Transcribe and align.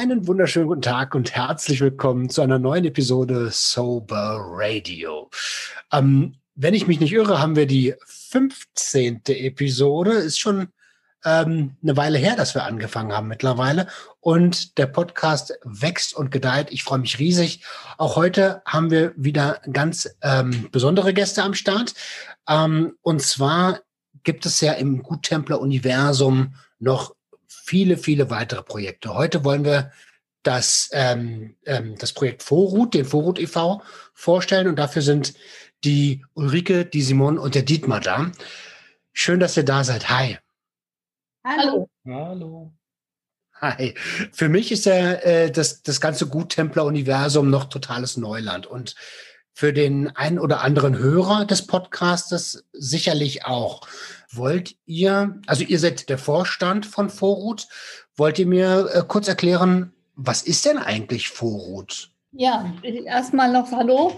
Einen 0.00 0.26
wunderschönen 0.26 0.66
guten 0.66 0.80
Tag 0.80 1.14
und 1.14 1.32
herzlich 1.32 1.82
willkommen 1.82 2.30
zu 2.30 2.40
einer 2.40 2.58
neuen 2.58 2.86
Episode 2.86 3.50
Sober 3.52 4.38
Radio. 4.48 5.28
Ähm, 5.92 6.36
wenn 6.54 6.72
ich 6.72 6.86
mich 6.86 7.00
nicht 7.00 7.12
irre, 7.12 7.38
haben 7.38 7.54
wir 7.54 7.66
die 7.66 7.94
15. 8.06 9.20
Episode. 9.26 10.12
Ist 10.12 10.40
schon 10.40 10.68
ähm, 11.22 11.76
eine 11.82 11.98
Weile 11.98 12.16
her, 12.16 12.34
dass 12.34 12.54
wir 12.54 12.64
angefangen 12.64 13.12
haben 13.12 13.28
mittlerweile. 13.28 13.88
Und 14.20 14.78
der 14.78 14.86
Podcast 14.86 15.52
wächst 15.64 16.16
und 16.16 16.30
gedeiht. 16.30 16.68
Ich 16.70 16.82
freue 16.82 17.00
mich 17.00 17.18
riesig. 17.18 17.62
Auch 17.98 18.16
heute 18.16 18.62
haben 18.64 18.90
wir 18.90 19.12
wieder 19.16 19.60
ganz 19.70 20.08
ähm, 20.22 20.70
besondere 20.72 21.12
Gäste 21.12 21.42
am 21.42 21.52
Start. 21.52 21.92
Ähm, 22.48 22.96
und 23.02 23.20
zwar 23.20 23.80
gibt 24.22 24.46
es 24.46 24.62
ja 24.62 24.72
im 24.72 25.02
Guttempler-Universum 25.02 26.54
noch 26.78 27.14
viele, 27.70 27.96
viele 27.96 28.30
weitere 28.30 28.64
Projekte. 28.64 29.14
Heute 29.14 29.44
wollen 29.44 29.64
wir 29.64 29.92
das, 30.42 30.90
ähm, 30.92 31.54
ähm, 31.66 31.94
das 32.00 32.12
Projekt 32.12 32.42
Vorrut, 32.42 32.94
den 32.94 33.04
Vorrut 33.04 33.38
e.V. 33.38 33.80
vorstellen 34.12 34.66
und 34.66 34.76
dafür 34.76 35.02
sind 35.02 35.34
die 35.84 36.24
Ulrike, 36.34 36.84
die 36.84 37.02
Simon 37.02 37.38
und 37.38 37.54
der 37.54 37.62
Dietmar 37.62 38.00
da. 38.00 38.32
Schön, 39.12 39.38
dass 39.38 39.56
ihr 39.56 39.64
da 39.64 39.84
seid. 39.84 40.10
Hi. 40.10 40.38
Hallo. 41.44 41.88
Hallo. 42.04 42.72
Hi. 43.60 43.94
Für 44.32 44.48
mich 44.48 44.72
ist 44.72 44.86
der, 44.86 45.24
äh, 45.24 45.52
das, 45.52 45.84
das 45.84 46.00
ganze 46.00 46.26
Guttempler-Universum 46.26 47.50
noch 47.50 47.66
totales 47.66 48.16
Neuland 48.16 48.66
und 48.66 48.96
für 49.52 49.72
den 49.72 50.08
einen 50.16 50.40
oder 50.40 50.62
anderen 50.62 50.98
Hörer 50.98 51.44
des 51.44 51.68
Podcastes 51.68 52.64
sicherlich 52.72 53.44
auch. 53.44 53.86
Wollt 54.32 54.76
ihr, 54.86 55.40
also 55.46 55.64
ihr 55.64 55.78
seid 55.78 56.08
der 56.08 56.18
Vorstand 56.18 56.86
von 56.86 57.10
Vorut, 57.10 57.66
wollt 58.16 58.38
ihr 58.38 58.46
mir 58.46 58.88
äh, 58.94 59.02
kurz 59.06 59.26
erklären, 59.26 59.92
was 60.14 60.42
ist 60.42 60.66
denn 60.66 60.78
eigentlich 60.78 61.28
Vorut? 61.28 62.12
Ja, 62.32 62.72
erstmal 62.82 63.52
noch 63.52 63.72
Hallo. 63.72 64.14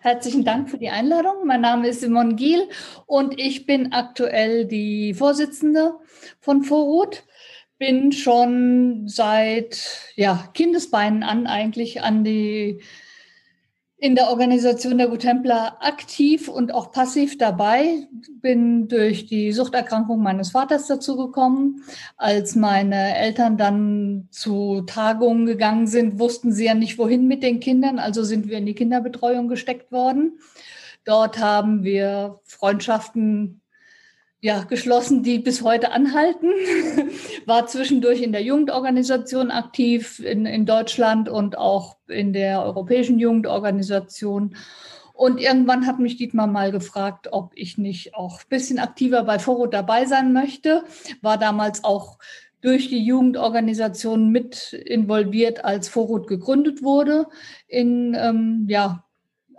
Herzlichen 0.00 0.44
Dank 0.44 0.68
für 0.68 0.76
die 0.76 0.90
Einladung. 0.90 1.46
Mein 1.46 1.62
Name 1.62 1.88
ist 1.88 2.00
Simon 2.00 2.36
Giel 2.36 2.68
und 3.06 3.40
ich 3.40 3.64
bin 3.64 3.92
aktuell 3.92 4.66
die 4.66 5.14
Vorsitzende 5.14 5.94
von 6.40 6.62
Vorut. 6.62 7.22
Bin 7.78 8.12
schon 8.12 9.08
seit 9.08 10.12
ja, 10.16 10.50
Kindesbeinen 10.52 11.22
an 11.22 11.46
eigentlich 11.46 12.02
an 12.02 12.24
die 12.24 12.82
in 14.00 14.14
der 14.14 14.30
Organisation 14.30 14.96
der 14.96 15.08
Gutempler 15.08 15.76
aktiv 15.80 16.48
und 16.48 16.72
auch 16.72 16.90
passiv 16.90 17.36
dabei. 17.36 18.08
Bin 18.40 18.88
durch 18.88 19.26
die 19.26 19.52
Suchterkrankung 19.52 20.22
meines 20.22 20.52
Vaters 20.52 20.86
dazu 20.86 21.18
gekommen. 21.18 21.82
Als 22.16 22.56
meine 22.56 23.16
Eltern 23.16 23.58
dann 23.58 24.28
zu 24.30 24.80
Tagungen 24.82 25.44
gegangen 25.44 25.86
sind, 25.86 26.18
wussten 26.18 26.50
sie 26.50 26.64
ja 26.64 26.74
nicht, 26.74 26.98
wohin 26.98 27.28
mit 27.28 27.42
den 27.42 27.60
Kindern. 27.60 27.98
Also 27.98 28.24
sind 28.24 28.48
wir 28.48 28.56
in 28.56 28.66
die 28.66 28.74
Kinderbetreuung 28.74 29.48
gesteckt 29.48 29.92
worden. 29.92 30.38
Dort 31.04 31.38
haben 31.38 31.84
wir 31.84 32.40
Freundschaften 32.44 33.59
ja, 34.40 34.64
geschlossen, 34.64 35.22
die 35.22 35.38
bis 35.38 35.62
heute 35.62 35.92
anhalten. 35.92 36.46
War 37.46 37.66
zwischendurch 37.66 38.22
in 38.22 38.32
der 38.32 38.42
Jugendorganisation 38.42 39.50
aktiv 39.50 40.18
in, 40.20 40.46
in 40.46 40.64
Deutschland 40.64 41.28
und 41.28 41.58
auch 41.58 41.96
in 42.08 42.32
der 42.32 42.64
Europäischen 42.64 43.18
Jugendorganisation. 43.18 44.56
Und 45.12 45.38
irgendwann 45.38 45.86
hat 45.86 45.98
mich 45.98 46.16
Dietmar 46.16 46.46
mal 46.46 46.72
gefragt, 46.72 47.28
ob 47.32 47.52
ich 47.54 47.76
nicht 47.76 48.14
auch 48.14 48.40
ein 48.40 48.48
bisschen 48.48 48.78
aktiver 48.78 49.24
bei 49.24 49.38
Foro 49.38 49.66
dabei 49.66 50.06
sein 50.06 50.32
möchte. 50.32 50.84
War 51.20 51.36
damals 51.36 51.84
auch 51.84 52.18
durch 52.62 52.88
die 52.88 53.04
Jugendorganisation 53.04 54.30
mit 54.30 54.72
involviert, 54.72 55.64
als 55.64 55.88
Vorut 55.88 56.26
gegründet 56.26 56.82
wurde 56.82 57.26
in 57.68 58.16
ähm, 58.18 58.66
ja, 58.68 59.04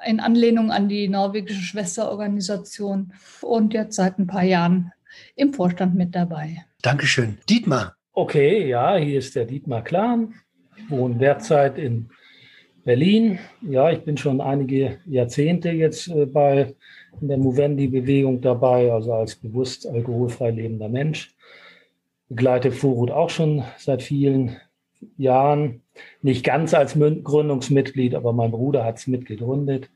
in 0.05 0.19
Anlehnung 0.19 0.71
an 0.71 0.89
die 0.89 1.07
norwegische 1.07 1.61
Schwesterorganisation 1.61 3.13
und 3.41 3.73
jetzt 3.73 3.95
seit 3.95 4.19
ein 4.19 4.27
paar 4.27 4.43
Jahren 4.43 4.91
im 5.35 5.53
Vorstand 5.53 5.95
mit 5.95 6.15
dabei. 6.15 6.65
Dankeschön. 6.81 7.37
Dietmar. 7.49 7.95
Okay, 8.13 8.67
ja, 8.67 8.95
hier 8.97 9.19
ist 9.19 9.35
der 9.35 9.45
Dietmar 9.45 9.83
Klan. 9.83 10.33
Ich 10.75 10.89
wohne 10.89 11.15
derzeit 11.15 11.77
in 11.77 12.09
Berlin. 12.83 13.39
Ja, 13.61 13.91
ich 13.91 14.03
bin 14.03 14.17
schon 14.17 14.41
einige 14.41 14.99
Jahrzehnte 15.05 15.69
jetzt 15.69 16.07
äh, 16.07 16.25
bei 16.25 16.75
in 17.19 17.27
der 17.27 17.37
Movendi-Bewegung 17.37 18.41
dabei, 18.41 18.91
also 18.91 19.13
als 19.13 19.35
bewusst 19.35 19.85
alkoholfrei 19.85 20.51
lebender 20.51 20.89
Mensch. 20.89 21.35
Begleite 22.29 22.71
Vorut 22.71 23.11
auch 23.11 23.29
schon 23.29 23.63
seit 23.77 24.01
vielen 24.01 24.57
Jahren. 25.17 25.80
Nicht 26.21 26.43
ganz 26.43 26.73
als 26.73 26.97
Gründungsmitglied, 26.97 28.15
aber 28.15 28.33
mein 28.33 28.51
Bruder 28.51 28.85
hat 28.85 28.97
es 28.97 29.07
mitgegründet. 29.07 29.89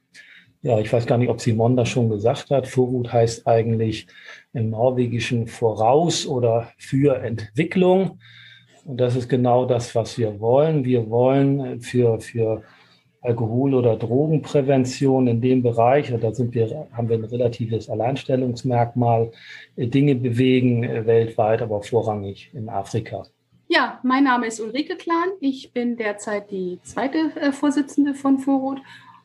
Ja, 0.62 0.80
ich 0.80 0.92
weiß 0.92 1.06
gar 1.06 1.18
nicht, 1.18 1.30
ob 1.30 1.42
Simon 1.42 1.78
das 1.78 1.90
schon 1.90 2.10
gesagt 2.10 2.50
hat. 2.50 2.68
Vorhut 2.68 3.14
heißt 3.14 3.46
eigentlich 3.46 4.08
im 4.54 4.72
Norwegischen 4.72 5.48
voraus 5.48 6.26
oder 6.26 6.72
für 6.78 7.22
Entwicklung. 7.22 8.20
Und 8.84 8.98
das 8.98 9.16
ist 9.16 9.30
genau 9.30 9.66
das, 9.66 9.94
was 9.94 10.18
wir 10.18 10.40
wollen. 10.40 10.84
Wir 10.84 11.10
wollen 11.10 11.82
für, 11.82 12.20
für 12.20 12.64
Alkohol- 13.22 13.74
oder 13.74 13.96
Drogenprävention 13.96 15.28
in 15.28 15.42
dem 15.42 15.64
Bereich, 15.64 16.14
und 16.14 16.24
da 16.24 16.34
sind 16.34 16.54
wir, 16.54 16.88
haben 16.92 17.10
wir 17.10 17.18
ein 17.18 17.26
relatives 17.26 17.90
Alleinstellungsmerkmal, 17.90 19.32
Dinge 19.76 20.16
bewegen 20.16 20.84
weltweit, 21.06 21.62
aber 21.62 21.82
vorrangig 21.82 22.52
in 22.54 22.70
Afrika. 22.70 23.26
Ja, 23.68 24.00
mein 24.04 24.24
Name 24.24 24.46
ist 24.46 24.60
Ulrike 24.60 24.96
Klan. 24.96 25.30
Ich 25.40 25.72
bin 25.72 25.98
derzeit 25.98 26.52
die 26.52 26.80
zweite 26.84 27.32
äh, 27.36 27.52
Vorsitzende 27.52 28.14
von 28.14 28.38
Vorrot. 28.38 28.80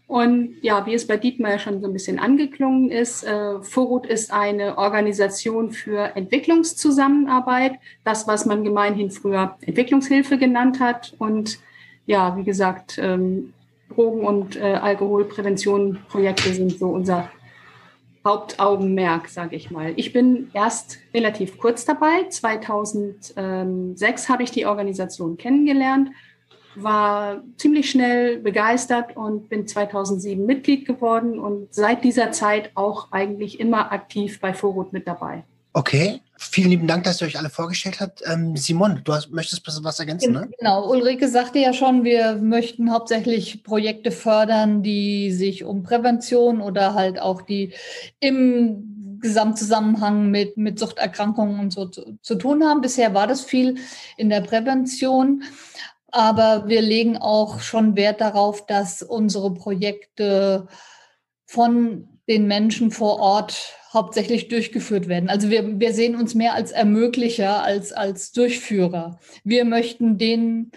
Und 0.06 0.56
ja, 0.62 0.86
wie 0.86 0.94
es 0.94 1.06
bei 1.06 1.18
Dietmar 1.18 1.52
ja 1.52 1.58
schon 1.58 1.80
so 1.80 1.86
ein 1.86 1.92
bisschen 1.92 2.18
angeklungen 2.18 2.90
ist, 2.90 3.22
äh, 3.22 3.60
Vorrot 3.60 4.06
ist 4.06 4.32
eine 4.32 4.78
Organisation 4.78 5.70
für 5.70 6.16
Entwicklungszusammenarbeit, 6.16 7.74
das, 8.02 8.26
was 8.26 8.46
man 8.46 8.64
gemeinhin 8.64 9.10
früher 9.10 9.56
Entwicklungshilfe 9.60 10.38
genannt 10.38 10.80
hat. 10.80 11.14
Und 11.18 11.58
ja, 12.06 12.36
wie 12.36 12.44
gesagt, 12.44 12.98
ähm, 13.00 13.52
Drogen- 13.94 14.24
und 14.24 14.56
äh, 14.56 14.72
Alkoholprävention-Projekte 14.74 16.54
sind 16.54 16.78
so 16.78 16.88
unser 16.88 17.30
Hauptaugenmerk, 18.24 19.28
sage 19.28 19.54
ich 19.56 19.70
mal. 19.70 19.92
Ich 19.96 20.12
bin 20.12 20.50
erst 20.52 20.98
relativ 21.14 21.56
kurz 21.58 21.86
dabei. 21.86 22.24
2006 22.28 24.28
habe 24.28 24.42
ich 24.42 24.50
die 24.50 24.66
Organisation 24.66 25.38
kennengelernt, 25.38 26.10
war 26.74 27.42
ziemlich 27.56 27.90
schnell 27.90 28.36
begeistert 28.38 29.16
und 29.16 29.48
bin 29.48 29.66
2007 29.66 30.44
Mitglied 30.44 30.86
geworden 30.86 31.38
und 31.38 31.74
seit 31.74 32.04
dieser 32.04 32.30
Zeit 32.32 32.72
auch 32.74 33.10
eigentlich 33.10 33.58
immer 33.58 33.90
aktiv 33.90 34.38
bei 34.40 34.52
Vorrut 34.52 34.92
mit 34.92 35.08
dabei. 35.08 35.44
Okay, 35.72 36.20
vielen 36.40 36.70
lieben 36.70 36.86
Dank, 36.86 37.04
dass 37.04 37.20
ihr 37.20 37.26
euch 37.26 37.38
alle 37.38 37.50
vorgestellt 37.50 38.00
habt. 38.00 38.22
Ähm, 38.24 38.56
Simon, 38.56 39.02
du 39.04 39.12
hast, 39.12 39.30
möchtest 39.30 39.62
was 39.84 40.00
ergänzen, 40.00 40.32
ne? 40.32 40.48
Genau, 40.58 40.90
Ulrike 40.90 41.28
sagte 41.28 41.58
ja 41.58 41.72
schon, 41.74 42.02
wir 42.02 42.36
möchten 42.36 42.90
hauptsächlich 42.90 43.62
Projekte 43.62 44.10
fördern, 44.10 44.82
die 44.82 45.32
sich 45.32 45.64
um 45.64 45.82
Prävention 45.82 46.60
oder 46.62 46.94
halt 46.94 47.20
auch 47.20 47.42
die 47.42 47.74
im 48.20 49.18
Gesamtzusammenhang 49.20 50.30
mit, 50.30 50.56
mit 50.56 50.78
Suchterkrankungen 50.78 51.60
und 51.60 51.72
so 51.72 51.86
zu, 51.86 52.18
zu 52.22 52.36
tun 52.36 52.64
haben. 52.64 52.80
Bisher 52.80 53.12
war 53.12 53.26
das 53.26 53.42
viel 53.42 53.76
in 54.16 54.30
der 54.30 54.40
Prävention. 54.40 55.42
Aber 56.08 56.66
wir 56.66 56.80
legen 56.80 57.18
auch 57.18 57.60
schon 57.60 57.96
Wert 57.96 58.20
darauf, 58.20 58.66
dass 58.66 59.02
unsere 59.02 59.52
Projekte 59.52 60.66
von 61.46 62.08
den 62.28 62.46
Menschen 62.46 62.90
vor 62.90 63.20
Ort 63.20 63.74
hauptsächlich 63.92 64.48
durchgeführt 64.48 65.08
werden. 65.08 65.28
Also 65.28 65.50
wir, 65.50 65.80
wir 65.80 65.92
sehen 65.92 66.16
uns 66.16 66.34
mehr 66.34 66.54
als 66.54 66.70
Ermöglicher 66.70 67.62
als 67.62 67.92
als 67.92 68.32
Durchführer. 68.32 69.18
Wir 69.44 69.64
möchten 69.64 70.16
denen, 70.16 70.72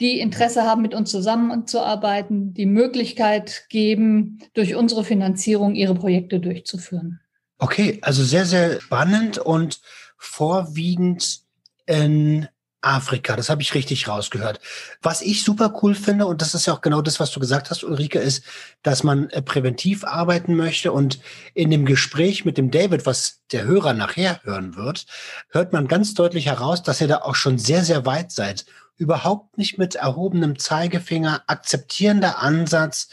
die 0.00 0.18
Interesse 0.18 0.64
haben, 0.64 0.82
mit 0.82 0.94
uns 0.94 1.10
zusammenzuarbeiten, 1.10 2.54
die 2.54 2.66
Möglichkeit 2.66 3.66
geben, 3.68 4.38
durch 4.54 4.74
unsere 4.74 5.04
Finanzierung 5.04 5.74
ihre 5.74 5.94
Projekte 5.94 6.40
durchzuführen. 6.40 7.20
Okay, 7.58 7.98
also 8.00 8.24
sehr, 8.24 8.46
sehr 8.46 8.80
spannend 8.80 9.38
und 9.38 9.80
vorwiegend 10.16 11.40
in 11.86 12.48
Afrika, 12.82 13.36
das 13.36 13.50
habe 13.50 13.62
ich 13.62 13.74
richtig 13.74 14.08
rausgehört. 14.08 14.60
Was 15.02 15.20
ich 15.20 15.44
super 15.44 15.78
cool 15.82 15.94
finde, 15.94 16.26
und 16.26 16.40
das 16.40 16.54
ist 16.54 16.66
ja 16.66 16.72
auch 16.72 16.80
genau 16.80 17.02
das, 17.02 17.20
was 17.20 17.30
du 17.30 17.40
gesagt 17.40 17.70
hast, 17.70 17.84
Ulrike, 17.84 18.18
ist, 18.18 18.44
dass 18.82 19.02
man 19.02 19.28
äh, 19.30 19.42
präventiv 19.42 20.04
arbeiten 20.04 20.54
möchte. 20.54 20.92
Und 20.92 21.20
in 21.54 21.70
dem 21.70 21.84
Gespräch 21.84 22.44
mit 22.44 22.56
dem 22.56 22.70
David, 22.70 23.04
was 23.04 23.40
der 23.52 23.64
Hörer 23.64 23.92
nachher 23.92 24.40
hören 24.44 24.76
wird, 24.76 25.06
hört 25.50 25.72
man 25.72 25.88
ganz 25.88 26.14
deutlich 26.14 26.46
heraus, 26.46 26.82
dass 26.82 27.00
ihr 27.00 27.08
da 27.08 27.18
auch 27.18 27.34
schon 27.34 27.58
sehr, 27.58 27.84
sehr 27.84 28.06
weit 28.06 28.32
seid. 28.32 28.64
Überhaupt 28.96 29.58
nicht 29.58 29.78
mit 29.78 29.94
erhobenem 29.94 30.58
Zeigefinger, 30.58 31.42
akzeptierender 31.46 32.38
Ansatz. 32.38 33.08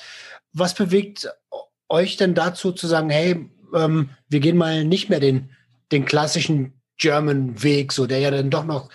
Was 0.54 0.74
bewegt 0.74 1.30
euch 1.90 2.18
denn 2.18 2.36
dazu 2.36 2.72
zu 2.72 2.88
sagen, 2.88 3.10
hey, 3.10 3.50
ähm, 3.74 4.10
wir 4.30 4.40
gehen 4.40 4.58
mal 4.58 4.84
nicht 4.86 5.10
mehr 5.10 5.20
den, 5.20 5.52
den 5.92 6.06
klassischen 6.06 6.74
German 6.98 7.62
Weg, 7.64 7.94
so 7.94 8.08
der 8.08 8.20
ja 8.20 8.32
dann 8.32 8.50
doch 8.50 8.66
noch 8.66 8.90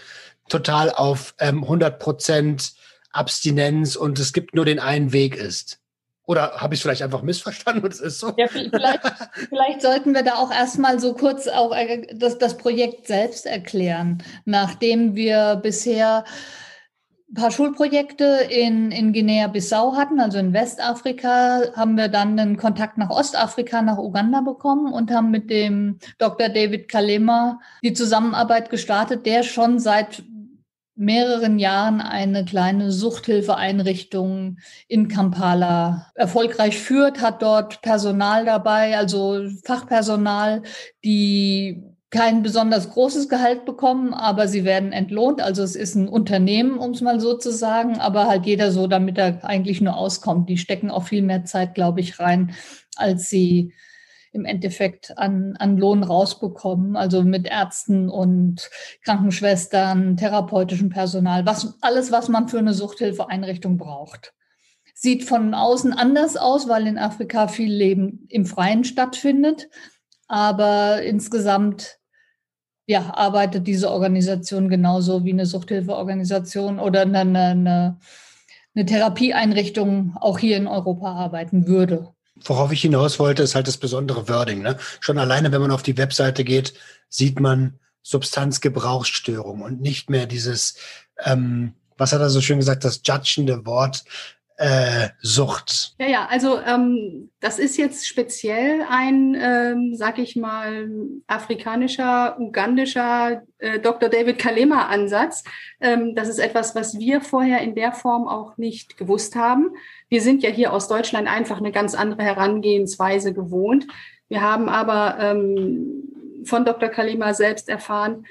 total 0.49 0.91
auf 0.91 1.35
ähm, 1.39 1.63
100 1.63 1.99
Prozent 1.99 2.73
Abstinenz 3.13 3.97
und 3.97 4.19
es 4.19 4.33
gibt 4.33 4.55
nur 4.55 4.65
den 4.65 4.79
einen 4.79 5.13
Weg 5.13 5.37
ist. 5.37 5.79
Oder 6.25 6.53
habe 6.53 6.75
ich 6.75 6.79
es 6.79 6.83
vielleicht 6.83 7.03
einfach 7.03 7.23
missverstanden 7.23 7.85
und 7.85 7.93
es 7.93 8.01
ist 8.01 8.21
so? 8.21 8.33
Ja, 8.37 8.47
vielleicht, 8.47 9.01
vielleicht 9.49 9.83
sollten 9.83 10.15
wir 10.15 10.23
da 10.23 10.37
auch 10.37 10.53
erstmal 10.53 11.01
so 11.01 11.15
kurz 11.15 11.49
auch 11.49 11.75
äh, 11.75 12.07
das, 12.15 12.39
das 12.39 12.57
Projekt 12.57 13.09
selbst 13.09 13.45
erklären. 13.45 14.23
Nachdem 14.45 15.17
wir 15.17 15.57
bisher 15.57 16.25
ein 17.29 17.35
paar 17.35 17.51
Schulprojekte 17.51 18.47
in, 18.51 18.93
in 18.93 19.13
Guinea-Bissau 19.13 19.97
hatten, 19.97 20.21
also 20.21 20.39
in 20.39 20.53
Westafrika, 20.53 21.63
haben 21.75 21.97
wir 21.97 22.09
dann 22.09 22.39
einen 22.39 22.57
Kontakt 22.57 22.99
nach 22.99 23.11
Ostafrika, 23.11 23.83
nach 23.83 23.99
Uganda 23.99 24.43
bekommen 24.43 24.93
und 24.93 25.11
haben 25.11 25.31
mit 25.31 25.51
dem 25.51 25.99
Dr. 26.19 26.51
David 26.51 26.89
Kalema 26.89 27.59
die 27.83 27.95
Zusammenarbeit 27.95 28.71
gestartet, 28.71 29.27
der 29.27 29.43
schon 29.43 29.79
seit 29.79 30.23
mehreren 30.95 31.59
Jahren 31.59 32.01
eine 32.01 32.45
kleine 32.45 32.93
Suchthilfeeinrichtung 32.93 34.59
in 34.89 35.09
Kampala 35.09 36.11
erfolgreich 36.15 36.79
führt, 36.79 37.21
hat 37.21 37.43
dort 37.43 37.83
Personal 37.83 38.45
dabei, 38.45 38.97
also 38.97 39.41
Fachpersonal, 39.65 40.63
die 41.05 41.83
kein 42.11 42.43
besonders 42.43 42.91
großes 42.91 43.31
Gehalt 43.31 43.65
bekommen, 43.65 44.13
aber 44.13 44.47
sie 44.47 44.65
werden 44.65 44.93
entlohnt. 44.93 45.41
Also 45.41 45.63
es 45.63 45.75
ist 45.75 45.95
ein 45.95 46.09
Unternehmen, 46.09 46.77
um 46.77 46.91
es 46.91 47.01
mal 47.01 47.21
so 47.21 47.39
zu 47.39 47.51
sagen, 47.51 47.99
aber 47.99 48.27
halt 48.27 48.45
jeder 48.45 48.71
so, 48.71 48.87
damit 48.87 49.17
er 49.17 49.43
eigentlich 49.47 49.81
nur 49.81 49.97
auskommt. 49.97 50.51
Die 50.51 50.59
stecken 50.59 50.91
auch 50.91 51.05
viel 51.05 51.23
mehr 51.23 51.47
Zeit, 51.47 51.75
glaube 51.75 52.01
ich, 52.01 52.21
rein, 52.21 52.55
als 52.97 53.31
sie 53.31 53.73
im 54.33 54.47
Endeffekt 54.47 55.17
an, 55.19 55.57
an 55.59 55.77
Lohn 55.77 56.03
rausbekommen, 56.03 56.97
also 56.97 57.23
mit 57.23 57.47
Ärzten 57.47 58.09
und 58.09 58.71
Krankenschwestern, 59.05 60.17
therapeutischem 60.17 60.89
Personal, 60.89 61.45
was, 61.45 61.77
alles, 61.83 62.11
was 62.11 62.29
man 62.29 62.49
für 62.49 62.59
eine 62.59 62.73
Suchthilfeeinrichtung 62.73 63.77
braucht. 63.77 64.33
Sieht 64.95 65.25
von 65.25 65.55
außen 65.55 65.93
anders 65.93 66.37
aus, 66.37 66.69
weil 66.69 66.87
in 66.87 66.99
Afrika 66.99 67.49
viel 67.49 67.73
Leben 67.73 68.27
im 68.29 68.47
Freien 68.47 68.85
stattfindet. 68.85 69.69
Aber 70.29 71.03
insgesamt 71.03 71.99
ja, 72.87 73.15
arbeitet 73.15 73.67
diese 73.67 73.91
Organisation 73.91 74.69
genauso 74.69 75.25
wie 75.25 75.33
eine 75.33 75.47
Suchthilfeorganisation 75.47 76.79
oder 76.79 77.03
eine, 77.03 77.21
eine, 77.21 77.99
eine 78.75 78.87
Therapieeinrichtung 78.87 80.17
auch 80.19 80.39
hier 80.39 80.57
in 80.57 80.67
Europa 80.67 81.13
arbeiten 81.13 81.67
würde 81.67 82.15
worauf 82.37 82.73
ich 82.73 82.83
hinaus 82.83 83.19
wollte, 83.19 83.43
ist 83.43 83.55
halt 83.55 83.69
das 83.69 83.77
besondere 83.77 84.29
Wording. 84.29 84.63
Ne? 84.63 84.79
Schon 85.01 85.19
alleine, 85.19 85.53
wenn 85.53 85.61
man 85.61 85.71
auf 85.71 85.83
die 85.83 85.99
Webseite 85.99 86.45
geht, 86.45 86.75
sieht 87.09 87.41
man 87.41 87.79
Substanzgebrauchsstörung 88.03 89.63
und 89.63 89.81
nicht 89.81 90.11
mehr 90.11 90.27
dieses, 90.27 90.77
ähm, 91.25 91.75
was 91.97 92.13
hat 92.13 92.21
er 92.21 92.31
so 92.31 92.41
schön 92.41 92.59
gesagt, 92.59 92.85
das 92.85 93.01
judgende 93.05 93.65
Wort 93.65 94.05
äh, 94.57 95.09
Sucht. 95.21 95.95
Ja, 95.99 96.07
ja, 96.07 96.27
also 96.27 96.61
ähm, 96.61 97.31
das 97.41 97.59
ist 97.59 97.77
jetzt 97.79 98.07
speziell 98.07 98.85
ein, 98.89 99.35
ähm, 99.35 99.95
sag 99.97 100.19
ich 100.19 100.37
mal, 100.37 100.89
afrikanischer, 101.27 102.39
ugandischer 102.39 103.43
äh, 103.59 103.81
Dr. 103.81 104.09
David 104.09 104.39
Kalema-Ansatz. 104.39 105.43
Ähm, 105.81 106.15
das 106.15 106.29
ist 106.29 106.39
etwas, 106.39 106.75
was 106.75 106.99
wir 106.99 107.21
vorher 107.21 107.61
in 107.61 107.75
der 107.75 107.93
Form 107.93 108.29
auch 108.29 108.57
nicht 108.57 108.97
gewusst 108.97 109.35
haben. 109.35 109.71
Wir 110.13 110.21
sind 110.21 110.43
ja 110.43 110.51
hier 110.51 110.75
aus 110.75 110.89
Deutschland 110.89 111.27
einfach 111.27 111.57
eine 111.57 111.73
ganz 111.73 111.95
andere 111.95 112.23
Herangehensweise 112.23 113.33
gewohnt. 113.33 113.87
Wir 114.29 114.43
haben 114.43 114.69
aber 114.69 115.17
ähm, 115.19 116.43
von 116.45 116.67
Dr. 116.67 116.91
Kalema 116.91 117.33
selbst 117.33 117.71
erfahren, 117.71 118.27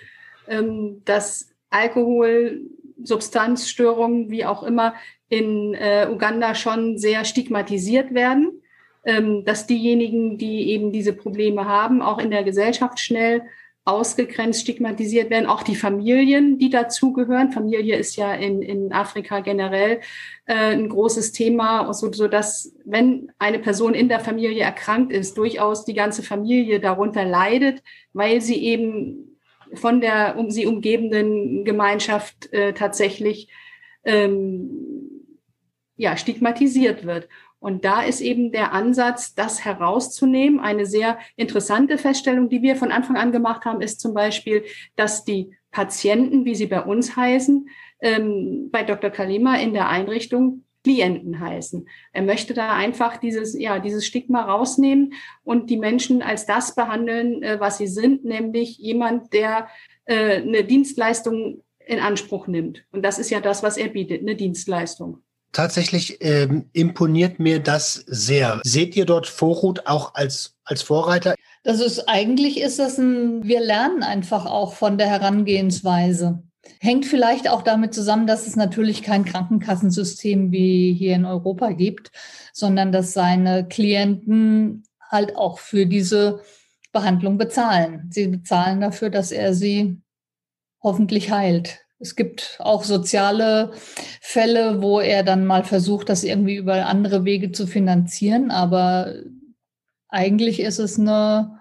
ähm, 0.48 1.02
dass 1.06 1.50
Alkohol, 1.72 2.70
Substanzstörungen, 3.02 4.30
wie 4.30 4.46
auch 4.46 4.62
immer, 4.62 4.94
in 5.28 5.74
äh, 5.74 6.08
Uganda 6.08 6.54
schon 6.54 7.00
sehr 7.00 7.26
stigmatisiert 7.26 8.14
werden, 8.14 8.62
ähm, 9.04 9.44
dass 9.44 9.66
diejenigen, 9.66 10.38
die 10.38 10.70
eben 10.70 10.92
diese 10.92 11.14
Probleme 11.14 11.66
haben, 11.66 12.04
auch 12.04 12.20
in 12.20 12.30
der 12.30 12.44
Gesellschaft 12.44 13.00
schnell 13.00 13.42
ausgegrenzt, 13.84 14.62
stigmatisiert 14.62 15.32
werden, 15.32 15.48
auch 15.48 15.64
die 15.64 15.76
Familien, 15.76 16.60
die 16.60 16.70
dazugehören. 16.70 17.52
Familie 17.52 17.96
ist 17.96 18.16
ja 18.16 18.34
in, 18.34 18.62
in 18.62 18.94
Afrika 18.94 19.40
generell 19.40 20.02
äh, 20.46 20.74
ein 20.74 20.90
großes 20.90 21.32
Thema, 21.32 21.92
so, 21.94 22.12
so 22.14 22.28
dass 22.28 22.76
wenn 22.86 23.32
eine 23.40 23.58
Person 23.58 23.96
in 23.96 24.08
der 24.08 24.20
Familie 24.20 24.64
erkrankt 24.64 25.12
ist, 25.12 25.38
durchaus 25.38 25.84
die 25.84 25.96
ganze 25.96 26.22
Familie 26.22 26.80
darunter 26.80 27.26
leidet, 27.26 27.82
weil 28.14 28.40
sie 28.40 28.64
eben 28.64 29.38
von 29.74 30.00
der 30.00 30.38
um 30.38 30.52
sie 30.52 30.68
umgebenden 30.68 31.66
Gemeinschaft 31.66 32.54
äh, 32.54 32.74
tatsächlich 32.74 33.48
ähm, 34.04 34.70
ja, 35.96 36.18
stigmatisiert 36.18 37.06
wird. 37.06 37.30
Und 37.62 37.86
da 37.86 38.02
ist 38.02 38.22
eben 38.22 38.52
der 38.52 38.74
Ansatz, 38.74 39.36
das 39.36 39.64
herauszunehmen. 39.64 40.60
Eine 40.60 40.88
sehr 40.88 41.20
interessante 41.36 42.00
Feststellung, 42.00 42.50
die 42.50 42.64
wir 42.64 42.76
von 42.76 42.92
Anfang 42.92 43.18
an 43.18 43.32
gemacht 43.32 43.66
haben, 43.66 43.82
ist 43.82 44.02
zum 44.02 44.16
Beispiel, 44.16 44.64
dass 44.96 45.26
die 45.26 45.56
Patienten, 45.70 46.44
wie 46.44 46.56
sie 46.56 46.66
bei 46.66 46.82
uns 46.82 47.16
heißen, 47.16 47.70
ähm, 48.02 48.70
bei 48.72 48.84
Dr. 48.84 49.12
Kalima 49.12 49.58
in 49.58 49.74
der 49.74 49.90
Einrichtung 49.90 50.64
Klienten 50.84 51.40
heißen. 51.40 51.88
Er 52.14 52.24
möchte 52.24 52.56
da 52.56 52.74
einfach 52.74 53.18
dieses, 53.18 53.58
ja, 53.58 53.78
dieses 53.78 54.08
Stigma 54.08 54.42
rausnehmen 54.42 55.14
und 55.44 55.70
die 55.70 55.78
Menschen 55.78 56.24
als 56.24 56.48
das 56.48 56.74
behandeln, 56.74 57.44
äh, 57.44 57.60
was 57.60 57.78
sie 57.78 57.86
sind, 57.86 58.26
nämlich 58.26 58.80
jemand, 58.80 59.34
der 59.34 59.68
äh, 60.06 60.42
eine 60.42 60.64
Dienstleistung 60.64 61.64
in 61.86 62.00
Anspruch 62.00 62.48
nimmt. 62.48 62.84
Und 62.92 63.04
das 63.04 63.20
ist 63.20 63.30
ja 63.30 63.40
das, 63.40 63.62
was 63.62 63.78
er 63.78 63.90
bietet, 63.90 64.22
eine 64.22 64.36
Dienstleistung. 64.36 65.22
Tatsächlich 65.52 66.18
ähm, 66.22 66.70
imponiert 66.72 67.40
mir 67.40 67.60
das 67.60 67.94
sehr. 68.08 68.62
Seht 68.64 68.96
ihr 68.96 69.06
dort 69.06 69.28
Vorhut 69.28 69.86
auch 69.86 70.16
als, 70.16 70.56
als 70.64 70.82
Vorreiter? 70.82 71.36
Das 71.64 71.80
ist 71.80 72.08
eigentlich 72.08 72.60
ist 72.60 72.80
das 72.80 72.98
ein, 72.98 73.44
wir 73.44 73.60
lernen 73.60 74.02
einfach 74.02 74.46
auch 74.46 74.74
von 74.74 74.98
der 74.98 75.08
Herangehensweise. 75.08 76.42
Hängt 76.80 77.06
vielleicht 77.06 77.50
auch 77.50 77.64
damit 77.64 77.94
zusammen, 77.94 78.28
dass 78.28 78.48
es 78.48 78.56
natürlich 78.56 79.04
kein 79.04 79.26
Krankenkassensystem 79.26 80.52
wie 80.52 80.94
hier 80.94 81.16
in 81.16 81.26
Europa 81.26 81.72
gibt, 81.72 82.12
sondern 82.54 82.92
dass 82.92 83.14
seine 83.14 83.68
Klienten 83.68 84.84
halt 85.10 85.36
auch 85.36 85.60
für 85.60 85.86
diese 85.86 86.42
Behandlung 86.92 87.38
bezahlen. 87.38 88.10
Sie 88.12 88.28
bezahlen 88.28 88.82
dafür, 88.82 89.10
dass 89.10 89.32
er 89.32 89.54
sie 89.54 90.02
hoffentlich 90.82 91.32
heilt. 91.32 91.80
Es 92.02 92.16
gibt 92.16 92.58
auch 92.60 92.84
soziale 92.84 93.72
Fälle, 94.22 94.82
wo 94.82 95.00
er 95.00 95.24
dann 95.24 95.46
mal 95.46 95.64
versucht, 95.64 96.10
das 96.10 96.24
irgendwie 96.24 96.56
über 96.56 96.86
andere 96.88 97.26
Wege 97.26 97.52
zu 97.52 97.68
finanzieren. 97.68 98.50
Aber 98.52 99.14
eigentlich 100.10 100.60
ist 100.60 100.80
es 100.80 101.00
eine, 101.00 101.60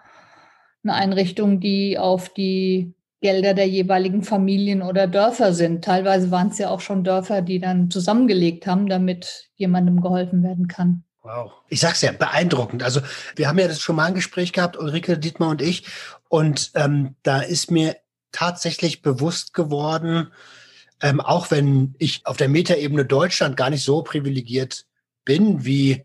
eine 0.82 0.94
Einrichtung, 0.94 1.61
die 1.61 1.99
auf 1.99 2.30
die 2.30 2.94
Gelder 3.20 3.52
der 3.52 3.68
jeweiligen 3.68 4.23
Familien 4.23 4.82
oder 4.82 5.06
Dörfer 5.06 5.52
sind. 5.52 5.85
Teilweise 5.85 6.30
waren 6.30 6.49
es 6.49 6.59
ja 6.59 6.70
auch 6.70 6.80
schon 6.80 7.04
Dörfer, 7.04 7.42
die 7.42 7.61
dann 7.61 7.90
zusammengelegt 7.90 8.66
haben, 8.66 8.88
damit 8.88 9.50
jemandem 9.56 10.00
geholfen 10.00 10.42
werden 10.42 10.68
kann. 10.68 11.04
Wow. 11.23 11.52
Ich 11.68 11.80
sag's 11.80 12.00
ja, 12.00 12.12
beeindruckend. 12.12 12.82
Also 12.82 13.00
wir 13.37 13.47
haben 13.47 13.59
ja 13.59 13.68
das 13.68 13.80
schon 13.80 13.97
mal 13.97 14.06
ein 14.06 14.14
Gespräch 14.14 14.54
gehabt, 14.54 14.78
Ulrike, 14.78 15.18
Dietmar 15.18 15.50
und 15.50 15.61
ich. 15.61 15.85
Und 16.28 16.73
ähm, 16.75 17.14
da 17.23 17.40
ist 17.40 17.70
mir 17.70 17.97
tatsächlich 18.32 19.02
bewusst 19.02 19.54
geworden, 19.54 20.32
ähm, 21.02 21.20
auch 21.20 21.50
wenn 21.50 21.94
ich 21.99 22.26
auf 22.26 22.37
der 22.37 22.49
Metaebene 22.49 23.04
Deutschland 23.04 23.56
gar 23.56 23.70
nicht 23.70 23.84
so 23.84 24.02
privilegiert 24.02 24.87
bin 25.25 25.64
wie, 25.64 26.04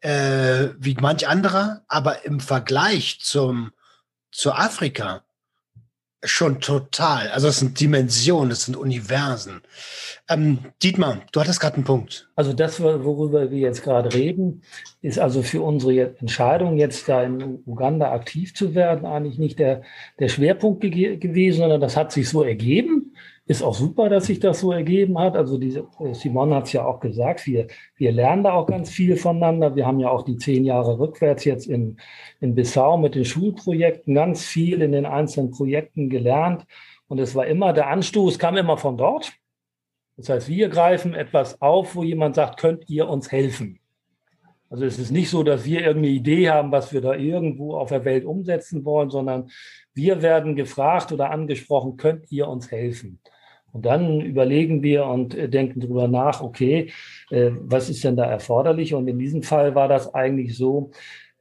äh, 0.00 0.68
wie 0.78 0.94
manch 0.94 1.28
anderer, 1.28 1.82
aber 1.88 2.24
im 2.24 2.40
Vergleich 2.40 3.20
zum, 3.20 3.72
zu 4.30 4.52
Afrika 4.52 5.24
schon 6.22 6.60
total. 6.60 7.28
Also 7.28 7.48
es 7.48 7.58
sind 7.58 7.80
Dimensionen, 7.80 8.50
es 8.50 8.66
sind 8.66 8.76
Universen. 8.76 9.62
Ähm, 10.28 10.58
Dietmar, 10.82 11.22
du 11.32 11.40
hattest 11.40 11.60
gerade 11.60 11.76
einen 11.76 11.84
Punkt. 11.84 12.28
Also 12.36 12.52
das, 12.52 12.80
worüber 12.80 13.50
wir 13.50 13.58
jetzt 13.58 13.82
gerade 13.82 14.12
reden, 14.12 14.62
ist 15.00 15.18
also 15.18 15.42
für 15.42 15.62
unsere 15.62 16.18
Entscheidung, 16.18 16.76
jetzt 16.76 17.08
da 17.08 17.22
in 17.22 17.62
Uganda 17.64 18.12
aktiv 18.12 18.54
zu 18.54 18.74
werden, 18.74 19.06
eigentlich 19.06 19.38
nicht 19.38 19.58
der, 19.58 19.82
der 20.18 20.28
Schwerpunkt 20.28 20.82
ge 20.82 21.16
gewesen, 21.16 21.60
sondern 21.60 21.80
das 21.80 21.96
hat 21.96 22.12
sich 22.12 22.28
so 22.28 22.42
ergeben. 22.42 23.14
Ist 23.50 23.64
auch 23.64 23.74
super, 23.74 24.08
dass 24.08 24.26
sich 24.26 24.38
das 24.38 24.60
so 24.60 24.70
ergeben 24.70 25.18
hat. 25.18 25.34
Also 25.34 25.58
diese, 25.58 25.88
Simon 26.12 26.54
hat 26.54 26.66
es 26.66 26.72
ja 26.72 26.84
auch 26.84 27.00
gesagt, 27.00 27.48
wir, 27.48 27.66
wir 27.96 28.12
lernen 28.12 28.44
da 28.44 28.52
auch 28.52 28.68
ganz 28.68 28.90
viel 28.90 29.16
voneinander. 29.16 29.74
Wir 29.74 29.88
haben 29.88 29.98
ja 29.98 30.08
auch 30.08 30.22
die 30.22 30.36
zehn 30.36 30.64
Jahre 30.64 31.00
rückwärts 31.00 31.44
jetzt 31.44 31.66
in, 31.66 31.96
in 32.38 32.54
Bissau 32.54 32.96
mit 32.96 33.16
den 33.16 33.24
Schulprojekten 33.24 34.14
ganz 34.14 34.44
viel 34.44 34.82
in 34.82 34.92
den 34.92 35.04
einzelnen 35.04 35.50
Projekten 35.50 36.08
gelernt. 36.08 36.64
Und 37.08 37.18
es 37.18 37.34
war 37.34 37.44
immer 37.44 37.72
der 37.72 37.88
Anstoß, 37.88 38.38
kam 38.38 38.56
immer 38.56 38.78
von 38.78 38.96
dort. 38.96 39.32
Das 40.16 40.28
heißt, 40.28 40.48
wir 40.48 40.68
greifen 40.68 41.14
etwas 41.14 41.60
auf, 41.60 41.96
wo 41.96 42.04
jemand 42.04 42.36
sagt, 42.36 42.60
könnt 42.60 42.88
ihr 42.88 43.08
uns 43.08 43.32
helfen? 43.32 43.80
Also 44.68 44.84
es 44.84 45.00
ist 45.00 45.10
nicht 45.10 45.28
so, 45.28 45.42
dass 45.42 45.64
wir 45.64 45.80
irgendeine 45.80 46.14
Idee 46.14 46.50
haben, 46.50 46.70
was 46.70 46.92
wir 46.92 47.00
da 47.00 47.14
irgendwo 47.14 47.76
auf 47.76 47.88
der 47.88 48.04
Welt 48.04 48.24
umsetzen 48.24 48.84
wollen, 48.84 49.10
sondern 49.10 49.50
wir 49.92 50.22
werden 50.22 50.54
gefragt 50.54 51.10
oder 51.10 51.32
angesprochen, 51.32 51.96
könnt 51.96 52.30
ihr 52.30 52.46
uns 52.46 52.70
helfen? 52.70 53.18
Und 53.72 53.86
dann 53.86 54.20
überlegen 54.20 54.82
wir 54.82 55.06
und 55.06 55.34
äh, 55.34 55.48
denken 55.48 55.80
darüber 55.80 56.08
nach, 56.08 56.42
okay, 56.42 56.90
äh, 57.30 57.50
was 57.60 57.88
ist 57.88 58.02
denn 58.04 58.16
da 58.16 58.24
erforderlich? 58.24 58.94
Und 58.94 59.06
in 59.08 59.18
diesem 59.18 59.42
Fall 59.42 59.74
war 59.74 59.88
das 59.88 60.12
eigentlich 60.14 60.56
so, 60.56 60.90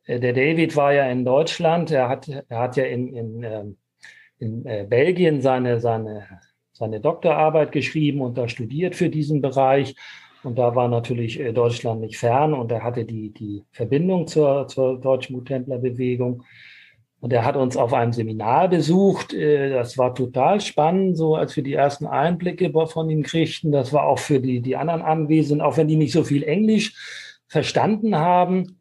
äh, 0.06 0.20
der 0.20 0.34
David 0.34 0.76
war 0.76 0.94
ja 0.94 1.10
in 1.10 1.26
Deutschland, 1.26 1.92
er 1.92 2.10
hat, 2.10 2.28
er 2.28 2.60
hat 2.60 2.78
ja 2.78 2.86
in, 2.86 3.14
in, 3.16 3.44
ähm, 3.44 3.78
in 4.38 4.64
Belgien 4.64 5.42
seine, 5.42 5.82
seine, 5.82 6.26
seine 6.72 7.02
Doktorarbeit 7.02 7.74
geschrieben 7.74 8.22
und 8.22 8.38
da 8.38 8.48
studiert 8.48 8.96
für 8.96 9.10
diesen 9.10 9.42
Bereich. 9.42 9.96
Und 10.44 10.58
da 10.58 10.74
war 10.76 10.88
natürlich 10.88 11.42
Deutschland 11.54 12.00
nicht 12.00 12.18
fern 12.18 12.54
und 12.54 12.72
er 12.72 12.82
hatte 12.82 13.04
die, 13.04 13.34
die 13.34 13.66
Verbindung 13.72 14.28
zur, 14.28 14.66
zur 14.70 14.98
deutschen 14.98 15.36
Guttemplerbewegung. 15.36 16.46
Und 17.22 17.34
er 17.34 17.44
hat 17.44 17.58
uns 17.58 17.76
auf 17.76 17.94
einem 17.94 18.14
Seminar 18.14 18.70
besucht. 18.70 19.34
Äh, 19.34 19.70
das 19.72 19.98
war 19.98 20.16
total 20.16 20.62
spannend, 20.62 21.18
so 21.18 21.36
als 21.36 21.56
wir 21.56 21.64
die 21.64 21.74
ersten 21.74 22.08
Einblicke 22.08 22.72
von 22.88 23.10
ihm 23.10 23.24
kriegten. 23.24 23.72
Das 23.72 23.92
war 23.92 24.06
auch 24.06 24.20
für 24.20 24.40
die, 24.40 24.62
die 24.62 24.78
anderen 24.78 25.02
Anwesenden, 25.02 25.62
auch 25.62 25.78
wenn 25.78 25.88
die 25.88 25.98
nicht 25.98 26.14
so 26.14 26.24
viel 26.24 26.44
Englisch 26.44 26.94
verstanden 27.48 28.16
haben. 28.16 28.80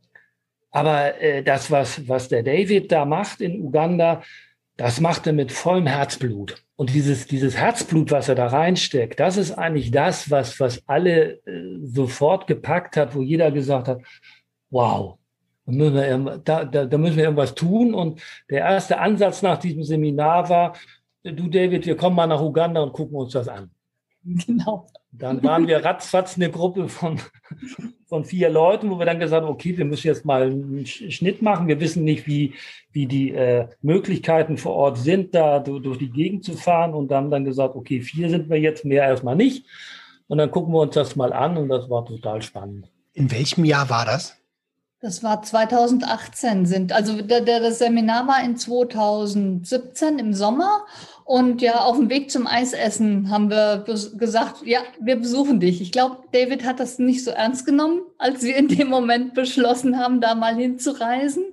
Aber 0.71 1.21
äh, 1.21 1.43
das, 1.43 1.71
was, 1.71 2.07
was 2.09 2.29
der 2.29 2.43
David 2.43 2.93
da 2.93 3.05
macht 3.05 3.41
in 3.41 3.61
Uganda, 3.61 4.23
das 4.77 5.01
macht 5.01 5.27
er 5.27 5.33
mit 5.33 5.51
vollem 5.51 5.87
Herzblut. 5.87 6.63
Und 6.77 6.95
dieses, 6.95 7.27
dieses 7.27 7.57
Herzblut, 7.57 8.13
was 8.13 8.29
er 8.29 8.37
da 8.37 8.47
reinsteckt, 8.47 9.19
das 9.19 9.37
ist 9.37 9.51
eigentlich 9.53 9.91
das, 9.91 10.31
was, 10.31 10.61
was 10.61 10.87
alle 10.87 11.41
äh, 11.45 11.79
sofort 11.83 12.47
gepackt 12.47 12.97
hat, 12.97 13.17
wo 13.17 13.21
jeder 13.21 13.51
gesagt 13.51 13.89
hat, 13.89 14.03
wow, 14.71 15.19
da 15.69 15.75
müssen, 15.75 15.95
wir, 15.95 16.39
da, 16.45 16.65
da, 16.65 16.87
da 16.87 16.99
müssen 16.99 17.17
wir 17.17 17.25
irgendwas 17.25 17.55
tun. 17.55 17.93
Und 17.93 18.23
der 18.49 18.61
erste 18.61 18.99
Ansatz 18.99 19.43
nach 19.43 19.59
diesem 19.59 19.85
Seminar 19.85 20.49
war, 20.49 20.73
du 21.23 21.49
David, 21.49 21.85
wir 21.85 21.97
kommen 21.97 22.17
mal 22.17 22.27
nach 22.27 22.41
Uganda 22.41 22.81
und 22.81 22.93
gucken 22.93 23.17
uns 23.17 23.33
das 23.33 23.49
an. 23.49 23.71
Genau. 24.47 24.87
Dann 25.11 25.43
waren 25.43 25.67
wir 25.67 25.83
ratzfatz 25.83 26.37
eine 26.37 26.51
Gruppe 26.51 26.89
von, 26.89 27.19
von 28.07 28.25
vier 28.25 28.51
Leuten, 28.51 28.91
wo 28.91 28.99
wir 28.99 29.07
dann 29.07 29.19
gesagt 29.19 29.43
haben, 29.43 29.51
okay, 29.51 29.77
wir 29.79 29.87
müssen 29.87 30.07
jetzt 30.07 30.25
mal 30.25 30.43
einen 30.43 30.85
Schnitt 30.85 31.41
machen. 31.41 31.67
Wir 31.67 31.81
wissen 31.81 32.05
nicht, 32.05 32.27
wie, 32.27 32.55
wie 32.93 33.07
die 33.07 33.33
äh, 33.33 33.69
Möglichkeiten 33.81 34.59
vor 34.59 34.75
Ort 34.75 34.99
sind, 34.99 35.35
da 35.35 35.61
durch 35.61 35.99
die 35.99 36.11
Gegend 36.11 36.45
zu 36.45 36.55
fahren. 36.55 36.93
Und 36.93 37.09
dann 37.09 37.31
dann 37.31 37.45
gesagt, 37.45 37.75
okay, 37.75 38.01
vier 38.01 38.29
sind 38.29 38.51
wir 38.51 38.61
jetzt, 38.61 38.85
mehr 38.85 39.05
erstmal 39.05 39.37
nicht. 39.37 39.65
Und 40.27 40.39
dann 40.39 40.51
gucken 40.51 40.75
wir 40.75 40.81
uns 40.81 40.95
das 40.95 41.17
mal 41.17 41.33
an 41.33 41.57
und 41.57 41.69
das 41.69 41.89
war 41.89 42.05
total 42.05 42.43
spannend. 42.43 42.91
In 43.15 43.31
welchem 43.31 43.65
Jahr 43.65 43.89
war 43.89 44.05
das? 44.05 44.38
Das 45.01 45.23
war 45.23 45.43
2018 45.43 46.67
sind, 46.67 46.93
also 46.93 47.23
der, 47.23 47.41
der, 47.41 47.61
das 47.61 47.79
Seminar 47.79 48.27
war 48.27 48.43
in 48.43 48.57
2017 48.57 50.19
im 50.19 50.35
Sommer 50.35 50.85
und 51.29 51.61
ja, 51.61 51.81
auf 51.81 51.99
dem 51.99 52.09
Weg 52.09 52.31
zum 52.31 52.47
Eisessen 52.47 53.29
haben 53.29 53.51
wir 53.51 53.85
gesagt, 54.17 54.63
ja, 54.65 54.81
wir 54.99 55.17
besuchen 55.17 55.61
dich. 55.61 55.83
Ich 55.83 55.93
glaube, 55.93 56.17
David 56.33 56.65
hat 56.65 56.81
das 56.81 56.99
nicht 56.99 57.23
so 57.23 57.31
ernst 57.31 57.67
genommen, 57.67 58.01
als 58.17 58.43
wir 58.43 58.57
in 58.57 58.67
dem 58.67 58.89
Moment 58.89 59.35
beschlossen 59.35 59.99
haben, 59.99 60.23
da 60.23 60.35
mal 60.35 60.57
hinzureisen. 60.57 61.45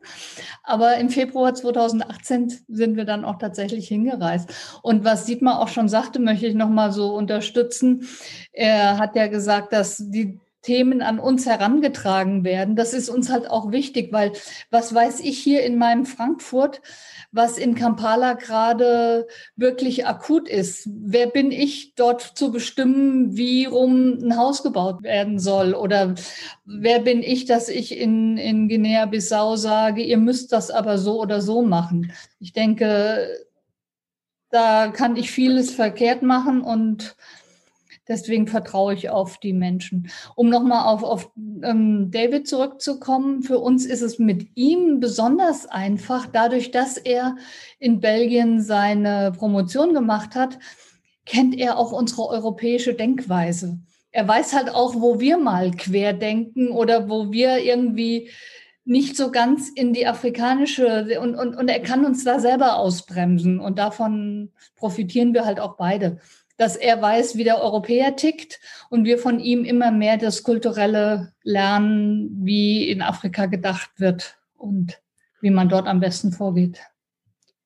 Aber 0.63 0.95
im 0.95 1.09
Februar 1.09 1.53
2018 1.53 2.53
sind 2.69 2.95
wir 2.95 3.03
dann 3.03 3.25
auch 3.25 3.37
tatsächlich 3.37 3.89
hingereist. 3.89 4.49
Und 4.81 5.03
was 5.03 5.25
Dietmar 5.25 5.59
auch 5.59 5.67
schon 5.67 5.89
sagte, 5.89 6.21
möchte 6.21 6.47
ich 6.47 6.55
nochmal 6.55 6.93
so 6.93 7.13
unterstützen. 7.13 8.07
Er 8.53 8.97
hat 8.97 9.17
ja 9.17 9.27
gesagt, 9.27 9.73
dass 9.73 9.97
die 9.97 10.39
Themen 10.65 11.03
an 11.03 11.19
uns 11.19 11.45
herangetragen 11.45 12.43
werden. 12.43 12.75
Das 12.75 12.93
ist 12.93 13.07
uns 13.07 13.29
halt 13.29 13.47
auch 13.47 13.71
wichtig, 13.71 14.11
weil 14.11 14.31
was 14.71 14.93
weiß 14.93 15.19
ich 15.19 15.37
hier 15.37 15.63
in 15.63 15.77
meinem 15.77 16.07
Frankfurt, 16.07 16.81
was 17.31 17.59
in 17.59 17.75
Kampala 17.75 18.33
gerade 18.33 19.27
wirklich 19.55 20.07
akut 20.07 20.49
ist? 20.49 20.89
Wer 20.91 21.27
bin 21.27 21.51
ich 21.51 21.93
dort 21.93 22.21
zu 22.21 22.51
bestimmen, 22.51 23.37
wie 23.37 23.65
rum 23.65 24.17
ein 24.23 24.37
Haus 24.37 24.63
gebaut 24.63 25.03
werden 25.03 25.37
soll? 25.37 25.75
Oder 25.75 26.15
wer 26.65 26.99
bin 26.99 27.21
ich, 27.21 27.45
dass 27.45 27.69
ich 27.69 27.95
in, 27.95 28.37
in 28.37 28.67
Guinea-Bissau 28.67 29.57
sage, 29.57 30.01
ihr 30.01 30.17
müsst 30.17 30.51
das 30.51 30.71
aber 30.71 30.97
so 30.97 31.21
oder 31.21 31.41
so 31.41 31.61
machen? 31.61 32.11
Ich 32.39 32.53
denke, 32.53 33.27
da 34.49 34.87
kann 34.87 35.15
ich 35.15 35.29
vieles 35.29 35.69
verkehrt 35.69 36.23
machen 36.23 36.61
und 36.61 37.15
Deswegen 38.07 38.47
vertraue 38.47 38.93
ich 38.93 39.09
auf 39.09 39.39
die 39.39 39.53
Menschen. 39.53 40.09
Um 40.35 40.49
nochmal 40.49 40.85
auf, 40.93 41.03
auf 41.03 41.31
ähm, 41.63 42.11
David 42.11 42.47
zurückzukommen, 42.47 43.41
für 43.41 43.59
uns 43.59 43.85
ist 43.85 44.01
es 44.01 44.19
mit 44.19 44.55
ihm 44.55 44.99
besonders 44.99 45.65
einfach, 45.65 46.27
dadurch, 46.31 46.71
dass 46.71 46.97
er 46.97 47.35
in 47.79 47.99
Belgien 47.99 48.61
seine 48.61 49.31
Promotion 49.35 49.93
gemacht 49.93 50.35
hat, 50.35 50.59
kennt 51.25 51.57
er 51.57 51.77
auch 51.77 51.91
unsere 51.91 52.27
europäische 52.27 52.93
Denkweise. 52.93 53.79
Er 54.11 54.27
weiß 54.27 54.53
halt 54.53 54.69
auch, 54.69 54.95
wo 54.95 55.19
wir 55.19 55.37
mal 55.37 55.71
querdenken 55.71 56.69
oder 56.69 57.09
wo 57.09 57.31
wir 57.31 57.57
irgendwie 57.57 58.29
nicht 58.85 59.17
so 59.17 59.31
ganz 59.31 59.69
in 59.69 59.93
die 59.93 60.05
afrikanische 60.05 61.19
und, 61.19 61.35
und, 61.35 61.55
und 61.55 61.67
er 61.67 61.81
kann 61.81 62.05
uns 62.05 62.23
da 62.23 62.39
selber 62.39 62.77
ausbremsen 62.77 63.59
und 63.59 63.79
davon 63.79 64.51
profitieren 64.75 65.33
wir 65.33 65.43
halt 65.43 65.59
auch 65.59 65.75
beide 65.75 66.19
dass 66.57 66.75
er 66.75 67.01
weiß, 67.01 67.35
wie 67.35 67.43
der 67.43 67.61
Europäer 67.61 68.15
tickt 68.15 68.59
und 68.89 69.05
wir 69.05 69.17
von 69.17 69.39
ihm 69.39 69.65
immer 69.65 69.91
mehr 69.91 70.17
das 70.17 70.43
kulturelle 70.43 71.33
lernen, 71.43 72.29
wie 72.41 72.89
in 72.89 73.01
Afrika 73.01 73.45
gedacht 73.45 73.89
wird 73.97 74.37
und 74.55 75.01
wie 75.41 75.49
man 75.49 75.69
dort 75.69 75.87
am 75.87 75.99
besten 75.99 76.31
vorgeht. 76.31 76.79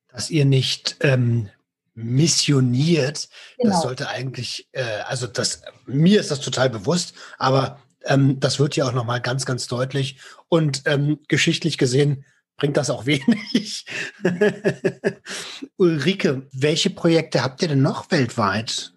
Dass 0.07 0.29
ihr 0.29 0.45
nicht 0.45 0.97
ähm, 1.01 1.49
missioniert, 1.93 3.29
genau. 3.57 3.71
das 3.71 3.81
sollte 3.83 4.09
eigentlich, 4.09 4.67
äh, 4.71 4.83
also 5.07 5.27
das, 5.27 5.61
mir 5.85 6.19
ist 6.19 6.31
das 6.31 6.41
total 6.41 6.69
bewusst, 6.69 7.13
aber 7.37 7.79
ähm, 8.05 8.39
das 8.39 8.59
wird 8.59 8.75
ja 8.75 8.87
auch 8.87 8.93
nochmal 8.93 9.21
ganz, 9.21 9.45
ganz 9.45 9.67
deutlich 9.67 10.19
und 10.47 10.83
ähm, 10.85 11.19
geschichtlich 11.27 11.77
gesehen 11.77 12.25
bringt 12.59 12.77
das 12.77 12.89
auch 12.89 13.05
wenig. 13.05 13.85
Ulrike, 15.77 16.47
welche 16.53 16.89
Projekte 16.89 17.43
habt 17.43 17.61
ihr 17.61 17.69
denn 17.69 17.81
noch 17.81 18.11
weltweit? 18.11 18.93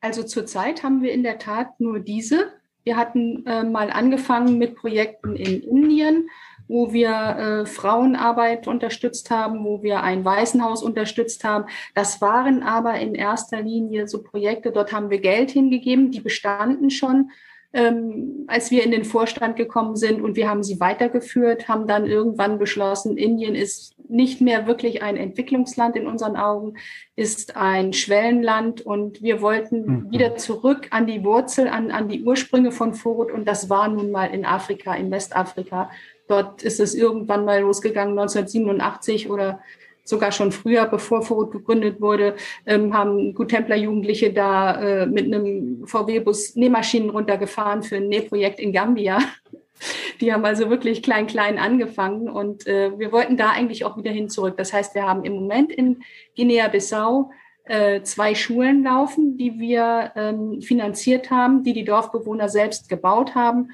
Also 0.00 0.22
zurzeit 0.22 0.82
haben 0.82 1.02
wir 1.02 1.12
in 1.12 1.24
der 1.24 1.38
Tat 1.38 1.80
nur 1.80 2.00
diese. 2.00 2.52
Wir 2.84 2.96
hatten 2.96 3.44
äh, 3.46 3.64
mal 3.64 3.90
angefangen 3.90 4.56
mit 4.56 4.76
Projekten 4.76 5.36
in 5.36 5.60
Indien, 5.60 6.30
wo 6.68 6.92
wir 6.92 7.10
äh, 7.10 7.66
Frauenarbeit 7.66 8.68
unterstützt 8.68 9.30
haben, 9.30 9.64
wo 9.64 9.82
wir 9.82 10.02
ein 10.02 10.24
Waisenhaus 10.24 10.82
unterstützt 10.82 11.42
haben. 11.44 11.64
Das 11.94 12.20
waren 12.20 12.62
aber 12.62 12.94
in 13.00 13.14
erster 13.14 13.60
Linie 13.60 14.06
so 14.06 14.22
Projekte, 14.22 14.70
dort 14.70 14.92
haben 14.92 15.10
wir 15.10 15.20
Geld 15.20 15.50
hingegeben, 15.50 16.12
die 16.12 16.20
bestanden 16.20 16.90
schon 16.90 17.30
ähm, 17.74 18.44
als 18.46 18.70
wir 18.70 18.82
in 18.82 18.90
den 18.90 19.04
Vorstand 19.04 19.56
gekommen 19.56 19.94
sind 19.94 20.22
und 20.22 20.36
wir 20.36 20.48
haben 20.48 20.62
sie 20.62 20.80
weitergeführt, 20.80 21.68
haben 21.68 21.86
dann 21.86 22.06
irgendwann 22.06 22.58
beschlossen, 22.58 23.18
Indien 23.18 23.54
ist 23.54 23.94
nicht 24.08 24.40
mehr 24.40 24.66
wirklich 24.66 25.02
ein 25.02 25.18
Entwicklungsland 25.18 25.94
in 25.94 26.06
unseren 26.06 26.36
Augen, 26.36 26.78
ist 27.14 27.56
ein 27.56 27.92
Schwellenland 27.92 28.80
und 28.80 29.20
wir 29.20 29.42
wollten 29.42 29.84
mhm. 29.84 30.10
wieder 30.10 30.36
zurück 30.36 30.88
an 30.90 31.06
die 31.06 31.22
Wurzel, 31.24 31.68
an, 31.68 31.90
an 31.90 32.08
die 32.08 32.24
Ursprünge 32.24 32.72
von 32.72 32.94
Vorut 32.94 33.30
und 33.30 33.46
das 33.46 33.68
war 33.68 33.88
nun 33.88 34.10
mal 34.10 34.26
in 34.26 34.46
Afrika, 34.46 34.94
in 34.94 35.10
Westafrika. 35.10 35.90
Dort 36.26 36.62
ist 36.62 36.80
es 36.80 36.94
irgendwann 36.94 37.44
mal 37.44 37.60
losgegangen, 37.60 38.18
1987 38.18 39.28
oder 39.28 39.60
sogar 40.08 40.32
schon 40.32 40.52
früher, 40.52 40.86
bevor 40.86 41.22
Vorut 41.22 41.52
gegründet 41.52 42.00
wurde, 42.00 42.34
ähm, 42.66 42.94
haben 42.94 43.34
Guttempler-Jugendliche 43.34 44.32
da 44.32 44.80
äh, 44.80 45.06
mit 45.06 45.26
einem 45.26 45.86
VW-Bus 45.86 46.56
Nähmaschinen 46.56 47.10
runtergefahren 47.10 47.82
für 47.82 47.96
ein 47.96 48.08
Nähprojekt 48.08 48.58
in 48.58 48.72
Gambia. 48.72 49.18
Die 50.20 50.32
haben 50.32 50.44
also 50.44 50.70
wirklich 50.70 51.02
klein, 51.02 51.28
klein 51.28 51.58
angefangen 51.58 52.28
und 52.28 52.66
äh, 52.66 52.98
wir 52.98 53.12
wollten 53.12 53.36
da 53.36 53.50
eigentlich 53.50 53.84
auch 53.84 53.96
wieder 53.96 54.10
hin 54.10 54.28
zurück. 54.28 54.56
Das 54.56 54.72
heißt, 54.72 54.96
wir 54.96 55.04
haben 55.04 55.24
im 55.24 55.34
Moment 55.34 55.70
in 55.70 56.02
Guinea-Bissau 56.36 57.30
äh, 57.64 58.02
zwei 58.02 58.34
Schulen 58.34 58.82
laufen, 58.82 59.36
die 59.36 59.60
wir 59.60 60.12
ähm, 60.16 60.62
finanziert 60.62 61.30
haben, 61.30 61.62
die 61.62 61.74
die 61.74 61.84
Dorfbewohner 61.84 62.48
selbst 62.48 62.88
gebaut 62.88 63.36
haben. 63.36 63.70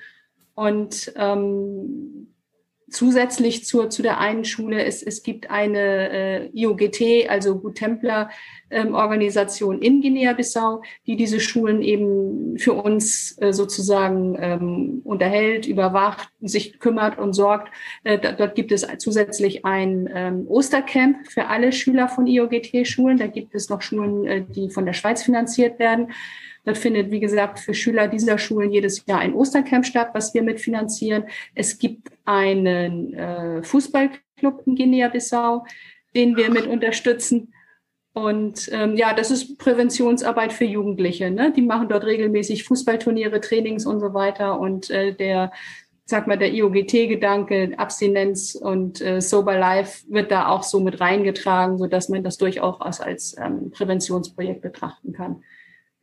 Und 0.54 1.12
ähm, 1.16 2.33
zusätzlich 2.94 3.64
zur, 3.64 3.90
zu 3.90 4.02
der 4.02 4.18
einen 4.18 4.44
Schule, 4.44 4.84
es, 4.84 5.02
es 5.02 5.22
gibt 5.22 5.50
eine 5.50 6.10
äh, 6.10 6.46
IOGT, 6.54 7.28
also 7.28 7.58
Guttempler 7.58 8.30
ähm, 8.70 8.94
Organisation 8.94 9.80
in 9.82 10.00
Guinea-Bissau, 10.00 10.82
die 11.06 11.16
diese 11.16 11.40
Schulen 11.40 11.82
eben 11.82 12.58
für 12.58 12.72
uns 12.72 13.36
äh, 13.40 13.52
sozusagen 13.52 14.36
ähm, 14.40 15.00
unterhält, 15.04 15.66
überwacht, 15.66 16.28
sich 16.40 16.78
kümmert 16.78 17.18
und 17.18 17.32
sorgt. 17.32 17.72
Äh, 18.04 18.18
dort 18.18 18.54
gibt 18.54 18.72
es 18.72 18.86
zusätzlich 18.98 19.64
ein 19.64 20.08
ähm, 20.12 20.46
Ostercamp 20.48 21.26
für 21.28 21.46
alle 21.46 21.72
Schüler 21.72 22.08
von 22.08 22.26
IOGT-Schulen. 22.26 23.18
Da 23.18 23.26
gibt 23.26 23.54
es 23.54 23.68
noch 23.68 23.82
Schulen, 23.82 24.24
äh, 24.26 24.42
die 24.42 24.70
von 24.70 24.86
der 24.86 24.92
Schweiz 24.92 25.22
finanziert 25.22 25.78
werden. 25.78 26.12
Dort 26.64 26.78
findet, 26.78 27.10
wie 27.10 27.20
gesagt, 27.20 27.58
für 27.58 27.74
Schüler 27.74 28.08
dieser 28.08 28.38
Schulen 28.38 28.72
jedes 28.72 29.04
Jahr 29.06 29.20
ein 29.20 29.34
Ostercamp 29.34 29.84
statt, 29.84 30.10
was 30.14 30.32
wir 30.32 30.42
mitfinanzieren. 30.42 31.24
Es 31.54 31.78
gibt 31.78 32.08
einen 32.24 33.12
äh, 33.14 33.62
Fußballclub 33.62 34.62
in 34.66 34.74
Guinea-Bissau, 34.74 35.66
den 36.14 36.36
wir 36.36 36.50
mit 36.50 36.66
unterstützen. 36.66 37.52
Und 38.14 38.70
ähm, 38.72 38.96
ja, 38.96 39.12
das 39.12 39.30
ist 39.30 39.58
Präventionsarbeit 39.58 40.52
für 40.52 40.64
Jugendliche. 40.64 41.30
Ne? 41.30 41.52
Die 41.52 41.62
machen 41.62 41.88
dort 41.88 42.04
regelmäßig 42.04 42.64
Fußballturniere, 42.64 43.40
Trainings 43.40 43.84
und 43.86 44.00
so 44.00 44.14
weiter. 44.14 44.58
Und 44.60 44.88
äh, 44.88 45.12
der, 45.12 45.52
sag 46.04 46.28
mal, 46.28 46.38
der 46.38 46.54
IOGT-Gedanke, 46.54 47.72
Abstinenz 47.76 48.54
und 48.54 49.00
äh, 49.00 49.20
Sober 49.20 49.58
Life 49.58 50.04
wird 50.08 50.30
da 50.30 50.48
auch 50.48 50.62
so 50.62 50.78
mit 50.78 51.00
reingetragen, 51.00 51.76
so 51.76 51.88
dass 51.88 52.08
man 52.08 52.22
das 52.22 52.38
durchaus 52.38 53.00
als 53.00 53.36
ähm, 53.36 53.72
Präventionsprojekt 53.72 54.62
betrachten 54.62 55.12
kann. 55.12 55.42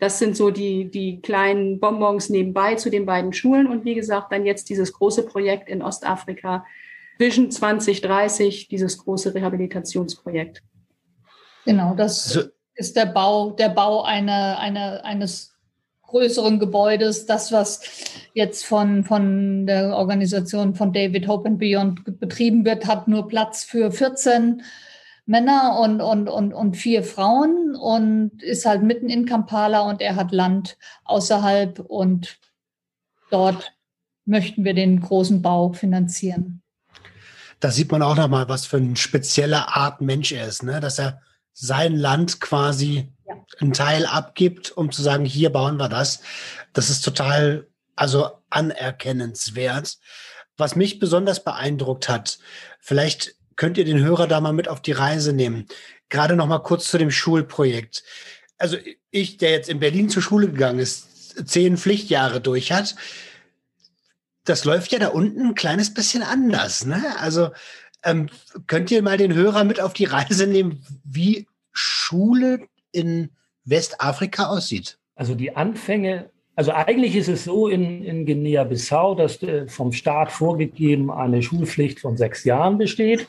Das 0.02 0.18
sind 0.18 0.36
so 0.36 0.50
die, 0.50 0.90
die 0.90 1.22
kleinen 1.22 1.80
Bonbons 1.80 2.30
nebenbei 2.30 2.74
zu 2.74 2.90
den 2.90 3.06
beiden 3.06 3.34
Schulen. 3.34 3.68
Und 3.68 3.86
wie 3.86 3.94
gesagt, 3.94 4.32
dann 4.32 4.48
jetzt 4.48 4.68
dieses 4.70 4.94
große 4.94 5.28
Projekt 5.28 5.70
in 5.70 5.84
Ostafrika, 5.84 6.66
Vision 7.20 7.52
2030, 7.52 8.68
dieses 8.68 8.98
große 8.98 9.36
Rehabilitationsprojekt. 9.36 10.64
Genau, 11.66 11.94
das 11.94 12.30
so. 12.30 12.42
ist 12.74 12.96
der 12.96 13.06
Bau, 13.06 13.52
der 13.52 13.70
Bau 13.70 14.02
eine, 14.02 14.58
eine, 14.58 15.06
eines 15.06 15.54
größeren 16.08 16.58
Gebäudes, 16.58 17.28
das, 17.28 17.52
was 17.52 17.82
jetzt 18.34 18.66
von, 18.66 19.04
von 19.04 19.68
der 19.68 19.96
Organisation 19.96 20.74
von 20.74 20.94
David 20.94 21.28
Hope 21.28 21.48
and 21.48 21.60
Beyond 21.60 22.20
betrieben 22.20 22.66
wird, 22.66 22.88
hat 22.88 23.08
nur 23.08 23.28
Platz 23.28 23.64
für 23.64 23.92
14 23.92 24.64
Männer 25.32 25.80
und, 25.80 26.02
und, 26.02 26.28
und, 26.28 26.54
und 26.54 26.76
vier 26.76 27.04
Frauen 27.04 27.74
und 27.74 28.44
ist 28.44 28.66
halt 28.66 28.84
mitten 28.84 29.10
in 29.10 29.26
Kampala 29.26 29.80
und 29.90 30.02
er 30.02 30.18
hat 30.18 30.34
Land 30.34 30.78
außerhalb 31.06 31.80
und 31.80 32.38
dort 33.32 33.72
möchten 34.26 34.66
wir 34.66 34.74
den 34.74 35.00
großen 35.00 35.42
Bau 35.42 35.72
finanzieren. 35.72 36.62
Da 37.62 37.72
sieht 37.72 37.94
man 37.94 38.02
auch 38.02 38.18
nochmal, 38.18 38.50
was 38.50 38.66
für 38.66 38.76
eine 38.78 38.98
spezielle 38.98 39.70
Art 39.70 40.02
Mensch 40.02 40.34
er 40.34 40.48
ist, 40.48 40.64
ne? 40.64 40.82
dass 40.82 41.00
er 41.00 41.22
sein 41.54 41.96
Land 41.96 42.42
quasi 42.42 43.14
ja. 43.26 43.36
einen 43.62 43.72
Teil 43.72 44.06
abgibt, 44.06 44.72
um 44.72 44.92
zu 44.92 45.02
sagen, 45.02 45.24
hier 45.24 45.50
bauen 45.50 45.78
wir 45.78 45.88
das. 45.88 46.22
Das 46.74 46.90
ist 46.90 47.06
total, 47.06 47.68
also 47.96 48.32
anerkennenswert. 48.50 49.98
Was 50.58 50.76
mich 50.76 51.00
besonders 51.00 51.42
beeindruckt 51.42 52.10
hat, 52.10 52.40
vielleicht 52.82 53.36
könnt 53.62 53.78
ihr 53.78 53.86
den 53.86 54.00
Hörer 54.00 54.26
da 54.26 54.42
mal 54.42 54.54
mit 54.54 54.68
auf 54.68 54.82
die 54.82 54.92
Reise 54.92 55.34
nehmen. 55.34 55.68
Gerade 56.10 56.36
noch 56.36 56.48
mal 56.48 56.64
kurz 56.64 56.88
zu 56.88 56.98
dem 56.98 57.12
Schulprojekt. 57.12 58.04
Also 58.58 58.76
ich, 59.12 59.38
der 59.38 59.52
jetzt 59.52 59.70
in 59.70 59.80
Berlin 59.80 60.10
zur 60.10 60.24
Schule 60.24 60.48
gegangen 60.50 60.80
ist, 60.80 61.48
zehn 61.48 61.78
Pflichtjahre 61.78 62.42
durch 62.42 62.72
hat, 62.72 62.96
das 64.46 64.66
läuft 64.66 64.92
ja 64.94 64.98
da 64.98 65.10
unten 65.10 65.46
ein 65.46 65.54
kleines 65.54 65.94
bisschen 65.94 66.24
anders. 66.24 66.88
Ne? 66.88 67.04
Also 67.20 67.52
ähm, 68.04 68.30
könnt 68.66 68.90
ihr 68.90 69.04
mal 69.04 69.18
den 69.18 69.36
Hörer 69.36 69.64
mit 69.64 69.80
auf 69.80 69.94
die 69.94 70.06
Reise 70.06 70.48
nehmen, 70.48 70.84
wie 71.04 71.46
Schule 71.72 72.66
in 72.92 73.30
Westafrika 73.64 74.48
aussieht? 74.48 74.98
Also 75.14 75.36
die 75.36 75.56
Anfänge, 75.56 76.32
also 76.56 76.72
eigentlich 76.72 77.16
ist 77.16 77.30
es 77.30 77.44
so 77.44 77.68
in, 77.68 78.04
in 78.04 78.26
Guinea-Bissau, 78.26 79.14
dass 79.14 79.44
äh, 79.44 79.68
vom 79.68 79.92
Staat 79.92 80.32
vorgegeben 80.32 81.12
eine 81.12 81.44
Schulpflicht 81.44 82.00
von 82.00 82.18
sechs 82.18 82.44
Jahren 82.44 82.80
besteht. 82.80 83.28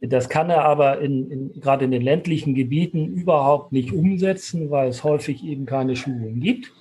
Das 0.00 0.28
kann 0.28 0.50
er 0.50 0.64
aber 0.64 1.00
in, 1.00 1.30
in, 1.30 1.60
gerade 1.60 1.86
in 1.86 1.90
den 1.90 2.02
ländlichen 2.02 2.54
Gebieten 2.54 3.06
überhaupt 3.06 3.72
nicht 3.72 3.92
umsetzen, 3.92 4.70
weil 4.70 4.88
es 4.88 5.04
häufig 5.04 5.44
eben 5.44 5.64
keine 5.64 5.96
Schulen 5.96 6.40
gibt 6.40 6.72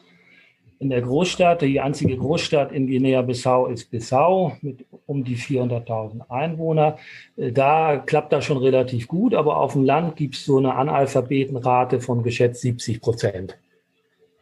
in 0.80 0.89
der 0.89 1.02
Großstadt. 1.02 1.62
Die 1.62 1.80
einzige 1.80 2.18
Großstadt 2.18 2.72
in 2.72 2.88
Guinea-Bissau 2.88 3.68
ist 3.68 3.89
Bissau 3.89 4.58
mit 4.62 4.86
um 5.06 5.24
die 5.24 5.38
400.000 5.38 6.30
Einwohner. 6.30 6.98
Äh, 7.38 7.52
da 7.52 7.98
klappt 7.98 8.34
das 8.34 8.46
schon 8.46 8.58
relativ 8.58 9.08
gut, 9.08 9.34
aber 9.34 9.58
auf 9.58 9.74
dem 9.74 9.84
Land 9.84 10.16
gibt 10.16 10.36
es 10.36 10.46
so 10.46 10.58
eine 10.58 10.76
Analphabetenrate 10.76 12.00
von 12.00 12.24
geschätzt 12.24 12.62
70 12.62 13.02
Prozent. 13.02 13.58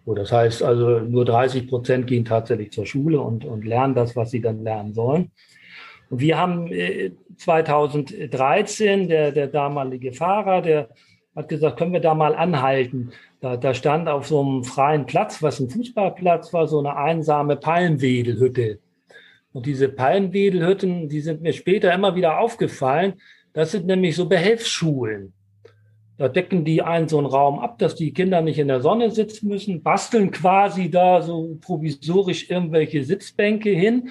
So, 0.05 0.13
das 0.13 0.31
heißt 0.31 0.63
also, 0.63 0.99
nur 0.99 1.25
30 1.25 1.67
Prozent 1.69 2.07
gehen 2.07 2.25
tatsächlich 2.25 2.71
zur 2.71 2.85
Schule 2.85 3.21
und, 3.21 3.45
und 3.45 3.65
lernen 3.65 3.95
das, 3.95 4.15
was 4.15 4.31
sie 4.31 4.41
dann 4.41 4.63
lernen 4.63 4.93
sollen. 4.93 5.31
Wir 6.19 6.37
haben 6.37 6.69
2013, 7.37 9.01
äh, 9.01 9.07
der, 9.07 9.31
der 9.31 9.47
damalige 9.47 10.13
Fahrer, 10.13 10.61
der 10.61 10.89
hat 11.35 11.49
gesagt, 11.49 11.77
können 11.77 11.93
wir 11.93 11.99
da 11.99 12.13
mal 12.13 12.35
anhalten. 12.35 13.11
Da, 13.41 13.57
da 13.57 13.73
stand 13.73 14.07
auf 14.07 14.27
so 14.27 14.41
einem 14.41 14.63
freien 14.63 15.05
Platz, 15.05 15.41
was 15.41 15.59
ein 15.59 15.69
Fußballplatz 15.69 16.53
war, 16.53 16.67
so 16.67 16.79
eine 16.79 16.95
einsame 16.95 17.55
Palmwedelhütte. 17.55 18.79
Und 19.51 19.65
diese 19.65 19.89
Palmwedelhütten, 19.89 21.09
die 21.09 21.21
sind 21.21 21.41
mir 21.41 21.53
später 21.53 21.93
immer 21.93 22.15
wieder 22.15 22.39
aufgefallen. 22.39 23.13
Das 23.53 23.71
sind 23.71 23.85
nämlich 23.85 24.15
so 24.15 24.27
Behelfsschulen. 24.27 25.33
Da 26.17 26.27
decken 26.27 26.63
die 26.63 26.81
einen 26.81 27.07
so 27.07 27.17
einen 27.17 27.27
Raum 27.27 27.59
ab, 27.59 27.79
dass 27.79 27.95
die 27.95 28.13
Kinder 28.13 28.41
nicht 28.41 28.59
in 28.59 28.67
der 28.67 28.81
Sonne 28.81 29.09
sitzen 29.11 29.47
müssen, 29.47 29.81
basteln 29.81 30.31
quasi 30.31 30.89
da 30.89 31.21
so 31.21 31.57
provisorisch 31.59 32.49
irgendwelche 32.49 33.03
Sitzbänke 33.03 33.71
hin. 33.71 34.09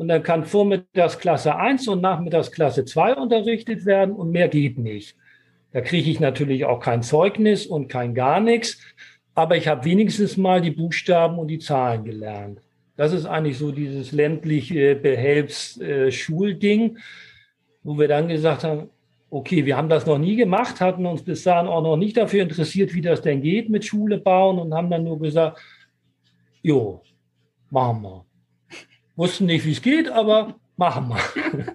Und 0.00 0.08
dann 0.08 0.22
kann 0.22 0.46
vormittags 0.46 1.18
Klasse 1.18 1.56
1 1.56 1.86
und 1.88 2.00
nachmittags 2.00 2.50
Klasse 2.50 2.86
2 2.86 3.16
unterrichtet 3.16 3.84
werden 3.84 4.14
und 4.14 4.30
mehr 4.30 4.48
geht 4.48 4.78
nicht. 4.78 5.14
Da 5.72 5.82
kriege 5.82 6.10
ich 6.10 6.20
natürlich 6.20 6.64
auch 6.64 6.80
kein 6.80 7.02
Zeugnis 7.02 7.66
und 7.66 7.88
kein 7.88 8.14
gar 8.14 8.40
nichts, 8.40 8.78
aber 9.34 9.58
ich 9.58 9.68
habe 9.68 9.84
wenigstens 9.84 10.38
mal 10.38 10.62
die 10.62 10.70
Buchstaben 10.70 11.38
und 11.38 11.48
die 11.48 11.58
Zahlen 11.58 12.04
gelernt. 12.04 12.62
Das 12.96 13.12
ist 13.12 13.26
eigentlich 13.26 13.58
so 13.58 13.72
dieses 13.72 14.12
ländliche 14.12 14.94
Behelfsschulding, 14.94 16.96
wo 17.82 17.98
wir 17.98 18.08
dann 18.08 18.28
gesagt 18.28 18.64
haben, 18.64 18.88
okay, 19.28 19.66
wir 19.66 19.76
haben 19.76 19.90
das 19.90 20.06
noch 20.06 20.16
nie 20.16 20.36
gemacht, 20.36 20.80
hatten 20.80 21.04
uns 21.04 21.22
bis 21.22 21.42
dahin 21.42 21.68
auch 21.68 21.82
noch 21.82 21.98
nicht 21.98 22.16
dafür 22.16 22.44
interessiert, 22.44 22.94
wie 22.94 23.02
das 23.02 23.20
denn 23.20 23.42
geht 23.42 23.68
mit 23.68 23.84
Schule 23.84 24.16
bauen 24.16 24.60
und 24.60 24.72
haben 24.72 24.88
dann 24.88 25.04
nur 25.04 25.18
gesagt, 25.18 25.60
jo, 26.62 27.02
machen 27.68 28.00
wir. 28.00 28.29
Wussten 29.20 29.44
nicht, 29.44 29.66
wie 29.66 29.72
es 29.72 29.82
geht, 29.82 30.08
aber 30.08 30.54
machen 30.78 31.10
wir. 31.10 31.66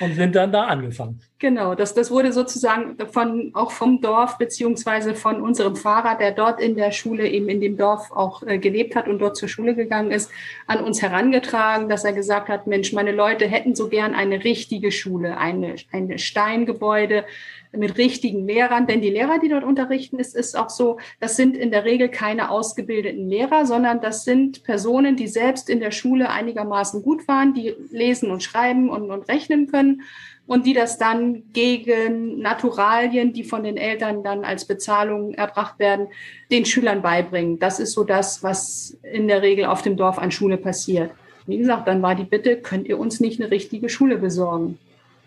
und 0.00 0.14
sind 0.14 0.36
dann 0.36 0.52
da 0.52 0.66
angefangen. 0.66 1.20
Genau, 1.40 1.74
das, 1.74 1.94
das 1.94 2.12
wurde 2.12 2.32
sozusagen 2.32 2.96
von, 3.10 3.50
auch 3.54 3.72
vom 3.72 4.00
Dorf 4.00 4.38
beziehungsweise 4.38 5.16
von 5.16 5.42
unserem 5.42 5.74
Fahrer, 5.74 6.16
der 6.16 6.30
dort 6.30 6.60
in 6.60 6.76
der 6.76 6.92
Schule 6.92 7.28
eben 7.28 7.48
in 7.48 7.60
dem 7.60 7.76
Dorf 7.76 8.12
auch 8.12 8.44
äh, 8.44 8.58
gelebt 8.58 8.94
hat 8.94 9.08
und 9.08 9.18
dort 9.18 9.36
zur 9.36 9.48
Schule 9.48 9.74
gegangen 9.74 10.12
ist, 10.12 10.30
an 10.68 10.84
uns 10.84 11.02
herangetragen, 11.02 11.88
dass 11.88 12.04
er 12.04 12.12
gesagt 12.12 12.48
hat, 12.48 12.68
Mensch, 12.68 12.92
meine 12.92 13.12
Leute 13.12 13.48
hätten 13.48 13.74
so 13.74 13.88
gern 13.88 14.14
eine 14.14 14.44
richtige 14.44 14.92
Schule, 14.92 15.38
eine, 15.38 15.74
eine 15.90 16.20
Steingebäude, 16.20 17.24
mit 17.72 17.98
richtigen 17.98 18.46
Lehrern, 18.46 18.86
denn 18.86 19.00
die 19.00 19.10
Lehrer, 19.10 19.38
die 19.38 19.48
dort 19.48 19.64
unterrichten, 19.64 20.18
ist, 20.18 20.34
ist 20.34 20.56
auch 20.56 20.70
so, 20.70 20.98
das 21.20 21.36
sind 21.36 21.56
in 21.56 21.70
der 21.70 21.84
Regel 21.84 22.08
keine 22.08 22.50
ausgebildeten 22.50 23.28
Lehrer, 23.28 23.64
sondern 23.64 24.00
das 24.00 24.24
sind 24.24 24.64
Personen, 24.64 25.16
die 25.16 25.28
selbst 25.28 25.70
in 25.70 25.80
der 25.80 25.92
Schule 25.92 26.30
einigermaßen 26.30 27.02
gut 27.02 27.28
waren, 27.28 27.54
die 27.54 27.74
lesen 27.90 28.30
und 28.30 28.42
schreiben 28.42 28.90
und, 28.90 29.10
und 29.10 29.28
rechnen 29.28 29.68
können 29.68 30.02
und 30.50 30.66
die 30.66 30.74
das 30.74 30.98
dann 30.98 31.44
gegen 31.52 32.40
Naturalien, 32.40 33.32
die 33.32 33.44
von 33.44 33.62
den 33.62 33.76
Eltern 33.76 34.24
dann 34.24 34.44
als 34.44 34.64
Bezahlung 34.64 35.32
erbracht 35.34 35.78
werden, 35.78 36.08
den 36.50 36.64
Schülern 36.64 37.02
beibringen. 37.02 37.60
Das 37.60 37.78
ist 37.78 37.92
so 37.92 38.02
das, 38.02 38.42
was 38.42 38.98
in 39.04 39.28
der 39.28 39.42
Regel 39.42 39.66
auf 39.66 39.82
dem 39.82 39.96
Dorf 39.96 40.18
an 40.18 40.32
Schule 40.32 40.56
passiert. 40.56 41.12
Wie 41.46 41.58
gesagt, 41.58 41.86
dann 41.86 42.02
war 42.02 42.16
die 42.16 42.24
Bitte, 42.24 42.56
könnt 42.56 42.88
ihr 42.88 42.98
uns 42.98 43.20
nicht 43.20 43.40
eine 43.40 43.52
richtige 43.52 43.88
Schule 43.88 44.16
besorgen? 44.18 44.78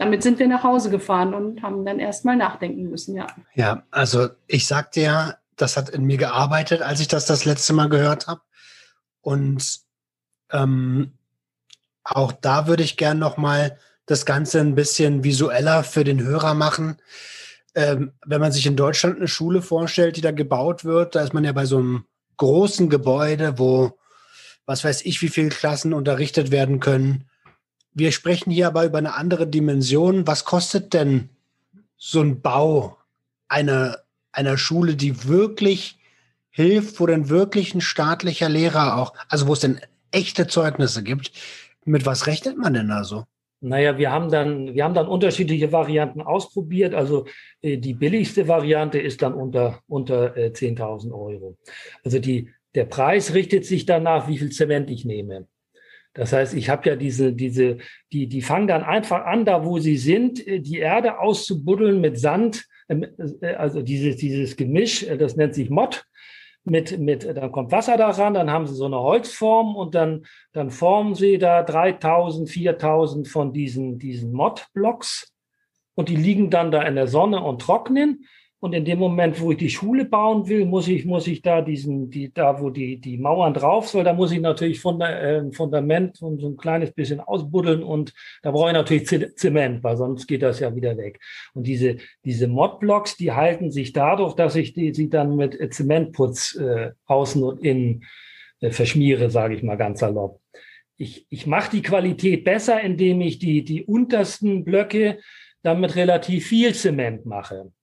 Damit 0.04 0.22
sind 0.22 0.38
wir 0.38 0.50
nach 0.50 0.63
Hause 0.63 0.89
gefahren 0.89 1.34
und 1.34 1.62
haben 1.62 1.86
dann 1.86 1.98
erstmal 1.98 2.36
nachdenken 2.36 2.89
müssen, 2.89 3.16
ja. 3.16 3.28
Ja, 3.56 3.84
also 3.89 4.28
ich 4.48 4.68
sagte 4.68 5.00
ja, 5.00 5.38
das 5.56 5.78
hat 5.78 5.89
in 5.89 6.04
mir 6.04 6.18
gearbeitet, 6.18 6.82
als 6.82 7.00
ich 7.00 7.08
das 7.08 7.26
das 7.26 7.46
letzte 7.46 7.72
Mal 7.72 7.88
gehört 7.88 8.28
habe. 8.28 8.42
Und 9.22 9.80
ähm, 10.52 11.13
auch 12.04 12.34
da 12.34 12.68
würde 12.68 12.84
ich 12.84 12.98
gern 12.98 13.18
noch 13.18 13.38
mal 13.38 13.78
das 14.06 14.26
Ganze 14.26 14.60
ein 14.60 14.76
bisschen 14.76 15.24
visueller 15.24 15.86
für 15.86 16.04
den 16.04 16.22
Hörer 16.22 16.54
machen. 16.54 16.98
Ähm, 17.74 18.12
wenn 18.26 18.42
man 18.42 18.52
sich 18.52 18.66
in 18.66 18.76
Deutschland 18.76 19.16
eine 19.16 19.30
Schule 19.30 19.62
vorstellt, 19.62 20.18
die 20.18 20.22
da 20.22 20.32
gebaut 20.32 20.84
wird, 20.84 21.16
da 21.16 21.22
ist 21.22 21.34
man 21.34 21.46
ja 21.46 21.54
bei 21.54 21.66
so 21.66 21.78
einem 21.78 22.04
großen 22.36 22.89
Gebäude, 22.89 23.58
wo 23.58 23.98
was 24.66 24.84
weiß 24.84 25.06
ich, 25.06 25.22
wie 25.22 25.30
viele 25.30 25.50
Klassen 25.50 25.94
unterrichtet 25.94 26.52
werden 26.52 26.82
können. 26.82 27.30
Wir 27.93 28.12
sprechen 28.12 28.51
hier 28.51 28.67
aber 28.67 28.86
über 28.86 28.97
eine 28.97 29.15
andere 29.15 29.47
Dimension. 29.47 30.25
Was 30.25 30.45
kostet 30.45 30.93
denn 30.93 31.29
so 31.97 32.21
ein 32.21 32.41
Bau 32.41 32.97
einer, 33.47 33.99
einer 34.32 34.58
Schule, 34.58 34.95
die 34.95 35.27
wirklich 35.27 35.97
hilft, 36.49 36.99
wo 36.99 37.06
dann 37.06 37.29
wirklich 37.29 37.75
ein 37.75 37.82
staatlicher 37.82 38.49
Lehrer 38.49 38.97
auch, 38.97 39.13
also 39.29 39.47
wo 39.47 39.53
es 39.53 39.60
denn 39.60 39.79
echte 40.12 40.47
Zeugnisse 40.47 41.03
gibt? 41.03 41.32
Mit 41.86 42.06
was 42.06 42.27
rechnet 42.27 42.58
man 42.58 42.73
denn 42.73 42.88
da 42.88 43.03
so? 43.03 43.25
Naja, 43.62 43.97
wir 43.97 44.12
haben 44.12 44.29
dann, 44.29 44.73
wir 44.73 44.84
haben 44.84 44.93
dann 44.93 45.08
unterschiedliche 45.08 45.71
Varianten 45.71 46.21
ausprobiert. 46.21 46.93
Also 46.93 47.27
äh, 47.62 47.77
die 47.77 47.93
billigste 47.93 48.47
Variante 48.47 48.99
ist 48.99 49.21
dann 49.21 49.34
unter, 49.34 49.79
unter 49.88 50.36
äh, 50.36 50.47
10.000 50.47 51.12
Euro. 51.13 51.58
Also 52.03 52.19
die, 52.19 52.49
der 52.75 52.86
Preis 52.86 53.34
richtet 53.34 53.65
sich 53.65 53.86
danach, 53.86 54.27
wie 54.27 54.38
viel 54.38 54.51
Zement 54.51 54.89
ich 54.89 55.06
nehme. 55.06 55.47
Das 56.13 56.32
heißt, 56.32 56.54
ich 56.54 56.69
habe 56.69 56.88
ja 56.89 56.95
diese, 56.95 57.34
diese, 57.34 57.78
die, 58.12 58.28
die 58.28 58.41
fangen 58.41 58.67
dann 58.67 58.84
einfach 58.84 59.26
an, 59.26 59.45
da 59.45 59.65
wo 59.65 59.80
sie 59.80 59.97
sind, 59.97 60.45
äh, 60.47 60.60
die 60.60 60.78
Erde 60.78 61.19
auszubuddeln 61.19 62.02
mit 62.02 62.19
Sand, 62.19 62.65
ähm, 62.89 63.06
äh, 63.41 63.54
also 63.54 63.82
dieses, 63.82 64.17
dieses 64.17 64.56
Gemisch, 64.56 65.04
äh, 65.04 65.17
das 65.17 65.36
nennt 65.36 65.56
sich 65.56 65.69
Mott. 65.69 66.06
Mit, 66.65 66.97
mit, 66.97 67.26
dann 67.26 67.52
kommt 67.52 67.73
Wasser 67.73 67.97
daran, 67.97 68.36
dann 68.36 68.49
haben 68.49 68.67
sie 68.67 68.76
so 68.76 68.86
eine 68.86 68.99
Holzform 68.99 69.76
und 69.76 69.95
dann, 69.95 70.26
dann 70.54 70.69
formen 70.69 71.13
sie 71.13 71.38
da 71.38 71.62
3000, 71.62 72.49
4000 72.49 73.28
von 73.28 73.52
diesen, 73.52 73.99
diesen 73.99 74.32
Mottblocks 74.32 75.34
und 75.95 76.08
die 76.08 76.15
liegen 76.15 76.49
dann 76.49 76.71
da 76.71 76.84
in 76.84 76.95
der 76.95 77.08
Sonne 77.08 77.43
und 77.43 77.62
trocknen. 77.62 78.26
Und 78.63 78.71
in 78.71 78.86
dem 78.86 78.97
Moment, 78.97 79.41
wo 79.41 79.52
ich 79.52 79.58
die 79.58 79.69
Schule 79.69 80.06
bauen 80.06 80.47
will, 80.47 80.63
muss 80.63 80.88
ich, 80.88 81.04
muss 81.04 81.28
ich 81.28 81.41
da 81.41 81.62
diesen, 81.62 82.10
die, 82.10 82.34
da 82.34 82.62
wo 82.62 82.69
die, 82.69 82.95
die 82.95 83.17
Mauern 83.17 83.54
drauf 83.54 83.89
soll, 83.89 84.06
da 84.06 84.13
muss 84.13 84.32
ich 84.32 84.39
natürlich 84.39 84.82
der, 84.82 85.21
äh, 85.21 85.52
Fundament 85.52 86.21
und 86.21 86.39
so 86.39 86.47
ein 86.47 86.56
kleines 86.56 86.93
bisschen 86.93 87.19
ausbuddeln 87.19 87.84
und 87.84 88.13
da 88.41 88.52
brauche 88.52 88.69
ich 88.69 88.73
natürlich 88.73 89.36
Zement, 89.36 89.84
weil 89.84 89.97
sonst 89.97 90.28
geht 90.28 90.43
das 90.43 90.62
ja 90.62 90.73
wieder 90.78 90.95
weg. 90.95 91.19
Und 91.54 91.67
diese, 91.67 91.97
diese 92.23 92.47
Modblocks, 92.47 93.17
die 93.17 93.34
halten 93.34 93.69
sich 93.69 93.91
dadurch, 93.91 94.34
dass 94.34 94.56
ich 94.56 94.71
die, 94.71 94.93
sie 94.93 95.10
dann 95.10 95.36
mit 95.36 95.73
Zementputz 95.73 96.56
äh, 96.56 96.91
außen 97.06 97.43
und 97.43 97.60
innen 97.65 98.06
äh, 98.62 98.71
verschmiere, 98.71 99.30
sage 99.30 99.56
ich 99.56 99.63
mal 99.63 99.76
ganz 99.76 99.99
salopp. 99.99 100.39
Ich, 100.95 101.28
ich 101.30 101.45
mache 101.47 101.71
die 101.71 101.82
Qualität 101.82 102.45
besser, 102.45 102.80
indem 102.80 103.19
ich 103.19 103.39
die, 103.39 103.65
die 103.65 103.84
untersten 103.84 104.63
Blöcke 104.63 105.19
damit 105.63 105.97
relativ 105.97 106.47
viel 106.47 106.73
Zement 106.73 107.26
mache. 107.26 107.73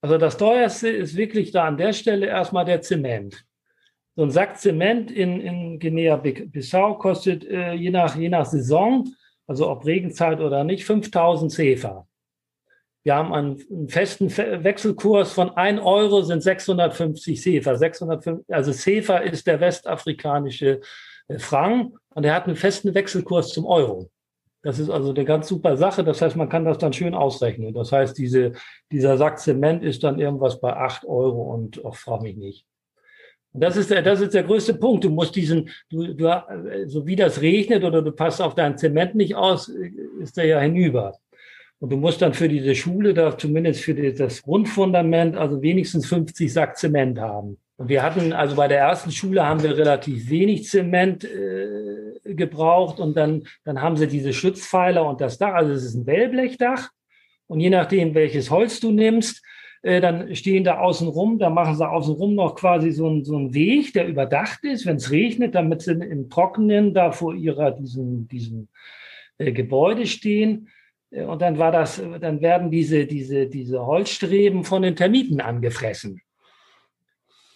Also 0.00 0.18
das 0.18 0.36
teuerste 0.36 0.88
ist 0.88 1.16
wirklich 1.16 1.50
da 1.50 1.64
an 1.64 1.76
der 1.76 1.92
Stelle 1.92 2.26
erstmal 2.26 2.64
der 2.64 2.82
Zement. 2.82 3.44
So 4.14 4.22
ein 4.22 4.30
Sack 4.30 4.58
Zement 4.58 5.10
in, 5.10 5.40
in 5.40 5.78
Guinea-Bissau 5.78 6.94
kostet 6.94 7.44
äh, 7.44 7.72
je, 7.74 7.90
nach, 7.90 8.16
je 8.16 8.28
nach 8.28 8.46
Saison, 8.46 9.04
also 9.46 9.68
ob 9.70 9.84
Regenzeit 9.84 10.40
oder 10.40 10.64
nicht, 10.64 10.84
5000 10.84 11.52
Cefa. 11.52 12.06
Wir 13.04 13.14
haben 13.14 13.32
einen, 13.32 13.62
einen 13.70 13.88
festen 13.88 14.36
Wechselkurs 14.36 15.32
von 15.32 15.50
1 15.50 15.80
Euro 15.80 16.22
sind 16.22 16.42
650 16.42 17.40
Cefa. 17.40 17.76
650, 17.76 18.52
also 18.52 18.72
Cefa 18.72 19.18
ist 19.18 19.46
der 19.46 19.60
westafrikanische 19.60 20.80
äh, 21.28 21.38
Franc 21.38 21.96
und 22.14 22.24
er 22.24 22.34
hat 22.34 22.46
einen 22.46 22.56
festen 22.56 22.94
Wechselkurs 22.94 23.50
zum 23.50 23.66
Euro. 23.66 24.10
Das 24.66 24.80
ist 24.80 24.90
also 24.90 25.10
eine 25.10 25.24
ganz 25.24 25.46
super 25.46 25.76
Sache. 25.76 26.02
Das 26.02 26.20
heißt, 26.20 26.34
man 26.34 26.48
kann 26.48 26.64
das 26.64 26.78
dann 26.78 26.92
schön 26.92 27.14
ausrechnen. 27.14 27.72
Das 27.72 27.92
heißt, 27.92 28.18
diese, 28.18 28.50
dieser 28.90 29.16
Sack 29.16 29.38
Zement 29.38 29.84
ist 29.84 30.02
dann 30.02 30.18
irgendwas 30.18 30.60
bei 30.60 30.74
acht 30.74 31.04
Euro 31.04 31.54
und 31.54 31.84
auch 31.84 31.94
frage 31.94 32.24
mich 32.24 32.36
nicht. 32.36 32.66
Das 33.52 33.76
ist 33.76 33.92
der, 33.92 34.02
das 34.02 34.20
ist 34.20 34.34
der 34.34 34.42
größte 34.42 34.74
Punkt. 34.74 35.04
Du 35.04 35.10
musst 35.10 35.36
diesen, 35.36 35.70
du, 35.88 36.14
du, 36.14 36.42
so 36.86 37.06
wie 37.06 37.14
das 37.14 37.40
regnet 37.42 37.84
oder 37.84 38.02
du 38.02 38.10
passt 38.10 38.42
auf 38.42 38.56
dein 38.56 38.76
Zement 38.76 39.14
nicht 39.14 39.36
aus, 39.36 39.68
ist 39.68 40.36
der 40.36 40.46
ja 40.46 40.58
hinüber. 40.58 41.16
Und 41.78 41.92
du 41.92 41.96
musst 41.96 42.20
dann 42.20 42.34
für 42.34 42.48
diese 42.48 42.74
Schule 42.74 43.14
da 43.14 43.38
zumindest 43.38 43.82
für 43.82 43.94
das 43.94 44.42
Grundfundament 44.42 45.36
also 45.36 45.62
wenigstens 45.62 46.06
50 46.08 46.52
Sack 46.52 46.76
Zement 46.76 47.20
haben. 47.20 47.56
Wir 47.78 48.02
hatten, 48.02 48.32
also 48.32 48.56
bei 48.56 48.68
der 48.68 48.78
ersten 48.78 49.12
Schule 49.12 49.46
haben 49.46 49.62
wir 49.62 49.76
relativ 49.76 50.30
wenig 50.30 50.64
Zement 50.64 51.24
äh, 51.24 52.34
gebraucht 52.34 53.00
und 53.00 53.16
dann, 53.16 53.46
dann 53.64 53.82
haben 53.82 53.96
sie 53.96 54.06
diese 54.06 54.32
Schutzpfeiler 54.32 55.06
und 55.06 55.20
das 55.20 55.36
Dach, 55.36 55.52
also 55.52 55.72
es 55.72 55.84
ist 55.84 55.94
ein 55.94 56.06
Wellblechdach 56.06 56.90
und 57.46 57.60
je 57.60 57.68
nachdem, 57.68 58.14
welches 58.14 58.50
Holz 58.50 58.80
du 58.80 58.92
nimmst, 58.92 59.44
äh, 59.82 60.00
dann 60.00 60.34
stehen 60.34 60.64
da 60.64 60.78
außen 60.78 61.06
rum, 61.06 61.38
da 61.38 61.50
machen 61.50 61.76
sie 61.76 61.88
außen 61.88 62.14
rum 62.14 62.34
noch 62.34 62.54
quasi 62.54 62.90
so 62.92 63.06
einen 63.06 63.24
so 63.24 63.36
einen 63.36 63.54
Weg, 63.54 63.92
der 63.92 64.08
überdacht 64.08 64.64
ist, 64.64 64.86
wenn 64.86 64.96
es 64.96 65.10
regnet, 65.10 65.54
damit 65.54 65.82
sie 65.82 65.92
im 65.92 66.30
Trockenen 66.30 66.94
da 66.94 67.12
vor 67.12 67.34
ihrer, 67.34 67.72
diesem, 67.72 68.26
diesem 68.26 68.68
äh, 69.38 69.52
Gebäude 69.52 70.06
stehen. 70.06 70.70
Äh, 71.10 71.24
und 71.24 71.42
dann 71.42 71.58
war 71.58 71.72
das, 71.72 72.02
dann 72.20 72.40
werden 72.40 72.70
diese, 72.70 73.06
diese, 73.06 73.46
diese 73.46 73.84
Holzstreben 73.84 74.64
von 74.64 74.82
den 74.82 74.96
Termiten 74.96 75.40
angefressen. 75.40 76.20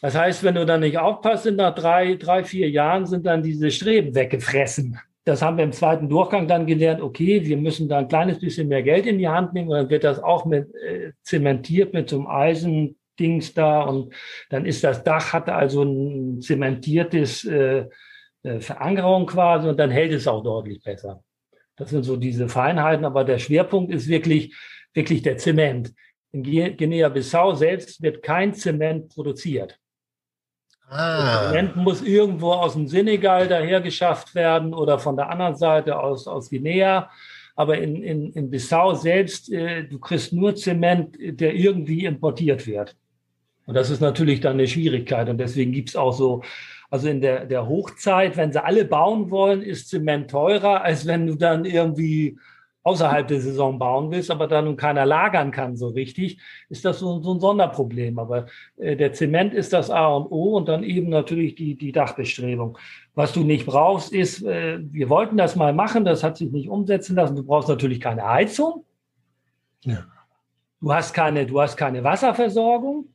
Das 0.01 0.17
heißt, 0.17 0.43
wenn 0.45 0.55
du 0.55 0.65
dann 0.65 0.81
nicht 0.81 0.99
aufpasst, 0.99 1.45
sind 1.45 1.57
nach 1.57 1.75
drei, 1.75 2.15
drei, 2.15 2.45
vier 2.45 2.71
Jahren 2.71 3.07
sind 3.07 3.27
dann 3.27 3.43
diese 3.43 3.71
Streben 3.71 4.15
weggefressen. 4.15 4.99
Das 5.25 5.43
haben 5.43 5.59
wir 5.59 5.65
im 5.65 5.73
zweiten 5.73 6.09
Durchgang 6.09 6.49
dann 6.49 6.67
gelernt, 6.67 7.03
okay, 7.03 7.45
wir 7.45 7.59
müssen 7.59 7.89
da 7.89 7.99
ein 7.99 8.09
kleines 8.09 8.41
bisschen 8.41 8.69
mehr 8.69 8.83
Geld 8.83 9.07
in 9.07 9.19
die 9.19 9.29
Hand 9.29 9.53
nehmen 9.53 9.69
und 9.69 9.77
dann 9.77 9.91
wird 9.91 10.05
das 10.05 10.23
auch 10.23 10.47
mit 10.47 10.75
äh, 10.75 11.13
zementiert 11.23 11.93
mit 11.93 12.09
so 12.09 12.17
einem 12.17 12.27
Eisendings 12.27 13.53
da 13.53 13.83
und 13.83 14.15
dann 14.49 14.65
ist 14.65 14.83
das 14.83 15.05
Dach, 15.05 15.35
hat 15.35 15.51
also 15.51 15.83
ein 15.83 16.41
zementiertes 16.41 17.45
äh, 17.45 17.85
äh, 18.43 18.61
Verankerung 18.61 19.27
quasi 19.27 19.69
und 19.69 19.79
dann 19.79 19.91
hält 19.91 20.13
es 20.13 20.27
auch 20.27 20.43
deutlich 20.43 20.83
besser. 20.83 21.23
Das 21.77 21.91
sind 21.91 22.03
so 22.03 22.17
diese 22.17 22.49
Feinheiten, 22.49 23.05
aber 23.05 23.25
der 23.25 23.39
Schwerpunkt 23.39 23.93
ist 23.93 24.09
wirklich, 24.09 24.55
wirklich 24.95 25.23
der 25.23 25.37
Zement. 25.37 25.93
In 26.33 26.43
Guinea-Bissau 26.43 27.55
selbst 27.55 28.03
wird 28.03 28.23
kein 28.23 28.55
Zement 28.55 29.09
produziert. 29.09 29.80
Ah. 30.91 31.51
Zement 31.51 31.77
muss 31.77 32.03
irgendwo 32.03 32.53
aus 32.53 32.73
dem 32.73 32.89
Senegal 32.89 33.47
daher 33.47 33.81
geschafft 33.81 34.35
werden 34.35 34.75
oder 34.75 34.99
von 34.99 35.17
der 35.17 35.31
anderen 35.31 35.55
Seite 35.55 35.99
aus, 35.99 36.27
aus 36.27 36.51
Guinea. 36.51 37.09
Aber 37.55 37.79
in, 37.79 38.03
in, 38.03 38.33
in 38.33 38.51
Bissau 38.51 38.95
selbst, 38.95 39.53
äh, 39.53 39.85
du 39.85 39.99
kriegst 39.99 40.33
nur 40.33 40.57
Zement, 40.57 41.17
der 41.19 41.55
irgendwie 41.55 42.05
importiert 42.05 42.67
wird. 42.67 42.97
Und 43.67 43.75
das 43.75 43.91
ist 43.91 44.01
natürlich 44.01 44.41
dann 44.41 44.55
eine 44.55 44.67
Schwierigkeit. 44.67 45.29
Und 45.29 45.39
deswegen 45.39 45.71
gibt's 45.71 45.95
auch 45.95 46.13
so, 46.13 46.43
also 46.91 47.09
in 47.09 47.21
der, 47.21 47.47
der 47.47 47.69
Hochzeit, 47.69 48.37
wenn 48.37 48.53
sie 48.53 48.65
alle 48.65 48.85
bauen 48.85 49.31
wollen, 49.31 49.63
ist 49.63 49.91
Zement 49.91 50.29
teurer, 50.29 50.83
als 50.83 51.07
wenn 51.07 51.27
du 51.27 51.37
dann 51.37 51.65
irgendwie 51.65 52.37
außerhalb 52.83 53.29
der 53.29 53.41
Saison 53.41 53.79
bauen 53.79 54.11
willst, 54.11 54.31
aber 54.31 54.47
da 54.47 54.63
nun 54.63 54.77
keiner 54.77 55.05
lagern 55.05 55.51
kann 55.51 55.77
so 55.77 55.89
richtig, 55.89 56.39
ist 56.71 56.85
das 56.85 56.99
so, 56.99 57.21
so 57.21 57.35
ein 57.35 57.41
Sonderproblem. 57.41 58.19
Aber 58.19 58.47
äh, 58.79 58.97
der 58.97 59.13
Zement 59.13 59.53
ist 59.53 59.73
das 59.73 59.91
A 59.91 60.09
und 60.09 60.31
O 60.31 60.57
und 60.57 60.69
dann 60.69 60.83
eben 60.83 61.11
natürlich 61.11 61.55
die, 61.55 61.77
die 61.77 61.93
Dachbestrebung. 61.93 62.79
Was 63.15 63.33
du 63.33 63.45
nicht 63.45 63.67
brauchst, 63.67 64.13
ist, 64.13 64.43
äh, 64.43 64.79
wir 64.81 65.11
wollten 65.11 65.37
das 65.37 65.57
mal 65.57 65.75
machen, 65.75 66.05
das 66.05 66.25
hat 66.25 66.39
sich 66.39 66.51
nicht 66.51 66.71
umsetzen 66.71 67.17
lassen. 67.17 67.37
Du 67.37 67.43
brauchst 67.43 67.69
natürlich 67.69 68.01
keine 68.01 68.27
Heizung. 68.27 68.85
Ja. 69.83 70.07
Du 70.81 70.93
hast 70.93 71.13
keine, 71.13 71.47
du 71.47 71.61
hast 71.61 71.77
keine 71.77 72.03
Wasserversorgung, 72.03 73.09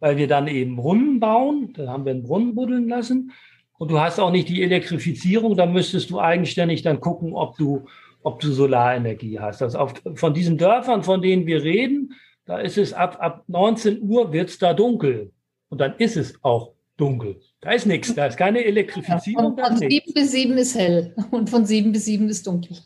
weil 0.00 0.18
wir 0.18 0.28
dann 0.28 0.46
eben 0.46 0.76
Brunnen 0.76 1.18
bauen. 1.18 1.72
Da 1.74 1.88
haben 1.88 2.04
wir 2.04 2.12
einen 2.12 2.24
Brunnen 2.24 2.54
buddeln 2.54 2.88
lassen. 2.88 3.32
Und 3.78 3.90
du 3.90 3.98
hast 3.98 4.20
auch 4.20 4.30
nicht 4.30 4.50
die 4.50 4.62
Elektrifizierung. 4.62 5.56
Da 5.56 5.64
müsstest 5.64 6.10
du 6.10 6.20
eigenständig 6.20 6.82
dann 6.82 7.00
gucken, 7.00 7.32
ob 7.34 7.56
du 7.56 7.86
ob 8.24 8.40
du 8.40 8.52
Solarenergie 8.52 9.38
hast. 9.38 9.62
Also 9.62 9.78
auf, 9.78 9.94
von 10.14 10.34
diesen 10.34 10.58
Dörfern, 10.58 11.02
von 11.02 11.22
denen 11.22 11.46
wir 11.46 11.62
reden, 11.62 12.14
da 12.46 12.58
ist 12.58 12.78
es 12.78 12.92
ab, 12.92 13.18
ab 13.20 13.44
19 13.46 14.02
Uhr 14.02 14.32
wird 14.32 14.50
es 14.50 14.58
da 14.58 14.74
dunkel. 14.74 15.32
Und 15.68 15.80
dann 15.80 15.94
ist 15.98 16.16
es 16.16 16.34
auch 16.42 16.72
dunkel. 16.96 17.40
Da 17.60 17.72
ist 17.72 17.86
nichts, 17.86 18.14
da 18.14 18.26
ist 18.26 18.36
keine 18.36 18.64
Elektrifizierung. 18.64 19.56
Ja, 19.58 19.68
von, 19.68 19.78
von 19.78 19.88
7 19.90 20.14
bis 20.14 20.32
7 20.32 20.58
ist 20.58 20.74
hell 20.74 21.14
und 21.30 21.50
von 21.50 21.64
7 21.64 21.92
bis 21.92 22.06
7 22.06 22.28
ist 22.28 22.46
dunkel. 22.46 22.78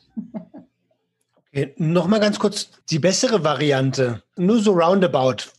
Okay, 1.51 1.75
Nochmal 1.77 2.21
ganz 2.21 2.39
kurz 2.39 2.71
die 2.91 2.99
bessere 2.99 3.43
Variante. 3.43 4.23
Nur 4.37 4.61
so 4.61 4.73
roundabout. 4.73 5.51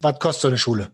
Was 0.00 0.18
kostet 0.18 0.42
so 0.42 0.48
eine 0.48 0.58
Schule? 0.58 0.90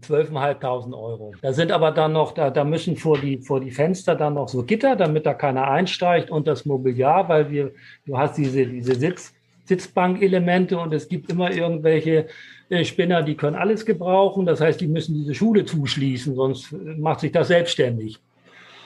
12.500 0.00 0.92
Euro. 0.94 1.32
Da 1.42 1.52
sind 1.52 1.72
aber 1.72 1.90
dann 1.90 2.12
noch, 2.12 2.32
da, 2.32 2.50
da 2.50 2.64
müssen 2.64 2.96
vor 2.96 3.18
die, 3.18 3.38
vor 3.38 3.60
die 3.60 3.70
Fenster 3.70 4.14
dann 4.14 4.34
noch 4.34 4.48
so 4.48 4.62
Gitter, 4.62 4.96
damit 4.96 5.26
da 5.26 5.34
keiner 5.34 5.68
einsteigt 5.68 6.30
und 6.30 6.46
das 6.46 6.64
Mobiliar, 6.64 7.28
weil 7.28 7.50
wir, 7.50 7.72
du 8.06 8.18
hast 8.18 8.36
diese, 8.38 8.66
diese 8.66 8.94
Sitz, 8.94 9.34
Sitzbankelemente 9.64 10.78
und 10.78 10.94
es 10.94 11.08
gibt 11.08 11.30
immer 11.30 11.52
irgendwelche 11.52 12.26
äh, 12.70 12.84
Spinner, 12.84 13.22
die 13.22 13.36
können 13.36 13.56
alles 13.56 13.84
gebrauchen. 13.84 14.46
Das 14.46 14.60
heißt, 14.60 14.80
die 14.80 14.88
müssen 14.88 15.14
diese 15.14 15.34
Schule 15.34 15.64
zuschließen, 15.64 16.34
sonst 16.34 16.72
macht 16.72 17.20
sich 17.20 17.32
das 17.32 17.48
selbstständig. 17.48 18.18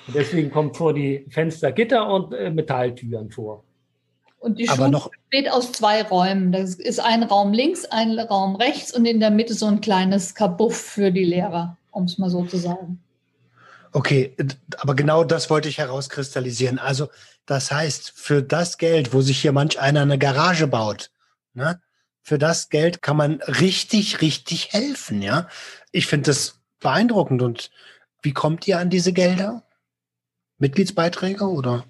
Und 0.06 0.16
deswegen 0.16 0.50
kommt 0.50 0.76
vor 0.76 0.92
die 0.92 1.24
Fenster 1.28 1.70
Gitter 1.70 2.12
und 2.12 2.34
äh, 2.34 2.50
Metalltüren 2.50 3.30
vor. 3.30 3.62
Und 4.42 4.58
die 4.58 4.66
Schule 4.66 4.90
besteht 5.30 5.52
aus 5.52 5.70
zwei 5.70 6.02
Räumen. 6.02 6.50
Das 6.50 6.74
ist 6.74 6.98
ein 6.98 7.22
Raum 7.22 7.52
links, 7.52 7.84
ein 7.84 8.18
Raum 8.18 8.56
rechts 8.56 8.92
und 8.92 9.06
in 9.06 9.20
der 9.20 9.30
Mitte 9.30 9.54
so 9.54 9.66
ein 9.66 9.80
kleines 9.80 10.34
Kabuff 10.34 10.76
für 10.76 11.12
die 11.12 11.24
Lehrer, 11.24 11.76
um 11.92 12.04
es 12.04 12.18
mal 12.18 12.28
so 12.28 12.44
zu 12.44 12.56
sagen. 12.56 13.00
Okay, 13.92 14.34
aber 14.78 14.96
genau 14.96 15.22
das 15.22 15.48
wollte 15.48 15.68
ich 15.68 15.78
herauskristallisieren. 15.78 16.80
Also 16.80 17.08
das 17.46 17.70
heißt, 17.70 18.12
für 18.16 18.42
das 18.42 18.78
Geld, 18.78 19.12
wo 19.12 19.20
sich 19.20 19.40
hier 19.40 19.52
manch 19.52 19.78
einer 19.78 20.02
eine 20.02 20.18
Garage 20.18 20.66
baut, 20.66 21.12
ne, 21.54 21.80
für 22.22 22.38
das 22.38 22.68
Geld 22.68 23.00
kann 23.00 23.16
man 23.16 23.42
richtig, 23.42 24.22
richtig 24.22 24.72
helfen, 24.72 25.22
ja. 25.22 25.48
Ich 25.92 26.06
finde 26.06 26.30
das 26.30 26.58
beeindruckend. 26.80 27.42
Und 27.42 27.70
wie 28.22 28.32
kommt 28.32 28.66
ihr 28.66 28.80
an 28.80 28.90
diese 28.90 29.12
Gelder? 29.12 29.62
Mitgliedsbeiträge 30.58 31.48
oder? 31.48 31.84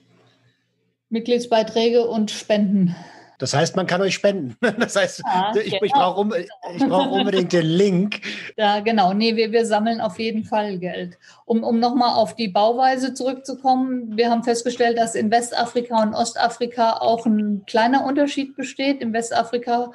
Mitgliedsbeiträge 1.12 2.06
und 2.06 2.30
Spenden. 2.30 2.96
Das 3.42 3.54
heißt, 3.54 3.74
man 3.74 3.88
kann 3.88 4.00
euch 4.00 4.14
spenden. 4.14 4.56
Das 4.78 4.94
heißt, 4.94 5.22
ja, 5.26 5.52
ich, 5.56 5.72
genau. 5.72 5.84
ich 5.84 5.92
brauche 5.92 6.38
ich 6.76 6.86
brauch 6.86 7.10
unbedingt 7.10 7.52
den 7.52 7.66
Link. 7.66 8.20
Ja, 8.56 8.78
genau. 8.78 9.12
Nee, 9.12 9.34
wir, 9.34 9.50
wir 9.50 9.66
sammeln 9.66 10.00
auf 10.00 10.20
jeden 10.20 10.44
Fall 10.44 10.78
Geld. 10.78 11.18
Um, 11.44 11.64
um 11.64 11.80
nochmal 11.80 12.14
auf 12.14 12.36
die 12.36 12.46
Bauweise 12.46 13.14
zurückzukommen, 13.14 14.16
wir 14.16 14.30
haben 14.30 14.44
festgestellt, 14.44 14.96
dass 14.96 15.16
in 15.16 15.32
Westafrika 15.32 16.02
und 16.02 16.14
Ostafrika 16.14 16.98
auch 16.98 17.26
ein 17.26 17.64
kleiner 17.66 18.04
Unterschied 18.04 18.54
besteht. 18.54 19.00
In 19.00 19.12
Westafrika 19.12 19.90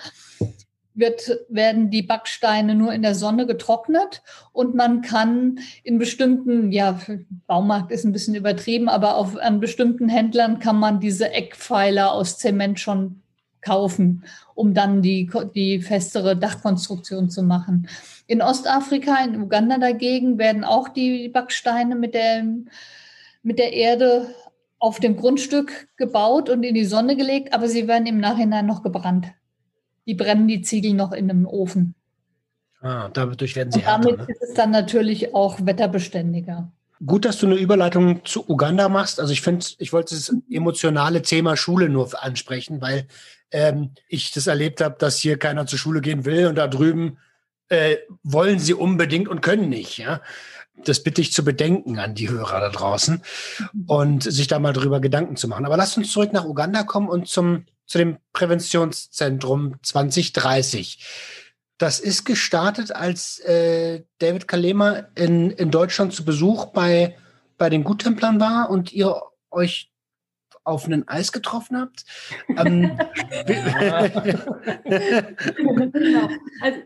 wird, 0.98 1.40
werden 1.48 1.90
die 1.92 2.02
Backsteine 2.02 2.76
nur 2.76 2.92
in 2.92 3.04
der 3.04 3.16
Sonne 3.16 3.46
getrocknet 3.46 4.24
und 4.52 4.76
man 4.76 5.02
kann 5.02 5.60
in 5.84 6.00
bestimmten, 6.00 6.72
ja, 6.72 7.00
Baumarkt 7.46 7.92
ist 7.92 8.04
ein 8.04 8.12
bisschen 8.12 8.36
übertrieben, 8.36 8.90
aber 8.90 9.16
auf, 9.16 9.38
an 9.38 9.60
bestimmten 9.60 10.10
Händlern 10.10 10.60
kann 10.60 10.80
man 10.80 11.00
diese 11.00 11.32
Eckpfeiler 11.32 12.12
aus 12.12 12.40
Zement 12.40 12.80
schon 12.80 13.22
kaufen, 13.62 14.24
um 14.56 14.74
dann 14.74 15.02
die, 15.02 15.30
die 15.54 15.82
festere 15.82 16.36
Dachkonstruktion 16.36 17.30
zu 17.30 17.44
machen. 17.44 17.88
In 18.26 18.42
Ostafrika, 18.42 19.24
in 19.24 19.42
Uganda 19.42 19.78
dagegen, 19.78 20.38
werden 20.38 20.64
auch 20.64 20.90
die 20.90 21.30
Backsteine 21.30 21.96
mit 21.96 22.14
der, 22.14 22.44
mit 23.44 23.60
der 23.60 23.74
Erde 23.74 24.28
auf 24.80 25.00
dem 25.00 25.16
Grundstück 25.16 25.90
gebaut 25.98 26.50
und 26.50 26.64
in 26.64 26.76
die 26.76 26.86
Sonne 26.86 27.16
gelegt, 27.16 27.54
aber 27.54 27.68
sie 27.68 27.88
werden 27.88 28.06
im 28.06 28.20
Nachhinein 28.20 28.66
noch 28.66 28.84
gebrannt 28.84 29.28
die 30.08 30.16
brennen 30.16 30.48
die 30.48 30.62
Ziegel 30.62 30.94
noch 30.94 31.12
in 31.12 31.30
einem 31.30 31.46
Ofen. 31.46 31.94
Ah, 32.82 33.10
dadurch 33.10 33.56
werden 33.56 33.72
sie 33.72 33.80
Und 33.80 33.86
härter. 33.86 34.12
Damit 34.12 34.28
ne? 34.28 34.34
ist 34.34 34.42
es 34.42 34.54
dann 34.54 34.72
natürlich 34.72 35.34
auch 35.34 35.60
wetterbeständiger. 35.62 36.72
Gut, 37.06 37.26
dass 37.26 37.38
du 37.38 37.46
eine 37.46 37.56
Überleitung 37.56 38.26
zu 38.26 38.50
Uganda 38.50 38.90
machst. 38.90 39.20
Also 39.20 39.32
ich 39.32 39.42
finde, 39.42 39.66
ich 39.78 39.94
wollte 39.94 40.16
das 40.16 40.34
emotionale 40.50 41.22
Thema 41.22 41.56
Schule 41.56 41.90
nur 41.90 42.10
ansprechen, 42.24 42.82
weil 42.82 43.08
ähm, 43.52 43.92
ich 44.08 44.32
das 44.32 44.48
erlebt 44.48 44.82
habe, 44.82 44.96
dass 44.98 45.20
hier 45.20 45.38
keiner 45.38 45.68
zur 45.68 45.78
Schule 45.78 46.02
gehen 46.02 46.26
will 46.26 46.48
und 46.48 46.56
da 46.56 46.68
drüben 46.68 47.18
äh, 47.70 47.98
wollen 48.24 48.60
sie 48.60 48.74
unbedingt 48.74 49.28
und 49.28 49.42
können 49.42 49.70
nicht. 49.70 49.98
Ja, 49.98 50.22
das 50.86 51.04
bitte 51.04 51.22
ich 51.22 51.34
zu 51.34 51.44
bedenken 51.44 52.00
an 52.00 52.16
die 52.16 52.30
Hörer 52.30 52.60
da 52.60 52.70
draußen 52.70 53.22
und 53.88 54.24
sich 54.24 54.48
da 54.48 54.60
mal 54.60 54.74
drüber 54.74 55.00
Gedanken 55.00 55.36
zu 55.36 55.48
machen. 55.48 55.66
Aber 55.66 55.78
lass 55.78 55.98
uns 55.98 56.12
zurück 56.12 56.34
nach 56.34 56.46
Uganda 56.46 56.84
kommen 56.84 57.10
und 57.10 57.28
zum 57.28 57.66
zu 57.88 57.98
dem 57.98 58.18
Präventionszentrum 58.34 59.76
2030. 59.82 61.04
Das 61.78 62.00
ist 62.00 62.26
gestartet, 62.26 62.92
als 62.92 63.40
äh, 63.40 64.04
David 64.20 64.48
Kalema 64.48 65.06
in, 65.16 65.52
in 65.52 65.72
Deutschland 65.72 66.14
zu 66.14 66.26
Besuch 66.26 66.68
bei, 66.68 67.16
bei 67.58 67.70
den 67.70 67.84
Guttemplern 67.84 68.40
war 68.40 68.70
und 68.70 68.92
ihr 68.92 69.22
euch 69.50 69.92
auf 70.64 70.86
einen 70.86 71.08
Eis 71.08 71.32
getroffen 71.32 71.80
habt. 71.80 72.04
ähm, 72.58 73.00
genau. 75.94 76.30
also, 76.62 76.80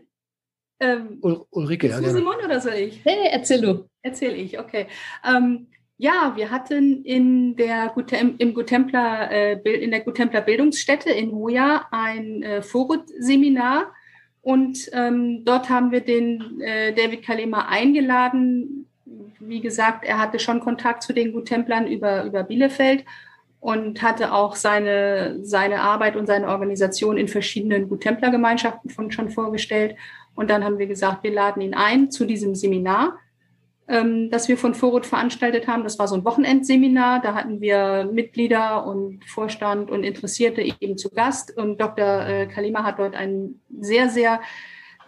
ähm, 0.82 1.18
Ulrike, 1.50 1.88
ja. 1.88 2.02
Simon 2.02 2.36
oder 2.44 2.60
soll 2.60 2.74
ich? 2.74 3.04
Nee, 3.04 3.28
erzähl 3.30 3.60
du. 3.60 3.88
Erzähl 4.02 4.34
ich, 4.34 4.58
okay. 4.58 4.86
Ähm, 5.24 5.68
ja, 5.96 6.32
wir 6.34 6.50
hatten 6.50 7.04
in 7.04 7.54
der 7.54 7.92
Gutem, 7.94 8.34
im 8.38 8.54
Gutempler, 8.54 9.30
äh, 9.30 9.52
in 9.72 9.92
der 9.92 10.00
Gutempler 10.00 10.40
Bildungsstätte 10.40 11.10
in 11.10 11.30
Hoja 11.30 11.86
ein 11.92 12.42
äh, 12.42 12.62
Vorut-Seminar 12.62 13.92
und 14.40 14.90
ähm, 14.92 15.44
dort 15.44 15.70
haben 15.70 15.92
wir 15.92 16.00
den 16.00 16.60
äh, 16.60 16.92
David 16.92 17.24
Kalema 17.24 17.66
eingeladen. 17.68 18.88
Wie 19.38 19.60
gesagt, 19.60 20.04
er 20.04 20.18
hatte 20.18 20.40
schon 20.40 20.58
Kontakt 20.58 21.04
zu 21.04 21.12
den 21.12 21.32
Gutemplern 21.32 21.86
über, 21.86 22.24
über 22.24 22.42
Bielefeld 22.42 23.04
und 23.60 24.02
hatte 24.02 24.32
auch 24.32 24.56
seine, 24.56 25.38
seine 25.44 25.82
Arbeit 25.82 26.16
und 26.16 26.26
seine 26.26 26.48
Organisation 26.48 27.16
in 27.16 27.28
verschiedenen 27.28 27.88
Gutemplergemeinschaften 27.88 29.12
schon 29.12 29.30
vorgestellt. 29.30 29.94
Und 30.34 30.50
dann 30.50 30.64
haben 30.64 30.78
wir 30.78 30.86
gesagt, 30.86 31.22
wir 31.22 31.32
laden 31.32 31.62
ihn 31.62 31.74
ein 31.74 32.10
zu 32.10 32.24
diesem 32.24 32.54
Seminar 32.54 33.18
ähm, 33.88 34.30
das 34.30 34.48
wir 34.48 34.56
von 34.56 34.74
Vorut 34.74 35.06
veranstaltet 35.06 35.66
haben. 35.66 35.84
Das 35.84 35.98
war 35.98 36.08
so 36.08 36.14
ein 36.14 36.24
Wochenendseminar. 36.24 37.20
Da 37.20 37.34
hatten 37.34 37.60
wir 37.60 38.08
Mitglieder 38.10 38.86
und 38.86 39.24
Vorstand 39.24 39.90
und 39.90 40.04
Interessierte 40.04 40.62
eben 40.62 40.96
zu 40.96 41.10
Gast. 41.10 41.56
Und 41.56 41.80
Dr. 41.80 42.26
Äh, 42.26 42.46
Kalima 42.46 42.84
hat 42.84 42.98
dort 42.98 43.14
einen 43.14 43.60
sehr, 43.80 44.08
sehr 44.08 44.40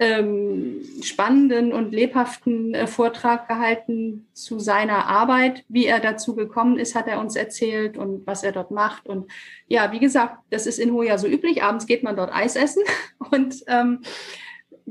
ähm, 0.00 0.82
spannenden 1.02 1.72
und 1.72 1.92
lebhaften 1.92 2.74
äh, 2.74 2.88
Vortrag 2.88 3.48
gehalten 3.48 4.26
zu 4.32 4.58
seiner 4.58 5.06
Arbeit. 5.06 5.64
Wie 5.68 5.86
er 5.86 6.00
dazu 6.00 6.34
gekommen 6.34 6.78
ist, 6.78 6.96
hat 6.96 7.06
er 7.06 7.20
uns 7.20 7.36
erzählt 7.36 7.96
und 7.96 8.26
was 8.26 8.42
er 8.42 8.52
dort 8.52 8.72
macht. 8.72 9.06
Und 9.06 9.30
ja, 9.68 9.92
wie 9.92 10.00
gesagt, 10.00 10.38
das 10.50 10.66
ist 10.66 10.80
in 10.80 10.92
Hoja 10.92 11.16
so 11.16 11.28
üblich. 11.28 11.62
Abends 11.62 11.86
geht 11.86 12.02
man 12.02 12.16
dort 12.16 12.34
Eis 12.34 12.56
essen 12.56 12.82
und 13.30 13.54
ähm, 13.68 14.00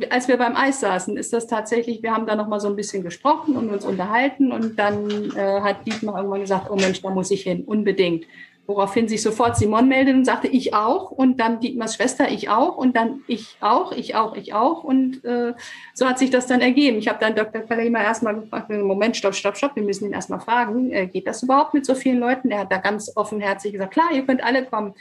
als 0.10 0.28
wir 0.28 0.38
beim 0.38 0.56
Eis 0.56 0.80
saßen, 0.80 1.18
ist 1.18 1.34
das 1.34 1.48
tatsächlich, 1.48 2.02
wir 2.02 2.14
haben 2.14 2.26
da 2.26 2.36
noch 2.36 2.48
mal 2.48 2.60
so 2.60 2.68
ein 2.68 2.76
bisschen 2.76 3.04
gesprochen 3.04 3.56
und 3.56 3.70
uns 3.70 3.86
unterhalten 3.86 4.52
und 4.52 4.80
dann 4.80 5.32
äh, 5.36 5.62
hat 5.62 5.86
Dietmar 5.86 6.18
irgendwann 6.18 6.42
gesagt, 6.42 6.70
oh 6.72 6.76
Mensch, 6.76 7.02
da 7.02 7.10
muss 7.12 7.30
ich 7.30 7.44
hin, 7.44 7.64
unbedingt. 7.64 8.26
Woraufhin 8.66 9.10
sich 9.10 9.22
sofort 9.22 9.58
Simon 9.58 9.90
meldet 9.90 10.16
und 10.16 10.24
sagte, 10.24 10.48
ich 10.48 10.74
auch 10.74 11.12
und 11.12 11.38
dann 11.38 11.60
Dietmars 11.60 11.96
Schwester, 11.96 12.32
ich 12.32 12.50
auch 12.50 12.78
und 12.78 12.96
dann 12.96 13.22
ich 13.28 13.58
auch, 13.60 13.92
ich 13.92 14.16
auch, 14.16 14.36
ich 14.36 14.54
auch 14.54 14.86
und 14.86 15.24
äh, 15.26 15.54
so 15.94 16.08
hat 16.08 16.18
sich 16.18 16.30
das 16.30 16.48
dann 16.48 16.62
ergeben. 16.62 16.98
Ich 16.98 17.10
habe 17.10 17.20
dann 17.20 17.36
Dr. 17.36 17.62
Kalema 17.62 18.02
erstmal 18.02 18.36
gefragt, 18.36 18.70
Moment, 18.70 19.18
stopp, 19.18 19.36
stopp, 19.36 19.58
stopp, 19.58 19.76
wir 19.76 19.84
müssen 19.84 20.06
ihn 20.06 20.14
erstmal 20.14 20.40
fragen, 20.40 20.92
äh, 20.92 21.08
geht 21.08 21.28
das 21.28 21.44
überhaupt 21.44 21.74
mit 21.74 21.86
so 21.86 21.94
vielen 21.94 22.20
Leuten? 22.20 22.52
Er 22.52 22.60
hat 22.60 22.72
da 22.72 22.78
ganz 22.78 23.12
offenherzig 23.16 23.74
gesagt, 23.74 23.94
klar, 23.94 24.12
ihr 24.14 24.26
könnt 24.26 24.42
alle 24.42 24.66
kommen, 24.66 24.94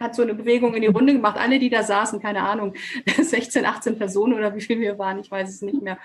hat 0.00 0.14
so 0.14 0.22
eine 0.22 0.34
Bewegung 0.34 0.74
in 0.74 0.80
die 0.80 0.88
Runde 0.88 1.12
gemacht. 1.12 1.38
Alle, 1.38 1.58
die 1.58 1.68
da 1.68 1.82
saßen, 1.82 2.20
keine 2.20 2.42
Ahnung, 2.42 2.74
16, 3.20 3.66
18 3.66 3.98
Personen 3.98 4.34
oder 4.34 4.54
wie 4.54 4.60
viel 4.60 4.80
wir 4.80 4.98
waren, 4.98 5.20
ich 5.20 5.30
weiß 5.30 5.48
es 5.48 5.62
nicht 5.62 5.82
mehr. 5.82 5.98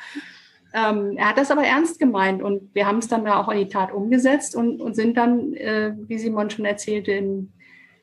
Ähm, 0.73 1.15
er 1.15 1.29
hat 1.29 1.37
das 1.37 1.51
aber 1.51 1.63
ernst 1.63 1.99
gemeint 1.99 2.43
und 2.43 2.75
wir 2.75 2.85
haben 2.85 2.97
es 2.97 3.07
dann 3.07 3.23
da 3.23 3.39
auch 3.39 3.47
in 3.49 3.59
die 3.59 3.69
Tat 3.69 3.93
umgesetzt 3.93 4.55
und, 4.55 4.81
und 4.81 4.93
sind 4.95 5.15
dann, 5.15 5.53
äh, 5.53 5.93
wie 6.07 6.19
Simon 6.19 6.49
schon 6.49 6.65
erzählte, 6.65 7.13
im 7.13 7.53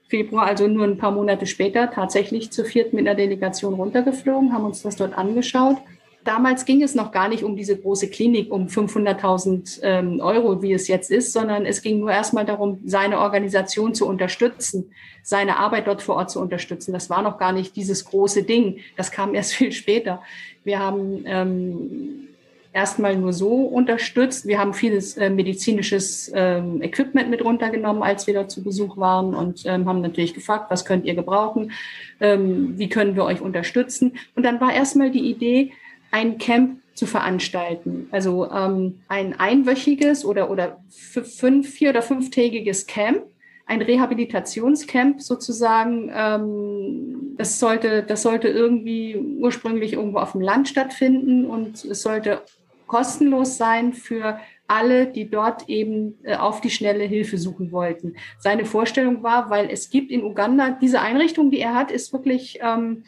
Februar, 0.09 0.46
also 0.46 0.66
nur 0.66 0.85
ein 0.85 0.96
paar 0.96 1.11
Monate 1.11 1.46
später, 1.46 1.90
tatsächlich 1.90 2.50
zu 2.50 2.64
viert 2.64 2.94
mit 2.94 3.07
einer 3.07 3.14
Delegation 3.14 3.74
runtergeflogen, 3.74 4.52
haben 4.52 4.64
uns 4.64 4.83
das 4.83 4.96
dort 4.96 5.16
angeschaut 5.16 5.78
Damals 6.24 6.64
ging 6.64 6.82
es 6.82 6.94
noch 6.94 7.11
gar 7.11 7.28
nicht 7.28 7.42
um 7.42 7.56
diese 7.56 7.76
große 7.76 8.08
Klinik 8.08 8.52
um 8.52 8.66
500.000 8.66 9.80
ähm, 9.82 10.20
Euro, 10.20 10.62
wie 10.62 10.72
es 10.72 10.87
jetzt 10.87 11.11
ist, 11.11 11.32
sondern 11.32 11.66
es 11.66 11.82
ging 11.82 11.98
nur 11.98 12.12
erstmal 12.12 12.44
darum, 12.44 12.80
seine 12.85 13.18
Organisation 13.18 13.94
zu 13.94 14.06
unterstützen, 14.06 14.92
seine 15.24 15.58
Arbeit 15.58 15.88
dort 15.88 16.00
vor 16.00 16.16
Ort 16.16 16.30
zu 16.30 16.40
unterstützen. 16.40 16.92
Das 16.92 17.11
war 17.11 17.22
noch 17.22 17.38
gar 17.38 17.52
nicht 17.52 17.74
dieses 17.74 18.04
große 18.04 18.44
Ding. 18.44 18.78
Das 18.96 19.11
kam 19.11 19.35
erst 19.35 19.54
viel 19.54 19.72
später. 19.72 20.22
Wir 20.62 20.78
haben 20.78 21.24
ähm, 21.26 22.28
erstmal 22.72 23.16
nur 23.16 23.32
so 23.32 23.50
unterstützt. 23.64 24.46
Wir 24.46 24.58
haben 24.58 24.74
vieles 24.74 25.16
äh, 25.16 25.28
medizinisches 25.28 26.30
ähm, 26.35 26.82
Equipment 26.82 27.30
mit 27.30 27.44
runtergenommen, 27.44 28.02
als 28.02 28.26
wir 28.26 28.35
dort 28.35 28.50
zu 28.50 28.62
Besuch 28.62 28.96
waren 28.96 29.35
und 29.35 29.62
ähm, 29.66 29.88
haben 29.88 30.00
natürlich 30.00 30.35
gefragt, 30.35 30.70
was 30.70 30.85
könnt 30.85 31.04
ihr 31.04 31.14
gebrauchen? 31.14 31.72
Ähm, 32.20 32.78
wie 32.78 32.88
können 32.88 33.16
wir 33.16 33.24
euch 33.24 33.40
unterstützen? 33.40 34.12
Und 34.37 34.44
dann 34.44 34.61
war 34.61 34.72
erstmal 34.72 35.11
die 35.11 35.28
Idee, 35.30 35.72
ein 36.12 36.38
Camp 36.38 36.79
zu 36.94 37.07
veranstalten. 37.07 38.07
Also 38.12 38.48
ähm, 38.51 39.01
ein 39.09 39.38
einwöchiges 39.38 40.25
oder, 40.25 40.51
oder 40.51 40.79
fünf, 40.90 41.68
vier- 41.68 41.90
oder 41.90 42.03
fünftägiges 42.03 42.87
Camp, 42.87 43.25
ein 43.66 43.83
Rehabilitationscamp 43.83 45.20
sozusagen. 45.22 46.11
Ähm, 46.14 47.35
das, 47.38 47.59
sollte, 47.59 48.03
das 48.03 48.22
sollte 48.22 48.48
irgendwie 48.48 49.16
ursprünglich 49.16 49.94
irgendwo 49.94 50.18
auf 50.18 50.33
dem 50.33 50.42
Land 50.42 50.68
stattfinden 50.68 51.46
und 51.46 51.85
es 51.85 52.03
sollte 52.03 52.42
kostenlos 52.87 53.57
sein 53.57 53.94
für 53.94 54.38
alle, 54.68 55.07
die 55.07 55.31
dort 55.31 55.68
eben 55.68 56.18
äh, 56.25 56.37
auf 56.37 56.61
die 56.61 56.70
schnelle 56.70 57.05
Hilfe 57.05 57.38
suchen 57.38 57.72
wollten. 57.72 58.16
Seine 58.38 58.66
Vorstellung 58.66 59.22
war, 59.22 59.48
weil 59.48 59.70
es 59.70 59.88
gibt 59.88 60.11
in 60.11 60.22
Uganda 60.22 60.77
diese 60.81 61.01
Einrichtung, 61.01 61.51
die 61.51 61.61
er 61.61 61.75
hat, 61.75 61.90
ist 61.90 62.12
wirklich 62.12 62.59
ähm, 62.62 63.05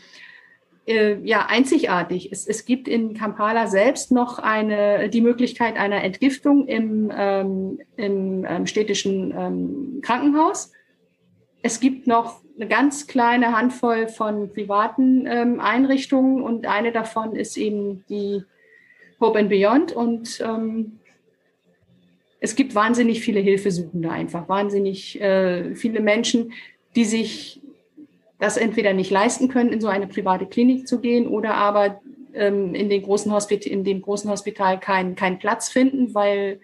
äh, 0.86 1.16
ja 1.22 1.46
einzigartig. 1.46 2.30
Es, 2.30 2.46
es 2.46 2.64
gibt 2.64 2.88
in 2.88 3.14
Kampala 3.14 3.66
selbst 3.66 4.12
noch 4.12 4.38
eine, 4.38 5.08
die 5.08 5.20
Möglichkeit 5.20 5.76
einer 5.76 6.02
Entgiftung 6.02 6.66
im, 6.66 7.10
ähm, 7.16 7.80
im 7.96 8.44
ähm, 8.46 8.66
städtischen 8.66 9.32
ähm, 9.36 10.00
Krankenhaus. 10.02 10.72
Es 11.62 11.80
gibt 11.80 12.06
noch 12.06 12.40
eine 12.56 12.68
ganz 12.68 13.06
kleine 13.06 13.56
Handvoll 13.56 14.08
von 14.08 14.52
privaten 14.52 15.26
ähm, 15.26 15.60
Einrichtungen 15.60 16.42
und 16.42 16.66
eine 16.66 16.92
davon 16.92 17.34
ist 17.34 17.56
eben 17.56 18.04
die 18.08 18.44
Hope 19.20 19.38
and 19.38 19.48
Beyond 19.48 19.92
und 19.92 20.40
ähm, 20.44 21.00
es 22.40 22.56
gibt 22.56 22.74
wahnsinnig 22.74 23.20
viele 23.20 23.40
Hilfesuchende 23.40 24.10
einfach, 24.10 24.50
wahnsinnig 24.50 25.18
äh, 25.20 25.74
viele 25.74 26.00
Menschen, 26.00 26.52
die 26.94 27.06
sich 27.06 27.62
das 28.38 28.56
entweder 28.56 28.92
nicht 28.92 29.10
leisten 29.10 29.48
können, 29.48 29.72
in 29.72 29.80
so 29.80 29.88
eine 29.88 30.06
private 30.06 30.46
Klinik 30.46 30.88
zu 30.88 31.00
gehen 31.00 31.26
oder 31.26 31.54
aber 31.54 32.00
ähm, 32.34 32.74
in, 32.74 32.88
den 32.88 33.02
großen 33.02 33.32
Hospit 33.32 33.66
in 33.66 33.84
dem 33.84 34.02
großen 34.02 34.30
Hospital 34.30 34.78
keinen 34.80 35.14
kein 35.14 35.38
Platz 35.38 35.68
finden, 35.68 36.14
weil 36.14 36.60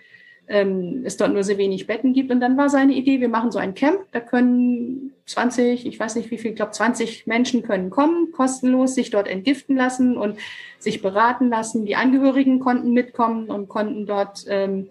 ähm, 0.48 1.02
es 1.04 1.16
dort 1.16 1.32
nur 1.32 1.44
sehr 1.44 1.58
wenig 1.58 1.86
Betten 1.86 2.12
gibt. 2.12 2.30
Und 2.32 2.40
dann 2.40 2.56
war 2.56 2.68
seine 2.68 2.92
Idee, 2.92 3.20
wir 3.20 3.28
machen 3.28 3.52
so 3.52 3.60
ein 3.60 3.74
Camp, 3.74 4.00
da 4.10 4.18
können 4.18 5.12
20, 5.26 5.86
ich 5.86 5.98
weiß 5.98 6.16
nicht 6.16 6.30
wie 6.32 6.38
viel, 6.38 6.50
ich 6.50 6.56
glaube 6.56 6.72
20 6.72 7.28
Menschen 7.28 7.62
können 7.62 7.88
kommen, 7.88 8.32
kostenlos 8.32 8.96
sich 8.96 9.10
dort 9.10 9.28
entgiften 9.28 9.76
lassen 9.76 10.16
und 10.16 10.36
sich 10.80 11.02
beraten 11.02 11.50
lassen. 11.50 11.86
Die 11.86 11.94
Angehörigen 11.94 12.58
konnten 12.58 12.92
mitkommen 12.92 13.48
und 13.48 13.68
konnten 13.68 14.06
dort 14.06 14.44
ähm, 14.48 14.88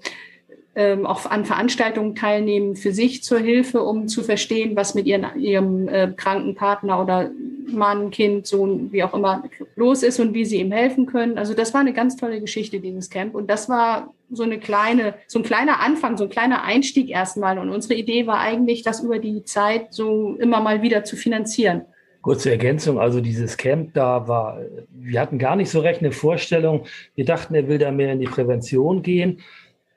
ähm, 0.76 1.06
auch 1.06 1.26
an 1.26 1.46
Veranstaltungen 1.46 2.16
teilnehmen 2.16 2.76
für 2.76 2.92
sich 2.92 3.24
zur 3.24 3.40
Hilfe, 3.40 3.82
um 3.84 4.08
zu 4.08 4.24
verstehen, 4.24 4.76
was 4.76 4.96
mit 4.96 5.08
ihren, 5.08 5.26
ihrem 5.40 5.88
äh, 5.88 6.14
kranken 6.16 6.56
Partner 6.56 7.02
oder 7.02 7.32
Mann, 7.72 8.12
Kind, 8.12 8.48
Sohn, 8.48 8.92
wie 8.92 9.04
auch 9.04 9.14
immer 9.14 9.44
los 9.76 10.04
ist 10.04 10.20
und 10.20 10.34
wie 10.34 10.46
sie 10.46 10.60
ihm 10.60 10.72
helfen 10.72 11.06
können. 11.06 11.38
Also 11.38 11.54
das 11.54 11.74
war 11.74 11.82
eine 11.82 11.94
ganz 11.94 12.16
tolle 12.16 12.40
Geschichte, 12.40 12.80
dieses 12.80 13.10
Camp. 13.10 13.36
Und 13.36 13.50
das 13.50 13.70
war 13.70 14.14
so 14.32 14.44
eine 14.44 14.60
kleine, 14.60 15.16
so 15.28 15.40
ein 15.40 15.44
kleiner 15.44 15.80
Anfang, 15.80 16.18
so 16.18 16.26
ein 16.26 16.30
kleiner 16.30 16.64
Einstieg 16.64 17.10
erstmal. 17.10 17.58
Und 17.58 17.70
unsere 17.70 17.96
Idee 17.96 18.28
war 18.28 18.40
eigentlich, 18.40 18.84
das 18.84 19.02
über 19.02 19.20
die 19.20 19.44
Zeit 19.44 19.94
so 19.94 20.36
immer 20.40 20.62
mal 20.62 20.82
wieder 20.82 21.04
zu 21.04 21.16
finanzieren. 21.16 21.82
Kurze 22.22 22.52
Ergänzung, 22.52 23.00
also 23.00 23.22
dieses 23.22 23.56
Camp 23.56 23.94
da 23.94 24.28
war, 24.28 24.60
wir 24.92 25.22
hatten 25.22 25.40
gar 25.40 25.56
nicht 25.56 25.70
so 25.70 25.80
recht 25.80 26.02
eine 26.02 26.12
Vorstellung. 26.12 26.86
Wir 27.16 27.26
dachten, 27.26 27.56
er 27.56 27.68
will 27.68 27.78
da 27.78 27.92
mehr 27.92 28.12
in 28.12 28.20
die 28.20 28.26
Prävention 28.26 29.02
gehen. 29.02 29.40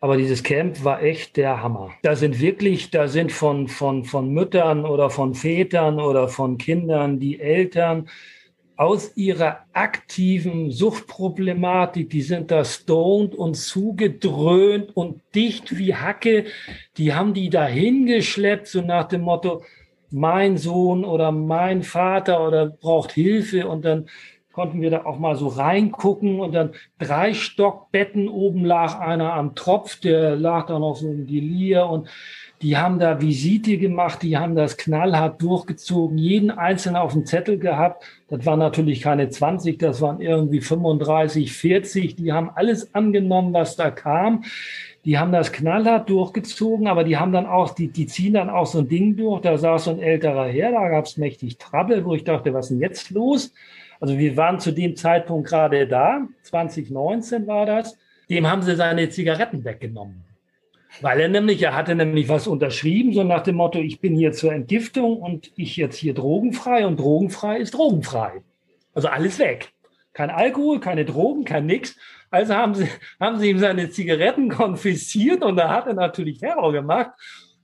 Aber 0.02 0.16
dieses 0.16 0.42
Camp 0.42 0.82
war 0.82 1.00
echt 1.00 1.36
der 1.36 1.62
Hammer. 1.62 1.92
Da 2.02 2.16
sind 2.16 2.40
wirklich, 2.40 2.90
da 2.90 3.06
sind 3.06 3.30
von, 3.30 3.68
von, 3.68 4.02
von 4.02 4.30
Müttern 4.30 4.84
oder 4.84 5.10
von 5.10 5.32
Vätern 5.32 6.00
oder 6.00 6.26
von 6.26 6.58
Kindern 6.58 7.20
die 7.20 7.38
Eltern 7.38 8.08
aus 8.74 9.16
ihrer 9.16 9.60
aktiven 9.72 10.72
Suchtproblematik, 10.72 12.10
die 12.10 12.22
sind 12.22 12.50
da 12.50 12.64
stoned 12.64 13.36
und 13.36 13.54
zugedröhnt 13.54 14.96
und 14.96 15.20
dicht 15.36 15.78
wie 15.78 15.94
Hacke. 15.94 16.46
Die 16.96 17.14
haben 17.14 17.32
die 17.32 17.48
da 17.48 17.64
hingeschleppt, 17.64 18.66
so 18.66 18.80
nach 18.80 19.04
dem 19.04 19.20
Motto, 19.20 19.62
mein 20.10 20.56
Sohn 20.56 21.04
oder 21.04 21.30
mein 21.30 21.84
Vater 21.84 22.44
oder 22.44 22.66
braucht 22.66 23.12
Hilfe 23.12 23.68
und 23.68 23.84
dann 23.84 24.08
konnten 24.52 24.80
wir 24.80 24.90
da 24.90 25.04
auch 25.04 25.18
mal 25.18 25.36
so 25.36 25.48
reingucken 25.48 26.40
und 26.40 26.52
dann 26.52 26.72
drei 26.98 27.34
Stockbetten 27.34 28.28
oben 28.28 28.64
lag 28.64 29.00
einer 29.00 29.32
am 29.32 29.54
Tropf, 29.54 29.98
der 30.00 30.36
lag 30.36 30.66
da 30.66 30.78
noch 30.78 30.96
so 30.96 31.08
im 31.08 31.26
Delir 31.26 31.86
und 31.86 32.08
die 32.62 32.76
haben 32.76 33.00
da 33.00 33.20
Visite 33.20 33.76
gemacht, 33.76 34.22
die 34.22 34.36
haben 34.36 34.54
das 34.54 34.76
knallhart 34.76 35.42
durchgezogen, 35.42 36.16
jeden 36.16 36.52
einzelnen 36.52 36.96
auf 36.96 37.12
dem 37.12 37.26
Zettel 37.26 37.58
gehabt. 37.58 38.04
Das 38.28 38.46
waren 38.46 38.60
natürlich 38.60 39.00
keine 39.00 39.28
20, 39.28 39.78
das 39.78 40.00
waren 40.00 40.20
irgendwie 40.20 40.60
35, 40.60 41.52
40. 41.52 42.14
Die 42.14 42.32
haben 42.32 42.50
alles 42.54 42.94
angenommen, 42.94 43.52
was 43.52 43.74
da 43.74 43.90
kam. 43.90 44.44
Die 45.04 45.18
haben 45.18 45.32
das 45.32 45.50
knallhart 45.50 46.08
durchgezogen, 46.08 46.86
aber 46.86 47.02
die 47.02 47.16
haben 47.16 47.32
dann 47.32 47.46
auch, 47.46 47.74
die, 47.74 47.88
die 47.88 48.06
ziehen 48.06 48.34
dann 48.34 48.48
auch 48.48 48.66
so 48.66 48.78
ein 48.78 48.88
Ding 48.88 49.16
durch. 49.16 49.40
Da 49.40 49.58
saß 49.58 49.84
so 49.84 49.90
ein 49.90 49.98
älterer 49.98 50.46
Herr, 50.46 50.70
da 50.70 50.88
gab 50.88 51.06
es 51.06 51.16
mächtig 51.16 51.58
Trouble, 51.58 52.04
wo 52.04 52.14
ich 52.14 52.22
dachte, 52.22 52.54
was 52.54 52.66
ist 52.66 52.70
denn 52.70 52.80
jetzt 52.80 53.10
los? 53.10 53.52
Also 54.02 54.18
wir 54.18 54.36
waren 54.36 54.58
zu 54.58 54.72
dem 54.72 54.96
Zeitpunkt 54.96 55.48
gerade 55.48 55.86
da, 55.86 56.26
2019 56.42 57.46
war 57.46 57.66
das. 57.66 57.96
Dem 58.28 58.48
haben 58.48 58.62
sie 58.62 58.74
seine 58.74 59.08
Zigaretten 59.10 59.64
weggenommen. 59.64 60.24
Weil 61.00 61.20
er 61.20 61.28
nämlich, 61.28 61.62
er 61.62 61.76
hatte 61.76 61.94
nämlich 61.94 62.28
was 62.28 62.48
unterschrieben, 62.48 63.12
so 63.12 63.22
nach 63.22 63.44
dem 63.44 63.54
Motto, 63.54 63.78
ich 63.78 64.00
bin 64.00 64.16
hier 64.16 64.32
zur 64.32 64.52
Entgiftung 64.52 65.18
und 65.18 65.52
ich 65.54 65.76
jetzt 65.76 65.94
hier 65.94 66.14
drogenfrei 66.14 66.84
und 66.84 66.98
drogenfrei 66.98 67.58
ist 67.58 67.74
drogenfrei. 67.74 68.42
Also 68.92 69.06
alles 69.06 69.38
weg. 69.38 69.72
Kein 70.12 70.30
Alkohol, 70.30 70.80
keine 70.80 71.04
Drogen, 71.04 71.44
kein 71.44 71.66
nix. 71.66 71.96
Also 72.28 72.56
haben 72.56 72.74
sie, 72.74 72.88
haben 73.20 73.38
sie 73.38 73.50
ihm 73.50 73.60
seine 73.60 73.88
Zigaretten 73.90 74.48
konfisziert 74.50 75.44
und 75.44 75.54
da 75.54 75.68
hat 75.68 75.86
er 75.86 75.94
natürlich 75.94 76.38
Terror 76.38 76.72
gemacht 76.72 77.12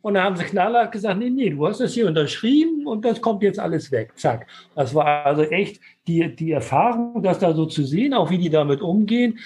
und 0.08 0.14
dann 0.14 0.24
haben 0.24 0.36
sie 0.38 0.44
knallhart 0.44 0.90
gesagt, 0.90 1.18
nee, 1.18 1.28
nee, 1.28 1.50
du 1.50 1.66
hast 1.66 1.80
das 1.80 1.92
hier 1.92 2.06
unterschrieben 2.06 2.86
und 2.86 3.04
das 3.04 3.20
kommt 3.20 3.42
jetzt 3.42 3.58
alles 3.58 3.92
weg. 3.92 4.12
Zack. 4.16 4.46
Das 4.74 4.94
war 4.94 5.26
also 5.26 5.42
echt 5.42 5.82
die, 6.06 6.34
die 6.34 6.52
Erfahrung, 6.52 7.22
das 7.22 7.40
da 7.40 7.52
so 7.52 7.66
zu 7.66 7.84
sehen, 7.84 8.14
auch 8.14 8.30
wie 8.30 8.38
die 8.38 8.48
damit 8.48 8.80
umgehen. 8.80 9.38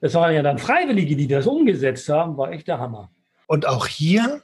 Das 0.00 0.14
waren 0.14 0.34
ja 0.34 0.42
dann 0.42 0.58
Freiwillige, 0.58 1.14
die 1.14 1.28
das 1.28 1.46
umgesetzt 1.46 2.08
haben, 2.08 2.36
war 2.36 2.50
echt 2.50 2.66
der 2.66 2.80
Hammer. 2.80 3.12
Und 3.46 3.68
auch 3.68 3.86
hier, 3.86 4.42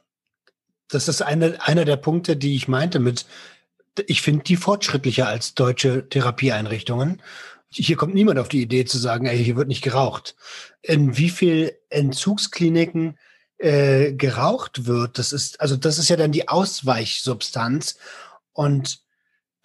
das 0.88 1.08
ist 1.08 1.22
eine, 1.22 1.56
einer 1.58 1.84
der 1.84 1.96
Punkte, 1.96 2.36
die 2.36 2.54
ich 2.54 2.68
meinte 2.68 3.00
mit, 3.00 3.26
ich 4.06 4.22
finde 4.22 4.44
die 4.44 4.56
fortschrittlicher 4.56 5.26
als 5.26 5.54
deutsche 5.54 6.08
Therapieeinrichtungen. 6.08 7.20
Hier 7.68 7.96
kommt 7.96 8.14
niemand 8.14 8.38
auf 8.38 8.48
die 8.48 8.62
Idee 8.62 8.84
zu 8.84 8.98
sagen, 8.98 9.26
ey, 9.26 9.42
hier 9.42 9.56
wird 9.56 9.66
nicht 9.66 9.82
geraucht. 9.82 10.36
In 10.82 11.16
wie 11.16 11.30
viel 11.30 11.76
Entzugskliniken 11.90 13.18
äh, 13.64 14.12
geraucht 14.12 14.84
wird, 14.84 15.18
das 15.18 15.32
ist, 15.32 15.58
also 15.58 15.76
das 15.76 15.98
ist 15.98 16.10
ja 16.10 16.16
dann 16.16 16.32
die 16.32 16.48
Ausweichsubstanz. 16.48 17.96
Und 18.52 19.00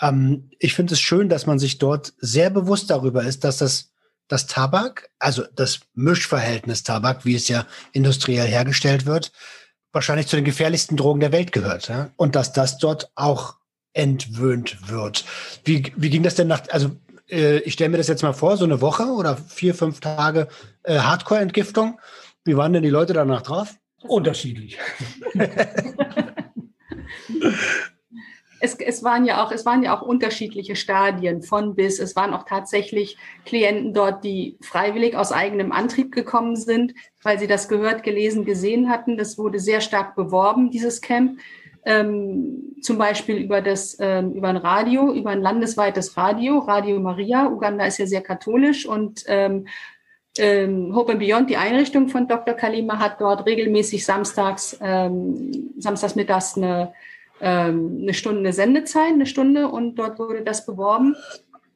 ähm, 0.01 0.49
ich 0.57 0.73
finde 0.73 0.93
es 0.93 1.01
schön, 1.01 1.27
dass 1.27 1.45
man 1.45 1.59
sich 1.59 1.79
dort 1.79 2.13
sehr 2.17 2.49
bewusst 2.49 2.89
darüber 2.89 3.23
ist, 3.23 3.43
dass 3.43 3.57
das, 3.57 3.91
das 4.29 4.47
Tabak, 4.47 5.09
also 5.19 5.43
das 5.53 5.81
Mischverhältnis 5.95 6.83
Tabak, 6.83 7.25
wie 7.25 7.35
es 7.35 7.49
ja 7.49 7.67
industriell 7.91 8.47
hergestellt 8.47 9.05
wird, 9.05 9.33
wahrscheinlich 9.91 10.27
zu 10.27 10.37
den 10.37 10.45
gefährlichsten 10.45 10.95
Drogen 10.95 11.19
der 11.19 11.33
Welt 11.33 11.51
gehört. 11.51 11.89
Ja? 11.89 12.11
Und 12.15 12.37
dass 12.37 12.53
das 12.53 12.77
dort 12.77 13.11
auch 13.15 13.55
entwöhnt 13.91 14.87
wird. 14.87 15.25
Wie, 15.65 15.91
wie 15.97 16.09
ging 16.09 16.23
das 16.23 16.35
denn 16.35 16.47
nach, 16.47 16.61
also 16.69 16.95
äh, 17.29 17.57
ich 17.59 17.73
stelle 17.73 17.89
mir 17.89 17.97
das 17.97 18.07
jetzt 18.07 18.23
mal 18.23 18.31
vor, 18.31 18.55
so 18.55 18.63
eine 18.63 18.79
Woche 18.79 19.07
oder 19.07 19.35
vier, 19.35 19.75
fünf 19.75 19.99
Tage 19.99 20.47
äh, 20.83 20.99
Hardcore-Entgiftung. 20.99 21.99
Wie 22.45 22.55
waren 22.55 22.71
denn 22.71 22.83
die 22.83 22.89
Leute 22.89 23.11
danach 23.11 23.41
drauf? 23.41 23.75
Unterschiedlich. 24.07 24.77
es, 28.61 28.75
es, 28.75 29.03
waren 29.03 29.25
ja 29.25 29.43
auch, 29.43 29.51
es 29.51 29.65
waren 29.65 29.83
ja 29.83 29.97
auch 29.97 30.01
unterschiedliche 30.01 30.75
Stadien 30.75 31.41
von 31.41 31.75
bis. 31.75 31.99
Es 31.99 32.15
waren 32.15 32.33
auch 32.33 32.43
tatsächlich 32.43 33.17
Klienten 33.45 33.93
dort, 33.93 34.23
die 34.23 34.57
freiwillig 34.61 35.15
aus 35.15 35.31
eigenem 35.31 35.71
Antrieb 35.71 36.11
gekommen 36.11 36.55
sind, 36.55 36.93
weil 37.23 37.39
sie 37.39 37.47
das 37.47 37.67
gehört, 37.67 38.03
gelesen, 38.03 38.45
gesehen 38.45 38.89
hatten. 38.89 39.17
Das 39.17 39.37
wurde 39.37 39.59
sehr 39.59 39.81
stark 39.81 40.15
beworben, 40.15 40.71
dieses 40.71 41.01
Camp. 41.01 41.39
Ähm, 41.85 42.75
zum 42.81 42.97
Beispiel 42.97 43.37
über 43.37 43.61
das 43.61 43.95
ähm, 44.01 44.33
über 44.33 44.49
ein 44.49 44.57
Radio, 44.57 45.13
über 45.13 45.29
ein 45.29 45.41
landesweites 45.41 46.17
Radio, 46.17 46.59
Radio 46.59 46.99
Maria. 46.99 47.47
Uganda 47.47 47.85
ist 47.85 47.97
ja 47.97 48.05
sehr 48.05 48.21
katholisch 48.21 48.85
und 48.85 49.23
ähm, 49.27 49.65
ähm, 50.37 50.95
Hope 50.95 51.11
and 51.11 51.19
Beyond, 51.19 51.49
die 51.49 51.57
Einrichtung 51.57 52.07
von 52.07 52.27
Dr. 52.27 52.53
Kalima, 52.53 52.99
hat 52.99 53.19
dort 53.19 53.45
regelmäßig 53.45 54.05
samstags, 54.05 54.77
ähm, 54.81 55.71
samstags 55.77 56.15
mittags 56.15 56.55
eine, 56.55 56.93
ähm, 57.41 57.99
eine 58.01 58.13
Stunde 58.13 58.39
eine 58.39 58.53
Sendezeit, 58.53 59.13
eine 59.13 59.25
Stunde 59.25 59.67
und 59.67 59.95
dort 59.95 60.19
wurde 60.19 60.43
das 60.43 60.65
beworben. 60.65 61.15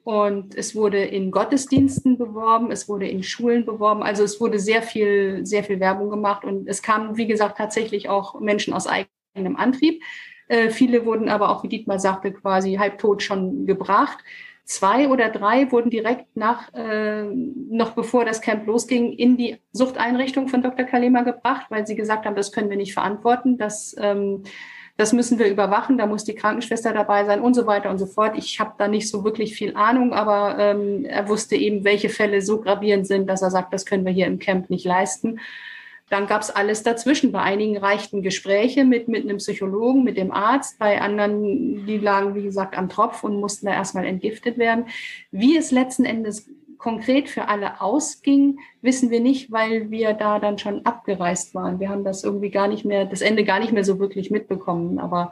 Und 0.03 0.55
es 0.55 0.75
wurde 0.75 1.01
in 1.01 1.31
Gottesdiensten 1.31 2.17
beworben, 2.17 2.71
es 2.71 2.89
wurde 2.89 3.07
in 3.07 3.23
Schulen 3.23 3.65
beworben. 3.65 4.03
Also 4.03 4.23
es 4.23 4.41
wurde 4.41 4.59
sehr 4.59 4.81
viel, 4.81 5.45
sehr 5.45 5.63
viel 5.63 5.79
Werbung 5.79 6.09
gemacht 6.09 6.43
und 6.43 6.67
es 6.67 6.81
kamen, 6.81 7.15
wie 7.15 7.27
gesagt, 7.27 7.57
tatsächlich 7.57 8.09
auch 8.09 8.39
Menschen 8.41 8.73
aus 8.73 8.85
eigenem 8.85 9.55
Antrieb. 9.55 10.03
Äh, 10.49 10.69
viele 10.69 11.05
wurden 11.05 11.29
aber 11.29 11.49
auch, 11.49 11.63
wie 11.63 11.69
Dietmar 11.69 11.99
sagte, 11.99 12.33
quasi 12.33 12.73
halbtot 12.73 13.23
schon 13.23 13.65
gebracht. 13.65 14.17
Zwei 14.65 15.09
oder 15.09 15.29
drei 15.29 15.71
wurden 15.71 15.89
direkt 15.89 16.37
nach, 16.37 16.73
äh, 16.73 17.23
noch 17.23 17.91
bevor 17.91 18.23
das 18.23 18.39
Camp 18.39 18.65
losging, 18.65 19.11
in 19.11 19.35
die 19.35 19.57
Suchteinrichtung 19.73 20.47
von 20.47 20.61
Dr. 20.61 20.85
Kalema 20.85 21.23
gebracht, 21.23 21.65
weil 21.69 21.85
sie 21.85 21.95
gesagt 21.95 22.25
haben, 22.25 22.35
das 22.35 22.53
können 22.53 22.69
wir 22.69 22.77
nicht 22.77 22.93
verantworten, 22.93 23.57
das, 23.57 23.93
ähm, 23.99 24.43
das 24.95 25.11
müssen 25.11 25.37
wir 25.37 25.47
überwachen, 25.47 25.97
da 25.97 26.05
muss 26.05 26.23
die 26.23 26.35
Krankenschwester 26.35 26.93
dabei 26.93 27.25
sein 27.25 27.41
und 27.41 27.55
so 27.55 27.67
weiter 27.67 27.89
und 27.89 27.97
so 27.97 28.05
fort. 28.05 28.37
Ich 28.37 28.59
habe 28.59 28.75
da 28.77 28.87
nicht 28.87 29.09
so 29.09 29.25
wirklich 29.25 29.53
viel 29.53 29.75
Ahnung, 29.75 30.13
aber 30.13 30.57
ähm, 30.57 31.03
er 31.03 31.27
wusste 31.27 31.55
eben, 31.57 31.83
welche 31.83 32.09
Fälle 32.09 32.41
so 32.41 32.61
gravierend 32.61 33.05
sind, 33.05 33.27
dass 33.27 33.41
er 33.41 33.51
sagt, 33.51 33.73
das 33.73 33.85
können 33.85 34.05
wir 34.05 34.13
hier 34.13 34.27
im 34.27 34.39
Camp 34.39 34.69
nicht 34.69 34.85
leisten. 34.85 35.39
Dann 36.13 36.27
gab 36.27 36.43
es 36.43 36.51
alles 36.51 36.83
dazwischen. 36.83 37.31
Bei 37.31 37.41
einigen 37.41 37.75
reichten 37.75 38.21
Gespräche 38.21 38.85
mit, 38.85 39.07
mit 39.07 39.23
einem 39.23 39.37
Psychologen, 39.37 40.03
mit 40.03 40.15
dem 40.15 40.31
Arzt. 40.31 40.77
Bei 40.77 41.01
anderen, 41.01 41.87
die 41.87 41.97
lagen, 41.97 42.35
wie 42.35 42.43
gesagt, 42.43 42.77
am 42.77 42.87
Tropf 42.87 43.23
und 43.23 43.39
mussten 43.39 43.65
da 43.65 43.73
erstmal 43.73 44.05
entgiftet 44.05 44.59
werden. 44.59 44.85
Wie 45.31 45.57
es 45.57 45.71
letzten 45.71 46.05
Endes 46.05 46.47
konkret 46.77 47.29
für 47.29 47.47
alle 47.47 47.81
ausging, 47.81 48.59
wissen 48.83 49.09
wir 49.09 49.21
nicht, 49.21 49.51
weil 49.51 49.89
wir 49.89 50.13
da 50.13 50.37
dann 50.37 50.59
schon 50.59 50.85
abgereist 50.85 51.55
waren. 51.55 51.79
Wir 51.79 51.89
haben 51.89 52.03
das 52.03 52.23
irgendwie 52.23 52.51
gar 52.51 52.67
nicht 52.67 52.85
mehr, 52.85 53.05
das 53.05 53.21
Ende 53.21 53.43
gar 53.43 53.59
nicht 53.59 53.73
mehr 53.73 53.83
so 53.83 53.97
wirklich 53.97 54.29
mitbekommen. 54.29 54.99
Aber 54.99 55.31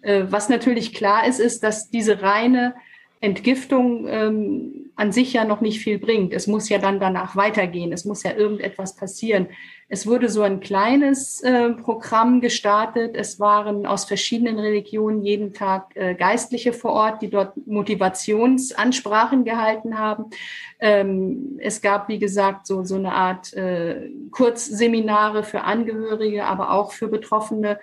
äh, 0.00 0.24
was 0.30 0.48
natürlich 0.48 0.94
klar 0.94 1.26
ist, 1.26 1.40
ist, 1.40 1.62
dass 1.62 1.90
diese 1.90 2.22
reine 2.22 2.74
Entgiftung 3.22 4.08
ähm, 4.08 4.90
an 4.96 5.12
sich 5.12 5.32
ja 5.32 5.44
noch 5.44 5.60
nicht 5.60 5.80
viel 5.80 5.98
bringt. 5.98 6.32
Es 6.32 6.48
muss 6.48 6.68
ja 6.68 6.78
dann 6.78 6.98
danach 6.98 7.36
weitergehen. 7.36 7.92
Es 7.92 8.04
muss 8.04 8.24
ja 8.24 8.32
irgendetwas 8.34 8.96
passieren. 8.96 9.46
Es 9.92 10.06
wurde 10.06 10.30
so 10.30 10.40
ein 10.40 10.60
kleines 10.60 11.42
äh, 11.42 11.68
Programm 11.68 12.40
gestartet. 12.40 13.14
Es 13.14 13.38
waren 13.38 13.84
aus 13.84 14.06
verschiedenen 14.06 14.58
Religionen 14.58 15.22
jeden 15.22 15.52
Tag 15.52 15.94
äh, 15.96 16.14
Geistliche 16.14 16.72
vor 16.72 16.92
Ort, 16.92 17.20
die 17.20 17.28
dort 17.28 17.54
Motivationsansprachen 17.66 19.44
gehalten 19.44 19.98
haben. 19.98 20.30
Ähm, 20.80 21.58
es 21.60 21.82
gab, 21.82 22.08
wie 22.08 22.18
gesagt, 22.18 22.66
so, 22.66 22.84
so 22.84 22.94
eine 22.94 23.12
Art 23.12 23.52
äh, 23.52 24.08
Kurzseminare 24.30 25.42
für 25.42 25.60
Angehörige, 25.60 26.46
aber 26.46 26.70
auch 26.70 26.92
für 26.92 27.08
Betroffene 27.08 27.78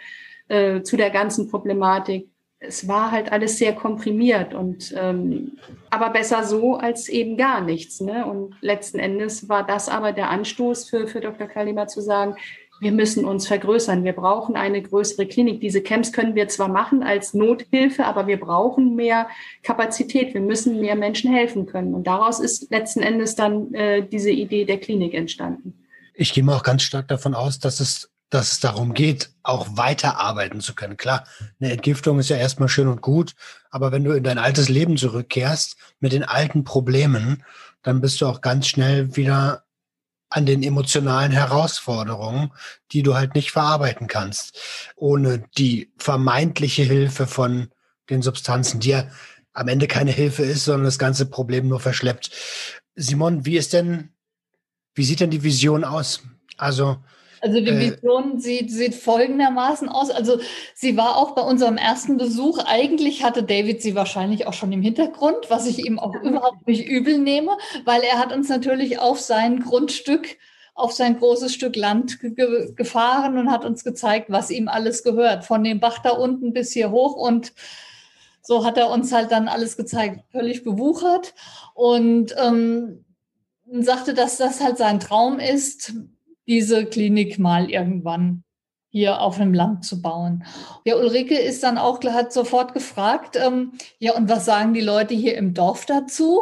äh, 0.47 0.81
zu 0.81 0.97
der 0.97 1.11
ganzen 1.11 1.47
Problematik 1.47 2.28
es 2.59 2.87
war 2.87 3.11
halt 3.11 3.31
alles 3.31 3.57
sehr 3.57 3.73
komprimiert 3.73 4.53
und 4.53 4.93
ähm, 4.97 5.57
aber 5.89 6.09
besser 6.09 6.43
so 6.43 6.75
als 6.75 7.07
eben 7.07 7.37
gar 7.37 7.61
nichts. 7.61 8.01
Ne? 8.01 8.25
Und 8.25 8.55
letzten 8.61 8.99
Endes 8.99 9.47
war 9.47 9.65
das 9.65 9.87
aber 9.87 10.11
der 10.11 10.29
Anstoß 10.29 10.89
für, 10.89 11.07
für 11.07 11.21
Dr. 11.21 11.47
Kalima 11.47 11.87
zu 11.87 12.01
sagen, 12.01 12.35
wir 12.81 12.91
müssen 12.91 13.25
uns 13.25 13.47
vergrößern. 13.47 14.03
Wir 14.03 14.13
brauchen 14.13 14.55
eine 14.55 14.81
größere 14.81 15.25
Klinik. 15.25 15.59
Diese 15.59 15.81
Camps 15.81 16.13
können 16.13 16.35
wir 16.35 16.47
zwar 16.47 16.69
machen 16.69 17.03
als 17.03 17.33
Nothilfe, 17.33 18.05
aber 18.05 18.27
wir 18.27 18.39
brauchen 18.39 18.95
mehr 18.95 19.27
Kapazität. 19.63 20.33
Wir 20.33 20.41
müssen 20.41 20.79
mehr 20.79 20.95
Menschen 20.95 21.31
helfen 21.31 21.65
können. 21.65 21.93
Und 21.93 22.07
daraus 22.07 22.39
ist 22.39 22.71
letzten 22.71 23.01
Endes 23.01 23.35
dann 23.35 23.73
äh, 23.73 24.07
diese 24.07 24.31
Idee 24.31 24.63
der 24.65 24.79
Klinik 24.79 25.13
entstanden. 25.13 25.73
Ich 26.13 26.33
gehe 26.33 26.43
mal 26.43 26.55
auch 26.55 26.63
ganz 26.63 26.83
stark 26.83 27.07
davon 27.09 27.33
aus, 27.33 27.59
dass 27.59 27.79
es 27.79 28.09
dass 28.29 28.51
es 28.51 28.59
darum 28.59 28.93
geht, 28.93 29.31
auch 29.43 29.67
weiterarbeiten 29.71 30.61
zu 30.61 30.75
können. 30.75 30.97
Klar, 30.97 31.25
eine 31.59 31.71
Entgiftung 31.71 32.19
ist 32.19 32.29
ja 32.29 32.37
erstmal 32.37 32.69
schön 32.69 32.87
und 32.87 33.01
gut, 33.01 33.35
aber 33.71 33.91
wenn 33.91 34.03
du 34.03 34.11
in 34.11 34.23
dein 34.23 34.37
altes 34.37 34.69
Leben 34.69 34.97
zurückkehrst 34.97 35.77
mit 35.99 36.11
den 36.11 36.23
alten 36.23 36.63
Problemen, 36.63 37.43
dann 37.81 38.01
bist 38.01 38.21
du 38.21 38.27
auch 38.27 38.41
ganz 38.41 38.67
schnell 38.67 39.15
wieder 39.15 39.63
an 40.29 40.45
den 40.45 40.61
emotionalen 40.61 41.31
Herausforderungen, 41.31 42.51
die 42.91 43.01
du 43.01 43.15
halt 43.15 43.33
nicht 43.33 43.51
verarbeiten 43.51 44.07
kannst, 44.07 44.59
ohne 44.95 45.43
die 45.57 45.91
vermeintliche 45.97 46.83
Hilfe 46.83 47.25
von 47.25 47.69
den 48.09 48.21
Substanzen, 48.21 48.79
die 48.79 48.89
ja 48.89 49.07
am 49.53 49.67
Ende 49.67 49.87
keine 49.87 50.11
Hilfe 50.11 50.43
ist, 50.43 50.65
sondern 50.65 50.85
das 50.85 50.99
ganze 50.99 51.25
Problem 51.25 51.67
nur 51.67 51.79
verschleppt. 51.79 52.31
Simon, 52.95 53.45
wie 53.45 53.57
ist 53.57 53.73
denn, 53.73 54.09
wie 54.93 55.03
sieht 55.03 55.19
denn 55.19 55.31
die 55.31 55.43
Vision 55.43 55.83
aus? 55.83 56.21
Also, 56.57 57.03
also 57.41 57.59
die 57.59 57.69
äh. 57.69 57.91
Vision 57.91 58.37
äh, 58.37 58.39
sieht, 58.39 58.71
sieht 58.71 58.95
folgendermaßen 58.95 59.89
aus. 59.89 60.09
Also 60.09 60.39
sie 60.73 60.97
war 60.97 61.17
auch 61.17 61.35
bei 61.35 61.41
unserem 61.41 61.77
ersten 61.77 62.17
Besuch. 62.17 62.59
Eigentlich 62.65 63.23
hatte 63.23 63.43
David 63.43 63.81
sie 63.81 63.95
wahrscheinlich 63.95 64.47
auch 64.47 64.53
schon 64.53 64.71
im 64.71 64.81
Hintergrund, 64.81 65.49
was 65.49 65.67
ich 65.67 65.85
ihm 65.85 65.99
auch 65.99 66.15
überhaupt 66.15 66.67
nicht 66.67 66.87
übel 66.87 67.17
nehme, 67.17 67.57
weil 67.85 68.01
er 68.01 68.19
hat 68.19 68.33
uns 68.33 68.49
natürlich 68.49 68.99
auf 68.99 69.19
sein 69.19 69.59
Grundstück 69.59 70.37
auf 70.75 70.93
sein 70.93 71.17
großes 71.19 71.53
Stück 71.53 71.75
Land 71.75 72.21
ge 72.21 72.71
gefahren 72.73 73.37
und 73.37 73.51
hat 73.51 73.65
uns 73.65 73.83
gezeigt, 73.83 74.27
was 74.29 74.49
ihm 74.49 74.69
alles 74.69 75.03
gehört. 75.03 75.43
Von 75.43 75.61
dem 75.61 75.81
Bach 75.81 75.99
da 75.99 76.11
unten 76.11 76.53
bis 76.53 76.71
hier 76.71 76.89
hoch 76.89 77.15
und 77.17 77.51
so 78.41 78.65
hat 78.65 78.77
er 78.77 78.89
uns 78.89 79.11
halt 79.11 79.31
dann 79.31 79.47
alles 79.47 79.77
gezeigt, 79.77 80.21
völlig 80.31 80.63
bewuchert 80.63 81.33
und 81.75 82.33
ähm, 82.37 83.05
sagte, 83.71 84.13
dass 84.13 84.37
das 84.37 84.61
halt 84.61 84.77
sein 84.77 84.99
Traum 84.99 85.39
ist, 85.39 85.93
diese 86.49 86.85
Klinik 86.85 87.39
mal 87.39 87.69
irgendwann 87.69 88.43
hier 88.91 89.21
auf 89.21 89.37
dem 89.37 89.53
Land 89.53 89.85
zu 89.85 90.01
bauen. 90.01 90.43
Ja, 90.83 90.95
Ulrike 90.95 91.37
ist 91.37 91.61
dann 91.61 91.77
auch, 91.77 92.03
hat 92.05 92.33
sofort 92.33 92.73
gefragt, 92.73 93.35
ähm, 93.35 93.73
ja, 93.99 94.15
und 94.15 94.29
was 94.29 94.45
sagen 94.45 94.73
die 94.73 94.81
Leute 94.81 95.13
hier 95.13 95.37
im 95.37 95.53
Dorf 95.53 95.85
dazu? 95.85 96.41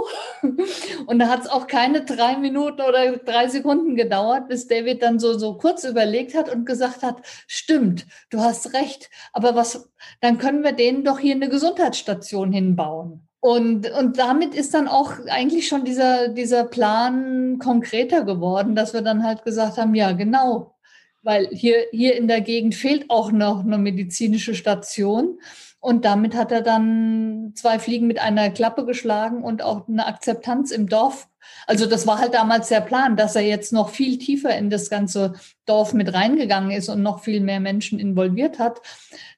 und 1.07 1.19
da 1.19 1.27
hat 1.27 1.41
es 1.41 1.49
auch 1.49 1.67
keine 1.67 2.05
drei 2.05 2.37
Minuten 2.37 2.81
oder 2.81 3.17
drei 3.17 3.49
Sekunden 3.49 3.97
gedauert, 3.97 4.47
bis 4.47 4.67
David 4.67 5.03
dann 5.03 5.19
so, 5.19 5.37
so 5.37 5.57
kurz 5.57 5.83
überlegt 5.83 6.35
hat 6.35 6.49
und 6.49 6.65
gesagt 6.65 7.03
hat, 7.03 7.17
stimmt, 7.47 8.07
du 8.29 8.39
hast 8.39 8.73
recht, 8.73 9.09
aber 9.33 9.55
was, 9.55 9.89
dann 10.21 10.37
können 10.37 10.63
wir 10.63 10.71
denen 10.71 11.03
doch 11.03 11.19
hier 11.19 11.35
eine 11.35 11.49
Gesundheitsstation 11.49 12.53
hinbauen. 12.53 13.26
Und, 13.39 13.89
und 13.91 14.17
damit 14.17 14.55
ist 14.55 14.73
dann 14.73 14.87
auch 14.87 15.13
eigentlich 15.27 15.67
schon 15.67 15.85
dieser, 15.85 16.29
dieser 16.29 16.63
Plan 16.63 17.59
konkreter 17.59 18.23
geworden, 18.23 18.75
dass 18.75 18.93
wir 18.93 19.01
dann 19.01 19.23
halt 19.23 19.43
gesagt 19.43 19.77
haben, 19.77 19.93
ja, 19.93 20.11
genau, 20.13 20.75
weil 21.21 21.47
hier, 21.51 21.85
hier 21.91 22.15
in 22.15 22.27
der 22.27 22.41
Gegend 22.41 22.73
fehlt 22.73 23.09
auch 23.09 23.31
noch 23.31 23.63
eine 23.63 23.77
medizinische 23.77 24.55
Station. 24.55 25.39
Und 25.79 26.05
damit 26.05 26.35
hat 26.35 26.51
er 26.51 26.61
dann 26.61 27.53
zwei 27.55 27.77
Fliegen 27.79 28.07
mit 28.07 28.19
einer 28.19 28.49
Klappe 28.49 28.85
geschlagen 28.85 29.43
und 29.43 29.61
auch 29.61 29.87
eine 29.87 30.07
Akzeptanz 30.07 30.71
im 30.71 30.89
Dorf. 30.89 31.27
Also 31.67 31.85
das 31.85 32.07
war 32.07 32.19
halt 32.19 32.33
damals 32.33 32.69
der 32.69 32.81
Plan, 32.81 33.15
dass 33.15 33.35
er 33.35 33.43
jetzt 33.43 33.71
noch 33.71 33.89
viel 33.89 34.17
tiefer 34.17 34.57
in 34.57 34.69
das 34.69 34.89
ganze 34.89 35.33
Dorf 35.65 35.93
mit 35.93 36.13
reingegangen 36.13 36.71
ist 36.71 36.89
und 36.89 37.03
noch 37.03 37.23
viel 37.23 37.39
mehr 37.39 37.59
Menschen 37.59 37.99
involviert 37.99 38.57
hat 38.59 38.81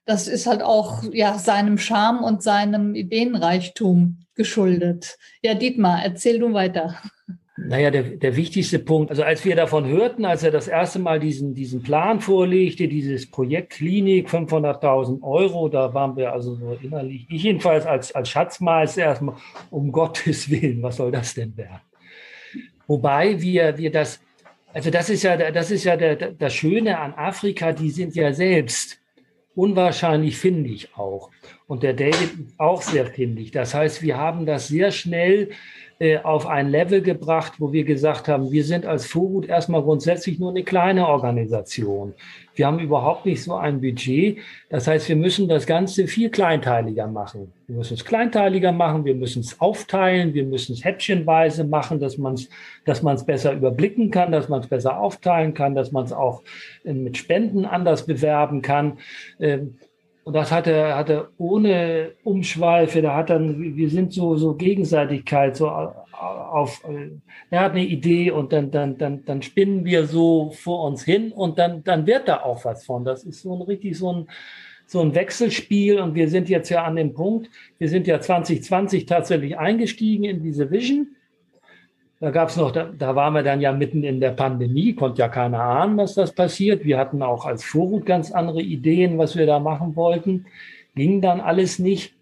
das 0.10 0.28
ist 0.28 0.48
halt 0.48 0.64
auch 0.64 1.04
ja 1.14 1.38
seinem 1.38 1.78
Charme 1.78 2.24
und 2.24 2.42
seinem 2.42 2.96
Ideenreichtum 2.96 4.26
geschuldet. 4.34 5.20
Ja, 5.44 5.54
Dietmar, 5.54 6.02
erzähl 6.04 6.40
du 6.40 6.52
weiter. 6.52 6.96
Naja, 7.56 7.92
der, 7.92 8.04
der 8.04 8.36
wichtigste 8.36 8.80
Punkt, 8.80 9.12
also 9.12 9.22
als 9.22 9.46
wir 9.46 9.56
davon 9.56 9.86
hörten, 9.86 10.26
als 10.26 10.42
er 10.42 10.50
das 10.50 10.68
erste 10.68 10.98
Mal 10.98 11.20
diesen, 11.20 11.54
diesen 11.54 11.84
Plan 11.84 12.22
vorlegte, 12.22 12.88
dieses 12.88 13.30
Projekt 13.30 13.74
Klinik, 13.74 14.30
500.000 14.30 15.22
Euro, 15.22 15.70
da 15.70 15.94
waren 15.94 16.16
wir 16.16 16.34
also 16.34 16.56
so 16.56 16.76
innerlich, 16.82 17.28
ich 17.30 17.44
jedenfalls 17.44 17.86
als, 17.86 18.16
als 18.16 18.30
Schatzmeister 18.30 19.04
erstmal, 19.04 19.36
um 19.70 19.92
Gottes 19.92 20.50
Willen, 20.50 20.82
was 20.82 20.96
soll 20.96 21.12
das 21.12 21.36
denn 21.36 21.56
werden? 21.56 21.82
Wobei 22.88 23.40
wir, 23.40 23.78
wir 23.78 23.92
das, 23.92 24.22
also 24.74 24.90
das 24.90 25.12
ist 25.12 25.22
ja, 25.22 25.52
das 25.52 25.70
ist 25.70 25.84
ja 25.84 25.98
der, 25.98 26.16
das 26.16 26.54
Schöne 26.54 26.98
an 26.98 27.14
Afrika, 27.14 27.74
die 27.74 27.92
sind 27.92 28.16
ja 28.16 28.34
selbst 28.34 28.99
unwahrscheinlich 29.60 30.38
findig 30.38 30.96
auch. 30.96 31.32
Und 31.68 31.84
der 31.84 31.94
David 31.94 32.32
auch 32.58 32.82
sehr 32.82 33.06
findig. 33.06 33.52
Das 33.52 33.74
heißt, 33.74 34.02
wir 34.02 34.18
haben 34.18 34.46
das 34.46 34.70
sehr 34.70 34.92
schnell 34.92 35.50
auf 36.24 36.48
ein 36.48 36.70
Level 36.70 37.02
gebracht, 37.02 37.54
wo 37.58 37.74
wir 37.74 37.84
gesagt 37.84 38.30
haben, 38.30 38.52
wir 38.52 38.64
sind 38.64 38.86
als 38.86 39.06
Vorgut 39.06 39.48
erstmal 39.48 39.82
grundsätzlich 39.82 40.40
nur 40.40 40.52
eine 40.52 40.64
kleine 40.64 41.08
Organisation. 41.08 42.14
Wir 42.56 42.68
haben 42.68 42.80
überhaupt 42.80 43.26
nicht 43.26 43.44
so 43.44 43.56
ein 43.56 43.82
Budget. 43.82 44.38
Das 44.70 44.88
heißt, 44.88 45.10
wir 45.10 45.18
müssen 45.18 45.50
das 45.50 45.66
Ganze 45.66 46.08
viel 46.08 46.30
kleinteiliger 46.30 47.08
machen. 47.08 47.52
Wir 47.68 47.76
müssen 47.76 47.94
es 47.96 48.06
kleinteiliger 48.06 48.72
machen, 48.72 49.06
wir 49.06 49.16
müssen 49.16 49.42
es 49.42 49.60
aufteilen, 49.60 50.34
wir 50.34 50.46
müssen 50.46 50.74
es 50.74 50.84
häppchenweise 50.84 51.66
machen, 51.66 52.00
dass 52.00 52.18
man 52.18 52.34
es 52.34 52.50
dass 52.86 53.04
man's 53.04 53.26
besser 53.26 53.54
überblicken 53.54 54.10
kann, 54.10 54.32
dass 54.32 54.50
man 54.50 54.62
es 54.62 54.68
besser 54.68 55.00
aufteilen 55.00 55.54
kann, 55.54 55.76
dass 55.76 55.92
man 55.92 56.06
es 56.06 56.12
auch 56.12 56.42
äh, 56.84 56.94
mit 56.94 57.18
Spenden 57.18 57.66
anders 57.66 58.06
bewerben 58.06 58.62
kann. 58.62 58.98
Ähm, 59.40 59.76
und 60.24 60.34
das 60.34 60.52
hat 60.52 60.68
er, 60.68 60.96
hat 60.96 61.10
er 61.10 61.30
ohne 61.38 62.12
Umschweife, 62.24 63.02
da 63.02 63.16
hat 63.16 63.30
dann, 63.30 63.76
wir 63.76 63.90
sind 63.90 64.14
so, 64.14 64.36
so 64.36 64.54
Gegenseitigkeit, 64.54 65.56
so 65.56 65.70
auf, 65.70 66.84
er 67.50 67.60
hat 67.62 67.72
eine 67.72 67.86
Idee 67.86 68.32
und 68.32 68.52
dann, 68.52 68.72
dann, 68.72 68.98
dann, 68.98 69.24
dann 69.26 69.42
spinnen 69.42 69.86
wir 69.86 70.06
so 70.06 70.52
vor 70.52 70.86
uns 70.86 71.04
hin 71.04 71.32
und 71.32 71.58
dann, 71.58 71.84
dann 71.84 72.06
wird 72.06 72.28
da 72.28 72.42
auch 72.42 72.66
was 72.66 72.86
von. 72.86 73.06
Das 73.06 73.24
ist 73.24 73.42
so 73.42 73.56
ein 73.56 73.62
richtig 73.62 73.98
so 73.98 74.14
ein, 74.14 74.28
so 74.86 75.02
ein 75.02 75.16
Wechselspiel 75.16 76.00
und 76.00 76.16
wir 76.16 76.30
sind 76.30 76.50
jetzt 76.50 76.70
ja 76.70 76.84
an 76.84 76.96
dem 76.96 77.14
Punkt, 77.14 77.50
wir 77.78 77.88
sind 77.90 78.08
ja 78.08 78.20
2020 78.20 79.06
tatsächlich 79.06 79.58
eingestiegen 79.58 80.26
in 80.26 80.44
diese 80.44 80.70
Vision 80.70 81.16
da 82.20 82.32
gab 82.32 82.50
es 82.50 82.58
noch, 82.58 82.72
da, 82.72 82.86
da 82.86 83.16
waren 83.16 83.34
wir 83.34 83.44
dann 83.44 83.62
ja 83.62 83.72
mitten 83.72 84.04
in 84.04 84.20
der 84.20 84.32
Pandemie, 84.32 84.94
konnte 84.94 85.20
ja 85.20 85.30
keiner 85.30 85.62
ahnen, 85.62 85.98
was 85.98 86.16
das 86.16 86.34
passiert. 86.34 86.84
Wir 86.84 86.98
hatten 86.98 87.22
auch 87.22 87.46
als 87.46 87.64
Vorut 87.64 88.06
ganz 88.06 88.32
andere 88.32 88.62
Ideen, 88.62 89.18
was 89.18 89.38
wir 89.38 89.46
da 89.46 89.60
machen 89.60 89.96
wollten. 89.96 90.46
Ging 90.96 91.22
dann 91.22 91.40
alles 91.40 91.80
nicht. 91.80 92.14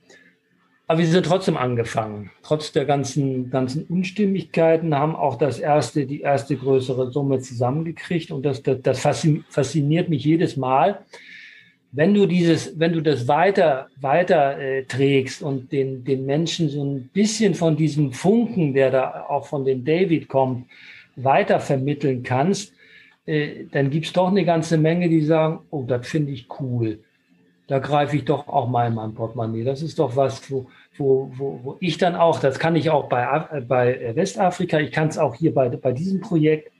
Aber 0.85 0.99
wir 0.99 1.07
sind 1.07 1.25
trotzdem 1.25 1.57
angefangen. 1.57 2.31
Trotz 2.43 2.71
der 2.71 2.85
ganzen, 2.85 3.49
ganzen 3.49 3.85
Unstimmigkeiten 3.85 4.95
haben 4.95 5.15
auch 5.15 5.35
das 5.35 5.59
erste, 5.59 6.05
die 6.05 6.21
erste 6.21 6.55
größere 6.55 7.11
Summe 7.11 7.39
zusammengekriegt. 7.39 8.31
Und 8.31 8.45
das, 8.45 8.63
das, 8.63 8.81
das 8.81 8.99
fasziniert 8.99 10.09
mich 10.09 10.23
jedes 10.23 10.55
Mal, 10.57 10.99
wenn 11.91 12.13
du 12.13 12.25
dieses, 12.25 12.77
wenn 12.79 12.93
du 12.93 13.01
das 13.01 13.27
weiter, 13.27 13.87
weiter 13.99 14.59
äh, 14.59 14.83
trägst 14.83 15.41
und 15.41 15.71
den, 15.71 16.03
den 16.03 16.25
Menschen 16.25 16.69
so 16.69 16.83
ein 16.83 17.09
bisschen 17.13 17.53
von 17.53 17.77
diesem 17.77 18.11
Funken, 18.11 18.73
der 18.73 18.91
da 18.91 19.25
auch 19.29 19.45
von 19.45 19.63
dem 19.63 19.85
David 19.85 20.27
kommt, 20.27 20.67
weiter 21.15 21.59
vermitteln 21.59 22.23
kannst, 22.23 22.73
äh, 23.25 23.65
dann 23.71 23.89
gibt's 23.89 24.13
doch 24.13 24.27
eine 24.27 24.45
ganze 24.45 24.77
Menge, 24.77 25.09
die 25.09 25.21
sagen, 25.21 25.59
oh, 25.69 25.83
das 25.87 26.07
finde 26.07 26.31
ich 26.33 26.47
cool. 26.59 26.99
Da 27.67 27.79
greife 27.79 28.15
ich 28.15 28.25
doch 28.25 28.47
auch 28.47 28.67
mal 28.67 28.87
in 28.87 28.93
mein 28.93 29.13
Portemonnaie. 29.13 29.63
Das 29.63 29.81
ist 29.81 29.99
doch 29.99 30.15
was, 30.15 30.49
wo, 30.49 30.67
wo, 30.97 31.31
wo, 31.35 31.59
wo 31.63 31.77
ich 31.79 31.97
dann 31.97 32.15
auch, 32.15 32.39
das 32.39 32.59
kann 32.59 32.75
ich 32.75 32.89
auch 32.89 33.09
bei, 33.09 33.25
bei 33.67 34.15
Westafrika, 34.15 34.79
ich 34.79 34.91
kann 34.91 35.09
es 35.09 35.17
auch 35.17 35.35
hier 35.35 35.53
bei, 35.53 35.67
bei 35.69 35.91
diesem 35.91 36.21
Projekt, 36.21 36.71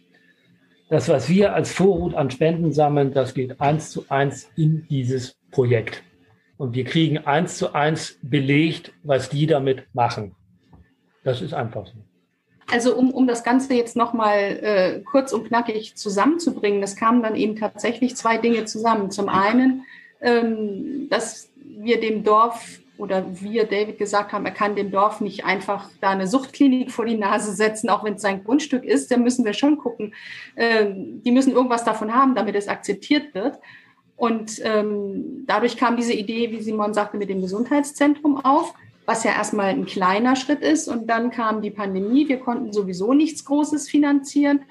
das, 0.89 1.09
was 1.09 1.29
wir 1.29 1.53
als 1.53 1.71
Vorrut 1.71 2.15
an 2.15 2.31
Spenden 2.31 2.71
sammeln, 2.71 3.13
das 3.13 3.33
geht 3.33 3.59
eins 3.59 3.91
zu 3.91 4.05
eins 4.09 4.49
in 4.55 4.87
dieses 4.89 5.37
Projekt. 5.51 6.03
Und 6.57 6.75
wir 6.75 6.85
kriegen 6.85 7.19
eins 7.19 7.57
zu 7.57 7.73
eins 7.73 8.17
belegt, 8.21 8.93
was 9.03 9.29
die 9.29 9.47
damit 9.47 9.83
machen. 9.93 10.35
Das 11.23 11.41
ist 11.41 11.53
einfach 11.53 11.85
so. 11.85 11.93
Also 12.69 12.95
um, 12.95 13.11
um 13.11 13.27
das 13.27 13.43
Ganze 13.43 13.73
jetzt 13.75 13.95
nochmal 13.95 14.59
äh, 14.61 14.99
kurz 15.01 15.31
und 15.31 15.47
knackig 15.47 15.95
zusammenzubringen, 15.95 16.83
es 16.83 16.95
kamen 16.95 17.23
dann 17.23 17.35
eben 17.35 17.55
tatsächlich 17.55 18.15
zwei 18.15 18.37
Dinge 18.37 18.65
zusammen. 18.65 19.09
Zum 19.09 19.29
einen, 19.29 19.83
ähm, 20.21 21.07
dass 21.09 21.49
wir 21.63 22.01
dem 22.01 22.23
Dorf 22.23 22.79
oder 22.97 23.25
wir, 23.41 23.65
David, 23.65 23.97
gesagt 23.97 24.33
haben, 24.33 24.45
er 24.45 24.51
kann 24.51 24.75
dem 24.75 24.91
Dorf 24.91 25.21
nicht 25.21 25.45
einfach 25.45 25.89
da 26.01 26.09
eine 26.09 26.27
Suchtklinik 26.27 26.91
vor 26.91 27.05
die 27.05 27.17
Nase 27.17 27.53
setzen, 27.53 27.89
auch 27.89 28.03
wenn 28.03 28.15
es 28.15 28.21
sein 28.21 28.43
Grundstück 28.43 28.83
ist. 28.83 29.11
Da 29.11 29.17
müssen 29.17 29.45
wir 29.45 29.53
schon 29.53 29.77
gucken. 29.77 30.13
Äh, 30.55 30.85
die 30.93 31.31
müssen 31.31 31.53
irgendwas 31.53 31.83
davon 31.83 32.13
haben, 32.13 32.35
damit 32.35 32.55
es 32.55 32.67
akzeptiert 32.67 33.33
wird. 33.33 33.59
Und 34.15 34.61
ähm, 34.63 35.43
dadurch 35.45 35.77
kam 35.77 35.95
diese 35.95 36.13
Idee, 36.13 36.51
wie 36.51 36.61
Simon 36.61 36.93
sagte, 36.93 37.17
mit 37.17 37.29
dem 37.29 37.41
Gesundheitszentrum 37.41 38.37
auf 38.37 38.73
was 39.07 39.23
ja 39.23 39.31
erstmal 39.31 39.69
ein 39.69 39.85
kleiner 39.85 40.35
Schritt 40.35 40.59
ist. 40.59 40.89
Und 40.89 41.07
dann 41.07 41.31
kam 41.31 41.61
die 41.61 41.71
Pandemie. 41.71 42.27
Wir 42.27 42.39
konnten 42.39 42.73
sowieso 42.73 43.13
nichts 43.13 43.45
Großes 43.45 43.89
finanzieren. 43.89 44.65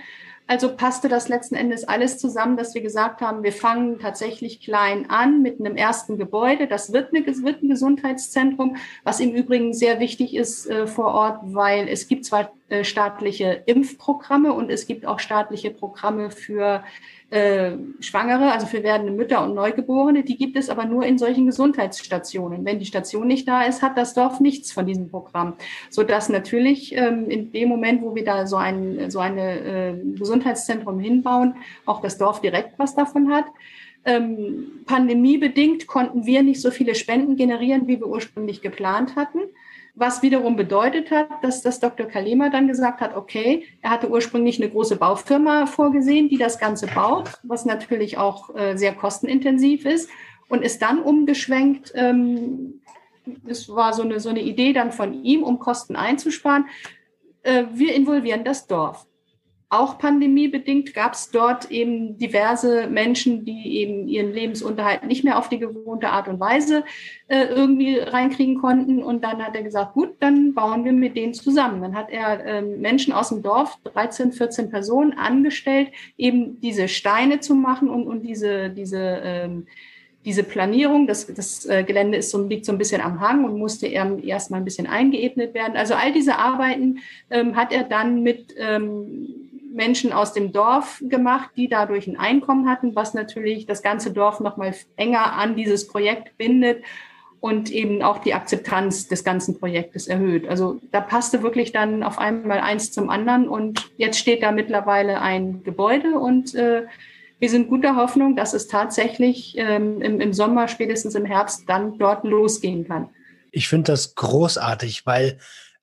Also 0.49 0.77
passte 0.77 1.09
das 1.09 1.29
letzten 1.29 1.57
Endes 1.57 1.89
alles 1.89 2.19
zusammen, 2.19 2.57
dass 2.57 2.75
wir 2.75 2.81
gesagt 2.81 3.21
haben, 3.21 3.43
wir 3.43 3.53
fangen 3.53 3.99
tatsächlich 3.99 4.61
klein 4.61 5.11
an 5.11 5.43
mit 5.43 5.59
einem 5.59 5.77
ersten 5.77 6.19
Gebäude. 6.19 6.69
Das 6.69 6.93
wird, 6.93 7.13
eine, 7.13 7.27
wird 7.27 7.63
ein 7.63 7.69
Gesundheitszentrum, 7.69 8.77
was 9.03 9.19
im 9.19 9.33
Übrigen 9.33 9.75
sehr 9.75 9.99
wichtig 9.99 10.37
ist 10.37 10.67
äh, 10.67 10.87
vor 10.87 11.15
Ort, 11.15 11.41
weil 11.43 11.89
es 11.89 12.07
gibt 12.07 12.25
zwar 12.25 12.53
äh, 12.69 12.83
staatliche 12.83 13.63
Impfprogramme 13.67 14.53
und 14.53 14.71
es 14.71 14.89
gibt 14.89 15.07
auch 15.07 15.21
staatliche 15.21 15.71
Programme 15.71 16.33
für 16.33 16.83
äh, 17.31 17.73
Schwangere, 18.01 18.51
also 18.51 18.67
für 18.67 18.83
werdende 18.83 19.13
Mütter 19.13 19.45
und 19.45 19.55
Neugeborene, 19.55 20.25
die 20.25 20.37
gibt 20.37 20.57
es 20.57 20.69
aber 20.69 20.85
nur 20.85 21.05
in 21.05 21.17
solchen 21.17 21.47
Gesundheitsstationen. 21.47 22.65
Wenn 22.65 22.81
die 22.81 22.87
Station 22.87 23.29
nicht 23.29 23.47
da 23.47 23.63
ist, 23.63 23.83
hat 23.83 23.97
das 23.97 24.15
Dorf 24.15 24.41
nichts 24.41 24.73
von 24.73 24.85
diesem 24.85 25.09
Programm. 25.09 25.55
Sodass 25.91 26.29
natürlich 26.29 26.93
ähm, 26.97 27.31
in 27.31 27.53
dem 27.53 27.69
Moment, 27.69 28.03
wo 28.03 28.17
wir 28.17 28.25
da 28.25 28.49
so 28.49 28.57
ein 28.57 29.11
so 29.11 29.21
eine 29.21 29.61
äh, 29.61 29.95
Gesundheitszentrum 30.19 30.99
hinbauen, 30.99 31.55
auch 31.85 32.01
das 32.01 32.19
Dorf 32.19 32.41
direkt 32.41 32.81
was 32.81 32.97
davon 32.97 33.33
hat. 33.33 33.45
Ähm, 34.05 34.83
pandemiebedingt 34.87 35.87
konnten 35.87 36.27
wir 36.27 36.43
nicht 36.43 36.61
so 36.61 36.73
viele 36.73 36.97
Spenden 36.97 37.37
generieren, 37.37 37.87
wie 37.87 38.01
wir 38.01 38.09
ursprünglich 38.09 38.61
geplant 38.61 39.15
hatten 39.15 39.39
was 39.97 40.23
wiederum 40.23 40.57
bedeutet 40.57 41.11
hat, 41.11 41.43
dass 41.43 41.63
das 41.63 41.81
Dr. 41.81 42.07
Kalema 42.07 42.51
dann 42.51 42.69
gesagt 42.69 43.01
hat, 43.01 43.17
okay, 43.17 43.65
er 43.81 43.91
hatte 43.91 44.11
ursprünglich 44.11 44.61
eine 44.61 44.71
große 44.71 44.97
Baufirma 44.97 45.65
vorgesehen, 45.65 46.29
die 46.29 46.37
das 46.37 46.59
Ganze 46.59 46.87
baut, 46.87 47.31
was 47.43 47.65
natürlich 47.65 48.19
auch 48.19 48.55
äh, 48.55 48.77
sehr 48.77 48.95
kostenintensiv 48.95 49.87
ist 49.87 50.11
und 50.49 50.63
ist 50.63 50.83
dann 50.83 51.01
umgeschwenkt. 51.01 51.93
Ähm, 51.95 52.83
das 53.25 53.71
war 53.71 53.95
so 53.95 54.03
eine, 54.03 54.21
so 54.21 54.29
eine 54.29 54.43
Idee 54.43 54.75
dann 54.75 54.93
von 54.93 55.25
ihm, 55.25 55.43
um 55.43 55.59
Kosten 55.59 55.97
einzusparen. 55.97 56.67
Äh, 57.43 57.65
wir 57.73 57.95
involvieren 57.95 58.45
das 58.45 58.67
Dorf 58.67 59.07
auch 59.69 59.99
pandemiebedingt 59.99 60.95
gab 60.95 61.15
es 61.15 61.31
dort 61.31 61.73
eben 61.73 62.19
diverse 62.19 62.87
Menschen, 62.87 63.45
die 63.45 63.79
eben 63.79 64.07
ihren 64.07 64.33
Lebensunterhalt 64.33 65.05
nicht 65.05 65.25
mehr 65.25 65.39
auf 65.39 65.49
die 65.49 65.59
gewohnte 65.59 66.11
Art 66.11 66.29
und 66.29 66.39
Weise 66.39 66.85
äh, 67.27 67.47
irgendwie 67.47 67.99
reinkriegen 67.99 68.61
konnten. 68.61 69.03
Und 69.03 69.25
dann 69.25 69.45
hat 69.45 69.57
er 69.57 69.65
gesagt, 69.65 69.95
gut, 69.95 70.15
dann 70.21 70.55
bauen 70.55 70.85
wir 70.85 70.93
mit 70.93 71.17
denen 71.17 71.35
zusammen. 71.35 71.83
Dann 71.83 71.97
hat 71.97 72.11
er 72.11 72.45
äh, 72.45 72.63
Menschen 72.63 73.13
aus 73.13 73.31
dem 73.31 73.43
Dorf, 73.43 73.77
13, 73.93 74.33
14 74.33 74.71
Personen, 74.71 75.15
angestellt, 75.15 75.89
eben 76.17 76.61
diese 76.61 76.87
Steine 76.87 77.41
zu 77.41 77.57
machen 77.57 77.91
und, 77.91 78.07
und 78.07 78.23
diese, 78.23 78.71
diese 78.71 79.21
ähm, 79.25 79.67
diese 80.25 80.43
Planierung, 80.43 81.07
das, 81.07 81.33
das 81.33 81.67
äh, 81.67 81.85
Gelände 81.85 82.19
ist 82.19 82.31
so, 82.31 82.45
liegt 82.45 82.67
so 82.67 82.73
ein 82.73 82.79
bisschen 82.79 83.01
am 83.01 83.21
Hang 83.21 83.45
und 83.45 83.59
musste 83.59 83.87
erst 83.87 84.51
mal 84.51 84.57
ein 84.57 84.65
bisschen 84.65 84.89
eingeebnet 84.89 85.55
werden. 85.55 85.77
Also 85.77 85.95
all 85.95 86.13
diese 86.13 86.37
Arbeiten 86.37 86.99
ähm, 87.31 87.55
hat 87.55 87.73
er 87.73 87.85
dann 87.85 88.25
mit 88.25 88.53
ähm, 88.59 89.46
Menschen 89.77 90.13
aus 90.13 90.33
dem 90.33 90.53
Dorf 90.53 91.03
gemacht, 91.09 91.51
die 91.57 91.69
dadurch 91.69 92.07
ein 92.07 92.19
Einkommen 92.19 92.69
hatten, 92.69 92.97
was 92.97 93.15
natürlich 93.15 93.67
das 93.67 93.83
ganze 93.83 94.13
Dorf 94.13 94.41
noch 94.41 94.57
mal 94.57 94.75
enger 94.97 95.35
an 95.35 95.55
dieses 95.55 95.87
Projekt 95.87 96.37
bindet 96.39 96.83
und 97.41 97.71
eben 97.71 98.03
auch 98.03 98.19
die 98.19 98.35
Akzeptanz 98.35 99.07
des 99.09 99.23
ganzen 99.23 99.59
Projektes 99.59 100.09
erhöht. 100.09 100.49
Also 100.49 100.81
da 100.91 101.01
passte 101.01 101.43
wirklich 101.43 101.71
dann 101.71 102.03
auf 102.03 102.19
einmal 102.19 102.59
eins 102.61 102.91
zum 102.91 103.11
anderen 103.11 103.49
und 103.49 103.91
jetzt 103.99 104.19
steht 104.19 104.43
da 104.43 104.51
mittlerweile 104.51 105.21
ein 105.21 105.63
Gebäude 105.63 106.19
und 106.19 106.55
äh, 106.55 106.87
wir 107.39 107.51
sind 107.51 107.69
guter 107.69 107.97
Hoffnung, 107.97 108.35
dass 108.35 108.55
es 108.55 108.67
tatsächlich 108.67 109.57
ähm, 109.59 110.01
im, 110.01 110.21
im 110.21 110.33
Sommer, 110.33 110.69
spätestens 110.69 111.15
im 111.15 111.27
Herbst, 111.27 111.69
dann 111.69 111.99
dort 111.99 112.25
losgehen 112.25 112.89
kann. 112.89 113.11
Ich 113.53 113.69
finde 113.69 113.93
das 113.93 114.15
großartig, 114.15 115.05
weil 115.05 115.39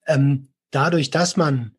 ähm, 0.08 0.48
dadurch, 0.72 1.12
dass 1.12 1.38
man 1.38 1.73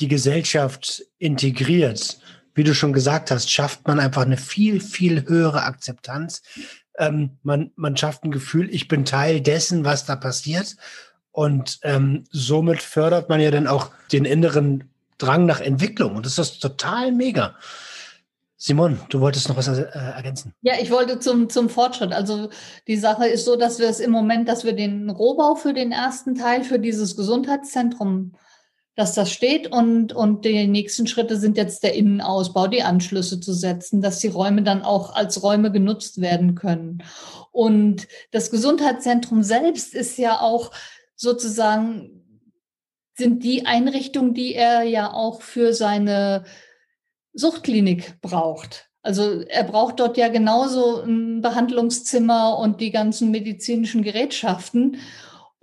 die 0.00 0.08
Gesellschaft 0.08 1.04
integriert, 1.18 2.18
wie 2.54 2.64
du 2.64 2.74
schon 2.74 2.92
gesagt 2.92 3.30
hast, 3.30 3.50
schafft 3.50 3.86
man 3.86 4.00
einfach 4.00 4.22
eine 4.22 4.36
viel, 4.36 4.80
viel 4.80 5.26
höhere 5.28 5.62
Akzeptanz. 5.62 6.42
Ähm, 6.98 7.38
man, 7.42 7.72
man 7.76 7.96
schafft 7.96 8.24
ein 8.24 8.30
Gefühl, 8.30 8.72
ich 8.72 8.88
bin 8.88 9.04
Teil 9.04 9.40
dessen, 9.40 9.84
was 9.84 10.06
da 10.06 10.16
passiert. 10.16 10.76
Und 11.32 11.80
ähm, 11.82 12.24
somit 12.30 12.80
fördert 12.80 13.28
man 13.28 13.40
ja 13.40 13.50
dann 13.50 13.66
auch 13.66 13.90
den 14.12 14.24
inneren 14.24 14.90
Drang 15.18 15.46
nach 15.46 15.60
Entwicklung. 15.60 16.14
Und 16.16 16.26
das 16.26 16.38
ist 16.38 16.60
total 16.60 17.10
mega. 17.10 17.56
Simon, 18.56 18.98
du 19.10 19.20
wolltest 19.20 19.48
noch 19.48 19.56
was 19.56 19.68
äh, 19.68 19.82
ergänzen. 19.82 20.54
Ja, 20.62 20.74
ich 20.80 20.90
wollte 20.90 21.18
zum, 21.18 21.50
zum 21.50 21.68
Fortschritt. 21.68 22.12
Also 22.12 22.50
die 22.86 22.96
Sache 22.96 23.26
ist 23.26 23.44
so, 23.44 23.56
dass 23.56 23.78
wir 23.78 23.88
es 23.88 24.00
im 24.00 24.10
Moment, 24.10 24.48
dass 24.48 24.64
wir 24.64 24.74
den 24.74 25.10
Rohbau 25.10 25.54
für 25.54 25.74
den 25.74 25.92
ersten 25.92 26.34
Teil, 26.34 26.64
für 26.64 26.78
dieses 26.78 27.16
Gesundheitszentrum 27.16 28.32
dass 28.96 29.14
das 29.14 29.32
steht 29.32 29.72
und, 29.72 30.12
und 30.12 30.44
die 30.44 30.68
nächsten 30.68 31.06
Schritte 31.06 31.36
sind 31.36 31.56
jetzt 31.56 31.82
der 31.82 31.94
Innenausbau, 31.94 32.68
die 32.68 32.82
Anschlüsse 32.82 33.40
zu 33.40 33.52
setzen, 33.52 34.00
dass 34.00 34.20
die 34.20 34.28
Räume 34.28 34.62
dann 34.62 34.82
auch 34.82 35.14
als 35.14 35.42
Räume 35.42 35.72
genutzt 35.72 36.20
werden 36.20 36.54
können. 36.54 37.02
Und 37.50 38.06
das 38.30 38.50
Gesundheitszentrum 38.50 39.42
selbst 39.42 39.94
ist 39.94 40.16
ja 40.18 40.40
auch 40.40 40.70
sozusagen, 41.16 42.20
sind 43.16 43.42
die 43.42 43.66
Einrichtungen, 43.66 44.34
die 44.34 44.54
er 44.54 44.82
ja 44.82 45.12
auch 45.12 45.42
für 45.42 45.72
seine 45.72 46.44
Suchtklinik 47.32 48.20
braucht. 48.20 48.90
Also 49.02 49.42
er 49.42 49.64
braucht 49.64 50.00
dort 50.00 50.16
ja 50.16 50.28
genauso 50.28 51.02
ein 51.02 51.42
Behandlungszimmer 51.42 52.58
und 52.58 52.80
die 52.80 52.90
ganzen 52.90 53.30
medizinischen 53.30 54.02
Gerätschaften. 54.02 54.96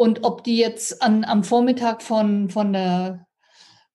Und 0.02 0.24
ob 0.24 0.44
die 0.44 0.58
jetzt 0.58 1.04
an, 1.04 1.24
am 1.26 1.44
Vormittag 1.44 2.02
von, 2.02 2.50
von, 2.50 2.74
der, 2.74 3.28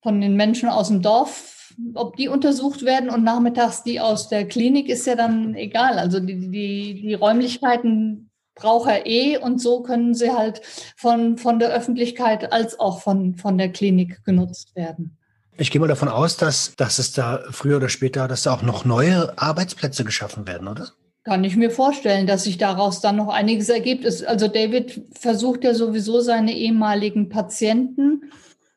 von 0.04 0.20
den 0.20 0.36
Menschen 0.36 0.68
aus 0.68 0.86
dem 0.86 1.02
Dorf, 1.02 1.74
ob 1.94 2.14
die 2.14 2.28
untersucht 2.28 2.84
werden 2.84 3.10
und 3.10 3.24
nachmittags 3.24 3.82
die 3.82 3.98
aus 3.98 4.28
der 4.28 4.46
Klinik, 4.46 4.88
ist 4.88 5.04
ja 5.08 5.16
dann 5.16 5.56
egal. 5.56 5.98
Also 5.98 6.20
die, 6.20 6.48
die, 6.48 7.02
die 7.02 7.14
Räumlichkeiten 7.14 8.30
braucht 8.54 8.88
er 8.88 9.04
eh 9.04 9.36
und 9.36 9.60
so 9.60 9.82
können 9.82 10.14
sie 10.14 10.30
halt 10.30 10.60
von, 10.96 11.38
von 11.38 11.58
der 11.58 11.70
Öffentlichkeit 11.70 12.52
als 12.52 12.78
auch 12.78 13.02
von, 13.02 13.34
von 13.34 13.58
der 13.58 13.72
Klinik 13.72 14.24
genutzt 14.24 14.76
werden. 14.76 15.18
Ich 15.58 15.72
gehe 15.72 15.80
mal 15.80 15.88
davon 15.88 16.08
aus, 16.08 16.36
dass, 16.36 16.76
dass 16.76 17.00
es 17.00 17.14
da 17.14 17.42
früher 17.50 17.78
oder 17.78 17.88
später, 17.88 18.28
dass 18.28 18.44
da 18.44 18.54
auch 18.54 18.62
noch 18.62 18.84
neue 18.84 19.36
Arbeitsplätze 19.36 20.04
geschaffen 20.04 20.46
werden, 20.46 20.68
oder? 20.68 20.86
Kann 21.26 21.42
ich 21.42 21.56
mir 21.56 21.72
vorstellen, 21.72 22.28
dass 22.28 22.44
sich 22.44 22.56
daraus 22.56 23.00
dann 23.00 23.16
noch 23.16 23.26
einiges 23.26 23.68
ergibt. 23.68 24.06
Also 24.06 24.46
David 24.46 25.02
versucht 25.10 25.64
ja 25.64 25.74
sowieso 25.74 26.20
seine 26.20 26.52
ehemaligen 26.52 27.28
Patienten 27.28 28.30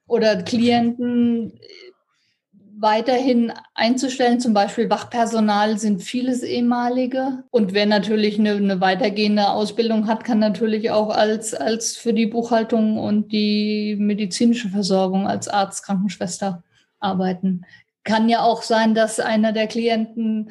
oder 0.08 0.41
Klienten 0.41 1.54
weiterhin 2.76 3.54
einzustellen. 3.76 4.39
Zum 4.39 4.56
Beispiel 4.56 4.89
Wachpersonal 4.89 5.78
sind 5.78 6.02
vieles 6.02 6.41
ehemalige. 6.41 7.43
Und 7.52 7.76
wer 7.76 7.86
natürlich 7.86 8.39
eine, 8.39 8.54
eine, 8.54 8.82
weitergehende 8.82 9.50
Ausbildung 9.50 10.08
hat, 10.08 10.24
kann 10.24 10.39
natürlich 10.39 10.89
auch 10.89 11.12
als, 11.12 11.54
als 11.54 11.97
für 11.97 12.16
die 12.16 12.26
Buchhaltung 12.26 12.97
und 12.97 13.32
die 13.32 13.95
medizinische 14.00 14.70
Versorgung 14.70 15.28
als 15.28 15.47
Arzt, 15.47 15.86
Krankenschwester 15.86 16.64
arbeiten. 17.00 17.62
Kann 18.04 18.28
ja 18.28 18.41
auch 18.41 18.64
sein, 18.64 18.95
dass 18.95 19.20
einer 19.20 19.52
der 19.52 19.68
Klienten 19.68 20.50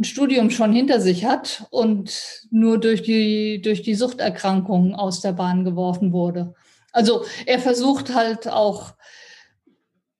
ein 0.00 0.04
Studium 0.04 0.50
schon 0.50 0.72
hinter 0.72 0.98
sich 1.00 1.26
hat 1.26 1.66
und 1.70 2.46
nur 2.50 2.78
durch 2.78 3.02
die, 3.02 3.60
durch 3.60 3.82
die 3.82 3.94
Suchterkrankungen 3.94 4.94
aus 4.94 5.20
der 5.20 5.32
Bahn 5.32 5.64
geworfen 5.64 6.12
wurde. 6.12 6.54
Also 6.90 7.24
er 7.44 7.58
versucht 7.58 8.14
halt 8.14 8.48
auch, 8.48 8.94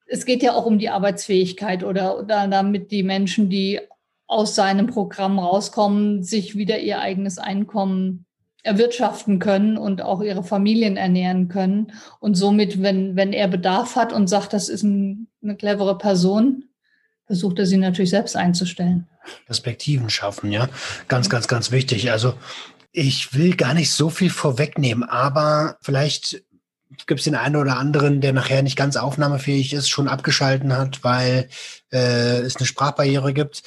es 0.07 0.27
geht 0.27 0.43
ja 0.43 0.53
auch 0.53 0.67
um 0.67 0.79
die 0.79 0.91
Arbeitsfähigkeit 0.91 1.83
oder, 1.83 2.19
oder 2.19 2.47
damit 2.47 2.91
die 2.91 3.03
Menschen, 3.03 3.49
die 3.49 3.81
aus 4.27 4.55
seinem 4.55 4.87
Programm 4.87 5.39
rauskommen, 5.39 6.23
sich 6.23 6.57
wieder 6.57 6.79
ihr 6.79 7.01
eigenes 7.01 7.39
Einkommen 7.39 8.27
erwirtschaften 8.63 9.39
können 9.39 9.79
und 9.79 10.03
auch 10.03 10.21
ihre 10.21 10.45
Familien 10.45 10.99
ernähren 10.99 11.49
können. 11.49 11.93
Und 12.21 12.35
somit, 12.35 12.83
wenn, 12.83 13.17
wenn 13.17 13.33
er 13.33 13.49
Bedarf 13.49 13.97
hat 13.97 14.13
und 14.13 14.29
sagt, 14.29 14.53
das 14.53 14.69
ist 14.69 14.83
ein, 14.83 15.29
eine 15.43 15.57
clevere 15.57 15.97
Person, 15.97 16.65
versucht 17.31 17.61
er 17.61 17.67
sie 17.67 17.77
natürlich 17.77 18.11
selbst 18.11 18.35
einzustellen. 18.35 19.07
Perspektiven 19.47 20.11
schaffen, 20.11 20.51
ja. 20.51 20.69
Ganz, 21.07 21.31
ganz, 21.31 21.47
ganz 21.47 21.71
wichtig. 21.71 22.11
Also 22.11 22.35
ich 22.91 23.35
will 23.35 23.55
gar 23.55 23.73
nicht 23.73 23.93
so 23.93 24.11
viel 24.11 24.31
vorwegnehmen, 24.31 25.09
aber 25.09 25.77
vielleicht 25.81 26.43
gibt 27.07 27.21
es 27.21 27.25
den 27.25 27.37
einen 27.37 27.55
oder 27.55 27.77
anderen, 27.77 28.21
der 28.21 28.33
nachher 28.33 28.65
nicht 28.65 28.75
ganz 28.75 28.97
aufnahmefähig 28.97 29.75
ist, 29.75 29.89
schon 29.89 30.09
abgeschalten 30.09 30.77
hat, 30.77 31.05
weil 31.05 31.49
äh, 31.93 32.41
es 32.41 32.57
eine 32.57 32.67
Sprachbarriere 32.67 33.33
gibt. 33.33 33.63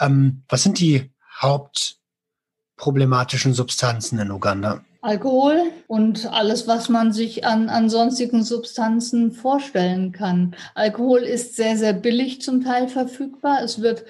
Ähm, 0.00 0.44
was 0.48 0.62
sind 0.62 0.80
die 0.80 1.10
hauptproblematischen 1.38 3.52
Substanzen 3.52 4.20
in 4.20 4.30
Uganda? 4.30 4.82
Alkohol 5.02 5.72
und 5.88 6.32
alles, 6.32 6.68
was 6.68 6.88
man 6.88 7.12
sich 7.12 7.44
an, 7.44 7.68
an 7.68 7.90
sonstigen 7.90 8.44
Substanzen 8.44 9.32
vorstellen 9.32 10.12
kann. 10.12 10.54
Alkohol 10.76 11.22
ist 11.22 11.56
sehr, 11.56 11.76
sehr 11.76 11.92
billig 11.92 12.40
zum 12.40 12.62
Teil 12.62 12.86
verfügbar. 12.86 13.62
Es 13.64 13.82
wird 13.82 14.04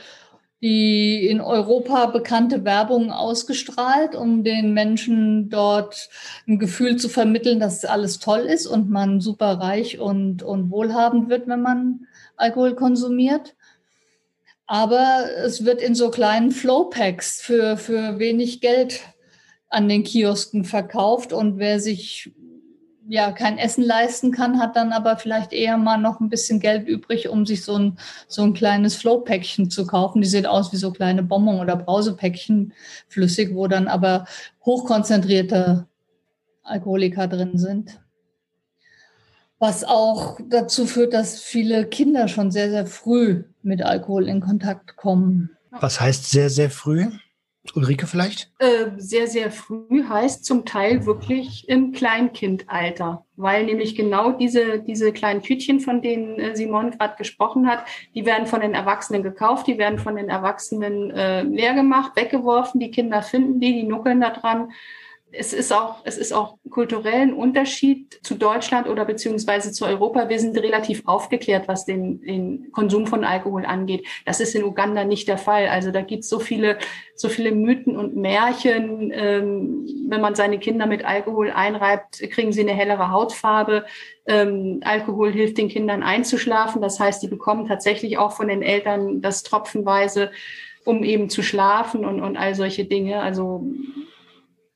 die 0.60 1.26
in 1.26 1.40
Europa 1.40 2.06
bekannte 2.06 2.64
Werbung 2.64 3.10
ausgestrahlt, 3.10 4.14
um 4.14 4.44
den 4.44 4.74
Menschen 4.74 5.48
dort 5.48 6.10
ein 6.46 6.58
Gefühl 6.58 6.96
zu 6.96 7.08
vermitteln, 7.08 7.58
dass 7.58 7.86
alles 7.86 8.18
toll 8.18 8.40
ist 8.40 8.66
und 8.66 8.90
man 8.90 9.20
super 9.20 9.58
reich 9.60 9.98
und, 9.98 10.42
und 10.42 10.70
wohlhabend 10.70 11.30
wird, 11.30 11.48
wenn 11.48 11.62
man 11.62 12.06
Alkohol 12.36 12.74
konsumiert. 12.74 13.56
Aber 14.66 15.24
es 15.42 15.64
wird 15.64 15.80
in 15.80 15.94
so 15.94 16.10
kleinen 16.10 16.50
Flowpacks 16.50 17.40
für, 17.40 17.76
für 17.78 18.18
wenig 18.18 18.60
Geld 18.60 19.00
an 19.72 19.88
den 19.88 20.04
Kiosken 20.04 20.64
verkauft 20.64 21.32
und 21.32 21.58
wer 21.58 21.80
sich 21.80 22.32
ja 23.08 23.32
kein 23.32 23.58
Essen 23.58 23.82
leisten 23.82 24.30
kann, 24.30 24.60
hat 24.60 24.76
dann 24.76 24.92
aber 24.92 25.16
vielleicht 25.16 25.52
eher 25.52 25.76
mal 25.76 25.98
noch 25.98 26.20
ein 26.20 26.28
bisschen 26.28 26.60
Geld 26.60 26.86
übrig, 26.86 27.28
um 27.28 27.46
sich 27.46 27.64
so 27.64 27.76
ein, 27.76 27.98
so 28.28 28.42
ein 28.42 28.54
kleines 28.54 28.94
Flow-Päckchen 28.94 29.70
zu 29.70 29.86
kaufen. 29.86 30.22
Die 30.22 30.28
sehen 30.28 30.46
aus 30.46 30.72
wie 30.72 30.76
so 30.76 30.92
kleine 30.92 31.22
Bonbon- 31.22 31.60
oder 31.60 31.76
Brausepäckchen, 31.76 32.72
flüssig, 33.08 33.54
wo 33.54 33.66
dann 33.66 33.88
aber 33.88 34.26
hochkonzentrierte 34.64 35.86
Alkoholiker 36.62 37.26
drin 37.26 37.58
sind. 37.58 38.00
Was 39.58 39.84
auch 39.84 40.38
dazu 40.48 40.86
führt, 40.86 41.14
dass 41.14 41.40
viele 41.40 41.86
Kinder 41.86 42.28
schon 42.28 42.50
sehr, 42.50 42.70
sehr 42.70 42.86
früh 42.86 43.44
mit 43.62 43.82
Alkohol 43.82 44.28
in 44.28 44.40
Kontakt 44.40 44.96
kommen. 44.96 45.50
Was 45.70 46.00
heißt 46.00 46.30
sehr, 46.30 46.50
sehr 46.50 46.70
früh? 46.70 47.06
Ulrike 47.74 48.08
vielleicht? 48.08 48.50
Äh, 48.58 48.90
sehr, 48.96 49.28
sehr 49.28 49.52
früh 49.52 50.04
heißt 50.04 50.44
zum 50.44 50.64
Teil 50.64 51.06
wirklich 51.06 51.68
im 51.68 51.92
Kleinkindalter, 51.92 53.24
weil 53.36 53.64
nämlich 53.64 53.94
genau 53.94 54.32
diese, 54.32 54.80
diese 54.80 55.12
kleinen 55.12 55.42
Tütchen, 55.42 55.78
von 55.78 56.02
denen 56.02 56.40
äh, 56.40 56.56
Simon 56.56 56.90
gerade 56.90 57.14
gesprochen 57.16 57.68
hat, 57.68 57.84
die 58.16 58.26
werden 58.26 58.46
von 58.48 58.60
den 58.60 58.74
Erwachsenen 58.74 59.22
gekauft, 59.22 59.68
die 59.68 59.78
werden 59.78 60.00
von 60.00 60.16
den 60.16 60.28
Erwachsenen 60.28 61.10
äh, 61.12 61.42
leer 61.42 61.74
gemacht, 61.74 62.16
weggeworfen, 62.16 62.80
die 62.80 62.90
Kinder 62.90 63.22
finden 63.22 63.60
die, 63.60 63.72
die 63.72 63.84
nuckeln 63.84 64.20
da 64.20 64.30
dran 64.30 64.72
es 65.32 65.52
ist 65.52 65.72
auch, 65.72 65.96
es 66.04 66.18
ist 66.18 66.32
auch 66.32 66.58
kulturellen 66.70 67.32
Unterschied 67.32 68.20
zu 68.22 68.34
Deutschland 68.34 68.86
oder 68.88 69.04
beziehungsweise 69.04 69.72
zu 69.72 69.86
Europa. 69.86 70.28
Wir 70.28 70.38
sind 70.38 70.56
relativ 70.58 71.02
aufgeklärt, 71.06 71.68
was 71.68 71.86
den, 71.86 72.20
den 72.20 72.70
Konsum 72.72 73.06
von 73.06 73.24
Alkohol 73.24 73.64
angeht. 73.64 74.06
Das 74.26 74.40
ist 74.40 74.54
in 74.54 74.64
Uganda 74.64 75.04
nicht 75.04 75.28
der 75.28 75.38
Fall. 75.38 75.68
Also 75.68 75.90
da 75.90 76.02
gibt 76.02 76.24
es 76.24 76.28
so 76.28 76.38
viele, 76.38 76.78
so 77.14 77.28
viele 77.28 77.52
Mythen 77.52 77.96
und 77.96 78.14
Märchen. 78.14 79.10
Ähm, 79.14 79.86
wenn 80.08 80.20
man 80.20 80.34
seine 80.34 80.58
Kinder 80.58 80.86
mit 80.86 81.04
Alkohol 81.04 81.50
einreibt, 81.50 82.20
kriegen 82.30 82.52
sie 82.52 82.60
eine 82.60 82.74
hellere 82.74 83.10
Hautfarbe. 83.10 83.86
Ähm, 84.26 84.80
Alkohol 84.84 85.32
hilft 85.32 85.56
den 85.56 85.68
Kindern 85.68 86.02
einzuschlafen. 86.02 86.82
Das 86.82 87.00
heißt, 87.00 87.22
die 87.22 87.28
bekommen 87.28 87.66
tatsächlich 87.66 88.18
auch 88.18 88.32
von 88.32 88.48
den 88.48 88.62
Eltern 88.62 89.22
das 89.22 89.42
tropfenweise, 89.42 90.30
um 90.84 91.04
eben 91.04 91.30
zu 91.30 91.42
schlafen 91.42 92.04
und, 92.04 92.20
und 92.20 92.36
all 92.36 92.54
solche 92.54 92.84
Dinge. 92.84 93.20
Also 93.20 93.64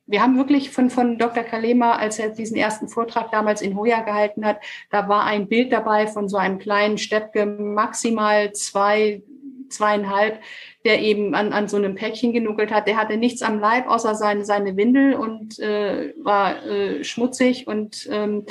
wir 0.07 0.23
haben 0.23 0.37
wirklich 0.37 0.71
von, 0.71 0.89
von 0.89 1.19
Dr. 1.19 1.43
Kalema, 1.43 1.97
als 1.97 2.19
er 2.19 2.31
diesen 2.31 2.57
ersten 2.57 2.89
Vortrag 2.89 3.31
damals 3.33 3.61
in 3.61 3.77
Hoya 3.77 4.01
gehalten 4.03 4.45
hat, 4.45 4.61
da 4.91 5.09
war 5.09 5.25
ein 5.25 5.49
Bild 5.49 5.73
dabei 5.73 6.07
von 6.07 6.29
so 6.29 6.37
einem 6.37 6.59
kleinen 6.59 6.97
Steppke, 6.97 7.45
maximal 7.45 8.53
zwei, 8.53 9.23
zweieinhalb, 9.69 10.41
der 10.85 11.01
eben 11.01 11.35
an, 11.35 11.53
an 11.53 11.67
so 11.67 11.77
einem 11.77 11.97
Päckchen 11.97 12.33
genuckelt 12.33 12.73
hat. 12.73 12.87
Der 12.87 12.97
hatte 12.97 13.17
nichts 13.17 13.43
am 13.43 13.59
Leib 13.59 13.89
außer 13.89 14.15
seine, 14.15 14.45
seine 14.45 14.77
Windel 14.77 15.15
und 15.15 15.59
äh, 15.59 16.15
war 16.23 16.65
äh, 16.65 17.03
schmutzig 17.03 17.67
und 17.67 18.09
ähm, 18.11 18.47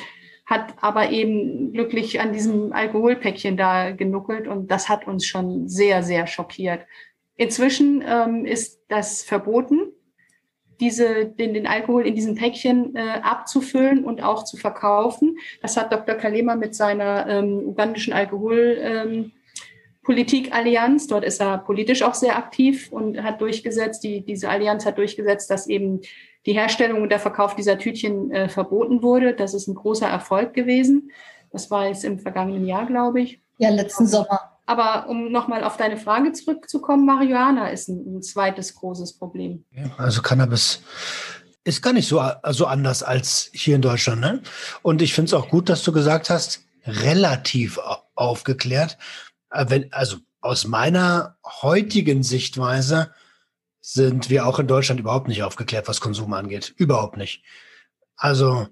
hat 0.46 0.76
aber 0.82 1.10
eben 1.10 1.72
glücklich 1.72 2.20
an 2.20 2.34
diesem 2.34 2.74
Alkoholpäckchen 2.74 3.56
da 3.56 3.92
genuckelt 3.92 4.48
und 4.48 4.70
das 4.70 4.90
hat 4.90 5.08
uns 5.08 5.26
schon 5.26 5.70
sehr, 5.70 6.04
sehr 6.04 6.28
schockiert. 6.28 6.86
Inzwischen 7.38 8.04
ähm, 8.06 8.46
ist 8.46 8.82
das 8.90 9.24
verboten 9.24 9.92
diese, 10.80 11.26
den, 11.26 11.54
den 11.54 11.68
Alkohol 11.68 12.08
in 12.08 12.16
diesen 12.16 12.36
Päckchen 12.36 12.96
äh, 12.96 13.20
abzufüllen 13.22 14.04
und 14.04 14.24
auch 14.24 14.44
zu 14.44 14.58
verkaufen. 14.58 15.38
Das 15.62 15.78
hat 15.78 15.94
Dr. 15.94 16.16
Kalema 16.16 16.56
mit 16.56 16.76
seiner 16.76 17.28
ähm, 17.28 17.62
ugandischen 17.66 18.14
Alkoholpolitik-Allianz, 18.14 21.04
ähm, 21.04 21.10
dort 21.10 21.26
ist 21.26 21.42
er 21.42 21.58
politisch 21.60 22.04
auch 22.04 22.14
sehr 22.14 22.38
aktiv 22.38 22.92
und 22.92 23.24
hat 23.24 23.42
durchgesetzt, 23.42 24.04
die, 24.04 24.22
diese 24.22 24.50
Allianz 24.50 24.86
hat 24.86 24.98
durchgesetzt, 24.98 25.50
dass 25.50 25.68
eben 25.68 26.02
die 26.46 26.54
Herstellung 26.54 27.02
und 27.02 27.10
der 27.10 27.20
Verkauf 27.20 27.56
dieser 27.56 27.78
Tütchen 27.78 28.32
äh, 28.32 28.50
verboten 28.50 29.02
wurde. 29.02 29.34
Das 29.34 29.54
ist 29.54 29.68
ein 29.68 29.76
großer 29.76 30.08
Erfolg 30.08 30.54
gewesen. 30.54 31.12
Das 31.52 31.72
war 31.72 31.88
jetzt 31.88 32.04
im 32.04 32.20
vergangenen 32.20 32.66
Jahr, 32.66 32.86
glaube 32.86 33.22
ich. 33.22 33.40
Ja, 33.58 33.70
letzten 33.70 34.06
Sommer. 34.06 34.55
Aber 34.66 35.08
um 35.10 35.32
nochmal 35.32 35.64
auf 35.64 35.78
deine 35.78 35.98
Frage 35.98 36.32
zurückzukommen, 36.32 37.06
Marihuana 37.06 37.70
ist 37.70 37.88
ein, 37.88 38.18
ein 38.18 38.22
zweites 38.24 38.74
großes 38.76 39.18
Problem. 39.18 39.66
Also 39.98 40.22
Cannabis 40.22 40.82
ist 41.64 41.82
gar 41.82 41.94
nicht 41.94 42.08
so 42.08 42.20
also 42.20 42.66
anders 42.66 43.04
als 43.04 43.50
hier 43.54 43.76
in 43.76 43.82
Deutschland. 43.82 44.22
Ne? 44.22 44.42
Und 44.82 45.02
ich 45.02 45.14
finde 45.14 45.30
es 45.30 45.34
auch 45.34 45.50
gut, 45.50 45.70
dass 45.70 45.84
du 45.84 45.92
gesagt 45.92 46.30
hast, 46.30 46.64
relativ 46.86 47.80
aufgeklärt. 48.16 48.98
Äh, 49.52 49.66
wenn, 49.70 49.94
also 49.94 50.18
aus 50.42 50.68
meiner 50.68 51.38
heutigen 51.44 52.24
Sichtweise 52.24 53.12
sind 53.82 54.30
wir 54.30 54.48
auch 54.48 54.60
in 54.60 54.68
Deutschland 54.68 55.00
überhaupt 55.00 55.28
nicht 55.28 55.44
aufgeklärt, 55.44 55.88
was 55.88 56.02
Konsum 56.02 56.34
angeht. 56.34 56.74
Überhaupt 56.78 57.18
nicht. 57.18 57.44
Also 58.16 58.68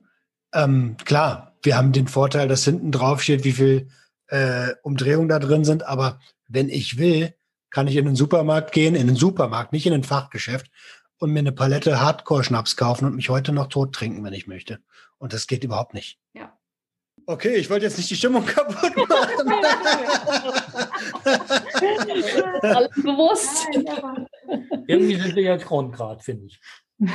ähm, 0.54 0.98
klar, 1.04 1.56
wir 1.64 1.78
haben 1.78 1.91
den 1.91 2.08
Vorteil, 2.08 2.48
dass 2.48 2.64
hinten 2.64 2.91
drauf 2.91 3.22
steht, 3.22 3.44
wie 3.44 3.52
viel 3.52 3.89
äh, 4.28 4.74
Umdrehungen 4.84 5.30
da 5.30 5.40
drin 5.40 5.66
sind. 5.66 5.86
Aber 5.86 6.20
wenn 6.48 6.70
ich 6.70 6.98
will, 6.98 7.34
kann 7.70 7.88
ich 7.88 7.96
in 7.96 8.06
den 8.06 8.16
Supermarkt 8.16 8.72
gehen, 8.72 8.96
in 8.96 9.08
den 9.08 9.16
Supermarkt, 9.16 9.74
nicht 9.74 9.86
in 9.86 9.94
ein 9.94 10.04
Fachgeschäft 10.04 10.70
und 11.18 11.32
mir 11.32 11.40
eine 11.40 11.52
Palette 11.52 12.00
Hardcore-Schnaps 12.00 12.78
kaufen 12.78 13.06
und 13.06 13.16
mich 13.16 13.30
heute 13.30 13.52
noch 13.52 13.68
tot 13.68 13.94
trinken, 13.94 14.24
wenn 14.24 14.34
ich 14.34 14.48
möchte. 14.48 14.80
Und 15.18 15.34
das 15.34 15.48
geht 15.48 15.64
überhaupt 15.64 15.94
nicht. 15.94 16.20
Ja. 16.34 16.58
Okay, 17.26 17.56
ich 17.56 17.70
wollte 17.70 17.86
jetzt 17.86 17.98
nicht 17.98 18.10
die 18.10 18.16
Stimmung 18.16 18.46
kaputt 18.46 18.96
machen. 19.10 19.48
Alles 22.62 22.90
bewusst. 22.96 23.66
Irgendwie 24.88 25.16
sind 25.16 25.36
wir 25.36 25.44
jetzt 25.44 25.72
rund 25.72 25.96
gerade, 25.96 26.22
finde 26.22 26.48
ich. 26.48 26.60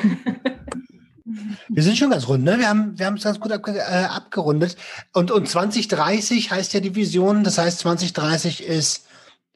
Wir 1.69 1.83
sind 1.83 1.97
schon 1.97 2.11
ganz 2.11 2.29
rund, 2.29 2.45
ne? 2.45 2.59
Wir 2.59 2.69
haben 2.69 2.99
wir 2.99 3.07
haben 3.07 3.17
es 3.17 3.25
ganz 3.25 3.41
gut 3.41 3.53
abge, 3.53 3.79
äh, 3.79 4.05
abgerundet. 4.05 4.77
Und, 5.13 5.31
und 5.31 5.49
2030 5.49 6.51
heißt 6.51 6.75
ja 6.75 6.81
die 6.81 6.95
Vision, 6.95 7.45
das 7.45 7.59
heißt 7.59 7.81
2030 7.81 8.65
ist 8.65 9.07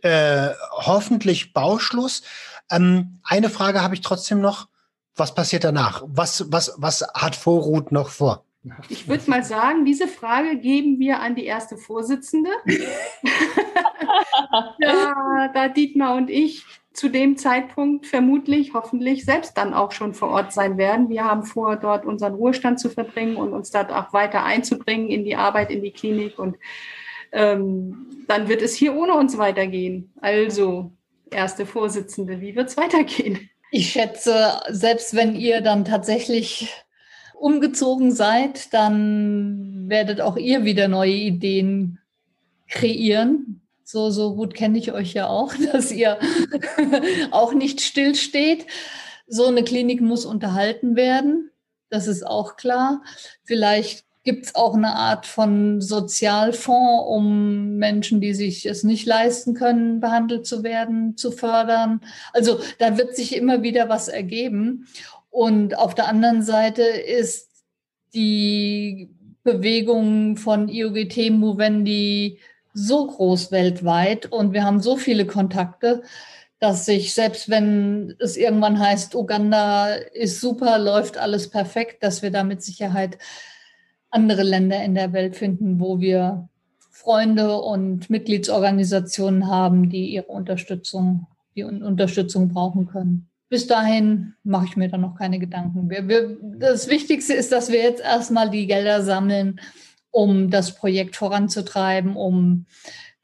äh, 0.02 0.50
hoffentlich 0.72 1.52
Bauschluss. 1.52 2.22
Ähm, 2.70 3.20
eine 3.24 3.50
Frage 3.50 3.82
habe 3.82 3.94
ich 3.94 4.00
trotzdem 4.00 4.40
noch. 4.40 4.68
Was 5.14 5.34
passiert 5.34 5.64
danach? 5.64 6.02
Was, 6.06 6.50
was, 6.50 6.72
was 6.78 7.02
hat 7.14 7.36
Vorruth 7.36 7.92
noch 7.92 8.08
vor? 8.08 8.46
Ich 8.88 9.08
würde 9.08 9.28
mal 9.28 9.44
sagen, 9.44 9.84
diese 9.84 10.08
Frage 10.08 10.56
geben 10.56 10.98
wir 10.98 11.20
an 11.20 11.34
die 11.34 11.44
erste 11.44 11.76
Vorsitzende. 11.76 12.48
ja, 14.78 15.50
da 15.52 15.68
Dietmar 15.68 16.16
und 16.16 16.30
ich 16.30 16.64
zu 16.92 17.08
dem 17.08 17.36
Zeitpunkt 17.36 18.06
vermutlich, 18.06 18.74
hoffentlich 18.74 19.24
selbst 19.24 19.56
dann 19.56 19.72
auch 19.72 19.92
schon 19.92 20.14
vor 20.14 20.28
Ort 20.28 20.52
sein 20.52 20.76
werden. 20.76 21.08
Wir 21.08 21.24
haben 21.24 21.44
vor, 21.44 21.76
dort 21.76 22.04
unseren 22.04 22.34
Ruhestand 22.34 22.80
zu 22.80 22.90
verbringen 22.90 23.36
und 23.36 23.52
uns 23.52 23.70
dort 23.70 23.90
auch 23.90 24.12
weiter 24.12 24.44
einzubringen 24.44 25.08
in 25.08 25.24
die 25.24 25.36
Arbeit, 25.36 25.70
in 25.70 25.82
die 25.82 25.92
Klinik. 25.92 26.38
Und 26.38 26.56
ähm, 27.32 28.06
dann 28.28 28.48
wird 28.48 28.62
es 28.62 28.74
hier 28.74 28.94
ohne 28.94 29.14
uns 29.14 29.38
weitergehen. 29.38 30.12
Also, 30.20 30.92
erste 31.30 31.64
Vorsitzende, 31.64 32.40
wie 32.40 32.54
wird 32.54 32.68
es 32.68 32.76
weitergehen? 32.76 33.48
Ich 33.70 33.90
schätze, 33.90 34.60
selbst 34.68 35.16
wenn 35.16 35.34
ihr 35.34 35.62
dann 35.62 35.86
tatsächlich 35.86 36.70
umgezogen 37.32 38.12
seid, 38.12 38.74
dann 38.74 39.88
werdet 39.88 40.20
auch 40.20 40.36
ihr 40.36 40.64
wieder 40.64 40.88
neue 40.88 41.14
Ideen 41.14 41.98
kreieren, 42.68 43.61
so, 43.92 44.10
so 44.10 44.34
gut 44.34 44.54
kenne 44.54 44.78
ich 44.78 44.92
euch 44.92 45.12
ja 45.12 45.28
auch, 45.28 45.54
dass 45.72 45.92
ihr 45.92 46.18
auch 47.30 47.52
nicht 47.52 47.80
stillsteht. 47.80 48.66
So 49.28 49.46
eine 49.46 49.62
Klinik 49.62 50.00
muss 50.00 50.24
unterhalten 50.24 50.96
werden. 50.96 51.50
Das 51.90 52.08
ist 52.08 52.26
auch 52.26 52.56
klar. 52.56 53.02
Vielleicht 53.44 54.04
gibt 54.24 54.46
es 54.46 54.54
auch 54.54 54.74
eine 54.74 54.94
Art 54.94 55.26
von 55.26 55.80
Sozialfonds, 55.80 57.04
um 57.08 57.76
Menschen, 57.76 58.20
die 58.20 58.34
sich 58.34 58.66
es 58.66 58.82
nicht 58.82 59.06
leisten 59.06 59.54
können, 59.54 60.00
behandelt 60.00 60.46
zu 60.46 60.62
werden, 60.62 61.16
zu 61.16 61.30
fördern. 61.30 62.00
Also 62.32 62.60
da 62.78 62.96
wird 62.98 63.14
sich 63.14 63.36
immer 63.36 63.62
wieder 63.62 63.88
was 63.88 64.08
ergeben. 64.08 64.86
Und 65.28 65.76
auf 65.76 65.94
der 65.94 66.08
anderen 66.08 66.42
Seite 66.42 66.82
ist 66.82 67.50
die 68.14 69.10
Bewegung 69.42 70.36
von 70.36 70.68
IOGT 70.68 71.30
Movendi 71.30 72.38
so 72.74 73.06
groß 73.06 73.52
weltweit 73.52 74.26
und 74.26 74.52
wir 74.52 74.64
haben 74.64 74.80
so 74.80 74.96
viele 74.96 75.26
Kontakte, 75.26 76.02
dass 76.58 76.84
sich, 76.84 77.12
selbst 77.12 77.50
wenn 77.50 78.14
es 78.20 78.36
irgendwann 78.36 78.78
heißt, 78.78 79.16
Uganda 79.16 79.94
ist 79.94 80.40
super, 80.40 80.78
läuft 80.78 81.18
alles 81.18 81.50
perfekt, 81.50 82.02
dass 82.04 82.22
wir 82.22 82.30
da 82.30 82.44
mit 82.44 82.62
Sicherheit 82.62 83.18
andere 84.10 84.44
Länder 84.44 84.82
in 84.84 84.94
der 84.94 85.12
Welt 85.12 85.34
finden, 85.34 85.80
wo 85.80 86.00
wir 86.00 86.48
Freunde 86.90 87.56
und 87.56 88.10
Mitgliedsorganisationen 88.10 89.48
haben, 89.48 89.90
die 89.90 90.10
ihre 90.10 90.26
Unterstützung, 90.26 91.26
die 91.56 91.64
Unterstützung 91.64 92.50
brauchen 92.50 92.86
können. 92.86 93.28
Bis 93.48 93.66
dahin 93.66 94.34
mache 94.44 94.66
ich 94.66 94.76
mir 94.76 94.88
da 94.88 94.98
noch 94.98 95.16
keine 95.16 95.38
Gedanken. 95.38 95.90
Wir, 95.90 96.06
wir, 96.06 96.38
das 96.58 96.88
Wichtigste 96.88 97.34
ist, 97.34 97.50
dass 97.50 97.72
wir 97.72 97.82
jetzt 97.82 98.02
erstmal 98.02 98.50
die 98.50 98.66
Gelder 98.66 99.02
sammeln, 99.02 99.58
um 100.12 100.50
das 100.50 100.76
Projekt 100.76 101.16
voranzutreiben, 101.16 102.14
um 102.14 102.66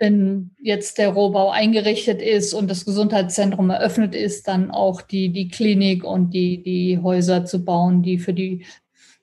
wenn 0.01 0.51
jetzt 0.61 0.99
der 0.99 1.11
Rohbau 1.11 1.51
eingerichtet 1.51 2.23
ist 2.23 2.55
und 2.55 2.71
das 2.71 2.85
Gesundheitszentrum 2.85 3.71
eröffnet 3.71 4.15
ist, 4.15 4.47
dann 4.47 4.71
auch 4.71 5.03
die, 5.03 5.31
die 5.31 5.49
Klinik 5.49 6.05
und 6.05 6.31
die, 6.31 6.63
die 6.63 7.01
Häuser 7.03 7.45
zu 7.45 7.65
bauen, 7.65 8.03
die 8.03 8.19
für 8.19 8.33
die 8.33 8.65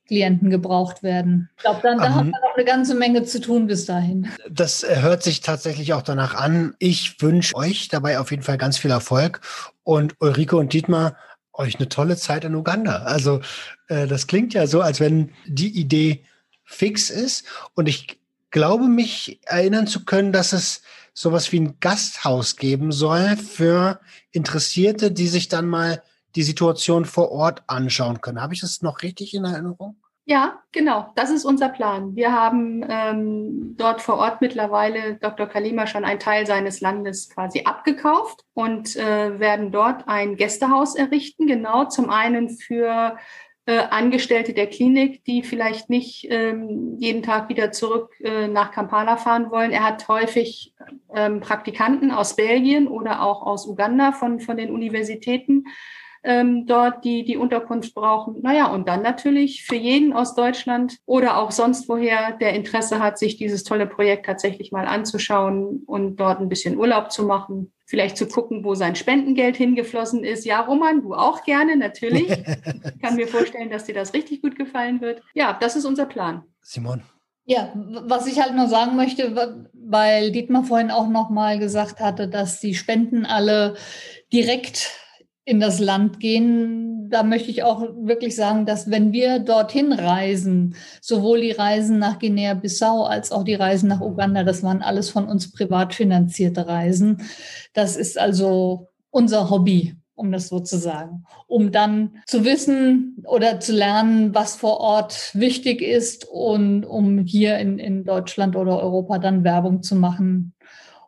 Klienten 0.08 0.50
gebraucht 0.50 1.02
werden. 1.02 1.50
Ich 1.58 1.64
glaube, 1.64 1.80
dann 1.82 1.98
da 1.98 2.08
um, 2.08 2.16
haben 2.16 2.28
wir 2.28 2.40
noch 2.42 2.56
eine 2.56 2.66
ganze 2.66 2.94
Menge 2.94 3.24
zu 3.24 3.40
tun 3.40 3.68
bis 3.68 3.86
dahin. 3.86 4.30
Das 4.50 4.86
hört 4.88 5.24
sich 5.24 5.42
tatsächlich 5.42 5.94
auch 5.94 6.04
danach 6.04 6.36
an. 6.36 6.76
Ich 6.80 7.22
wünsche 7.22 7.56
euch 7.56 7.88
dabei 7.88 8.20
auf 8.20 8.32
jeden 8.32 8.44
Fall 8.44 8.58
ganz 8.58 8.78
viel 8.78 8.92
Erfolg 8.92 9.42
und 9.84 10.16
Ulrike 10.20 10.58
und 10.58 10.74
Dietmar 10.74 11.16
euch 11.54 11.80
eine 11.80 11.90
tolle 11.90 12.18
Zeit 12.18 12.44
in 12.44 12.54
Uganda. 12.54 13.04
Also 13.04 13.40
äh, 13.88 14.08
das 14.08 14.28
klingt 14.28 14.54
ja 14.54 14.68
so, 14.68 14.82
als 14.82 15.00
wenn 15.00 15.32
die 15.48 15.70
Idee 15.70 16.26
fix 16.66 17.10
ist 17.10 17.46
und 17.74 17.88
ich 17.88 18.20
glaube 18.52 18.86
mich 18.86 19.40
erinnern 19.46 19.88
zu 19.88 20.06
können, 20.06 20.32
dass 20.32 20.54
es 20.54 20.82
sowas 21.14 21.52
wie 21.52 21.60
ein 21.60 21.80
Gasthaus 21.80 22.58
geben 22.58 22.92
soll 22.92 23.38
für 23.38 24.00
Interessierte, 24.32 25.12
die 25.12 25.28
sich 25.28 25.48
dann 25.48 25.68
mal 25.68 26.04
die 26.36 26.44
Situation 26.44 27.06
vor 27.06 27.32
Ort 27.32 27.64
anschauen 27.68 28.22
können. 28.22 28.42
Habe 28.42 28.54
ich 28.54 28.62
das 28.62 28.82
noch 28.82 29.02
richtig 29.02 29.34
in 29.34 29.46
Erinnerung? 29.46 29.96
Ja, 30.28 30.60
genau. 30.72 31.12
Das 31.16 31.30
ist 31.30 31.46
unser 31.46 31.70
Plan. 31.70 32.16
Wir 32.16 32.32
haben 32.32 32.84
ähm, 32.90 33.76
dort 33.78 34.02
vor 34.02 34.18
Ort 34.18 34.42
mittlerweile 34.42 35.16
Dr. 35.18 35.46
Kalima 35.46 35.86
schon 35.86 36.04
einen 36.04 36.20
Teil 36.20 36.48
seines 36.48 36.82
Landes 36.82 37.30
quasi 37.30 37.62
abgekauft 37.64 38.44
und 38.56 38.96
äh, 38.96 39.40
werden 39.40 39.72
dort 39.72 40.08
ein 40.08 40.36
Gästehaus 40.36 40.96
errichten. 40.96 41.46
Genau 41.46 41.86
zum 41.86 42.10
einen 42.10 42.50
für 42.50 43.18
äh, 43.68 43.80
Angestellte 43.90 44.54
der 44.54 44.68
Klinik, 44.68 45.24
die 45.26 45.42
vielleicht 45.42 45.90
nicht 45.90 46.28
ähm, 46.30 46.98
jeden 47.00 47.24
Tag 47.24 47.50
wieder 47.50 47.72
zurück 47.72 48.12
äh, 48.22 48.48
nach 48.48 48.72
Kampala 48.72 49.18
fahren 49.18 49.50
wollen. 49.50 49.72
Er 49.72 49.84
hat 49.84 50.08
häufig 50.08 50.74
ähm, 51.16 51.40
Praktikanten 51.40 52.12
aus 52.12 52.36
Belgien 52.36 52.88
oder 52.88 53.24
auch 53.24 53.42
aus 53.42 53.66
Uganda 53.68 54.12
von, 54.12 54.40
von 54.40 54.58
den 54.58 54.72
Universitäten 54.72 55.66
ähm, 56.26 56.66
dort, 56.66 57.06
die 57.06 57.24
die 57.24 57.38
Unterkunft 57.38 57.94
brauchen. 57.94 58.42
Naja, 58.42 58.68
und 58.68 58.88
dann 58.88 59.04
natürlich 59.04 59.64
für 59.64 59.76
jeden 59.76 60.12
aus 60.12 60.34
Deutschland 60.34 60.98
oder 61.06 61.38
auch 61.38 61.52
sonst 61.52 61.88
woher, 61.88 62.32
der 62.34 62.54
Interesse 62.54 63.00
hat, 63.00 63.20
sich 63.20 63.38
dieses 63.38 63.64
tolle 63.64 63.86
Projekt 63.86 64.26
tatsächlich 64.26 64.72
mal 64.72 64.88
anzuschauen 64.88 65.84
und 65.86 66.18
dort 66.18 66.42
ein 66.42 66.50
bisschen 66.50 66.78
Urlaub 66.78 67.12
zu 67.12 67.24
machen. 67.24 67.72
Vielleicht 67.86 68.18
zu 68.18 68.28
gucken, 68.28 68.64
wo 68.64 68.74
sein 68.74 68.96
Spendengeld 68.96 69.56
hingeflossen 69.56 70.24
ist. 70.24 70.44
Ja, 70.44 70.62
Roman, 70.62 71.04
du 71.04 71.14
auch 71.14 71.44
gerne, 71.44 71.78
natürlich. 71.78 72.32
Ich 72.32 73.02
kann 73.02 73.16
mir 73.16 73.28
vorstellen, 73.28 73.70
dass 73.70 73.86
dir 73.86 73.94
das 73.94 74.16
richtig 74.16 74.42
gut 74.42 74.56
gefallen 74.56 75.02
wird. 75.02 75.22
Ja, 75.36 75.56
das 75.60 75.76
ist 75.76 75.86
unser 75.86 76.08
Plan. 76.08 76.44
Simon. 76.62 77.04
Ja, 77.48 77.72
was 77.76 78.26
ich 78.26 78.42
halt 78.42 78.56
nur 78.56 78.68
sagen 78.68 78.96
möchte, 78.96 79.36
weil 79.72 80.32
Dietmar 80.32 80.64
vorhin 80.64 80.90
auch 80.90 81.08
noch 81.08 81.30
mal 81.30 81.60
gesagt 81.60 82.00
hatte, 82.00 82.28
dass 82.28 82.60
die 82.60 82.74
Spenden 82.74 83.28
alle 83.28 83.76
direkt 84.34 85.05
in 85.46 85.60
das 85.60 85.80
Land 85.80 86.20
gehen, 86.20 87.10
da 87.10 87.22
möchte 87.22 87.52
ich 87.52 87.64
auch 87.64 87.82
wirklich 87.98 88.36
sagen, 88.36 88.66
dass 88.66 88.90
wenn 88.90 89.14
wir 89.14 89.40
dorthin 89.40 89.94
reisen, 89.94 90.76
sowohl 91.02 91.42
die 91.42 91.52
Reisen 91.52 92.00
nach 92.00 92.18
Guinea-Bissau 92.18 93.04
als 93.04 93.32
auch 93.32 93.44
die 93.44 93.54
Reisen 93.54 93.88
nach 93.88 94.02
Uganda, 94.02 94.44
das 94.44 94.64
waren 94.64 94.82
alles 94.82 95.12
von 95.12 95.28
uns 95.28 95.52
privat 95.52 95.94
finanzierte 95.94 96.68
Reisen. 96.68 97.22
Das 97.74 97.96
ist 97.96 98.18
also 98.18 98.90
unser 99.12 99.52
Hobby, 99.52 99.96
um 100.16 100.32
das 100.32 100.48
so 100.48 100.60
zu 100.60 100.78
sagen, 100.78 101.26
um 101.48 101.72
dann 101.72 102.18
zu 102.26 102.44
wissen 102.44 103.24
oder 103.28 103.60
zu 103.60 103.74
lernen, 103.74 104.34
was 104.34 104.56
vor 104.56 104.80
Ort 104.80 105.30
wichtig 105.36 105.82
ist 105.82 106.26
und 106.26 106.86
um 106.86 107.20
hier 107.20 107.60
in, 107.60 107.78
in 107.78 108.04
Deutschland 108.04 108.56
oder 108.56 108.82
Europa 108.82 109.20
dann 109.20 109.44
Werbung 109.44 109.84
zu 109.84 109.96
machen, 109.96 110.54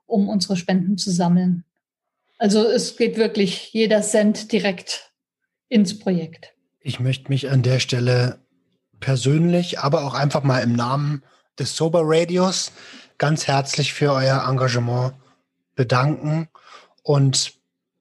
um 0.05 0.29
unsere 0.29 0.57
Spenden 0.57 0.97
zu 0.97 1.09
sammeln. 1.09 1.63
Also 2.37 2.65
es 2.67 2.97
geht 2.97 3.17
wirklich 3.17 3.73
jeder 3.73 4.01
Cent 4.01 4.51
direkt 4.51 5.11
ins 5.69 5.97
Projekt. 5.97 6.53
Ich 6.79 6.99
möchte 6.99 7.29
mich 7.29 7.49
an 7.49 7.63
der 7.63 7.79
Stelle 7.79 8.39
persönlich, 8.99 9.79
aber 9.79 10.05
auch 10.05 10.13
einfach 10.13 10.43
mal 10.43 10.59
im 10.59 10.73
Namen 10.73 11.23
des 11.59 11.75
Sober 11.75 12.01
Radios 12.03 12.71
ganz 13.17 13.47
herzlich 13.47 13.93
für 13.93 14.13
euer 14.13 14.45
Engagement 14.47 15.13
bedanken. 15.75 16.49
Und 17.03 17.53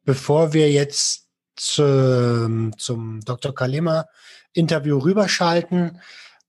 bevor 0.04 0.52
wir 0.52 0.70
jetzt 0.70 1.28
zu, 1.56 2.70
zum 2.76 3.20
Dr. 3.24 3.54
Kalima 3.54 4.06
Interview 4.52 4.98
rüberschalten, 4.98 6.00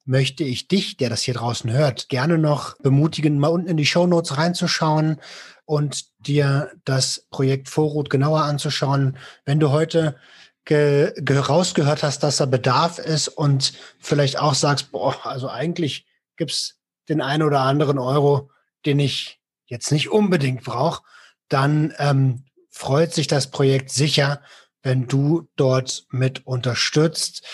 möchte 0.05 0.43
ich 0.43 0.67
dich, 0.67 0.97
der 0.97 1.09
das 1.09 1.21
hier 1.21 1.33
draußen 1.33 1.71
hört, 1.71 2.09
gerne 2.09 2.37
noch 2.37 2.77
bemutigen, 2.77 3.39
mal 3.39 3.49
unten 3.49 3.67
in 3.67 3.77
die 3.77 3.85
Show 3.85 4.07
Notes 4.07 4.37
reinzuschauen 4.37 5.19
und 5.67 6.05
dir 6.19 6.71
das 6.85 7.27
Projekt 7.29 7.67
Vorrot 7.67 8.09
genauer 8.09 8.43
anzuschauen. 8.43 9.17
Wenn 9.43 9.59
du 9.59 9.69
heute 9.69 10.15
ge 10.63 11.13
rausgehört 11.29 12.03
hast, 12.03 12.23
dass 12.23 12.37
da 12.37 12.45
Bedarf 12.45 12.99
ist 12.99 13.27
und 13.27 13.73
vielleicht 13.99 14.39
auch 14.39 14.53
sagst, 14.53 14.91
boah, 14.91 15.25
also 15.25 15.49
eigentlich 15.49 16.07
gibt's 16.37 16.79
den 17.09 17.21
einen 17.21 17.43
oder 17.43 17.61
anderen 17.61 17.99
Euro, 17.99 18.49
den 18.85 18.99
ich 18.99 19.39
jetzt 19.65 19.91
nicht 19.91 20.09
unbedingt 20.09 20.63
brauche, 20.63 21.03
dann 21.49 21.93
ähm, 21.97 22.45
freut 22.69 23.13
sich 23.13 23.27
das 23.27 23.51
Projekt 23.51 23.91
sicher, 23.91 24.41
wenn 24.83 25.07
du 25.07 25.49
dort 25.57 26.05
mit 26.11 26.47
unterstützt. 26.47 27.45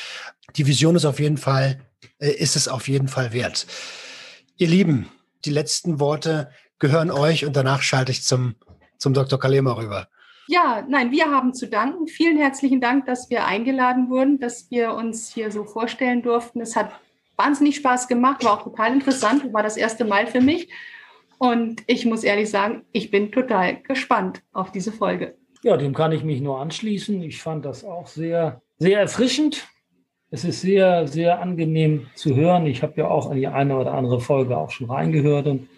Die 0.56 0.68
Vision 0.68 0.96
ist 0.96 1.06
auf 1.06 1.20
jeden 1.20 1.38
Fall, 1.38 1.80
äh, 2.20 2.30
ist 2.30 2.56
es 2.56 2.68
auf 2.68 2.88
jeden 2.88 3.08
Fall 3.08 3.34
wert. 3.34 3.66
Ihr 4.58 4.68
Lieben, 4.68 5.10
die 5.46 5.52
letzten 5.52 6.00
Worte 6.00 6.52
gehören 6.84 7.12
euch 7.12 7.46
und 7.46 7.56
danach 7.56 7.82
schalte 7.82 8.12
ich 8.12 8.24
zum, 8.24 8.56
zum 8.98 9.14
Dr. 9.14 9.40
Kalema 9.40 9.72
rüber. 9.72 10.10
Ja, 10.50 10.86
nein, 10.90 11.12
wir 11.12 11.32
haben 11.32 11.54
zu 11.54 11.70
danken. 11.70 12.08
Vielen 12.08 12.38
herzlichen 12.38 12.82
Dank, 12.82 13.06
dass 13.06 13.30
wir 13.30 13.46
eingeladen 13.46 14.10
wurden, 14.10 14.38
dass 14.38 14.70
wir 14.70 14.94
uns 14.94 15.34
hier 15.34 15.50
so 15.50 15.64
vorstellen 15.64 16.22
durften. 16.22 16.60
Es 16.60 16.76
hat 16.76 16.92
wahnsinnig 17.38 17.78
Spaß 17.78 18.10
gemacht, 18.10 18.44
war 18.44 18.60
auch 18.60 18.64
total 18.64 18.92
interessant, 18.92 19.54
war 19.54 19.64
das 19.64 19.78
erste 19.78 20.04
Mal 20.04 20.28
für 20.28 20.42
mich. 20.42 20.68
Und 21.38 21.84
ich 21.88 22.06
muss 22.06 22.26
ehrlich 22.26 22.50
sagen, 22.50 22.84
ich 22.92 23.10
bin 23.10 23.32
total 23.32 23.82
gespannt 23.82 24.42
auf 24.52 24.74
diese 24.74 24.92
Folge. 24.92 25.38
Ja, 25.62 25.78
dem 25.78 25.94
kann 25.94 26.12
ich 26.12 26.26
mich 26.26 26.42
nur 26.42 26.60
anschließen. 26.60 27.22
Ich 27.24 27.42
fand 27.42 27.64
das 27.64 27.86
auch 27.86 28.08
sehr, 28.08 28.62
sehr 28.78 29.00
erfrischend. 29.00 29.70
Es 30.32 30.44
ist 30.44 30.60
sehr, 30.60 31.08
sehr 31.08 31.40
angenehm 31.40 32.08
zu 32.16 32.36
hören. 32.36 32.66
Ich 32.66 32.84
habe 32.84 32.96
ja 32.98 33.08
auch 33.08 33.32
in 33.32 33.38
die 33.38 33.48
eine 33.48 33.78
oder 33.78 33.94
andere 33.94 34.20
Folge 34.20 34.58
auch 34.58 34.72
schon 34.72 34.90
reingehört 34.92 35.48
und 35.48 35.70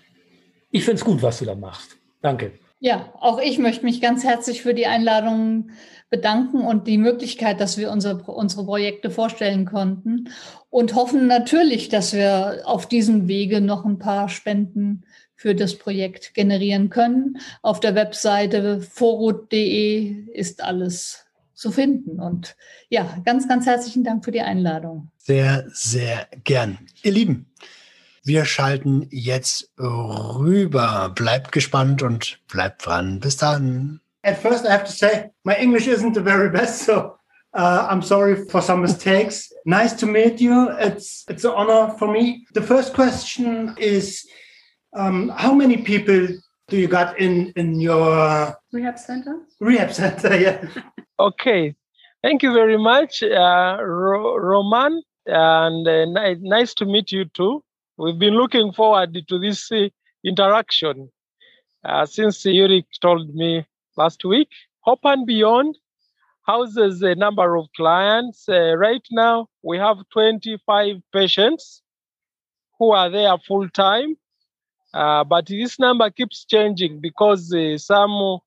ich 0.76 0.84
finde 0.84 1.00
es 1.00 1.06
gut, 1.06 1.22
was 1.22 1.40
du 1.40 1.46
da 1.46 1.56
machst. 1.56 1.96
Danke. 2.22 2.52
Ja, 2.82 3.14
auch 3.22 3.40
ich 3.40 3.60
möchte 3.60 3.86
mich 3.86 4.02
ganz 4.02 4.26
herzlich 4.26 4.62
für 4.62 4.74
die 4.74 4.88
Einladung 4.88 5.70
bedanken 6.10 6.60
und 6.60 6.86
die 6.86 6.98
Möglichkeit, 6.98 7.62
dass 7.62 7.78
wir 7.78 7.90
unsere, 7.92 8.18
unsere 8.24 8.66
Projekte 8.66 9.10
vorstellen 9.10 9.66
konnten 9.66 10.30
und 10.70 10.94
hoffen 10.94 11.28
natürlich, 11.28 11.88
dass 11.88 12.14
wir 12.14 12.64
auf 12.66 12.88
diesem 12.88 13.30
Wege 13.30 13.62
noch 13.62 13.86
ein 13.86 14.00
paar 14.00 14.28
Spenden 14.28 15.06
für 15.34 15.56
das 15.56 15.78
Projekt 15.78 16.34
generieren 16.34 16.90
können. 16.90 17.38
Auf 17.62 17.80
der 17.80 17.96
Webseite 17.96 18.82
forut.de 18.82 20.30
ist 20.34 20.62
alles 20.62 21.26
zu 21.54 21.72
finden. 21.72 22.20
Und 22.20 22.58
ja, 22.90 23.18
ganz, 23.24 23.48
ganz 23.48 23.66
herzlichen 23.66 24.04
Dank 24.04 24.26
für 24.26 24.32
die 24.32 24.42
Einladung. 24.42 25.10
Sehr, 25.18 25.66
sehr 25.70 26.28
gern. 26.44 26.80
Ihr 27.02 27.14
Lieben, 27.14 27.54
Wir 28.26 28.44
schalten 28.46 29.08
jetzt 29.12 29.72
rüber. 29.80 31.12
Bleibt 31.16 31.52
gespannt 31.52 32.04
und 32.04 32.40
bleibt 32.52 32.86
dran. 32.86 33.20
Bis 33.20 33.38
dann. 33.38 34.02
At 34.24 34.38
first, 34.38 34.66
I 34.66 34.72
have 34.72 34.86
to 34.86 34.92
say, 34.92 35.30
my 35.44 35.54
English 35.54 35.88
isn't 35.88 36.16
the 36.16 36.24
very 36.24 36.50
best, 36.50 36.84
so 36.84 37.16
uh, 37.54 37.88
I'm 37.90 38.02
sorry 38.02 38.36
for 38.50 38.62
some 38.62 38.82
mistakes. 38.82 39.56
nice 39.66 39.94
to 39.94 40.06
meet 40.06 40.40
you. 40.40 40.70
It's 40.80 41.26
it's 41.28 41.44
an 41.44 41.52
honor 41.52 41.94
for 41.98 42.08
me. 42.08 42.46
The 42.54 42.62
first 42.62 42.94
question 42.94 43.76
is, 43.78 44.26
um, 44.96 45.30
how 45.30 45.54
many 45.54 45.78
people 45.78 46.28
do 46.70 46.78
you 46.78 46.88
got 46.88 47.20
in 47.20 47.52
in 47.56 47.80
your 47.82 48.56
rehab 48.72 49.00
center? 49.00 49.42
Rehab 49.60 49.92
center, 49.92 50.36
yeah. 50.40 50.66
okay, 51.20 51.76
thank 52.24 52.44
you 52.44 52.54
very 52.54 52.78
much, 52.78 53.24
uh, 53.24 53.78
Ro 53.82 54.38
Roman, 54.38 55.02
and 55.26 55.88
uh, 55.88 56.36
nice 56.42 56.74
to 56.76 56.86
meet 56.86 57.12
you 57.12 57.26
too. 57.26 57.64
We've 57.98 58.20
been 58.20 58.36
looking 58.36 58.72
forward 58.74 59.18
to 59.28 59.40
this 59.40 59.72
uh, 59.72 59.88
interaction 60.24 61.10
uh, 61.84 62.06
since 62.06 62.44
Yurik 62.44 62.86
told 63.02 63.34
me 63.34 63.66
last 63.98 64.26
week. 64.26 64.50
Hope 64.82 65.00
and 65.04 65.26
Beyond 65.26 65.78
houses 66.46 67.02
a 67.02 67.16
number 67.16 67.56
of 67.56 67.68
clients. 67.76 68.48
Uh, 68.48 68.76
right 68.76 69.06
now, 69.12 69.48
we 69.64 69.78
have 69.78 69.98
25 70.14 70.98
patients 71.12 71.82
who 72.80 72.92
are 72.92 73.10
there 73.10 73.36
full 73.48 73.70
time. 73.70 74.16
Uh, 74.94 75.24
but 75.24 75.48
this 75.48 75.80
number 75.80 76.10
keeps 76.10 76.46
changing 76.46 77.02
because 77.02 77.54
uh, 77.54 77.78
some 77.78 78.40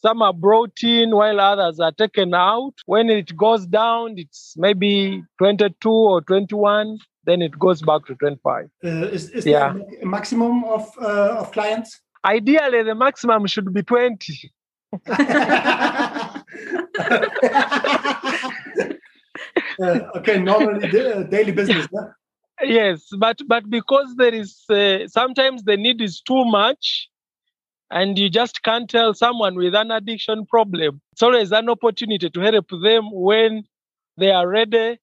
some 0.00 0.22
are 0.22 0.32
brought 0.32 0.82
in 0.82 1.10
while 1.10 1.40
others 1.40 1.80
are 1.80 1.92
taken 1.92 2.32
out. 2.32 2.74
When 2.86 3.10
it 3.10 3.36
goes 3.36 3.66
down, 3.66 4.14
it's 4.16 4.54
maybe 4.56 5.24
22 5.38 5.90
or 5.90 6.20
21. 6.22 6.98
Then 7.28 7.42
it 7.42 7.58
goes 7.58 7.82
back 7.82 8.06
to 8.06 8.14
25. 8.14 8.70
Uh, 8.82 8.88
is 9.16 9.28
is 9.30 9.44
Yeah. 9.44 9.72
there 9.74 10.02
a 10.02 10.06
maximum 10.06 10.64
of 10.64 10.84
uh, 10.98 11.40
of 11.42 11.52
clients? 11.52 12.00
Ideally, 12.24 12.82
the 12.84 12.94
maximum 12.94 13.46
should 13.46 13.72
be 13.74 13.82
20. 13.82 14.50
Uh, 19.80 20.00
okay, 20.16 20.38
normally 20.40 20.88
da- 20.92 21.12
uh, 21.12 21.22
daily 21.24 21.52
business. 21.52 21.86
huh? 21.94 22.06
Yes, 22.62 23.06
but 23.18 23.38
but 23.46 23.68
because 23.70 24.14
there 24.16 24.34
is 24.34 24.64
uh, 24.70 25.06
sometimes 25.06 25.62
the 25.62 25.76
need 25.76 26.00
is 26.00 26.20
too 26.20 26.44
much, 26.44 27.08
and 27.90 28.18
you 28.18 28.28
just 28.28 28.62
can't 28.64 28.90
tell 28.90 29.14
someone 29.14 29.54
with 29.54 29.74
an 29.74 29.90
addiction 29.92 30.44
problem. 30.46 31.00
It's 31.12 31.22
always 31.22 31.52
an 31.52 31.68
opportunity 31.68 32.28
to 32.30 32.40
help 32.40 32.66
them 32.82 33.10
when 33.12 33.64
they 34.16 34.32
are 34.32 34.48
ready 34.48 34.98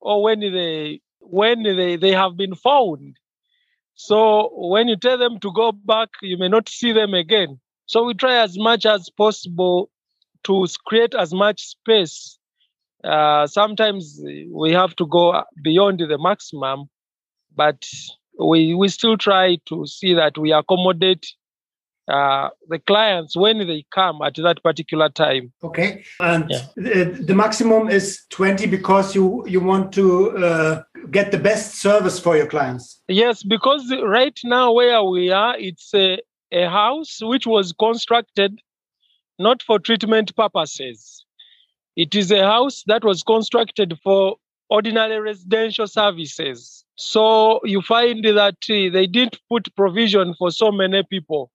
or 0.00 0.22
when 0.22 0.38
they 0.40 1.00
when 1.30 1.62
they, 1.62 1.96
they 1.96 2.12
have 2.12 2.36
been 2.36 2.54
found. 2.54 3.16
So 3.94 4.50
when 4.54 4.88
you 4.88 4.96
tell 4.96 5.18
them 5.18 5.38
to 5.40 5.52
go 5.52 5.72
back, 5.72 6.08
you 6.22 6.38
may 6.38 6.48
not 6.48 6.68
see 6.68 6.92
them 6.92 7.14
again. 7.14 7.60
So 7.86 8.04
we 8.04 8.14
try 8.14 8.36
as 8.36 8.58
much 8.58 8.86
as 8.86 9.10
possible 9.10 9.90
to 10.44 10.66
create 10.86 11.14
as 11.14 11.34
much 11.34 11.62
space. 11.62 12.38
Uh, 13.04 13.46
sometimes 13.46 14.20
we 14.52 14.72
have 14.72 14.94
to 14.96 15.06
go 15.06 15.42
beyond 15.62 16.00
the 16.00 16.18
maximum 16.18 16.88
but 17.56 17.86
we 18.38 18.74
we 18.74 18.88
still 18.88 19.16
try 19.16 19.56
to 19.66 19.86
see 19.86 20.14
that 20.14 20.38
we 20.38 20.52
accommodate 20.52 21.26
uh, 22.10 22.50
the 22.68 22.78
clients 22.78 23.36
when 23.36 23.58
they 23.58 23.84
come 23.94 24.20
at 24.22 24.34
that 24.36 24.62
particular 24.62 25.08
time. 25.08 25.52
Okay, 25.62 26.04
and 26.20 26.50
Yeah. 26.50 26.58
uh, 26.78 27.16
the 27.28 27.34
maximum 27.34 27.88
is 27.88 28.24
20 28.30 28.66
because 28.66 29.14
you 29.14 29.44
you 29.46 29.60
want 29.60 29.92
to 29.94 30.36
uh, 30.36 30.82
get 31.10 31.30
the 31.30 31.38
best 31.38 31.76
service 31.80 32.18
for 32.18 32.36
your 32.36 32.46
clients. 32.46 33.00
Yes, 33.08 33.42
because 33.42 33.82
right 34.04 34.38
now 34.44 34.72
where 34.72 35.02
we 35.02 35.30
are, 35.30 35.56
it's 35.58 35.94
a, 35.94 36.18
a 36.52 36.68
house 36.68 37.18
which 37.22 37.46
was 37.46 37.72
constructed 37.72 38.60
not 39.38 39.62
for 39.62 39.78
treatment 39.78 40.36
purposes. 40.36 41.24
It 41.96 42.14
is 42.14 42.30
a 42.30 42.44
house 42.44 42.84
that 42.86 43.04
was 43.04 43.22
constructed 43.22 43.98
for 44.02 44.36
ordinary 44.68 45.18
residential 45.18 45.86
services. 45.86 46.84
So 46.96 47.60
you 47.64 47.80
find 47.82 48.24
that 48.24 48.56
uh, 48.70 48.92
they 48.92 49.06
didn't 49.06 49.38
put 49.48 49.74
provision 49.74 50.34
for 50.38 50.50
so 50.50 50.70
many 50.70 51.02
people. 51.10 51.50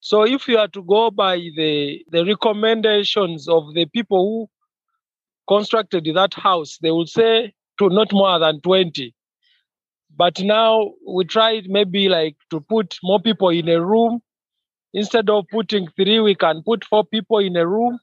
So 0.00 0.24
if 0.24 0.48
you 0.48 0.58
are 0.58 0.68
to 0.68 0.82
go 0.84 1.10
by 1.10 1.36
the, 1.38 2.04
the 2.10 2.24
recommendations 2.26 3.48
of 3.48 3.74
the 3.74 3.86
people 3.86 4.48
who 5.48 5.54
constructed 5.54 6.08
that 6.14 6.34
house, 6.34 6.78
they 6.82 6.90
will 6.92 7.06
say 7.06 7.54
to 7.78 7.88
not 7.90 8.12
more 8.12 8.38
than 8.40 8.60
20. 8.62 9.14
But 10.16 10.40
now 10.42 10.92
we 11.08 11.24
tried 11.26 11.66
maybe 11.68 12.08
like 12.08 12.36
to 12.50 12.60
put 12.60 12.98
more 13.02 13.20
people 13.20 13.50
in 13.50 13.68
a 13.68 13.84
room. 13.84 14.20
Instead 14.94 15.30
of 15.30 15.46
putting 15.52 15.88
three, 15.96 16.20
we 16.20 16.34
can 16.34 16.62
put 16.64 16.84
four 16.84 17.04
people 17.04 17.38
in 17.38 17.56
a 17.56 17.66
room 17.66 17.98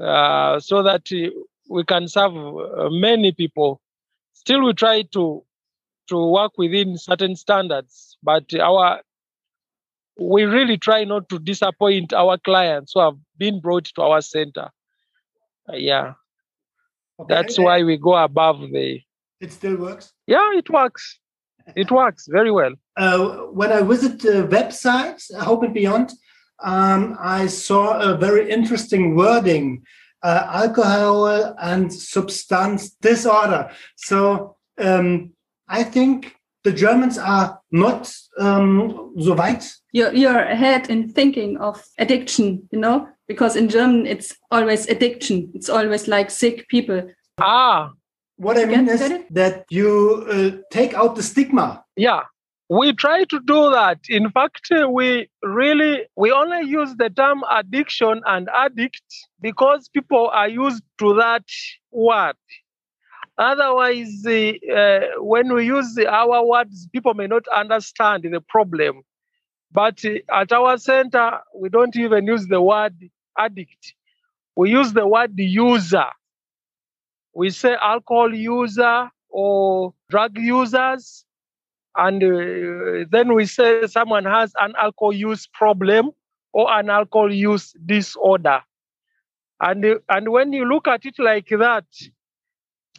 uh, 0.00 0.60
so 0.60 0.82
that 0.82 1.02
uh, 1.12 1.30
we 1.70 1.84
can 1.84 2.08
serve 2.08 2.34
uh, 2.36 2.88
many 2.90 3.32
people. 3.32 3.80
Still, 4.34 4.64
we 4.64 4.74
try 4.74 5.02
to 5.14 5.44
to 6.08 6.26
work 6.32 6.52
within 6.58 6.98
certain 6.98 7.36
standards, 7.36 8.18
but 8.22 8.44
our 8.60 9.00
we 10.18 10.44
really 10.44 10.76
try 10.76 11.04
not 11.04 11.28
to 11.30 11.38
disappoint 11.38 12.12
our 12.12 12.38
clients 12.38 12.92
who 12.94 13.00
have 13.00 13.16
been 13.38 13.60
brought 13.60 13.86
to 13.86 14.02
our 14.02 14.20
center. 14.20 14.70
Uh, 15.68 15.76
yeah, 15.76 16.14
Okay, 17.20 17.34
that's 17.34 17.56
and 17.58 17.64
why 17.64 17.82
we 17.82 17.96
go 17.96 18.16
above 18.16 18.60
the. 18.60 19.00
it 19.40 19.52
still 19.52 19.76
works. 19.76 20.12
Yeah, 20.26 20.50
it 20.54 20.68
works. 20.70 21.18
It 21.76 21.90
works 22.00 22.26
very 22.28 22.50
well. 22.50 22.74
Uh, 22.96 23.18
when 23.52 23.72
I 23.72 23.82
visit 23.82 24.20
the 24.20 24.46
website 24.48 25.22
Hope 25.40 25.62
and 25.62 25.74
Beyond, 25.74 26.12
um, 26.62 27.16
I 27.20 27.46
saw 27.46 27.98
a 28.00 28.16
very 28.16 28.50
interesting 28.50 29.14
wording: 29.16 29.82
uh, 30.22 30.46
alcohol 30.52 31.26
and 31.60 31.92
substance 31.92 32.90
disorder. 32.90 33.70
So 33.96 34.56
um, 34.78 35.32
I 35.68 35.84
think 35.84 36.36
the 36.64 36.72
Germans 36.72 37.18
are 37.18 37.58
not 37.70 38.12
um, 38.38 39.12
so 39.20 39.34
weit. 39.34 39.64
You're, 39.92 40.12
you're 40.14 40.38
ahead 40.38 40.88
in 40.90 41.08
thinking 41.12 41.58
of 41.58 41.82
addiction, 41.98 42.68
you 42.72 42.78
know, 42.78 43.08
because 43.28 43.56
in 43.56 43.68
German 43.68 44.06
it's 44.06 44.34
always 44.50 44.88
addiction. 44.88 45.50
It's 45.54 45.68
always 45.68 46.08
like 46.08 46.30
sick 46.30 46.68
people. 46.68 47.10
Ah, 47.40 47.90
What 48.36 48.56
I 48.58 48.64
mean 48.64 48.86
Get- 48.86 48.94
is 48.94 49.08
get 49.08 49.34
that 49.34 49.64
you 49.70 50.26
uh, 50.30 50.50
take 50.70 50.94
out 50.94 51.16
the 51.16 51.22
stigma. 51.22 51.84
yeah 51.96 52.22
we 52.80 52.92
try 52.94 53.24
to 53.24 53.38
do 53.54 53.70
that 53.70 53.98
in 54.08 54.30
fact 54.30 54.64
we 54.98 55.28
really 55.42 55.94
we 56.16 56.32
only 56.32 56.62
use 56.80 56.92
the 56.96 57.10
term 57.10 57.42
addiction 57.58 58.22
and 58.26 58.48
addict 58.64 59.02
because 59.42 59.88
people 59.96 60.24
are 60.40 60.48
used 60.48 60.82
to 61.00 61.12
that 61.22 61.44
word 61.90 62.36
otherwise 63.38 64.24
uh, 64.26 65.00
when 65.18 65.52
we 65.52 65.66
use 65.66 65.98
our 65.98 66.44
words 66.44 66.88
people 66.92 67.14
may 67.14 67.26
not 67.26 67.46
understand 67.48 68.24
the 68.24 68.40
problem. 68.40 69.02
But 69.70 70.04
at 70.30 70.52
our 70.52 70.76
center 70.78 71.38
we 71.54 71.68
don't 71.68 71.96
even 71.96 72.26
use 72.26 72.46
the 72.46 72.60
word 72.60 72.94
addict. 73.38 73.94
We 74.56 74.70
use 74.70 74.92
the 74.92 75.06
word 75.06 75.32
user. 75.38 76.06
We 77.34 77.50
say 77.50 77.74
alcohol 77.80 78.34
user 78.34 79.10
or 79.30 79.94
drug 80.10 80.36
users. 80.36 81.24
And 81.96 82.22
uh, 82.22 83.06
then 83.10 83.34
we 83.34 83.46
say 83.46 83.86
someone 83.86 84.24
has 84.24 84.52
an 84.60 84.74
alcohol 84.78 85.12
use 85.12 85.46
problem 85.46 86.10
or 86.52 86.70
an 86.70 86.90
alcohol 86.90 87.32
use 87.32 87.74
disorder. 87.84 88.60
And 89.60 89.84
uh, 89.84 89.94
and 90.08 90.30
when 90.30 90.52
you 90.52 90.66
look 90.66 90.86
at 90.88 91.06
it 91.06 91.14
like 91.18 91.48
that 91.48 91.84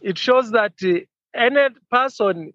it 0.02 0.18
shows 0.18 0.52
that 0.52 0.74
uh, 0.84 1.00
any 1.36 1.68
person 1.91 2.54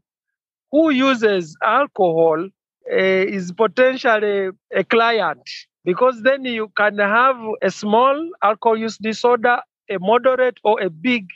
who 0.70 0.90
uses 0.90 1.56
alcohol 1.62 2.44
uh, 2.90 2.96
is 2.96 3.52
potentially 3.52 4.50
a 4.74 4.84
client 4.84 5.48
because 5.84 6.22
then 6.22 6.44
you 6.44 6.68
can 6.76 6.98
have 6.98 7.36
a 7.62 7.70
small 7.70 8.30
alcohol 8.42 8.76
use 8.78 8.98
disorder 8.98 9.58
a 9.90 9.98
moderate 9.98 10.58
or 10.64 10.80
a 10.82 10.90
big 10.90 11.26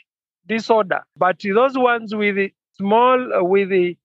disorder 0.47 1.01
but 1.17 1.39
those 1.43 1.77
ones 1.77 2.13
with 2.15 2.51
small 2.77 3.33
uh, 3.33 3.43
with 3.43 3.69
the 3.69 3.95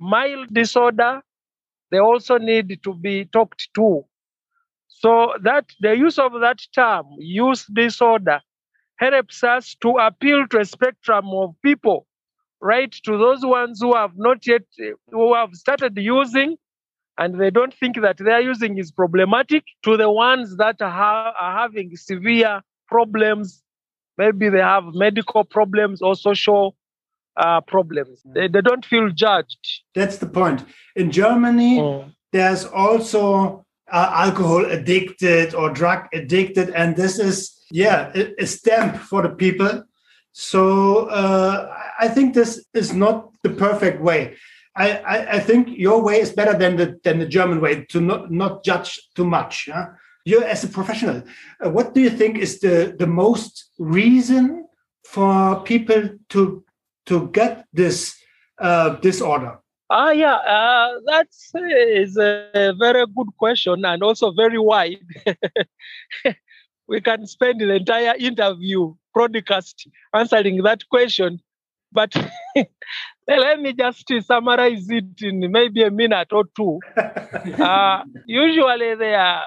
mild 0.00 0.52
disorder, 0.52 1.22
they 1.90 1.98
also 1.98 2.38
need 2.38 2.82
to 2.82 2.94
be 2.94 3.24
talked 3.26 3.68
to. 3.76 4.04
So 4.88 5.34
that 5.42 5.66
the 5.80 5.96
use 5.96 6.18
of 6.18 6.32
that 6.40 6.60
term, 6.74 7.06
use 7.18 7.66
disorder, 7.66 8.40
helps 9.02 9.38
us 9.54 9.64
to 9.82 9.90
appeal 10.08 10.40
to 10.50 10.56
a 10.64 10.64
spectrum 10.64 11.26
of 11.42 11.48
people, 11.68 11.98
right? 12.72 12.92
To 13.06 13.12
those 13.24 13.42
ones 13.44 13.80
who 13.82 13.92
have 14.00 14.14
not 14.16 14.38
yet, 14.52 14.66
who 15.16 15.34
have 15.34 15.52
started 15.64 15.94
using, 15.96 16.50
and 17.20 17.30
they 17.40 17.50
don't 17.58 17.74
think 17.82 17.94
that 18.06 18.16
their 18.18 18.40
using 18.52 18.78
is 18.82 18.90
problematic, 19.02 19.64
to 19.86 19.96
the 20.02 20.10
ones 20.28 20.56
that 20.62 20.76
are, 20.80 21.32
are 21.44 21.54
having 21.62 21.88
severe 21.96 22.54
problems. 22.94 23.46
Maybe 24.18 24.46
they 24.54 24.64
have 24.74 24.84
medical 25.06 25.42
problems 25.56 25.96
or 26.06 26.14
social 26.30 26.64
uh, 27.36 27.60
problems. 27.74 28.16
They, 28.34 28.46
they 28.48 28.60
don't 28.60 28.84
feel 28.92 29.06
judged. 29.10 29.64
That's 29.94 30.18
the 30.18 30.30
point. 30.40 30.60
In 31.00 31.10
Germany, 31.10 31.72
Mm. 31.80 32.14
there's 32.36 32.64
also 32.84 33.22
uh, 33.90 34.10
alcohol 34.26 34.64
addicted 34.78 35.54
or 35.54 35.66
drug 35.80 36.00
addicted, 36.20 36.70
and 36.70 36.88
this 36.96 37.18
is 37.18 37.36
yeah 37.72 38.12
a, 38.38 38.46
stamp 38.46 38.96
for 38.96 39.22
the 39.22 39.30
people. 39.30 39.84
So 40.32 41.06
uh, 41.06 41.74
I 41.98 42.08
think 42.08 42.34
this 42.34 42.64
is 42.74 42.92
not 42.94 43.30
the 43.42 43.50
perfect 43.50 44.00
way. 44.00 44.36
I, 44.74 44.98
I, 44.98 45.32
I 45.36 45.40
think 45.40 45.68
your 45.76 46.02
way 46.02 46.20
is 46.20 46.32
better 46.32 46.56
than 46.56 46.76
the 46.76 46.98
than 47.04 47.18
the 47.18 47.26
German 47.26 47.60
way 47.60 47.84
to 47.90 48.00
not 48.00 48.30
not 48.30 48.64
judge 48.64 49.00
too 49.14 49.26
much. 49.26 49.66
Yeah? 49.68 49.86
You 50.24 50.42
as 50.42 50.64
a 50.64 50.68
professional, 50.68 51.22
uh, 51.64 51.70
what 51.70 51.94
do 51.94 52.00
you 52.00 52.10
think 52.10 52.38
is 52.38 52.60
the 52.60 52.94
the 52.98 53.06
most 53.06 53.70
reason 53.78 54.66
for 55.04 55.60
people 55.62 56.10
to 56.30 56.64
to 57.06 57.28
get 57.32 57.66
this 57.72 58.16
uh, 58.58 58.90
disorder? 59.00 59.58
Ah, 59.90 60.10
yeah, 60.10 60.36
uh, 60.36 61.00
that 61.04 61.28
is 62.00 62.16
a 62.16 62.72
very 62.78 63.04
good 63.14 63.28
question 63.36 63.84
and 63.84 64.02
also 64.02 64.32
very 64.32 64.58
wide. 64.58 65.04
we 66.92 67.00
can 67.00 67.26
spend 67.26 67.58
the 67.58 67.72
entire 67.72 68.14
interview 68.18 68.94
broadcast 69.14 69.88
answering 70.14 70.62
that 70.62 70.86
question, 70.90 71.40
but 71.90 72.14
let 73.26 73.60
me 73.60 73.72
just 73.72 74.12
summarize 74.26 74.90
it 74.90 75.22
in 75.22 75.50
maybe 75.50 75.82
a 75.82 75.90
minute 75.90 76.28
or 76.32 76.44
two. 76.54 76.78
Uh, 77.58 78.04
usually, 78.26 78.94
there 78.94 79.18
are 79.18 79.42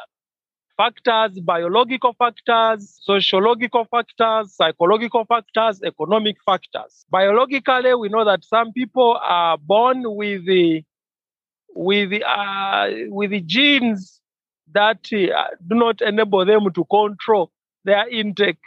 factors, 0.75 1.39
biological 1.39 2.13
factors, 2.17 2.99
sociological 3.03 3.85
factors, 3.91 4.55
psychological 4.55 5.23
factors, 5.25 5.81
economic 5.83 6.37
factors. 6.43 7.05
Biologically, 7.11 7.93
we 7.93 8.09
know 8.09 8.25
that 8.25 8.43
some 8.43 8.73
people 8.73 9.19
are 9.21 9.57
born 9.59 10.01
with 10.03 10.45
the 10.47 10.83
with 11.75 12.09
the, 12.09 12.23
uh, 12.23 12.87
with 13.09 13.29
the 13.29 13.41
genes 13.41 14.19
that 14.73 15.07
uh, 15.13 15.55
do 15.67 15.75
not 15.75 16.01
enable 16.01 16.45
them 16.45 16.71
to 16.73 16.85
control 16.85 17.51
their 17.83 18.07
intake 18.09 18.57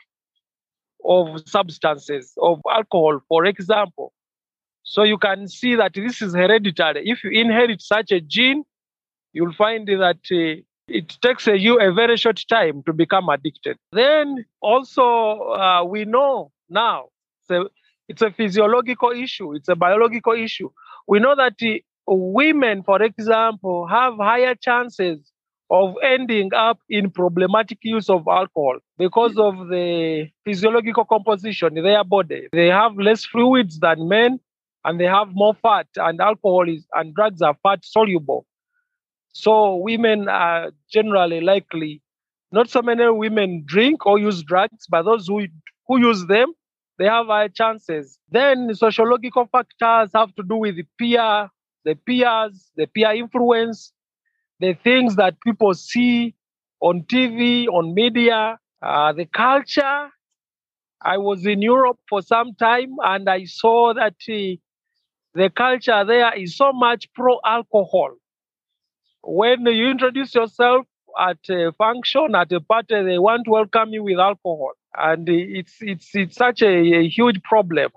of 1.05 1.43
substances, 1.47 2.33
of 2.41 2.61
alcohol, 2.71 3.21
for 3.29 3.45
example. 3.45 4.13
So 4.83 5.03
you 5.03 5.19
can 5.19 5.49
see 5.49 5.75
that 5.75 5.93
this 5.95 6.23
is 6.23 6.35
hereditary. 6.35 7.03
If 7.05 7.23
you 7.25 7.31
inherit 7.31 7.83
such 7.83 8.11
a 8.11 8.21
gene, 8.21 8.65
you'll 9.33 9.53
find 9.53 9.87
that 9.87 10.19
uh, 10.33 10.63
it 10.89 11.17
takes 11.21 11.47
a, 11.47 11.59
you 11.59 11.79
a 11.81 11.93
very 11.93 12.17
short 12.17 12.43
time 12.49 12.83
to 12.85 12.93
become 12.93 13.29
addicted. 13.29 13.77
Then 13.93 14.47
also, 14.63 15.05
uh, 15.05 15.85
we 15.85 16.05
know 16.05 16.51
now 16.71 17.09
it's 17.43 17.51
a, 17.51 17.65
it's 18.09 18.23
a 18.23 18.31
physiological 18.31 19.11
issue, 19.11 19.55
it's 19.55 19.69
a 19.69 19.77
biological 19.77 20.33
issue. 20.33 20.71
We 21.07 21.21
know 21.21 21.37
that 21.37 21.55
uh, 21.63 21.79
women, 22.07 22.83
for 22.83 23.03
example, 23.03 23.87
have 23.87 24.15
higher 24.17 24.55
chances 24.55 25.31
of 25.71 25.95
ending 26.03 26.51
up 26.55 26.79
in 26.89 27.11
problematic 27.11 27.79
use 27.83 28.09
of 28.09 28.27
alcohol 28.27 28.79
because 28.97 29.37
of 29.37 29.69
the 29.69 30.29
physiological 30.45 31.05
composition 31.05 31.77
in 31.77 31.85
their 31.85 32.05
body. 32.05 32.49
They 32.53 32.69
have 32.69 32.97
less 32.97 33.25
fluids 33.25 33.79
than 33.79 34.09
men 34.09 34.41
and 34.85 34.99
they 34.99 35.05
have 35.05 35.29
more 35.33 35.55
fat, 35.55 35.87
and 35.97 36.21
alcohol 36.21 36.69
is 36.69 36.87
and 36.95 37.15
drugs 37.15 37.43
are 37.43 37.57
fat 37.63 37.85
soluble. 37.85 38.47
So 39.33 39.77
women 39.77 40.29
are 40.29 40.71
generally 40.91 41.41
likely, 41.41 42.03
not 42.51 42.71
so 42.71 42.81
many 42.81 43.09
women 43.11 43.65
drink 43.67 44.07
or 44.07 44.19
use 44.19 44.43
drugs, 44.43 44.87
but 44.89 45.03
those 45.03 45.27
who, 45.27 45.47
who 45.87 46.01
use 46.01 46.27
them, 46.27 46.55
they 46.99 47.05
have 47.05 47.27
high 47.27 47.49
chances. 47.49 48.19
Then 48.31 48.75
sociological 48.75 49.47
factors 49.53 50.11
have 50.15 50.35
to 50.37 50.43
do 50.43 50.57
with 50.57 50.77
the 50.77 50.87
peer, 50.99 51.51
the 51.85 51.95
peers, 51.95 52.71
the 52.77 52.87
peer 52.87 53.13
influence, 53.13 53.93
the 54.61 54.75
things 54.75 55.17
that 55.17 55.41
people 55.41 55.75
see 55.75 56.35
on 56.81 57.03
TV, 57.03 57.67
on 57.69 57.95
media, 57.95 58.59
uh, 58.83 59.13
the 59.13 59.27
culture. 59.27 60.09
I 61.01 61.19
was 61.19 61.47
in 61.47 61.63
Europe 61.63 61.99
for 62.09 62.23
some 62.23 62.55
time 62.55 62.97
and 63.05 63.29
I 63.29 63.45
saw 63.45 63.95
that 63.95 64.15
uh, 64.29 64.57
the 65.35 65.51
culture 65.55 66.05
there 66.05 66.35
is 66.37 66.57
so 66.57 66.73
much 66.73 67.07
pro 67.15 67.39
alcohol 67.45 68.17
when 69.23 69.67
you 69.67 69.89
introduce 69.91 70.35
yourself 70.35 70.87
at 71.19 71.39
a 71.51 71.73
function, 71.73 72.35
at 72.35 72.53
a 72.53 72.61
party, 72.61 73.03
they 73.03 73.19
want 73.19 73.45
to 73.45 73.51
welcome 73.51 73.93
you 73.93 74.03
with 74.03 74.19
alcohol. 74.19 74.73
And 74.97 75.29
it's, 75.29 75.77
it's, 75.81 76.11
it's 76.15 76.37
such 76.37 76.63
a, 76.63 76.69
a 76.69 77.09
huge 77.09 77.43
problem 77.43 77.91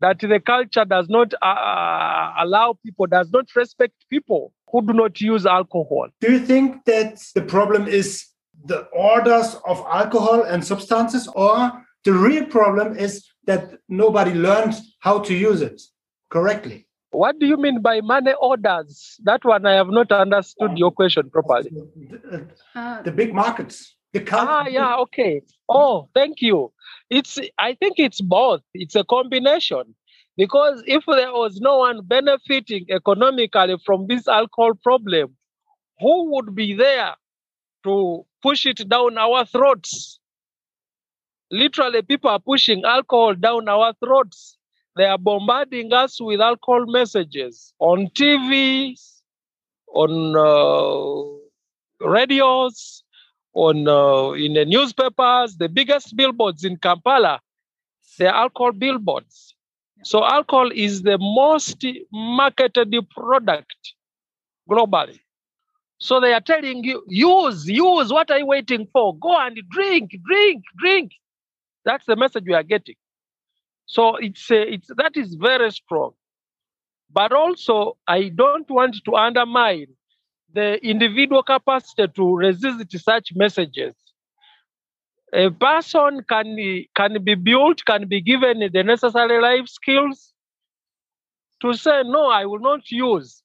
that 0.00 0.20
the 0.20 0.40
culture 0.40 0.84
does 0.84 1.08
not 1.08 1.34
uh, 1.42 1.46
uh, 1.46 2.34
allow 2.40 2.78
people, 2.84 3.06
does 3.06 3.30
not 3.30 3.46
respect 3.54 3.94
people 4.10 4.52
who 4.70 4.82
do 4.82 4.92
not 4.92 5.20
use 5.20 5.46
alcohol. 5.46 6.08
Do 6.20 6.32
you 6.32 6.40
think 6.40 6.84
that 6.84 7.22
the 7.34 7.42
problem 7.42 7.88
is 7.88 8.26
the 8.64 8.82
orders 8.92 9.56
of 9.66 9.84
alcohol 9.90 10.42
and 10.42 10.64
substances, 10.64 11.28
or 11.34 11.72
the 12.04 12.12
real 12.12 12.44
problem 12.46 12.96
is 12.96 13.26
that 13.46 13.78
nobody 13.88 14.34
learned 14.34 14.74
how 15.00 15.20
to 15.20 15.34
use 15.34 15.62
it 15.62 15.80
correctly? 16.30 16.86
What 17.10 17.38
do 17.38 17.46
you 17.46 17.56
mean 17.56 17.80
by 17.80 18.00
money 18.02 18.34
orders? 18.38 19.18
That 19.24 19.44
one 19.44 19.64
I 19.64 19.74
have 19.74 19.88
not 19.88 20.12
understood 20.12 20.76
your 20.76 20.90
question 20.90 21.30
properly. 21.30 21.70
The, 21.70 22.46
the 23.04 23.12
big 23.12 23.32
markets. 23.32 23.96
The 24.12 24.26
ah, 24.32 24.66
yeah, 24.66 24.96
okay. 24.96 25.42
Oh, 25.68 26.08
thank 26.14 26.40
you. 26.40 26.72
It's 27.10 27.38
I 27.58 27.74
think 27.74 27.98
it's 27.98 28.20
both. 28.20 28.62
It's 28.74 28.96
a 28.96 29.04
combination. 29.04 29.94
Because 30.36 30.82
if 30.86 31.04
there 31.06 31.32
was 31.32 31.60
no 31.60 31.78
one 31.78 32.00
benefiting 32.04 32.86
economically 32.90 33.76
from 33.84 34.06
this 34.06 34.28
alcohol 34.28 34.74
problem, 34.74 35.36
who 35.98 36.30
would 36.32 36.54
be 36.54 36.74
there 36.74 37.16
to 37.84 38.24
push 38.42 38.64
it 38.64 38.88
down 38.88 39.18
our 39.18 39.44
throats? 39.44 40.20
Literally, 41.50 42.02
people 42.02 42.30
are 42.30 42.38
pushing 42.38 42.84
alcohol 42.84 43.34
down 43.34 43.68
our 43.68 43.94
throats 43.94 44.58
they 44.98 45.04
are 45.04 45.16
bombarding 45.16 45.92
us 45.92 46.20
with 46.20 46.40
alcohol 46.40 46.84
messages 46.86 47.72
on 47.78 48.08
TV, 48.16 48.98
on 49.94 50.36
uh, 50.36 52.04
radios, 52.04 53.04
on 53.58 53.88
uh, 53.88 54.32
in 54.32 54.54
the 54.54 54.64
newspapers. 54.64 55.56
The 55.56 55.68
biggest 55.68 56.16
billboards 56.16 56.64
in 56.64 56.76
Kampala, 56.76 57.40
they're 58.18 58.34
alcohol 58.44 58.72
billboards. 58.72 59.54
So 60.04 60.24
alcohol 60.24 60.70
is 60.72 61.02
the 61.02 61.18
most 61.18 61.84
marketed 62.12 62.94
product 63.10 63.94
globally. 64.70 65.18
So 65.98 66.20
they 66.20 66.32
are 66.32 66.40
telling 66.40 66.84
you, 66.84 67.02
use, 67.08 67.68
use. 67.68 68.12
What 68.12 68.30
are 68.30 68.38
you 68.38 68.46
waiting 68.46 68.86
for? 68.92 69.16
Go 69.18 69.36
and 69.36 69.58
drink, 69.70 70.12
drink, 70.24 70.62
drink. 70.78 71.12
That's 71.84 72.06
the 72.06 72.14
message 72.14 72.44
we 72.46 72.54
are 72.54 72.62
getting. 72.62 72.94
So 73.86 74.16
it's, 74.16 74.48
a, 74.50 74.74
it's 74.74 74.88
that 74.96 75.16
is 75.16 75.34
very 75.34 75.72
strong. 75.72 76.12
But 77.10 77.32
also, 77.32 77.96
I 78.06 78.28
don't 78.28 78.70
want 78.70 79.02
to 79.04 79.16
undermine 79.16 79.88
the 80.52 80.84
individual 80.84 81.42
capacity 81.42 82.06
to 82.14 82.36
resist 82.36 82.98
such 82.98 83.32
messages. 83.34 83.94
A 85.32 85.50
person 85.50 86.24
can, 86.28 86.56
can 86.96 87.22
be 87.22 87.34
built, 87.34 87.84
can 87.84 88.08
be 88.08 88.20
given 88.22 88.60
the 88.72 88.82
necessary 88.82 89.42
life 89.42 89.68
skills 89.68 90.32
to 91.60 91.74
say, 91.74 92.02
no, 92.04 92.28
I 92.28 92.46
will 92.46 92.60
not 92.60 92.90
use. 92.90 93.42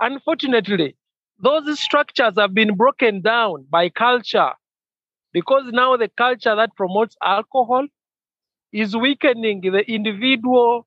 Unfortunately, 0.00 0.96
those 1.38 1.78
structures 1.78 2.34
have 2.38 2.54
been 2.54 2.76
broken 2.76 3.20
down 3.20 3.66
by 3.70 3.90
culture 3.90 4.52
because 5.32 5.64
now 5.72 5.96
the 5.96 6.08
culture 6.16 6.56
that 6.56 6.74
promotes 6.76 7.16
alcohol 7.22 7.86
is 8.72 8.96
weakening 8.96 9.60
the 9.62 9.84
individual, 9.90 10.86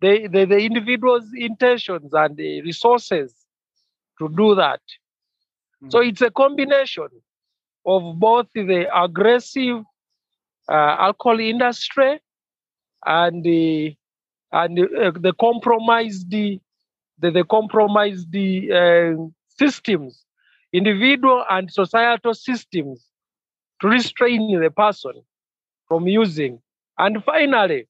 the, 0.00 0.28
the, 0.28 0.46
the 0.46 0.58
individual's 0.58 1.28
intentions 1.36 2.12
and 2.12 2.36
the 2.36 2.62
resources 2.62 3.41
to 4.22 4.34
do 4.36 4.54
that. 4.54 4.80
Mm. 5.82 5.92
So 5.92 6.00
it's 6.00 6.22
a 6.22 6.30
combination 6.30 7.08
of 7.84 8.18
both 8.18 8.46
the 8.54 8.86
aggressive 8.94 9.78
uh, 10.68 10.96
alcohol 11.06 11.40
industry 11.40 12.20
and 13.04 13.44
the 13.44 13.96
and 14.52 14.78
uh, 14.78 15.12
the 15.26 15.32
compromised 15.40 16.30
the, 16.30 16.60
the 17.18 17.44
compromised 17.50 18.30
the 18.30 18.50
uh, 18.72 19.22
systems, 19.58 20.24
individual 20.72 21.44
and 21.50 21.70
societal 21.70 22.34
systems 22.34 23.06
to 23.80 23.88
restrain 23.88 24.60
the 24.60 24.70
person 24.70 25.12
from 25.88 26.06
using 26.06 26.60
and 26.98 27.24
finally, 27.24 27.88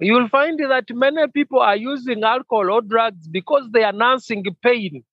you 0.00 0.14
will 0.14 0.28
find 0.28 0.58
that 0.58 0.84
many 0.90 1.26
people 1.28 1.60
are 1.60 1.76
using 1.76 2.24
alcohol 2.24 2.70
or 2.70 2.80
drugs 2.80 3.28
because 3.28 3.68
they 3.72 3.84
are 3.84 3.92
nursing 3.92 4.44
pain. 4.62 5.04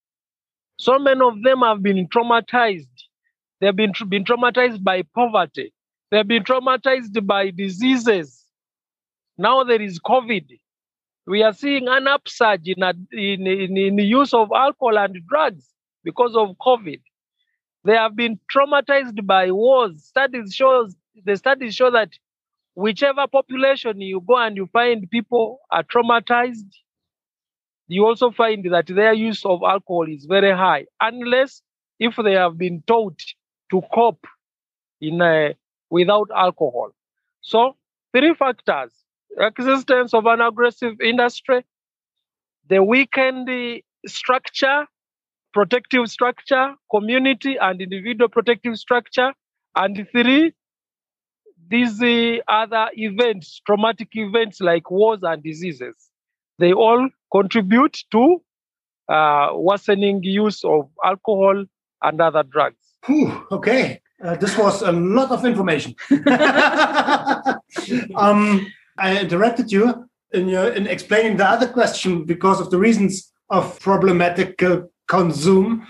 So 0.80 0.98
many 0.98 1.22
of 1.22 1.44
them 1.44 1.60
have 1.62 1.84
been 1.84 2.08
traumatized. 2.08 2.88
They've 3.60 3.76
been, 3.76 3.94
been 4.08 4.24
traumatized 4.24 4.84
by 4.84 5.04
poverty. 5.14 5.74
They've 6.12 6.28
been 6.28 6.44
traumatized 6.44 7.26
by 7.26 7.50
diseases. 7.50 8.46
Now 9.38 9.64
there 9.64 9.82
is 9.82 10.00
COVID. 10.00 10.46
We 11.26 11.44
are 11.44 11.54
seeing 11.54 11.88
an 11.90 12.08
upsurge 12.08 12.68
in, 12.68 12.82
in, 13.12 13.46
in, 13.46 13.78
in 13.78 13.96
the 13.98 14.04
use 14.04 14.34
of 14.34 14.50
alcohol 14.56 14.98
and 14.98 15.18
drugs 15.28 15.68
because 16.04 16.36
of 16.36 16.56
COVID. 16.66 17.02
They 17.84 17.96
have 17.96 18.16
been 18.16 18.40
traumatized 18.54 19.26
by 19.26 19.52
wars. 19.52 20.06
Studies 20.06 20.54
shows 20.54 20.96
the 21.26 21.36
studies 21.36 21.76
show 21.76 21.92
that 21.92 22.10
whichever 22.78 23.26
population 23.26 24.00
you 24.00 24.22
go 24.22 24.38
and 24.38 24.56
you 24.56 24.68
find 24.72 25.10
people 25.10 25.60
are 25.72 25.84
traumatized, 25.84 26.70
you 27.88 28.06
also 28.06 28.30
find 28.30 28.72
that 28.72 28.86
their 28.86 29.14
use 29.14 29.44
of 29.46 29.62
alcohol 29.64 30.06
is 30.08 30.26
very 30.26 30.52
high, 30.52 30.86
unless 31.02 31.64
if 32.00 32.16
they 32.24 32.34
have 32.34 32.56
been 32.56 32.84
taught 32.86 33.20
to 33.72 33.82
cope 33.92 34.28
in 35.02 35.20
a, 35.22 35.56
without 35.90 36.30
alcohol. 36.36 36.92
So, 37.42 37.76
three 38.14 38.36
factors 38.36 38.92
existence 39.40 40.14
of 40.14 40.28
an 40.28 40.42
aggressive 40.42 41.02
industry, 41.02 41.66
the 42.70 42.84
weakened 42.84 43.50
structure, 44.06 44.86
protective 45.54 46.10
structure, 46.10 46.76
community 46.92 47.58
and 47.60 47.82
individual 47.82 48.30
protective 48.30 48.78
structure. 48.78 49.34
And 49.76 50.08
three, 50.12 50.54
these 51.70 52.02
uh, 52.02 52.38
other 52.48 52.90
events, 52.94 53.62
traumatic 53.66 54.10
events 54.14 54.62
like 54.62 54.90
wars 54.90 55.20
and 55.24 55.44
diseases, 55.44 55.96
they 56.60 56.74
all 56.74 57.10
contribute 57.32 57.98
to 58.12 58.42
uh, 59.10 59.50
worsening 59.54 60.24
use 60.24 60.64
of 60.64 60.90
alcohol 61.04 61.66
and 62.02 62.22
other 62.22 62.44
drugs. 62.44 62.78
Whew, 63.06 63.46
okay, 63.52 64.02
uh, 64.24 64.36
this 64.36 64.58
was 64.58 64.82
a 64.82 64.92
lot 64.92 65.32
of 65.32 65.46
information. 65.46 65.96
um, 68.16 68.68
I 68.98 69.20
interrupted 69.22 69.72
you 69.72 70.10
in, 70.34 70.50
your, 70.50 70.70
in 70.70 70.88
explaining 70.88 71.38
the 71.38 71.46
other 71.46 71.68
question 71.68 72.26
because 72.26 72.60
of 72.60 72.72
the 72.72 72.78
reasons 72.78 73.32
of 73.50 73.80
problematic 73.80 74.62
consume. 75.08 75.88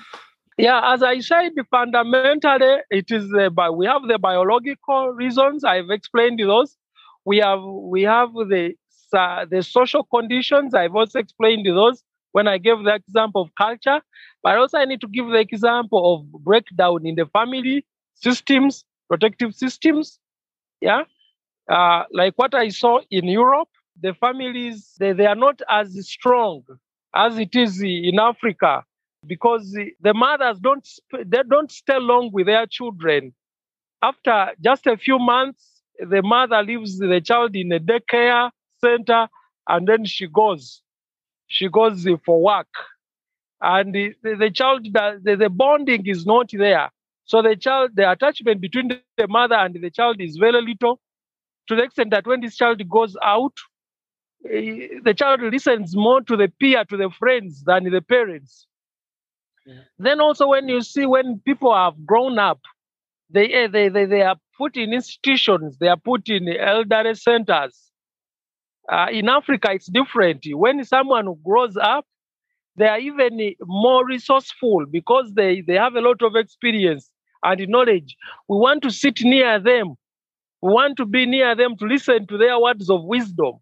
Yeah, 0.58 0.94
as 0.94 1.04
I 1.04 1.20
said, 1.20 1.52
fundamentally, 1.70 2.78
it 2.90 3.12
is 3.12 3.30
the, 3.30 3.52
we 3.76 3.86
have 3.86 4.04
the 4.08 4.18
biological 4.18 5.10
reasons. 5.10 5.64
I've 5.64 5.90
explained 5.92 6.40
those. 6.40 6.78
We 7.26 7.38
have 7.38 7.62
we 7.64 8.02
have 8.04 8.34
the 8.34 8.74
uh, 9.14 9.46
the 9.46 9.62
social 9.62 10.04
conditions. 10.04 10.74
I've 10.74 10.96
also 10.96 11.20
explained 11.20 11.66
those 11.68 12.04
when 12.32 12.48
I 12.48 12.58
gave 12.58 12.84
the 12.84 12.96
example 12.96 13.42
of 13.44 13.50
culture. 13.56 14.02
But 14.44 14.58
also, 14.58 14.78
I 14.80 14.86
need 14.86 15.02
to 15.02 15.08
give 15.08 15.28
the 15.28 15.40
example 15.40 16.02
of 16.16 16.44
breakdown 16.44 17.06
in 17.06 17.16
the 17.16 17.26
family 17.28 17.86
systems, 18.16 18.84
protective 19.10 19.54
systems. 19.54 20.20
Yeah, 20.82 21.04
uh, 21.70 22.04
like 22.12 22.34
what 22.38 22.54
I 22.56 22.70
saw 22.70 23.00
in 23.12 23.26
Europe, 23.28 23.70
the 24.02 24.14
families 24.14 24.96
they, 25.00 25.14
they 25.14 25.26
are 25.28 25.36
not 25.36 25.62
as 25.70 25.96
strong 26.08 26.64
as 27.16 27.38
it 27.38 27.56
is 27.56 27.82
in 27.82 28.20
Africa 28.20 28.84
because 29.26 29.72
the 29.72 30.14
mothers 30.14 30.60
don't 30.60 30.88
they 31.26 31.42
don't 31.50 31.72
stay 31.72 32.00
long 32.00 32.32
with 32.32 32.48
their 32.48 32.66
children. 32.66 33.34
After 34.02 34.52
just 34.64 34.86
a 34.88 34.98
few 34.98 35.18
months, 35.18 35.82
the 36.00 36.22
mother 36.22 36.62
leaves 36.62 37.00
the 37.00 37.22
child 37.22 37.56
in 37.56 37.72
a 37.72 37.80
daycare 37.80 38.52
center 38.80 39.28
and 39.68 39.88
then 39.88 40.06
she 40.06 40.28
goes. 40.28 40.82
She 41.48 41.70
goes 41.70 42.08
for 42.26 42.42
work. 42.42 42.68
And 43.62 43.94
the, 43.94 44.14
the 44.22 44.52
child, 44.54 44.86
the, 44.92 45.36
the 45.38 45.50
bonding 45.50 46.06
is 46.06 46.26
not 46.26 46.50
there. 46.52 46.92
So 47.26 47.42
the 47.42 47.56
child, 47.56 47.92
the 47.96 48.10
attachment 48.12 48.62
between 48.62 48.90
the 49.18 49.28
mother 49.28 49.56
and 49.56 49.76
the 49.76 49.90
child 49.90 50.22
is 50.22 50.38
very 50.38 50.62
little 50.62 51.00
to 51.68 51.76
the 51.76 51.84
extent 51.84 52.12
that 52.12 52.26
when 52.26 52.42
this 52.42 52.56
child 52.56 52.88
goes 52.90 53.18
out, 53.24 53.54
eh, 54.50 54.88
the 55.04 55.14
child 55.14 55.42
listens 55.42 55.96
more 55.96 56.22
to 56.22 56.38
the 56.38 56.52
peer, 56.60 56.86
to 56.86 56.98
the 56.98 57.10
friends 57.10 57.64
than 57.64 57.86
the 57.86 58.02
parents. 58.02 58.67
Yeah. 59.68 59.76
Then 60.00 60.22
also 60.22 60.50
when 60.50 60.70
you 60.70 60.82
see 60.84 61.08
when 61.08 61.42
people 61.46 61.76
have 61.76 62.06
grown 62.06 62.40
up, 62.40 62.62
they, 63.32 63.48
eh, 63.54 63.68
they, 63.68 63.90
they, 63.90 64.06
they 64.06 64.24
are 64.24 64.38
put 64.58 64.78
in 64.78 64.94
institutions, 64.94 65.78
they 65.80 65.90
are 65.90 65.98
put 65.98 66.30
in 66.30 66.50
elderly 66.50 67.16
centers. 67.16 67.92
Uh, 68.92 69.08
in 69.12 69.30
Africa, 69.30 69.70
it's 69.74 69.88
different. 69.88 70.46
When 70.52 70.84
someone 70.86 71.36
grows 71.46 71.78
up, 71.78 72.06
they 72.78 72.88
are 72.88 73.00
even 73.00 73.56
more 73.62 74.06
resourceful 74.08 74.86
because 74.92 75.34
they, 75.36 75.62
they 75.62 75.76
have 75.76 75.96
a 75.96 76.02
lot 76.02 76.22
of 76.24 76.36
experience 76.36 77.12
and 77.44 77.68
knowledge. 77.70 78.18
We 78.50 78.58
want 78.58 78.84
to 78.84 78.92
sit 78.92 79.22
near 79.24 79.60
them 79.60 79.96
we 80.62 80.74
want 80.74 80.98
to 80.98 81.06
be 81.06 81.26
near 81.26 81.56
them 81.56 81.78
to 81.78 81.86
listen 81.86 82.28
to 82.28 82.38
their 82.38 82.60
words 82.60 82.90
of 82.90 83.06
wisdom. 83.06 83.56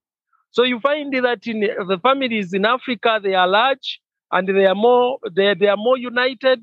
So 0.51 0.63
you 0.63 0.79
find 0.81 1.13
that 1.13 1.47
in 1.47 1.61
the 1.61 1.99
families 2.03 2.53
in 2.53 2.65
Africa, 2.65 3.19
they 3.23 3.35
are 3.35 3.47
large 3.47 4.01
and 4.31 4.47
they 4.47 4.65
are 4.65 4.75
more 4.75 5.19
they, 5.35 5.53
they 5.53 5.67
are 5.67 5.77
more 5.77 5.97
united. 5.97 6.61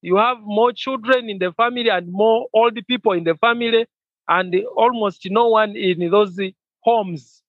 You 0.00 0.16
have 0.16 0.38
more 0.40 0.72
children 0.72 1.30
in 1.30 1.38
the 1.38 1.52
family 1.52 1.88
and 1.88 2.10
more 2.10 2.48
old 2.52 2.78
people 2.88 3.12
in 3.12 3.24
the 3.24 3.36
family, 3.36 3.86
and 4.28 4.54
almost 4.76 5.26
no 5.30 5.48
one 5.48 5.76
in 5.76 6.10
those 6.10 6.38
homes. 6.80 7.42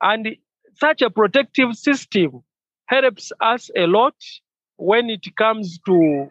And 0.00 0.36
such 0.74 1.02
a 1.02 1.10
protective 1.10 1.74
system 1.76 2.42
helps 2.86 3.32
us 3.40 3.70
a 3.76 3.86
lot 3.86 4.14
when 4.76 5.08
it 5.08 5.24
comes 5.36 5.78
to 5.86 6.28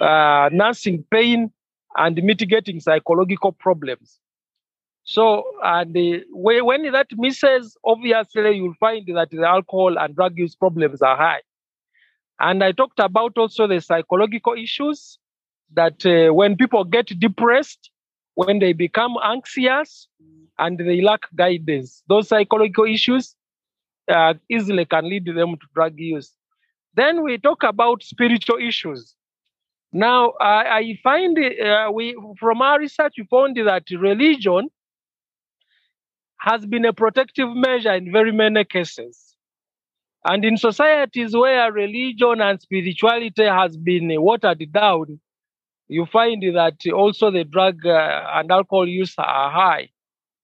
uh, 0.00 0.48
nursing 0.52 1.04
pain 1.10 1.52
and 1.96 2.20
mitigating 2.22 2.80
psychological 2.80 3.52
problems. 3.52 4.18
So, 5.04 5.44
and 5.62 5.94
the, 5.94 6.24
when 6.30 6.90
that 6.92 7.08
misses, 7.16 7.76
obviously 7.84 8.56
you'll 8.56 8.74
find 8.80 9.06
that 9.14 9.30
the 9.30 9.46
alcohol 9.46 9.96
and 9.98 10.14
drug 10.14 10.36
use 10.36 10.56
problems 10.56 11.02
are 11.02 11.16
high. 11.16 11.42
And 12.40 12.62
I 12.64 12.72
talked 12.72 12.98
about 12.98 13.38
also 13.38 13.66
the 13.66 13.80
psychological 13.80 14.54
issues 14.54 15.18
that 15.72 16.04
uh, 16.04 16.32
when 16.32 16.56
people 16.56 16.84
get 16.84 17.06
depressed, 17.18 17.90
when 18.34 18.58
they 18.58 18.72
become 18.72 19.14
anxious 19.22 20.08
and 20.58 20.78
they 20.78 21.00
lack 21.00 21.22
guidance, 21.34 22.02
those 22.08 22.28
psychological 22.28 22.84
issues 22.84 23.36
uh, 24.08 24.34
easily 24.50 24.84
can 24.84 25.08
lead 25.08 25.26
them 25.26 25.56
to 25.56 25.66
drug 25.74 25.94
use. 25.96 26.32
Then 26.94 27.22
we 27.22 27.38
talk 27.38 27.62
about 27.62 28.02
spiritual 28.02 28.58
issues. 28.58 29.14
Now, 29.92 30.32
I, 30.40 30.78
I 30.78 30.98
find 31.02 31.38
uh, 31.38 31.90
we 31.92 32.16
from 32.38 32.62
our 32.62 32.80
research 32.80 33.14
we 33.16 33.24
found 33.30 33.56
that 33.56 33.84
religion 33.90 34.68
has 36.38 36.66
been 36.66 36.84
a 36.84 36.92
protective 36.92 37.48
measure 37.54 37.94
in 37.94 38.12
very 38.12 38.32
many 38.32 38.64
cases. 38.64 39.23
And 40.24 40.44
in 40.44 40.56
societies 40.56 41.36
where 41.36 41.70
religion 41.72 42.40
and 42.40 42.60
spirituality 42.60 43.44
has 43.44 43.76
been 43.76 44.10
watered 44.22 44.72
down, 44.72 45.20
you 45.88 46.06
find 46.06 46.42
that 46.56 46.76
also 46.92 47.30
the 47.30 47.44
drug 47.44 47.86
uh, 47.86 48.24
and 48.34 48.50
alcohol 48.50 48.88
use 48.88 49.14
are 49.18 49.50
high. 49.50 49.90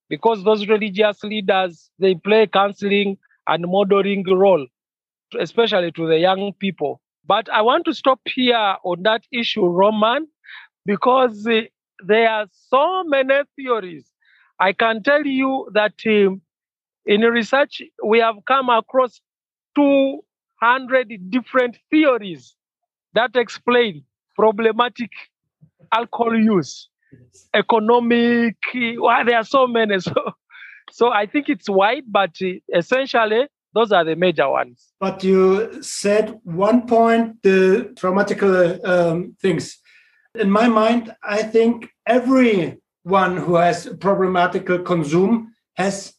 Because 0.09 0.45
those 0.45 0.67
religious 0.69 1.23
leaders 1.25 1.91
they 1.99 2.15
play 2.17 2.47
counseling 2.47 3.17
and 3.47 3.65
modeling 3.67 4.25
role 4.29 4.67
especially 5.39 5.93
to 5.93 6.07
the 6.09 6.19
young 6.19 6.53
people. 6.59 7.01
But 7.27 7.49
i 7.51 7.63
want 7.63 7.85
to 7.87 7.95
stop 7.95 8.21
here 8.27 8.77
on 8.85 9.03
that 9.03 9.23
issue 9.33 9.67
roman 9.67 10.27
because 10.87 11.47
uh, 11.47 11.63
there 12.07 12.29
are 12.31 12.47
so 12.69 13.05
many 13.05 13.43
theories. 13.57 14.11
I 14.59 14.73
can 14.73 15.03
tell 15.03 15.25
you 15.25 15.69
that 15.75 15.95
um, 16.07 16.43
in 17.07 17.23
research, 17.23 17.83
we 18.05 18.19
have 18.21 18.37
come 18.47 18.69
across 18.69 19.21
200 19.75 21.31
different 21.31 21.79
theories 21.91 22.55
that 23.15 23.37
explain 23.37 24.05
problematic 24.37 25.11
alcohol 25.93 26.39
use, 26.39 26.89
economic. 27.55 28.57
Well, 28.75 29.25
there 29.25 29.37
are 29.37 29.45
so 29.45 29.67
many. 29.67 29.97
So, 30.01 30.15
so 30.93 31.13
I 31.13 31.27
think 31.27 31.49
it's 31.49 31.69
wide, 31.69 32.03
but 32.09 32.37
uh, 32.43 32.55
essentially, 32.75 33.47
those 33.75 33.93
are 33.93 34.05
the 34.05 34.17
major 34.17 34.49
ones. 34.49 34.89
But 34.99 35.23
you 35.23 35.83
said 35.83 36.41
one 36.43 36.87
point 36.87 37.43
the 37.43 37.93
traumatical 37.95 38.85
um, 38.85 39.37
things. 39.41 39.79
In 40.35 40.51
my 40.51 40.69
mind, 40.69 41.15
I 41.23 41.43
think 41.43 41.91
everyone 42.07 43.37
who 43.37 43.55
has 43.55 43.89
problematical 44.01 44.81
consume 44.81 45.53
has 45.77 46.15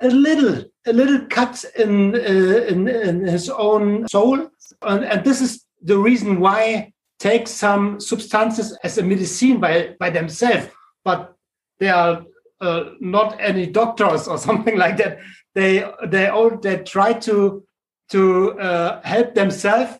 a 0.00 0.08
little 0.08 0.64
a 0.86 0.92
little 0.92 1.20
cut 1.26 1.64
in, 1.76 2.14
uh, 2.14 2.18
in, 2.18 2.88
in 2.88 3.26
his 3.26 3.50
own 3.50 4.08
soul. 4.08 4.48
And, 4.82 5.04
and, 5.04 5.24
this 5.24 5.40
is 5.40 5.64
the 5.82 5.98
reason 5.98 6.40
why 6.40 6.92
take 7.18 7.48
some 7.48 8.00
substances 8.00 8.76
as 8.84 8.96
a 8.98 9.02
medicine 9.02 9.60
by 9.60 9.96
by 9.98 10.10
themselves. 10.10 10.68
But 11.04 11.34
they 11.78 11.88
are 11.88 12.24
uh, 12.60 12.84
not 13.00 13.36
any 13.40 13.66
doctors 13.66 14.28
or 14.28 14.38
something 14.48 14.76
like 14.76 14.96
that. 14.98 15.18
They 15.54 15.84
they 16.06 16.28
all 16.28 16.56
they 16.56 16.78
try 16.78 17.12
to 17.14 17.64
to 18.10 18.60
uh, 18.60 19.02
help 19.02 19.34
themselves 19.34 19.98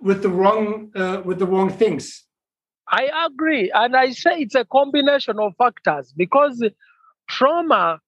with 0.00 0.22
the 0.22 0.28
wrong 0.28 0.90
uh, 0.94 1.22
with 1.24 1.38
the 1.38 1.46
wrong 1.46 1.70
things. 1.70 2.24
I 2.88 3.08
agree. 3.26 3.70
And 3.74 3.96
I 3.96 4.10
say 4.10 4.40
it's 4.40 4.54
a 4.54 4.64
combination 4.64 5.38
of 5.40 5.54
factors 5.56 6.12
because 6.14 6.62
trauma 7.28 8.00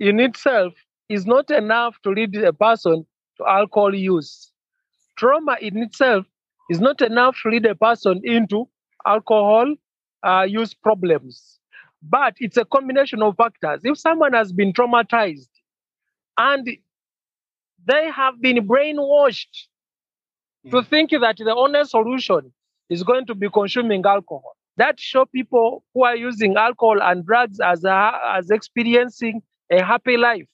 in 0.00 0.20
itself 0.20 0.74
is 1.08 1.26
not 1.26 1.50
enough 1.50 1.96
to 2.02 2.10
lead 2.10 2.34
a 2.36 2.52
person 2.52 3.06
to 3.38 3.46
alcohol 3.46 3.94
use. 3.94 4.52
Trauma 5.16 5.56
in 5.60 5.78
itself 5.78 6.26
is 6.70 6.80
not 6.80 7.00
enough 7.00 7.36
to 7.42 7.48
lead 7.48 7.66
a 7.66 7.74
person 7.74 8.20
into 8.24 8.68
alcohol 9.06 9.74
uh, 10.22 10.46
use 10.48 10.74
problems. 10.74 11.58
But 12.02 12.34
it's 12.38 12.56
a 12.56 12.64
combination 12.64 13.22
of 13.22 13.36
factors. 13.36 13.80
If 13.84 13.98
someone 13.98 14.32
has 14.32 14.52
been 14.52 14.72
traumatized 14.72 15.48
and 16.36 16.68
they 17.86 18.10
have 18.10 18.40
been 18.40 18.68
brainwashed 18.68 19.66
mm. 20.66 20.70
to 20.70 20.82
think 20.82 21.10
that 21.10 21.36
the 21.38 21.54
only 21.54 21.84
solution 21.84 22.52
is 22.90 23.02
going 23.02 23.26
to 23.26 23.34
be 23.34 23.48
consuming 23.50 24.04
alcohol. 24.04 24.56
That 24.76 25.00
show 25.00 25.24
people 25.26 25.82
who 25.92 26.04
are 26.04 26.14
using 26.14 26.56
alcohol 26.56 27.02
and 27.02 27.26
drugs 27.26 27.58
as 27.58 27.84
a, 27.84 28.12
as 28.36 28.50
experiencing 28.50 29.42
a 29.70 29.82
happy 29.82 30.16
life. 30.16 30.46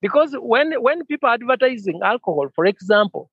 Because 0.00 0.34
when, 0.38 0.72
when 0.82 1.04
people 1.06 1.28
are 1.28 1.34
advertising 1.34 2.00
alcohol, 2.02 2.48
for 2.54 2.66
example, 2.66 3.30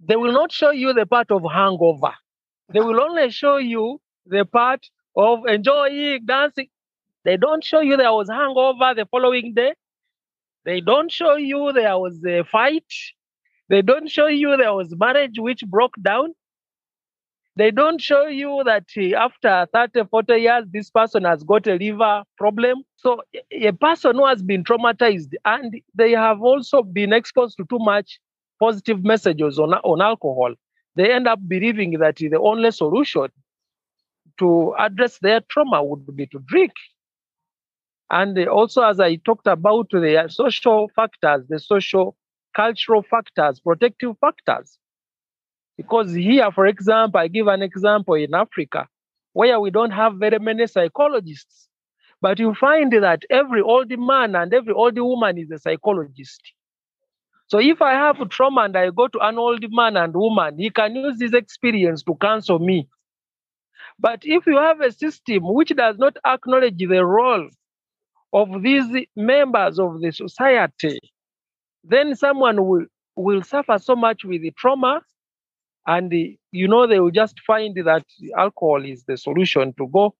they 0.00 0.16
will 0.16 0.32
not 0.32 0.50
show 0.50 0.70
you 0.70 0.92
the 0.92 1.06
part 1.06 1.30
of 1.30 1.42
hangover. 1.50 2.14
They 2.72 2.80
will 2.80 3.00
only 3.00 3.30
show 3.30 3.58
you 3.58 4.00
the 4.26 4.44
part 4.44 4.86
of 5.16 5.46
enjoying, 5.46 6.24
dancing. 6.26 6.68
They 7.24 7.36
don't 7.36 7.62
show 7.62 7.80
you 7.80 7.96
there 7.96 8.12
was 8.12 8.28
hangover 8.28 8.94
the 8.94 9.06
following 9.10 9.54
day. 9.54 9.74
They 10.64 10.80
don't 10.80 11.10
show 11.10 11.36
you 11.36 11.72
there 11.72 11.98
was 11.98 12.24
a 12.26 12.44
fight. 12.44 12.90
They 13.68 13.82
don't 13.82 14.08
show 14.08 14.26
you 14.26 14.56
there 14.56 14.74
was 14.74 14.94
marriage 14.96 15.38
which 15.38 15.62
broke 15.66 15.94
down. 16.02 16.34
They 17.56 17.70
don't 17.70 18.00
show 18.00 18.26
you 18.26 18.62
that 18.64 18.86
uh, 18.96 19.16
after 19.16 19.66
30, 19.72 20.04
40 20.10 20.36
years, 20.38 20.64
this 20.72 20.90
person 20.90 21.24
has 21.24 21.42
got 21.44 21.66
a 21.66 21.74
liver 21.76 22.22
problem. 22.38 22.82
So 22.96 23.22
a 23.52 23.68
a 23.68 23.72
person 23.72 24.16
who 24.16 24.26
has 24.26 24.42
been 24.42 24.64
traumatized 24.64 25.32
and 25.44 25.74
they 25.94 26.12
have 26.12 26.40
also 26.42 26.82
been 26.82 27.12
exposed 27.12 27.56
to 27.58 27.64
too 27.68 27.78
much 27.78 28.20
positive 28.60 29.04
messages 29.04 29.58
on, 29.58 29.72
on 29.74 30.00
alcohol, 30.00 30.54
they 30.96 31.12
end 31.12 31.26
up 31.28 31.40
believing 31.48 31.98
that 31.98 32.16
the 32.16 32.38
only 32.38 32.70
solution 32.70 33.28
to 34.38 34.74
address 34.78 35.18
their 35.18 35.40
trauma 35.40 35.82
would 35.82 36.04
be 36.16 36.26
to 36.26 36.38
drink. 36.40 36.72
And 38.10 38.38
also, 38.48 38.82
as 38.82 39.00
I 39.00 39.16
talked 39.16 39.46
about 39.48 39.90
the 39.90 40.26
social 40.28 40.88
factors, 40.94 41.46
the 41.48 41.58
social 41.58 42.16
cultural 42.54 43.02
factors, 43.02 43.60
protective 43.60 44.16
factors. 44.20 44.78
Because 45.82 46.14
here, 46.14 46.50
for 46.52 46.66
example, 46.66 47.18
I 47.20 47.26
give 47.28 47.48
an 47.48 47.60
example 47.62 48.14
in 48.14 48.34
Africa 48.34 48.86
where 49.32 49.58
we 49.58 49.70
don't 49.70 49.90
have 49.90 50.14
very 50.14 50.38
many 50.38 50.66
psychologists, 50.68 51.68
but 52.20 52.38
you 52.38 52.54
find 52.54 52.92
that 52.92 53.22
every 53.30 53.62
old 53.62 53.90
man 53.98 54.36
and 54.36 54.54
every 54.54 54.72
old 54.72 54.96
woman 54.96 55.38
is 55.38 55.50
a 55.50 55.58
psychologist. 55.58 56.40
So 57.48 57.58
if 57.58 57.82
I 57.82 57.94
have 57.94 58.28
trauma 58.28 58.62
and 58.62 58.76
I 58.76 58.90
go 58.90 59.08
to 59.08 59.18
an 59.20 59.38
old 59.38 59.64
man 59.70 59.96
and 59.96 60.14
woman, 60.14 60.56
he 60.56 60.70
can 60.70 60.94
use 60.94 61.20
his 61.20 61.34
experience 61.34 62.02
to 62.04 62.14
counsel 62.14 62.60
me. 62.60 62.88
But 63.98 64.20
if 64.22 64.46
you 64.46 64.56
have 64.58 64.80
a 64.80 64.92
system 64.92 65.52
which 65.52 65.70
does 65.70 65.98
not 65.98 66.16
acknowledge 66.24 66.78
the 66.78 67.04
role 67.04 67.48
of 68.32 68.62
these 68.62 68.86
members 69.16 69.80
of 69.80 70.00
the 70.00 70.12
society, 70.12 70.98
then 71.84 72.14
someone 72.14 72.64
will, 72.64 72.86
will 73.16 73.42
suffer 73.42 73.78
so 73.78 73.96
much 73.96 74.24
with 74.24 74.42
the 74.42 74.52
trauma 74.52 75.02
and 75.86 76.12
you 76.52 76.68
know 76.68 76.86
they 76.86 77.00
will 77.00 77.10
just 77.10 77.40
find 77.46 77.76
that 77.84 78.04
alcohol 78.36 78.84
is 78.84 79.04
the 79.04 79.16
solution 79.16 79.74
to 79.78 79.88
go. 79.88 80.14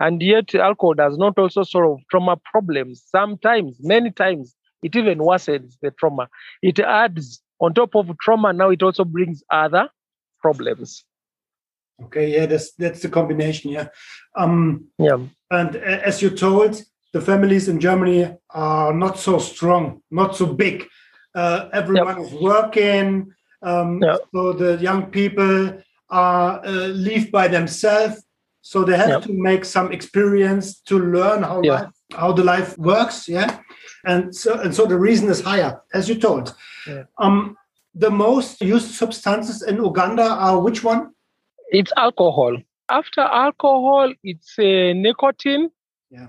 And 0.00 0.22
yet 0.22 0.54
alcohol 0.54 0.94
does 0.94 1.18
not 1.18 1.38
also 1.38 1.64
solve 1.64 2.00
trauma 2.10 2.36
problems. 2.52 3.02
Sometimes 3.04 3.76
many 3.80 4.12
times 4.12 4.54
it 4.82 4.94
even 4.94 5.18
worsens 5.18 5.76
the 5.82 5.90
trauma. 5.90 6.28
It 6.62 6.78
adds 6.78 7.42
on 7.60 7.74
top 7.74 7.96
of 7.96 8.16
trauma 8.18 8.52
now 8.52 8.70
it 8.70 8.82
also 8.82 9.04
brings 9.04 9.42
other 9.50 9.88
problems. 10.40 11.04
Okay, 12.04 12.32
yeah, 12.32 12.46
that's 12.46 12.72
that's 12.74 13.02
the 13.02 13.08
combination. 13.08 13.72
Yeah, 13.72 13.88
um, 14.36 14.86
yeah. 14.98 15.18
and 15.50 15.74
as 15.74 16.22
you 16.22 16.30
told, 16.30 16.80
the 17.12 17.20
families 17.20 17.68
in 17.68 17.80
Germany 17.80 18.36
are 18.50 18.92
not 18.92 19.18
so 19.18 19.38
strong, 19.38 20.00
not 20.10 20.36
so 20.36 20.46
big. 20.46 20.86
Uh, 21.34 21.68
everyone 21.72 22.20
is 22.20 22.32
working, 22.34 23.32
um, 23.62 24.00
Yep. 24.02 24.20
so 24.34 24.52
the 24.52 24.76
young 24.80 25.10
people 25.10 25.72
are 26.10 26.64
uh, 26.64 26.86
live 26.88 27.30
by 27.30 27.48
themselves. 27.48 28.22
So 28.62 28.84
they 28.84 28.96
have 28.96 29.08
Yep. 29.08 29.22
to 29.22 29.32
make 29.32 29.64
some 29.64 29.92
experience 29.92 30.80
to 30.88 30.98
learn 30.98 31.42
how 31.42 31.62
Yeah. 31.62 31.72
life, 31.72 31.92
how 32.16 32.32
the 32.32 32.44
life 32.44 32.76
works. 32.78 33.28
Yeah, 33.28 33.58
and 34.04 34.34
so 34.34 34.58
and 34.60 34.74
so 34.74 34.86
the 34.86 34.98
reason 34.98 35.28
is 35.28 35.40
higher, 35.40 35.80
as 35.94 36.08
you 36.08 36.14
told. 36.16 36.54
Yeah. 36.86 37.04
Um, 37.18 37.56
the 37.94 38.10
most 38.10 38.60
used 38.60 38.90
substances 38.94 39.62
in 39.62 39.76
Uganda 39.76 40.22
are 40.28 40.58
which 40.60 40.84
one? 40.84 41.10
it's 41.70 41.92
alcohol 41.98 42.56
after 42.88 43.20
alcohol 43.20 44.10
it's 44.24 44.58
uh, 44.58 44.92
nicotine 44.94 45.68
Yeah. 46.10 46.28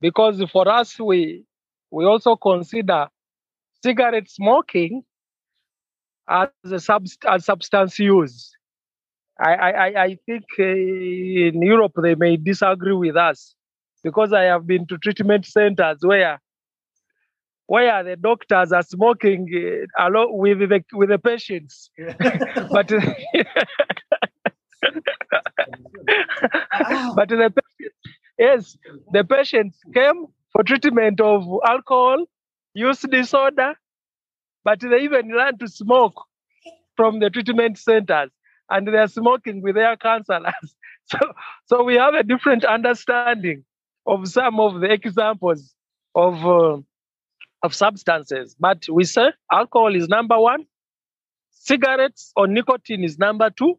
because 0.00 0.42
for 0.50 0.66
us 0.68 0.98
we 0.98 1.44
we 1.92 2.04
also 2.04 2.34
consider 2.36 3.06
cigarette 3.84 4.28
smoking 4.28 5.04
as 6.28 6.48
a 6.64 6.76
subst- 6.76 7.24
as 7.28 7.44
substance 7.44 7.98
use. 7.98 8.52
I, 9.40 9.54
I, 9.54 10.02
I- 10.04 10.18
think 10.26 10.44
uh, 10.58 10.62
in 10.64 11.62
Europe 11.62 11.92
they 12.02 12.14
may 12.16 12.36
disagree 12.36 12.94
with 12.94 13.16
us 13.16 13.54
because 14.02 14.32
I 14.32 14.42
have 14.44 14.66
been 14.66 14.86
to 14.88 14.98
treatment 14.98 15.46
centers 15.46 15.98
where 16.02 16.40
where 17.66 18.02
the 18.02 18.16
doctors 18.16 18.72
are 18.72 18.82
smoking 18.82 19.46
uh, 19.98 20.08
along 20.08 20.38
with 20.38 20.58
the 20.60 20.82
with 20.92 21.10
the 21.10 21.18
patients, 21.18 21.90
but 22.70 22.88
but 27.14 27.28
the 27.28 27.52
yes, 28.38 28.76
the 29.12 29.24
patients 29.24 29.78
came 29.94 30.26
for 30.52 30.62
treatment 30.64 31.20
of 31.20 31.44
alcohol 31.66 32.24
use 32.74 33.00
disorder, 33.02 33.74
but 34.68 34.80
they 34.80 35.00
even 35.00 35.30
learn 35.30 35.56
to 35.56 35.66
smoke 35.66 36.26
from 36.94 37.20
the 37.20 37.30
treatment 37.30 37.78
centers, 37.78 38.30
and 38.68 38.86
they 38.86 38.98
are 38.98 39.08
smoking 39.08 39.62
with 39.62 39.76
their 39.76 39.96
counselors. 39.96 40.52
So, 41.10 41.18
so 41.64 41.84
we 41.84 41.94
have 41.94 42.12
a 42.12 42.22
different 42.22 42.66
understanding 42.66 43.64
of 44.06 44.28
some 44.28 44.60
of 44.60 44.82
the 44.82 44.92
examples 44.92 45.74
of 46.14 46.44
uh, 46.46 46.76
of 47.62 47.74
substances. 47.74 48.54
But 48.60 48.84
we 48.92 49.04
say 49.04 49.28
alcohol 49.50 49.96
is 49.96 50.06
number 50.06 50.38
one, 50.38 50.66
cigarettes 51.50 52.30
or 52.36 52.46
nicotine 52.46 53.04
is 53.04 53.18
number 53.18 53.48
two, 53.48 53.78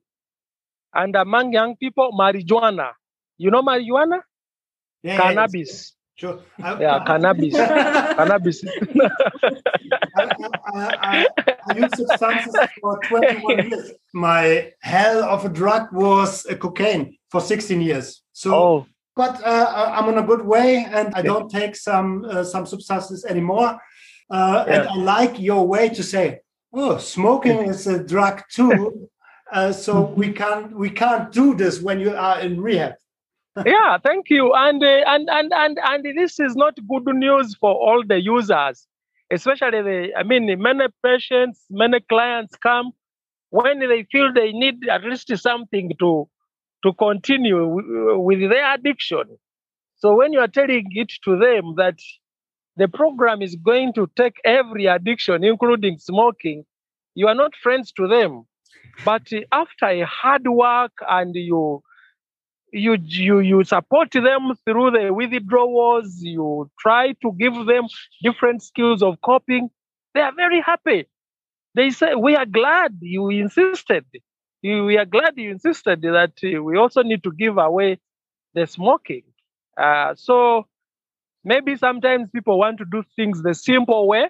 and 0.95 1.15
among 1.15 1.53
young 1.53 1.75
people, 1.75 2.09
marijuana. 2.19 2.93
You 3.37 3.51
know 3.51 3.61
marijuana? 3.61 4.21
yeah, 5.03 5.17
Cannabis. 5.17 5.93
Sure. 6.19 6.39
I- 6.61 6.81
Yeah, 6.81 6.95
I- 6.97 7.05
cannabis. 7.05 7.53
Cannabis. 7.55 8.57
I, 10.73 11.27
I, 11.69 11.77
used 11.77 11.95
substances 11.95 12.55
for 12.81 12.99
21 13.07 13.69
years. 13.69 13.91
My 14.13 14.73
hell 14.81 15.23
of 15.23 15.45
a 15.45 15.49
drug 15.49 15.83
was 15.93 16.45
uh, 16.45 16.55
cocaine 16.55 17.17
for 17.31 17.39
16 17.39 17.81
years. 17.81 18.21
So, 18.33 18.53
oh, 18.53 18.85
but 19.15 19.41
uh, 19.45 19.71
I- 19.73 19.97
I'm 19.97 20.09
on 20.09 20.17
a 20.17 20.23
good 20.27 20.45
way, 20.45 20.85
and 20.91 21.13
I 21.15 21.21
don't 21.21 21.49
take 21.49 21.75
some 21.75 22.25
uh, 22.25 22.43
some 22.43 22.65
substances 22.65 23.23
anymore. 23.25 23.79
Uh, 24.29 24.65
And 24.67 24.87
I 24.89 24.95
like 24.95 25.39
your 25.39 25.65
way 25.67 25.87
to 25.89 26.03
say, 26.03 26.39
"Oh, 26.73 26.97
smoking 26.97 27.59
is 27.69 27.87
a 27.87 28.03
drug 28.03 28.43
too." 28.51 29.07
Uh, 29.51 29.71
so 29.71 30.01
we 30.21 30.33
can't 30.33 30.75
we 30.75 30.89
can't 30.89 31.31
do 31.31 31.55
this 31.55 31.81
when 31.81 31.99
you 31.99 32.11
are 32.15 32.39
in 32.41 32.59
rehab. 32.61 32.93
Yeah, 33.65 33.97
thank 34.03 34.29
you. 34.29 34.53
And, 34.53 34.83
uh, 34.83 34.87
and 35.07 35.29
and 35.29 35.51
and 35.53 35.77
and 35.81 36.05
this 36.17 36.39
is 36.39 36.55
not 36.55 36.75
good 36.87 37.15
news 37.15 37.55
for 37.55 37.71
all 37.71 38.03
the 38.05 38.19
users, 38.21 38.87
especially 39.31 39.81
the. 39.81 40.09
I 40.17 40.23
mean, 40.23 40.61
many 40.61 40.85
patients, 41.03 41.65
many 41.69 41.99
clients 42.01 42.55
come 42.57 42.91
when 43.51 43.79
they 43.79 44.05
feel 44.11 44.33
they 44.33 44.51
need 44.53 44.87
at 44.89 45.03
least 45.03 45.35
something 45.37 45.91
to 45.99 46.29
to 46.83 46.93
continue 46.93 47.59
w- 47.59 48.19
with 48.19 48.39
their 48.49 48.73
addiction. 48.73 49.37
So 49.97 50.15
when 50.15 50.33
you 50.33 50.39
are 50.41 50.47
telling 50.47 50.87
it 50.91 51.11
to 51.25 51.37
them 51.37 51.75
that 51.77 51.99
the 52.77 52.87
program 52.87 53.41
is 53.41 53.55
going 53.55 53.93
to 53.93 54.09
take 54.15 54.37
every 54.45 54.85
addiction, 54.87 55.43
including 55.43 55.97
smoking, 55.99 56.65
you 57.15 57.27
are 57.27 57.35
not 57.35 57.55
friends 57.55 57.91
to 57.93 58.07
them. 58.07 58.45
But 59.05 59.29
after 59.51 59.87
a 59.87 60.05
hard 60.05 60.47
work 60.47 60.93
and 61.07 61.35
you 61.35 61.83
you 62.71 62.97
you 63.01 63.39
you 63.39 63.63
support 63.63 64.11
them 64.11 64.53
through 64.65 64.91
the 64.91 65.13
withdrawals 65.13 66.21
you 66.21 66.69
try 66.79 67.13
to 67.21 67.31
give 67.37 67.53
them 67.65 67.87
different 68.21 68.61
skills 68.61 69.01
of 69.01 69.19
coping 69.21 69.69
they 70.13 70.21
are 70.21 70.33
very 70.33 70.61
happy. 70.61 71.07
They 71.75 71.91
say 71.91 72.15
we 72.15 72.35
are 72.35 72.45
glad 72.45 72.97
you 73.01 73.29
insisted. 73.29 74.05
We 74.63 74.97
are 74.97 75.05
glad 75.05 75.37
you 75.37 75.51
insisted 75.51 76.01
that 76.01 76.33
we 76.41 76.77
also 76.77 77.03
need 77.03 77.23
to 77.23 77.31
give 77.31 77.57
away 77.57 77.99
the 78.53 78.67
smoking. 78.67 79.23
Uh, 79.77 80.15
so 80.15 80.65
maybe 81.43 81.77
sometimes 81.77 82.29
people 82.31 82.59
want 82.59 82.79
to 82.79 82.85
do 82.85 83.03
things 83.15 83.41
the 83.41 83.53
simple 83.53 84.07
way 84.07 84.29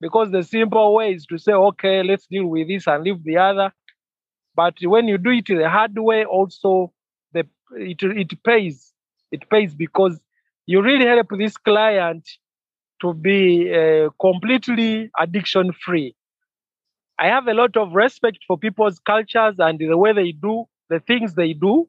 because 0.00 0.30
the 0.30 0.42
simple 0.42 0.94
way 0.94 1.12
is 1.12 1.26
to 1.26 1.36
say 1.36 1.52
okay 1.52 2.02
let's 2.02 2.26
deal 2.26 2.46
with 2.46 2.68
this 2.68 2.86
and 2.86 3.04
leave 3.04 3.22
the 3.24 3.36
other. 3.36 3.72
But 4.54 4.74
when 4.82 5.08
you 5.08 5.18
do 5.18 5.30
it 5.30 5.46
the 5.46 5.68
hard 5.68 5.98
way 5.98 6.24
also 6.24 6.92
it, 7.76 8.02
it 8.02 8.42
pays 8.44 8.92
it 9.30 9.48
pays 9.50 9.74
because 9.74 10.18
you 10.66 10.82
really 10.82 11.06
help 11.06 11.28
this 11.38 11.56
client 11.56 12.28
to 13.00 13.14
be 13.14 13.72
uh, 13.72 14.10
completely 14.20 15.10
addiction 15.18 15.72
free 15.72 16.14
i 17.18 17.26
have 17.26 17.46
a 17.46 17.54
lot 17.54 17.76
of 17.76 17.92
respect 17.92 18.38
for 18.46 18.58
people's 18.58 18.98
cultures 19.00 19.56
and 19.58 19.78
the 19.78 19.96
way 19.96 20.12
they 20.12 20.32
do 20.32 20.64
the 20.90 21.00
things 21.00 21.34
they 21.34 21.52
do. 21.52 21.86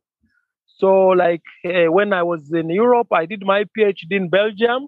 So 0.68 1.08
like 1.10 1.44
uh, 1.66 1.92
when 1.92 2.14
i 2.14 2.24
was 2.24 2.52
in 2.54 2.70
europe 2.70 3.08
i 3.12 3.26
did 3.26 3.44
my 3.46 3.64
phd 3.78 4.12
in 4.12 4.30
belgium. 4.30 4.88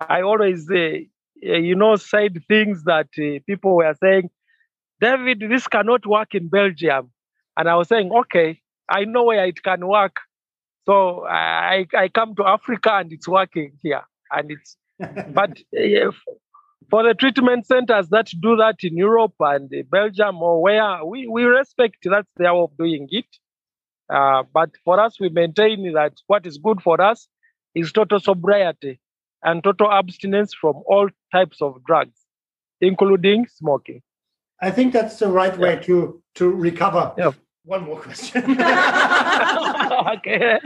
I 0.00 0.22
always 0.22 0.68
uh, 0.70 0.98
uh, 1.46 1.56
you 1.56 1.74
know, 1.74 1.96
said 1.96 2.42
things 2.48 2.84
that 2.84 3.08
uh, 3.18 3.40
people 3.46 3.76
were 3.76 3.94
saying, 4.00 4.30
David, 5.00 5.44
this 5.48 5.66
cannot 5.66 6.06
work 6.06 6.34
in 6.34 6.48
Belgium. 6.48 7.10
And 7.56 7.68
I 7.68 7.74
was 7.74 7.88
saying, 7.88 8.10
okay, 8.12 8.60
I 8.88 9.04
know 9.04 9.24
where 9.24 9.44
it 9.46 9.62
can 9.62 9.86
work. 9.86 10.16
So 10.86 11.24
I, 11.26 11.86
I 11.96 12.08
come 12.08 12.34
to 12.36 12.44
Africa 12.46 12.92
and 12.94 13.12
it's 13.12 13.28
working 13.28 13.72
here. 13.82 14.02
And 14.30 14.50
it's, 14.50 14.76
but 15.32 15.58
uh, 15.76 16.10
for 16.90 17.02
the 17.02 17.14
treatment 17.14 17.66
centers 17.66 18.08
that 18.10 18.28
do 18.40 18.56
that 18.56 18.76
in 18.82 18.96
Europe 18.96 19.34
and 19.40 19.70
Belgium 19.90 20.42
or 20.42 20.60
where 20.62 21.04
we, 21.04 21.26
we 21.26 21.44
respect 21.44 21.96
that's 22.04 22.28
their 22.36 22.54
way 22.54 22.60
of 22.60 22.76
doing 22.76 23.08
it. 23.10 23.26
Uh, 24.12 24.42
but 24.52 24.70
for 24.84 25.00
us, 25.00 25.18
we 25.18 25.30
maintain 25.30 25.92
that 25.94 26.12
what 26.26 26.46
is 26.46 26.58
good 26.58 26.82
for 26.82 27.00
us 27.00 27.26
is 27.74 27.90
total 27.90 28.20
sobriety 28.20 29.00
and 29.42 29.64
total 29.64 29.90
abstinence 29.90 30.52
from 30.54 30.82
all 30.86 31.08
types 31.32 31.62
of 31.62 31.82
drugs, 31.86 32.18
including 32.80 33.46
smoking. 33.46 34.02
I 34.60 34.70
think 34.70 34.92
that's 34.92 35.18
the 35.18 35.28
right 35.28 35.56
way 35.58 35.76
to 35.84 36.22
to 36.36 36.50
recover. 36.50 37.12
Yeah. 37.18 37.32
One 37.66 37.84
more 37.84 37.98
question. 37.98 38.42
okay. 40.14 40.58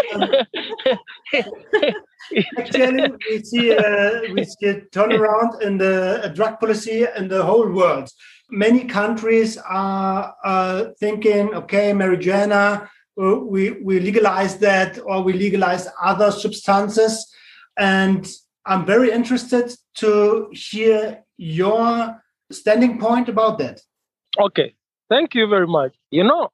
Actually, 2.59 3.12
we 3.31 3.43
see 3.45 3.73
uh, 3.73 4.20
we 4.35 4.45
see 4.45 4.66
a 4.66 4.81
turnaround 4.91 5.62
in 5.62 5.79
the 5.79 6.25
uh, 6.25 6.29
drug 6.29 6.59
policy 6.59 7.07
in 7.16 7.29
the 7.29 7.45
whole 7.45 7.70
world. 7.70 8.11
Many 8.51 8.85
countries 8.85 9.57
are 9.59 10.35
uh, 10.43 10.87
thinking, 10.99 11.55
okay, 11.55 11.93
marijuana, 11.93 12.89
uh, 13.20 13.37
we 13.45 13.70
we 13.81 14.01
legalize 14.01 14.59
that, 14.59 14.99
or 15.05 15.23
we 15.23 15.35
legalize 15.35 15.87
other 16.03 16.33
substances. 16.33 17.33
And 17.79 18.27
I'm 18.66 18.85
very 18.85 19.12
interested 19.12 19.73
to 19.99 20.49
hear 20.51 21.23
your 21.37 22.20
standing 22.51 22.99
point 22.99 23.29
about 23.29 23.59
that. 23.59 23.81
Okay, 24.37 24.75
thank 25.09 25.37
you 25.37 25.47
very 25.47 25.69
much. 25.69 25.95
You 26.11 26.25
know, 26.25 26.51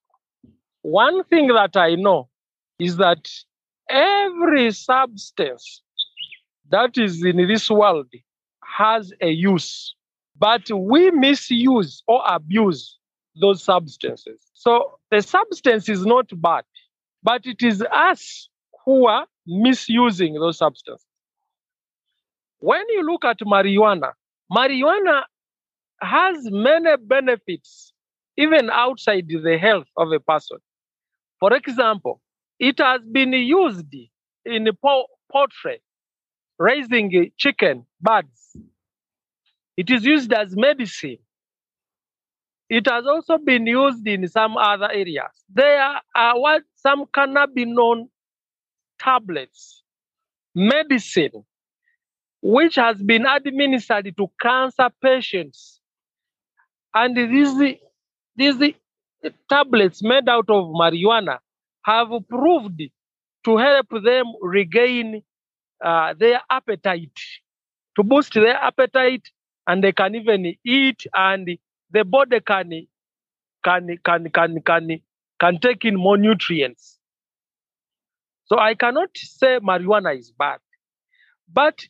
one 0.85 1.25
thing 1.25 1.49
that 1.49 1.79
I 1.79 1.95
know 1.95 2.29
is 2.79 2.99
that 2.99 3.31
every 3.89 4.71
substance 4.71 5.83
that 6.71 6.99
is 6.99 7.25
in 7.25 7.39
this 7.49 7.71
world 7.71 8.13
has 8.63 9.11
a 9.23 9.31
use, 9.31 9.95
but 10.39 10.71
we 10.71 11.11
misuse 11.11 12.03
or 12.07 12.23
abuse 12.27 12.99
those 13.41 13.63
substances. 13.63 14.39
So 14.53 14.99
the 15.11 15.23
substance 15.23 15.89
is 15.89 16.05
not 16.05 16.27
bad, 16.43 16.65
but 17.23 17.47
it 17.47 17.63
is 17.63 17.83
us 17.91 18.51
who 18.85 19.07
are 19.07 19.27
misusing 19.47 20.35
those 20.35 20.59
substances. 20.59 21.07
When 22.59 22.85
you 22.91 23.07
look 23.07 23.25
at 23.25 23.39
marijuana, 23.39 24.13
marijuana 24.53 25.23
has 26.03 26.37
many 26.51 26.95
benefits 26.99 27.95
even 28.37 28.69
outside 28.69 29.29
the 29.29 29.57
health 29.57 29.87
of 29.97 30.13
a 30.13 30.21
person. 30.21 30.59
For 31.45 31.53
example, 31.53 32.23
it 32.59 32.79
has 32.79 33.03
been 33.03 33.35
used 33.35 33.95
in 34.47 34.67
po- 34.83 35.09
poultry, 35.31 35.83
raising 36.59 37.33
chicken, 37.37 37.85
birds. 38.01 38.57
It 39.77 39.91
is 39.91 40.07
used 40.07 40.33
as 40.33 40.57
medicine. 40.57 41.19
It 42.71 42.89
has 42.89 43.05
also 43.07 43.37
been 43.37 43.67
used 43.67 44.09
in 44.09 44.27
some 44.27 44.57
other 44.57 44.91
areas. 44.91 45.35
There 45.53 46.01
are 46.17 46.41
what 46.41 46.63
some 46.77 47.05
cannabinol 47.15 48.09
tablets, 48.99 49.83
medicine, 50.55 51.45
which 52.41 52.77
has 52.77 53.03
been 53.03 53.27
administered 53.27 54.11
to 54.17 54.31
cancer 54.41 54.89
patients. 55.03 55.79
And 56.95 57.15
these, 57.15 57.77
these 58.35 58.73
tablets 59.49 60.03
made 60.03 60.29
out 60.29 60.49
of 60.49 60.67
marijuana 60.67 61.39
have 61.85 62.09
proved 62.29 62.83
to 63.45 63.57
help 63.57 63.87
them 63.91 64.27
regain 64.41 65.23
uh, 65.85 66.15
their 66.15 66.41
appetite, 66.51 67.19
to 67.97 68.03
boost 68.03 68.35
their 68.35 68.57
appetite, 68.57 69.29
and 69.67 69.85
they 69.85 69.93
can 69.93 70.15
even 70.15 70.55
eat, 70.65 71.07
and 71.15 71.59
the 71.91 72.05
body 72.05 72.41
can 72.41 72.87
can 73.65 73.99
can 74.05 74.31
can 74.31 74.63
can 74.63 75.01
can 75.41 75.59
take 75.61 75.85
in 75.85 75.97
more 75.97 76.17
nutrients. 76.17 76.99
So 78.47 78.59
I 78.59 78.75
cannot 78.75 79.11
say 79.15 79.59
marijuana 79.61 80.19
is 80.19 80.31
bad, 80.31 80.59
but 81.53 81.87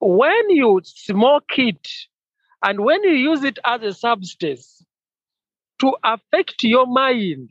when 0.00 0.50
you 0.50 0.80
smoke 0.84 1.56
it 1.56 1.88
and 2.62 2.80
when 2.80 3.02
you 3.04 3.12
use 3.12 3.42
it 3.44 3.58
as 3.64 3.82
a 3.82 3.92
substance 3.94 4.84
to 5.84 5.94
affect 6.02 6.62
your 6.62 6.86
mind, 6.86 7.50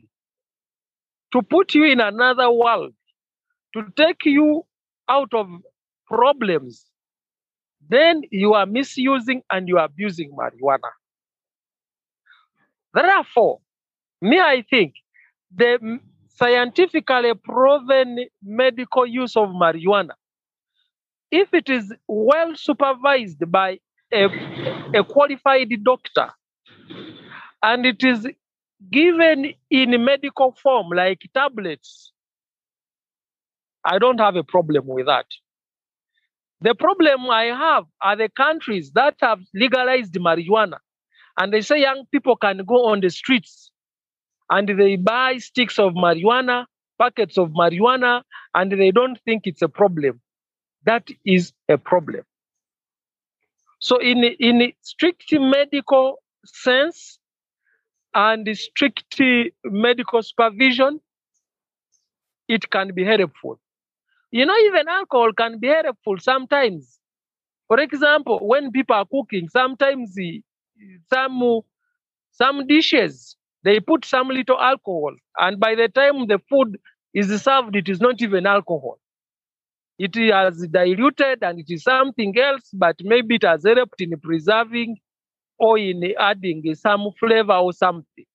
to 1.32 1.40
put 1.40 1.72
you 1.72 1.84
in 1.84 2.00
another 2.00 2.50
world, 2.50 2.92
to 3.74 3.84
take 3.96 4.24
you 4.24 4.64
out 5.08 5.32
of 5.32 5.46
problems, 6.08 6.84
then 7.88 8.22
you 8.32 8.54
are 8.54 8.66
misusing 8.66 9.42
and 9.52 9.68
you 9.68 9.78
are 9.78 9.84
abusing 9.84 10.32
marijuana. 10.32 10.90
Therefore, 12.92 13.60
me, 14.20 14.40
I 14.40 14.64
think 14.68 14.94
the 15.54 16.00
scientifically 16.28 17.34
proven 17.34 18.26
medical 18.42 19.06
use 19.06 19.36
of 19.36 19.50
marijuana, 19.50 20.14
if 21.30 21.54
it 21.54 21.70
is 21.70 21.92
well 22.08 22.56
supervised 22.56 23.48
by 23.48 23.78
a, 24.12 24.24
a 24.92 25.04
qualified 25.04 25.72
doctor 25.84 26.30
and 27.64 27.86
it 27.86 28.04
is 28.04 28.28
given 28.92 29.54
in 29.70 30.04
medical 30.04 30.54
form 30.62 30.88
like 30.94 31.22
tablets, 31.32 32.12
I 33.84 33.98
don't 33.98 34.20
have 34.20 34.36
a 34.36 34.44
problem 34.44 34.86
with 34.86 35.06
that. 35.06 35.26
The 36.60 36.74
problem 36.74 37.30
I 37.30 37.44
have 37.44 37.84
are 38.02 38.16
the 38.16 38.28
countries 38.28 38.92
that 38.94 39.16
have 39.20 39.40
legalized 39.54 40.14
marijuana 40.14 40.78
and 41.38 41.52
they 41.52 41.62
say 41.62 41.80
young 41.80 42.04
people 42.12 42.36
can 42.36 42.58
go 42.66 42.86
on 42.86 43.00
the 43.00 43.10
streets 43.10 43.70
and 44.50 44.68
they 44.68 44.96
buy 44.96 45.38
sticks 45.38 45.78
of 45.78 45.94
marijuana, 45.94 46.66
packets 47.00 47.38
of 47.38 47.50
marijuana, 47.50 48.22
and 48.54 48.72
they 48.72 48.90
don't 48.90 49.18
think 49.24 49.46
it's 49.46 49.62
a 49.62 49.68
problem. 49.68 50.20
That 50.84 51.08
is 51.24 51.52
a 51.68 51.78
problem. 51.78 52.24
So, 53.80 53.98
in, 53.98 54.22
in 54.24 54.72
strict 54.82 55.32
medical 55.32 56.18
sense 56.44 57.18
and 58.14 58.48
strict 58.56 59.20
medical 59.64 60.22
supervision, 60.22 61.00
it 62.48 62.70
can 62.70 62.92
be 62.94 63.04
helpful. 63.04 63.60
You 64.30 64.46
know, 64.46 64.56
even 64.56 64.88
alcohol 64.88 65.32
can 65.32 65.58
be 65.58 65.68
helpful 65.68 66.18
sometimes. 66.18 67.00
For 67.68 67.80
example, 67.80 68.40
when 68.42 68.70
people 68.72 68.96
are 68.96 69.06
cooking, 69.06 69.48
sometimes 69.48 70.16
some 71.12 71.60
some 72.32 72.66
dishes 72.66 73.36
they 73.64 73.80
put 73.80 74.04
some 74.04 74.28
little 74.28 74.60
alcohol, 74.60 75.14
and 75.38 75.60
by 75.60 75.74
the 75.74 75.88
time 75.88 76.26
the 76.28 76.38
food 76.50 76.78
is 77.14 77.42
served, 77.42 77.76
it 77.76 77.88
is 77.88 78.00
not 78.00 78.20
even 78.22 78.46
alcohol. 78.46 78.98
It 79.98 80.14
has 80.16 80.66
diluted 80.68 81.42
and 81.42 81.58
it 81.60 81.66
is 81.68 81.82
something 81.84 82.38
else, 82.38 82.70
but 82.72 82.96
maybe 83.02 83.36
it 83.36 83.42
has 83.44 83.64
helped 83.64 84.00
in 84.00 84.18
preserving 84.20 84.96
or 85.64 85.78
in 85.78 86.12
adding 86.18 86.74
some 86.74 87.10
flavor 87.18 87.54
or 87.54 87.72
something. 87.72 88.26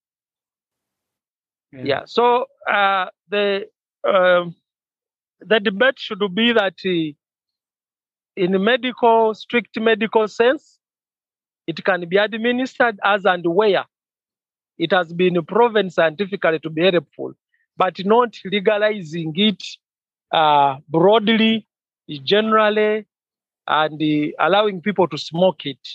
Yeah. 1.71 2.03
So 2.05 2.45
uh, 2.67 3.07
the 3.29 3.67
um, 4.03 4.55
the 5.41 5.59
debate 5.59 5.99
should 5.99 6.23
be 6.33 6.51
that 6.53 6.75
uh, 6.85 7.13
in 8.35 8.55
a 8.55 8.59
medical, 8.59 9.33
strict 9.33 9.79
medical 9.79 10.27
sense, 10.27 10.79
it 11.67 11.83
can 11.83 12.07
be 12.09 12.17
administered 12.17 12.99
as 13.03 13.25
and 13.25 13.45
where 13.45 13.85
it 14.77 14.91
has 14.91 15.13
been 15.13 15.43
proven 15.45 15.89
scientifically 15.89 16.59
to 16.59 16.69
be 16.69 16.83
helpful, 16.83 17.33
but 17.77 18.03
not 18.05 18.35
legalizing 18.45 19.33
it 19.35 19.63
uh, 20.33 20.77
broadly, 20.87 21.67
generally, 22.23 23.05
and 23.67 24.01
allowing 24.39 24.81
people 24.81 25.07
to 25.07 25.17
smoke 25.17 25.65
it 25.65 25.87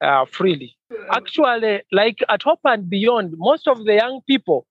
uh, 0.00 0.24
freely. 0.24 0.76
Actually, 1.12 1.82
like 1.92 2.18
at 2.28 2.42
Hope 2.42 2.60
and 2.64 2.88
Beyond, 2.90 3.34
most 3.36 3.68
of 3.68 3.84
the 3.84 3.94
young 3.94 4.20
people, 4.26 4.66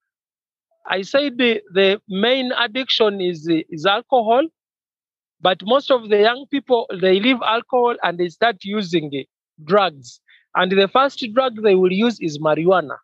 I 0.87 1.01
say 1.03 1.29
the, 1.29 1.61
the 1.73 2.01
main 2.09 2.51
addiction 2.51 3.21
is, 3.21 3.47
is 3.49 3.85
alcohol, 3.85 4.43
but 5.41 5.59
most 5.63 5.91
of 5.91 6.09
the 6.09 6.19
young 6.19 6.45
people, 6.51 6.87
they 7.01 7.19
leave 7.19 7.41
alcohol 7.41 7.95
and 8.03 8.17
they 8.17 8.29
start 8.29 8.57
using 8.63 9.11
uh, 9.15 9.23
drugs. 9.65 10.19
And 10.55 10.71
the 10.71 10.87
first 10.87 11.25
drug 11.33 11.61
they 11.63 11.75
will 11.75 11.91
use 11.91 12.19
is 12.19 12.39
marijuana. 12.39 12.97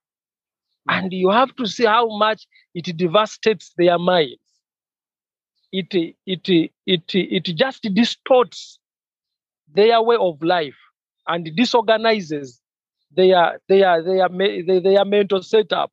And 0.90 1.14
you 1.14 1.30
have 1.30 1.56
to 1.56 1.66
see 1.68 1.86
how 1.86 2.08
much 2.18 2.46
it 2.74 2.96
devastates 2.98 3.74
their 3.78 3.98
minds. 3.98 4.36
It, 5.72 5.94
it, 5.94 6.16
it, 6.26 6.72
it, 6.86 7.04
it 7.14 7.56
just 7.56 7.84
distorts 7.94 8.80
their 9.74 10.02
way 10.02 10.16
of 10.20 10.42
life 10.42 10.76
and 11.28 11.50
disorganizes 11.56 12.62
their 13.16 13.60
their 13.68 14.04
their 14.04 14.30
me- 14.30 14.62
their, 14.62 14.82
their 14.82 15.06
mental 15.06 15.42
setup. 15.42 15.92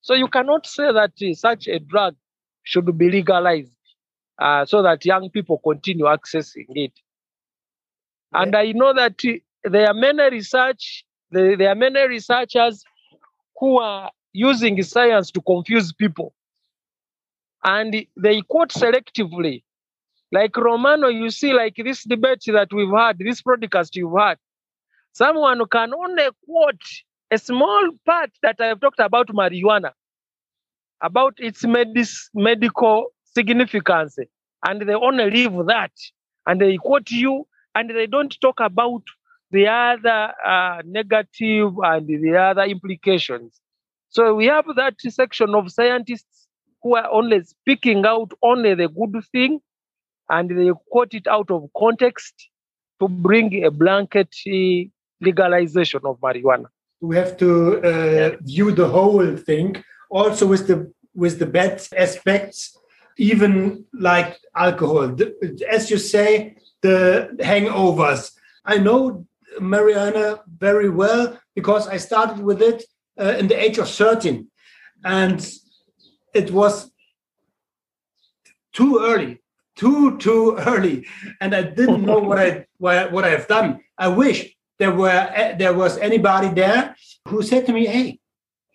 So 0.00 0.14
you 0.14 0.28
cannot 0.28 0.66
say 0.66 0.92
that 0.92 1.12
uh, 1.22 1.34
such 1.34 1.68
a 1.68 1.78
drug 1.78 2.16
should 2.64 2.96
be 2.98 3.10
legalized 3.10 3.76
uh, 4.38 4.64
so 4.64 4.82
that 4.82 5.04
young 5.04 5.30
people 5.30 5.60
continue 5.62 6.06
accessing 6.06 6.66
it. 6.70 6.92
And 8.32 8.56
I 8.56 8.72
know 8.72 8.92
that 8.94 9.20
uh, 9.24 9.70
there 9.70 9.86
are 9.88 9.94
many 9.94 10.30
research 10.30 11.04
there, 11.30 11.56
there 11.56 11.68
are 11.70 11.74
many 11.74 12.06
researchers 12.06 12.84
who 13.58 13.78
are 13.78 14.10
using 14.32 14.82
science 14.82 15.30
to 15.30 15.40
confuse 15.40 15.92
people, 15.92 16.34
and 17.64 18.06
they 18.16 18.42
quote 18.42 18.70
selectively. 18.70 19.62
Like 20.32 20.56
Romano, 20.56 21.08
you 21.08 21.30
see, 21.30 21.52
like 21.52 21.76
this 21.76 22.04
debate 22.04 22.42
that 22.46 22.72
we've 22.72 22.90
had, 22.90 23.18
this 23.18 23.42
broadcast 23.42 23.94
you've 23.96 24.16
had, 24.18 24.38
someone 25.12 25.60
can 25.70 25.94
only 25.94 26.28
quote 26.44 26.82
a 27.30 27.38
small 27.38 27.90
part 28.04 28.30
that 28.42 28.60
I've 28.60 28.80
talked 28.80 29.00
about 29.00 29.28
marijuana, 29.28 29.92
about 31.02 31.34
its 31.38 31.62
medis- 31.64 32.28
medical 32.34 33.06
significance, 33.24 34.18
and 34.66 34.82
they 34.82 34.94
only 34.94 35.30
leave 35.30 35.52
that, 35.66 35.92
and 36.46 36.60
they 36.60 36.76
quote 36.76 37.10
you, 37.10 37.46
and 37.74 37.90
they 37.90 38.06
don't 38.06 38.36
talk 38.40 38.60
about 38.60 39.02
the 39.50 39.66
other 39.66 40.32
uh, 40.44 40.82
negative 40.84 41.72
and 41.82 42.06
the 42.06 42.36
other 42.36 42.62
implications. 42.62 43.60
So 44.10 44.34
we 44.34 44.46
have 44.46 44.66
that 44.76 44.94
section 45.00 45.54
of 45.54 45.72
scientists 45.72 46.46
who 46.82 46.96
are 46.96 47.10
only 47.10 47.42
speaking 47.44 48.04
out 48.06 48.32
only 48.42 48.74
the 48.74 48.88
good 48.88 49.22
thing, 49.32 49.60
and 50.28 50.50
they 50.50 50.70
quote 50.90 51.14
it 51.14 51.26
out 51.26 51.50
of 51.50 51.68
context 51.76 52.48
to 53.00 53.08
bring 53.08 53.64
a 53.64 53.70
blanket 53.70 54.28
uh, 54.46 54.88
legalization 55.22 56.00
of 56.04 56.20
marijuana. 56.20 56.66
We 57.00 57.16
have 57.16 57.36
to 57.38 57.50
uh, 57.82 58.36
view 58.42 58.70
the 58.72 58.88
whole 58.88 59.36
thing, 59.36 59.82
also 60.10 60.46
with 60.46 60.66
the 60.66 60.92
with 61.14 61.38
the 61.38 61.46
bad 61.46 61.82
aspects, 61.96 62.76
even 63.18 63.84
like 63.92 64.38
alcohol. 64.56 65.16
As 65.68 65.90
you 65.90 65.98
say, 65.98 66.56
the 66.80 67.30
hangovers. 67.40 68.32
I 68.64 68.78
know 68.78 69.26
marijuana 69.60 70.40
very 70.58 70.88
well 70.88 71.38
because 71.54 71.88
I 71.88 71.96
started 71.96 72.38
with 72.42 72.62
it 72.62 72.84
uh, 73.20 73.34
in 73.38 73.48
the 73.48 73.60
age 73.60 73.78
of 73.78 73.88
13, 73.88 74.46
and 75.04 75.38
it 76.34 76.50
was 76.50 76.90
too 78.72 79.00
early, 79.02 79.42
too 79.76 80.18
too 80.18 80.56
early, 80.72 81.06
and 81.40 81.54
I 81.54 81.62
didn't 81.62 82.02
know 82.02 82.18
what 82.18 82.38
I 82.38 82.66
what, 82.78 83.12
what 83.12 83.24
I've 83.24 83.48
done. 83.48 83.80
I 83.98 84.08
wish 84.08 84.54
there 84.82 84.94
were 85.02 85.22
there 85.62 85.74
was 85.82 85.92
anybody 86.08 86.48
there 86.62 86.82
who 87.28 87.38
said 87.50 87.62
to 87.66 87.72
me, 87.72 87.82
"Hey, 87.86 88.08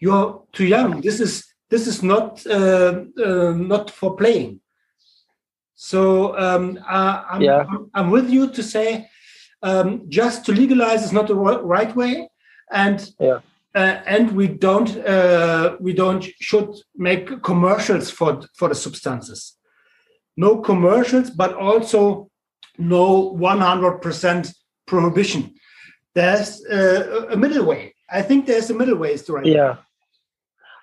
you're 0.04 0.28
too 0.56 0.68
young. 0.76 1.02
This 1.08 1.20
is 1.20 1.34
this 1.72 1.86
is 1.92 1.98
not 2.14 2.30
uh, 2.58 2.94
uh, 3.28 3.52
not 3.74 3.86
for 4.00 4.16
playing." 4.22 4.52
So 5.76 6.02
um, 6.46 6.64
uh, 6.98 7.16
I'm, 7.32 7.42
Yeah. 7.42 7.66
I'm, 7.72 7.82
I'm 7.98 8.10
with 8.16 8.28
you 8.36 8.44
to 8.58 8.64
say 8.64 8.90
um, 9.70 9.90
just 10.20 10.46
to 10.46 10.52
legalize 10.62 11.02
is 11.08 11.14
not 11.18 11.28
the 11.28 11.36
right 11.76 11.94
way, 12.02 12.14
and 12.84 12.98
Yeah. 13.20 13.40
uh, 13.80 13.96
and 14.16 14.26
we 14.40 14.46
don't 14.66 14.92
uh, 15.16 15.66
we 15.86 15.92
don't 16.02 16.24
should 16.48 16.70
make 17.08 17.26
commercials 17.50 18.08
for 18.18 18.32
for 18.60 18.68
the 18.70 18.80
substances. 18.86 19.40
No 20.46 20.52
commercials, 20.70 21.30
but 21.42 21.52
also 21.54 22.02
no 22.78 23.06
100% 23.36 24.54
prohibition. 24.86 25.44
There's 26.18 26.66
uh, 26.66 27.28
a 27.30 27.38
middle 27.38 27.64
way. 27.64 27.94
I 28.10 28.24
think 28.24 28.48
there's 28.48 28.72
a 28.72 28.74
middle 28.74 28.98
way 28.98 29.16
to 29.16 29.34
right. 29.34 29.46
Yeah. 29.46 29.76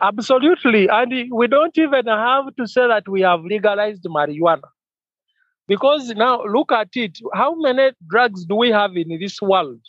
Absolutely. 0.01 0.86
And 0.89 1.12
we 1.32 1.48
don't 1.48 1.77
even 1.77 2.06
have 2.06 2.55
to 2.55 2.66
say 2.69 2.86
that 2.86 3.09
we 3.09 3.23
have 3.23 3.40
legalized 3.40 4.05
marijuana. 4.05 4.69
Because 5.66 6.11
now 6.11 6.44
look 6.44 6.70
at 6.70 6.90
it. 6.94 7.19
How 7.32 7.56
many 7.56 7.90
drugs 8.09 8.44
do 8.44 8.55
we 8.55 8.70
have 8.70 8.97
in 8.97 9.19
this 9.19 9.43
world? 9.43 9.81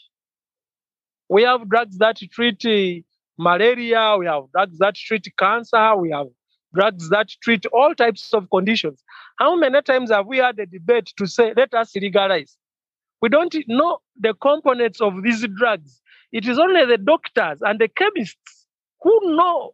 We 1.29 1.43
have 1.43 1.69
drugs 1.69 1.99
that 1.99 2.17
treat 2.31 2.65
uh, 2.65 3.03
malaria, 3.37 4.15
we 4.17 4.25
have 4.25 4.45
drugs 4.51 4.79
that 4.79 4.95
treat 4.95 5.27
cancer, 5.37 5.95
we 5.95 6.09
have 6.09 6.27
drugs 6.73 7.09
that 7.09 7.29
treat 7.43 7.67
all 7.67 7.93
types 7.93 8.33
of 8.33 8.49
conditions. 8.49 9.03
How 9.37 9.55
many 9.55 9.79
times 9.83 10.09
have 10.09 10.25
we 10.25 10.37
had 10.39 10.57
a 10.57 10.65
debate 10.65 11.13
to 11.17 11.27
say, 11.27 11.53
let 11.55 11.71
us 11.75 11.95
legalize? 11.95 12.57
We 13.21 13.29
don't 13.29 13.55
know 13.67 13.99
the 14.19 14.33
components 14.33 15.01
of 15.01 15.23
these 15.23 15.45
drugs. 15.57 16.01
It 16.31 16.47
is 16.47 16.59
only 16.59 16.85
the 16.85 16.97
doctors 16.97 17.59
and 17.61 17.79
the 17.79 17.87
chemists 17.87 18.67
who 19.01 19.35
know 19.35 19.73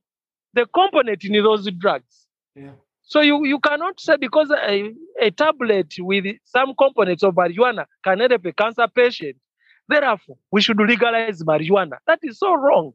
the 0.53 0.65
component 0.65 1.23
in 1.23 1.43
those 1.43 1.69
drugs. 1.72 2.27
Yeah. 2.55 2.72
So 3.03 3.22
you, 3.22 3.45
you 3.45 3.59
cannot 3.59 3.99
say 3.99 4.18
because 4.18 4.51
a, 4.51 4.93
a 5.19 5.31
tablet 5.31 5.93
with 5.99 6.26
some 6.45 6.73
components 6.77 7.23
of 7.23 7.35
marijuana 7.35 7.85
can 8.03 8.19
help 8.19 8.45
a 8.45 8.53
cancer 8.53 8.88
patient, 8.93 9.38
therefore 9.88 10.38
we 10.51 10.61
should 10.61 10.77
legalize 10.77 11.43
marijuana. 11.43 11.97
That 12.07 12.19
is 12.23 12.39
so 12.39 12.53
wrong. 12.53 12.93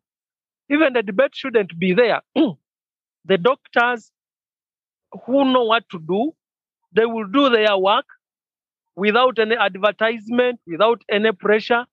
Even 0.70 0.94
the 0.94 1.02
debate 1.02 1.34
shouldn't 1.34 1.78
be 1.78 1.92
there. 1.92 2.22
the 2.34 3.38
doctors 3.38 4.10
who 5.24 5.44
know 5.52 5.64
what 5.64 5.84
to 5.90 5.98
do, 5.98 6.34
they 6.92 7.06
will 7.06 7.26
do 7.26 7.50
their 7.50 7.76
work 7.76 8.06
without 8.96 9.38
any 9.38 9.56
advertisement, 9.56 10.60
without 10.66 11.02
any 11.10 11.32
pressure. 11.32 11.84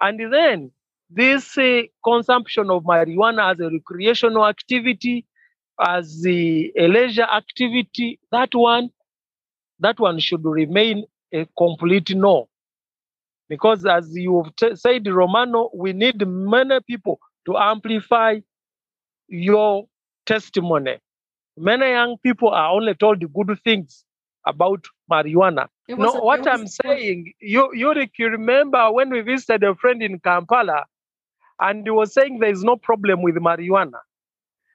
And 0.00 0.32
then 0.32 0.70
this 1.10 1.58
uh, 1.58 1.82
consumption 2.04 2.70
of 2.70 2.84
marijuana 2.84 3.52
as 3.52 3.60
a 3.60 3.70
recreational 3.70 4.46
activity, 4.46 5.26
as 5.80 6.22
the, 6.22 6.72
a 6.78 6.88
leisure 6.88 7.22
activity, 7.22 8.20
that 8.32 8.54
one, 8.54 8.90
that 9.80 9.98
one 10.00 10.20
should 10.20 10.44
remain 10.44 11.04
a 11.32 11.46
complete 11.58 12.14
no. 12.14 12.48
Because 13.48 13.84
as 13.84 14.10
you've 14.14 14.54
t- 14.56 14.76
said, 14.76 15.06
Romano, 15.06 15.70
we 15.74 15.92
need 15.92 16.26
many 16.26 16.80
people 16.86 17.18
to 17.46 17.56
amplify 17.58 18.40
your 19.28 19.86
testimony. 20.26 20.98
Many 21.56 21.90
young 21.90 22.16
people 22.18 22.48
are 22.50 22.70
only 22.70 22.94
told 22.94 23.20
good 23.32 23.58
things 23.62 24.04
about 24.46 24.84
marijuana. 25.10 25.68
No, 25.96 26.10
a- 26.14 26.24
what 26.24 26.46
I'm 26.46 26.64
a- 26.64 26.66
saying, 26.66 27.32
you, 27.40 27.70
Yurik, 27.76 28.12
you 28.18 28.28
remember 28.28 28.90
when 28.92 29.10
we 29.10 29.20
visited 29.20 29.62
a 29.64 29.74
friend 29.74 30.02
in 30.02 30.18
Kampala 30.20 30.86
and 31.60 31.84
he 31.84 31.90
was 31.90 32.12
saying 32.14 32.38
there 32.40 32.50
is 32.50 32.64
no 32.64 32.76
problem 32.76 33.22
with 33.22 33.36
marijuana. 33.36 34.00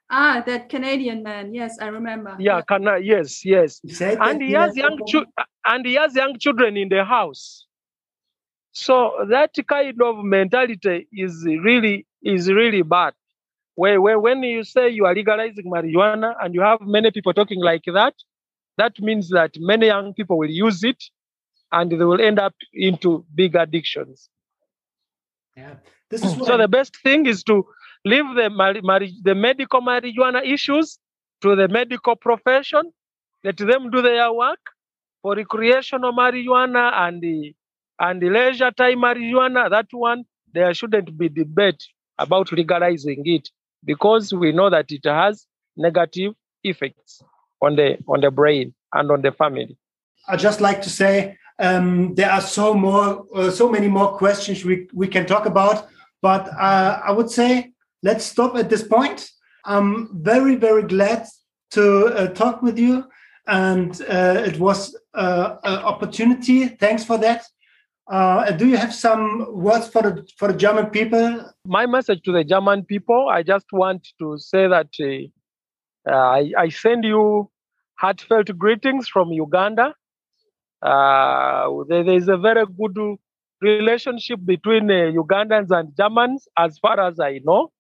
Ah, 0.10 0.42
that 0.46 0.70
Canadian 0.70 1.24
man. 1.24 1.54
Yes, 1.54 1.80
I 1.80 1.88
remember. 1.88 2.38
Yeah, 2.38 2.62
can 2.62 2.88
I, 2.88 2.98
yes, 2.98 3.46
yes. 3.46 3.82
He 3.84 3.94
And 4.20 4.42
that 4.42 4.42
he 4.42 4.52
has 4.54 4.76
has 4.76 4.76
young 4.76 4.98
no 4.98 5.26
and 5.66 5.86
he 5.86 5.94
has 5.96 6.16
young 6.16 6.38
children 6.40 6.78
in 6.78 6.90
the 6.90 7.04
house. 7.04 7.66
So 8.72 9.26
that 9.30 9.52
kind 9.68 10.02
of 10.02 10.24
mentality 10.24 11.08
is 11.12 11.46
really 11.46 12.06
is 12.22 12.52
really 12.52 12.82
bad. 12.82 13.14
Where, 13.76 14.02
where 14.02 14.20
when 14.20 14.44
you 14.44 14.64
say 14.64 14.90
you 14.90 15.06
are 15.06 15.16
legalizing 15.16 15.66
marijuana 15.66 16.30
and 16.36 16.50
you 16.50 16.62
have 16.62 16.76
many 16.82 17.06
people 17.12 17.34
talking 17.34 17.60
like 17.60 17.84
that, 17.86 18.14
that 18.80 19.00
means 19.00 19.30
that 19.30 19.52
many 19.60 19.88
young 19.88 20.14
people 20.14 20.38
will 20.38 20.50
use 20.68 20.84
it 20.84 21.04
and 21.72 21.92
they 21.92 22.06
will 22.12 22.22
end 22.22 22.40
up 22.40 22.56
into 22.74 23.26
big 23.36 23.56
addictions. 23.56 24.30
Yeah. 25.56 25.76
This 26.10 26.24
is 26.24 26.34
So 26.48 26.54
I- 26.56 26.58
the 26.58 26.68
best 26.68 26.98
thing 27.04 27.26
is 27.26 27.44
to 27.44 27.66
leave 28.06 28.30
the 28.36 28.50
mari- 28.50 28.82
mari- 28.82 29.20
the 29.24 29.36
medical 29.36 29.82
marijuana 29.82 30.42
issues 30.46 30.98
to 31.42 31.56
the 31.56 31.68
medical 31.68 32.16
profession. 32.16 32.92
Let 33.44 33.58
them 33.58 33.90
do 33.92 34.02
their 34.02 34.32
work 34.34 34.60
for 35.22 35.36
recreational 35.36 36.14
marijuana 36.14 36.86
and 37.06 37.22
the 37.22 37.56
and 38.00 38.22
the 38.22 38.30
leisure 38.30 38.72
time 38.72 39.00
marijuana. 39.00 39.70
That 39.70 39.88
one 39.92 40.24
there 40.54 40.74
shouldn't 40.74 41.18
be 41.18 41.30
debate 41.30 41.84
about 42.18 42.52
legalizing 42.52 43.22
it 43.26 43.50
because 43.86 44.34
we 44.34 44.52
know 44.52 44.70
that 44.70 44.92
it 44.92 45.06
has 45.06 45.46
negative 45.78 46.34
effects 46.64 47.22
on 47.62 47.76
the 47.76 47.98
on 48.08 48.22
the 48.22 48.32
brain 48.32 48.74
and 48.94 49.12
on 49.12 49.22
the 49.22 49.32
family. 49.32 49.78
I 50.28 50.36
just 50.36 50.62
like 50.62 50.82
to 50.84 50.90
say 50.90 51.38
um, 51.60 52.16
there 52.16 52.32
are 52.32 52.42
so 52.42 52.74
more, 52.74 53.26
uh, 53.36 53.52
so 53.52 53.70
many 53.70 53.88
more 53.88 54.18
questions 54.18 54.64
we, 54.64 54.88
we 54.94 55.08
can 55.08 55.26
talk 55.26 55.46
about, 55.46 55.88
but 56.22 56.48
uh, 56.58 57.02
I 57.04 57.12
would 57.12 57.30
say 57.30 57.74
let's 58.04 58.26
stop 58.26 58.56
at 58.56 58.70
this 58.70 58.84
point. 58.84 59.30
I'm 59.66 60.10
very 60.22 60.56
very 60.56 60.84
glad 60.84 61.28
to 61.72 62.08
uh, 62.08 62.28
talk 62.28 62.62
with 62.62 62.80
you, 62.80 63.06
and 63.48 64.02
uh, 64.04 64.44
it 64.46 64.58
was 64.60 64.96
uh, 65.14 65.56
an 65.64 65.80
opportunity. 65.80 66.68
Thanks 66.68 67.04
for 67.04 67.18
that. 67.18 67.46
Uh, 68.10 68.52
do 68.52 68.68
you 68.68 68.78
have 68.78 68.94
some 68.94 69.46
words 69.54 69.88
for 69.88 70.02
the 70.02 70.28
for 70.38 70.52
the 70.52 70.58
German 70.58 70.88
people? 70.88 71.52
my 71.66 71.86
message 71.86 72.24
to 72.24 72.32
the 72.32 72.44
German 72.44 72.84
people, 72.84 73.30
I 73.30 73.44
just 73.44 73.68
want 73.72 74.08
to 74.20 74.38
say 74.40 74.68
that 74.68 74.88
uh, 76.08 76.12
I, 76.12 76.52
I 76.58 76.70
send 76.70 77.04
you 77.04 77.50
heartfelt 77.96 78.58
greetings 78.58 79.08
from 79.08 79.32
Uganda. 79.32 79.94
Uh, 80.82 81.84
there, 81.88 82.04
there 82.04 82.16
is 82.16 82.28
a 82.30 82.38
very 82.38 82.66
good 82.66 82.98
relationship 83.62 84.40
between 84.46 84.90
uh, 84.90 85.12
Ugandans 85.12 85.72
and 85.72 85.96
Germans, 85.98 86.48
as 86.58 86.78
far 86.80 87.00
as 87.00 87.20
I 87.20 87.42
know. 87.44 87.72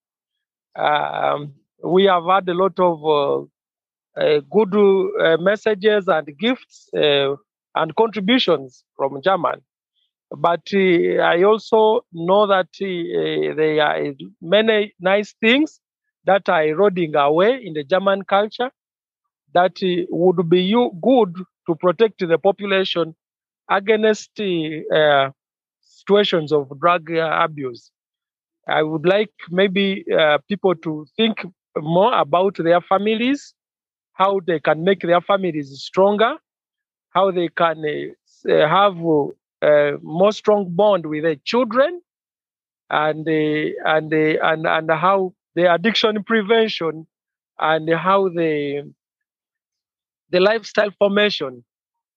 Um, 0.75 1.53
we 1.83 2.05
have 2.05 2.25
had 2.25 2.49
a 2.49 2.53
lot 2.53 2.77
of 2.79 3.05
uh, 3.05 4.21
uh, 4.21 4.41
good 4.51 4.75
uh, 4.75 5.37
messages 5.37 6.07
and 6.07 6.27
gifts 6.37 6.89
and 6.93 7.95
contributions 7.95 8.83
from 8.97 9.21
German. 9.21 9.61
But 10.31 10.61
I 10.73 11.43
also 11.43 12.01
know 12.11 12.45
that 12.47 12.67
there 12.79 13.81
are 13.81 14.13
many 14.41 14.93
nice 14.99 15.33
things 15.39 15.79
that 16.25 16.49
are 16.49 16.63
eroding 16.65 17.15
away 17.15 17.61
in 17.63 17.73
the 17.73 17.83
German 17.83 18.23
culture 18.23 18.71
that 19.53 19.77
uh, 19.83 20.05
would 20.09 20.49
be 20.49 20.71
good 21.01 21.35
to 21.67 21.75
protect 21.75 22.19
the 22.27 22.37
population 22.37 23.15
against 23.69 24.39
uh, 24.39 25.31
situations 25.81 26.51
of 26.51 26.71
drug 26.79 27.11
uh, 27.11 27.39
abuse. 27.43 27.91
I 28.67 28.83
would 28.83 29.05
like 29.05 29.31
maybe 29.49 30.05
uh, 30.17 30.39
people 30.47 30.75
to 30.75 31.05
think 31.17 31.45
more 31.77 32.13
about 32.17 32.57
their 32.57 32.81
families, 32.81 33.53
how 34.13 34.41
they 34.45 34.59
can 34.59 34.83
make 34.83 35.01
their 35.01 35.21
families 35.21 35.71
stronger, 35.81 36.35
how 37.11 37.31
they 37.31 37.49
can 37.49 37.83
uh, 37.85 38.51
have 38.67 38.97
a 39.63 39.93
more 40.01 40.31
strong 40.31 40.67
bond 40.75 41.05
with 41.05 41.23
their 41.23 41.35
children, 41.45 42.01
and 42.89 43.27
uh, 43.27 43.89
and 43.95 44.13
uh, 44.13 44.37
and 44.49 44.67
and 44.67 44.91
how 44.91 45.33
the 45.59 45.73
addiction 45.73 46.23
prevention 46.23 47.05
and 47.59 47.89
how 47.93 48.29
the 48.29 48.89
the 50.31 50.39
lifestyle 50.39 50.91
formation 50.97 51.63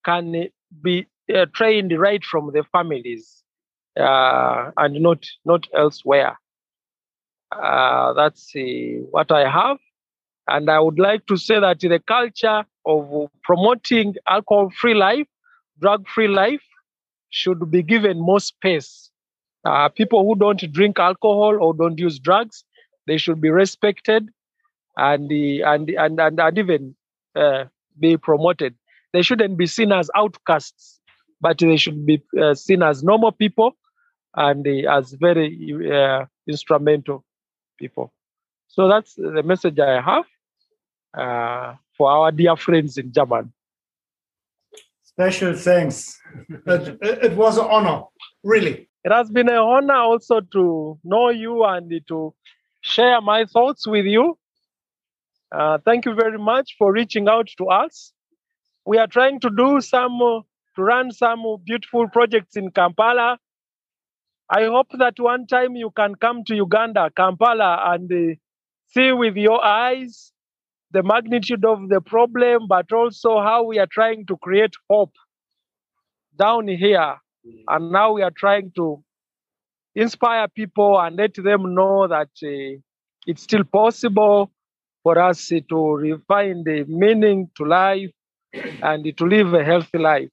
can 0.04 0.48
be 0.82 1.06
uh, 1.34 1.46
trained 1.52 1.98
right 1.98 2.24
from 2.24 2.52
the 2.52 2.62
families 2.70 3.42
uh, 3.98 4.70
and 4.76 4.94
not 5.02 5.26
not 5.44 5.66
elsewhere. 5.74 6.38
Uh, 7.50 8.12
that's 8.14 8.52
uh, 8.56 8.60
what 9.10 9.30
I 9.32 9.50
have, 9.50 9.78
and 10.48 10.70
I 10.70 10.78
would 10.78 10.98
like 10.98 11.26
to 11.26 11.36
say 11.36 11.58
that 11.60 11.80
the 11.80 12.00
culture 12.16 12.64
of 12.86 13.28
promoting 13.42 14.14
alcohol-free 14.28 14.94
life, 14.94 15.28
drug-free 15.80 16.28
life, 16.28 16.62
should 17.30 17.70
be 17.70 17.82
given 17.82 18.18
more 18.20 18.40
space. 18.40 19.10
Uh, 19.64 19.88
people 19.88 20.24
who 20.26 20.34
don't 20.34 20.72
drink 20.72 20.98
alcohol 20.98 21.58
or 21.60 21.74
don't 21.74 21.98
use 21.98 22.18
drugs, 22.18 22.64
they 23.06 23.18
should 23.18 23.40
be 23.40 23.50
respected 23.50 24.28
and 24.96 25.28
the, 25.28 25.62
and 25.62 25.88
and 25.90 26.20
and, 26.20 26.40
and 26.40 26.58
even 26.58 26.94
uh, 27.34 27.64
be 27.98 28.16
promoted. 28.16 28.74
They 29.12 29.22
shouldn't 29.22 29.56
be 29.56 29.66
seen 29.66 29.92
as 29.92 30.10
outcasts, 30.14 31.00
but 31.40 31.58
they 31.58 31.76
should 31.76 32.06
be 32.06 32.22
uh, 32.40 32.54
seen 32.54 32.82
as 32.82 33.02
normal 33.02 33.32
people 33.32 33.76
and 34.34 34.66
uh, 34.66 34.96
as 34.96 35.12
very 35.12 35.90
uh, 35.92 36.24
instrumental 36.48 37.24
people. 37.78 38.12
So 38.68 38.88
that's 38.88 39.14
the 39.14 39.42
message 39.42 39.78
I 39.78 40.00
have 40.00 40.24
uh, 41.14 41.74
for 41.96 42.10
our 42.10 42.32
dear 42.32 42.56
friends 42.56 42.96
in 42.96 43.12
German. 43.12 43.52
Special 45.02 45.54
thanks. 45.54 46.18
it, 46.66 46.98
it 47.02 47.36
was 47.36 47.58
an 47.58 47.66
honor, 47.70 48.04
really. 48.42 48.88
It 49.04 49.12
has 49.12 49.30
been 49.30 49.48
an 49.48 49.56
honor 49.56 49.96
also 49.96 50.40
to 50.40 50.98
know 51.04 51.28
you 51.28 51.64
and 51.64 51.90
to 52.08 52.34
share 52.82 53.20
my 53.20 53.46
thoughts 53.46 53.86
with 53.86 54.04
you. 54.04 54.36
Uh, 55.50 55.78
thank 55.84 56.04
you 56.04 56.14
very 56.14 56.38
much 56.38 56.74
for 56.78 56.92
reaching 56.92 57.28
out 57.28 57.48
to 57.58 57.66
us. 57.68 58.12
We 58.84 58.98
are 58.98 59.06
trying 59.06 59.40
to 59.40 59.50
do 59.50 59.80
some, 59.80 60.20
uh, 60.20 60.40
to 60.76 60.82
run 60.82 61.12
some 61.12 61.42
beautiful 61.64 62.08
projects 62.08 62.56
in 62.56 62.70
Kampala. 62.70 63.38
I 64.50 64.64
hope 64.64 64.88
that 64.98 65.14
one 65.18 65.46
time 65.46 65.76
you 65.76 65.90
can 65.90 66.14
come 66.16 66.44
to 66.44 66.54
Uganda, 66.54 67.10
Kampala, 67.16 67.82
and 67.86 68.12
uh, 68.12 68.34
see 68.88 69.12
with 69.12 69.36
your 69.36 69.64
eyes 69.64 70.32
the 70.90 71.02
magnitude 71.02 71.64
of 71.64 71.88
the 71.88 72.00
problem, 72.00 72.66
but 72.68 72.92
also 72.92 73.40
how 73.40 73.62
we 73.64 73.78
are 73.78 73.86
trying 73.90 74.26
to 74.26 74.36
create 74.38 74.74
hope 74.90 75.14
down 76.38 76.68
here. 76.68 77.16
And 77.68 77.90
now 77.92 78.12
we 78.12 78.22
are 78.22 78.32
trying 78.36 78.72
to 78.76 79.02
inspire 79.94 80.48
people 80.48 81.00
and 81.00 81.16
let 81.16 81.34
them 81.34 81.74
know 81.74 82.06
that 82.08 82.30
uh, 82.42 82.80
it's 83.26 83.42
still 83.42 83.64
possible 83.64 84.50
for 85.02 85.18
us 85.18 85.48
to 85.48 85.94
refine 85.96 86.64
the 86.64 86.84
meaning 86.88 87.50
to 87.56 87.64
life 87.64 88.10
and 88.82 89.16
to 89.16 89.24
live 89.26 89.54
a 89.54 89.64
healthy 89.64 89.98
life. 89.98 90.28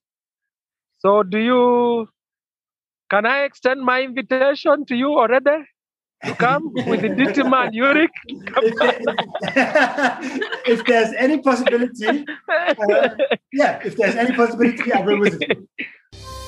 So, 0.98 1.22
do 1.22 1.38
you? 1.38 2.08
Can 3.10 3.26
I 3.26 3.42
extend 3.44 3.80
my 3.82 4.02
invitation 4.02 4.84
to 4.86 4.94
you 4.94 5.18
already? 5.18 5.64
To 6.26 6.34
come 6.34 6.70
with 6.74 7.00
the 7.00 7.08
Ditima 7.08 7.64
and 7.64 7.74
Yurik? 7.74 8.10
if 10.66 10.84
there's 10.84 11.14
any 11.16 11.38
possibility, 11.38 12.26
uh, 12.48 13.08
yeah, 13.52 13.80
if 13.82 13.96
there's 13.96 14.16
any 14.16 14.36
possibility, 14.36 14.92
I 14.92 15.00
will 15.00 15.22
visit 15.22 15.48
you. 15.48 15.68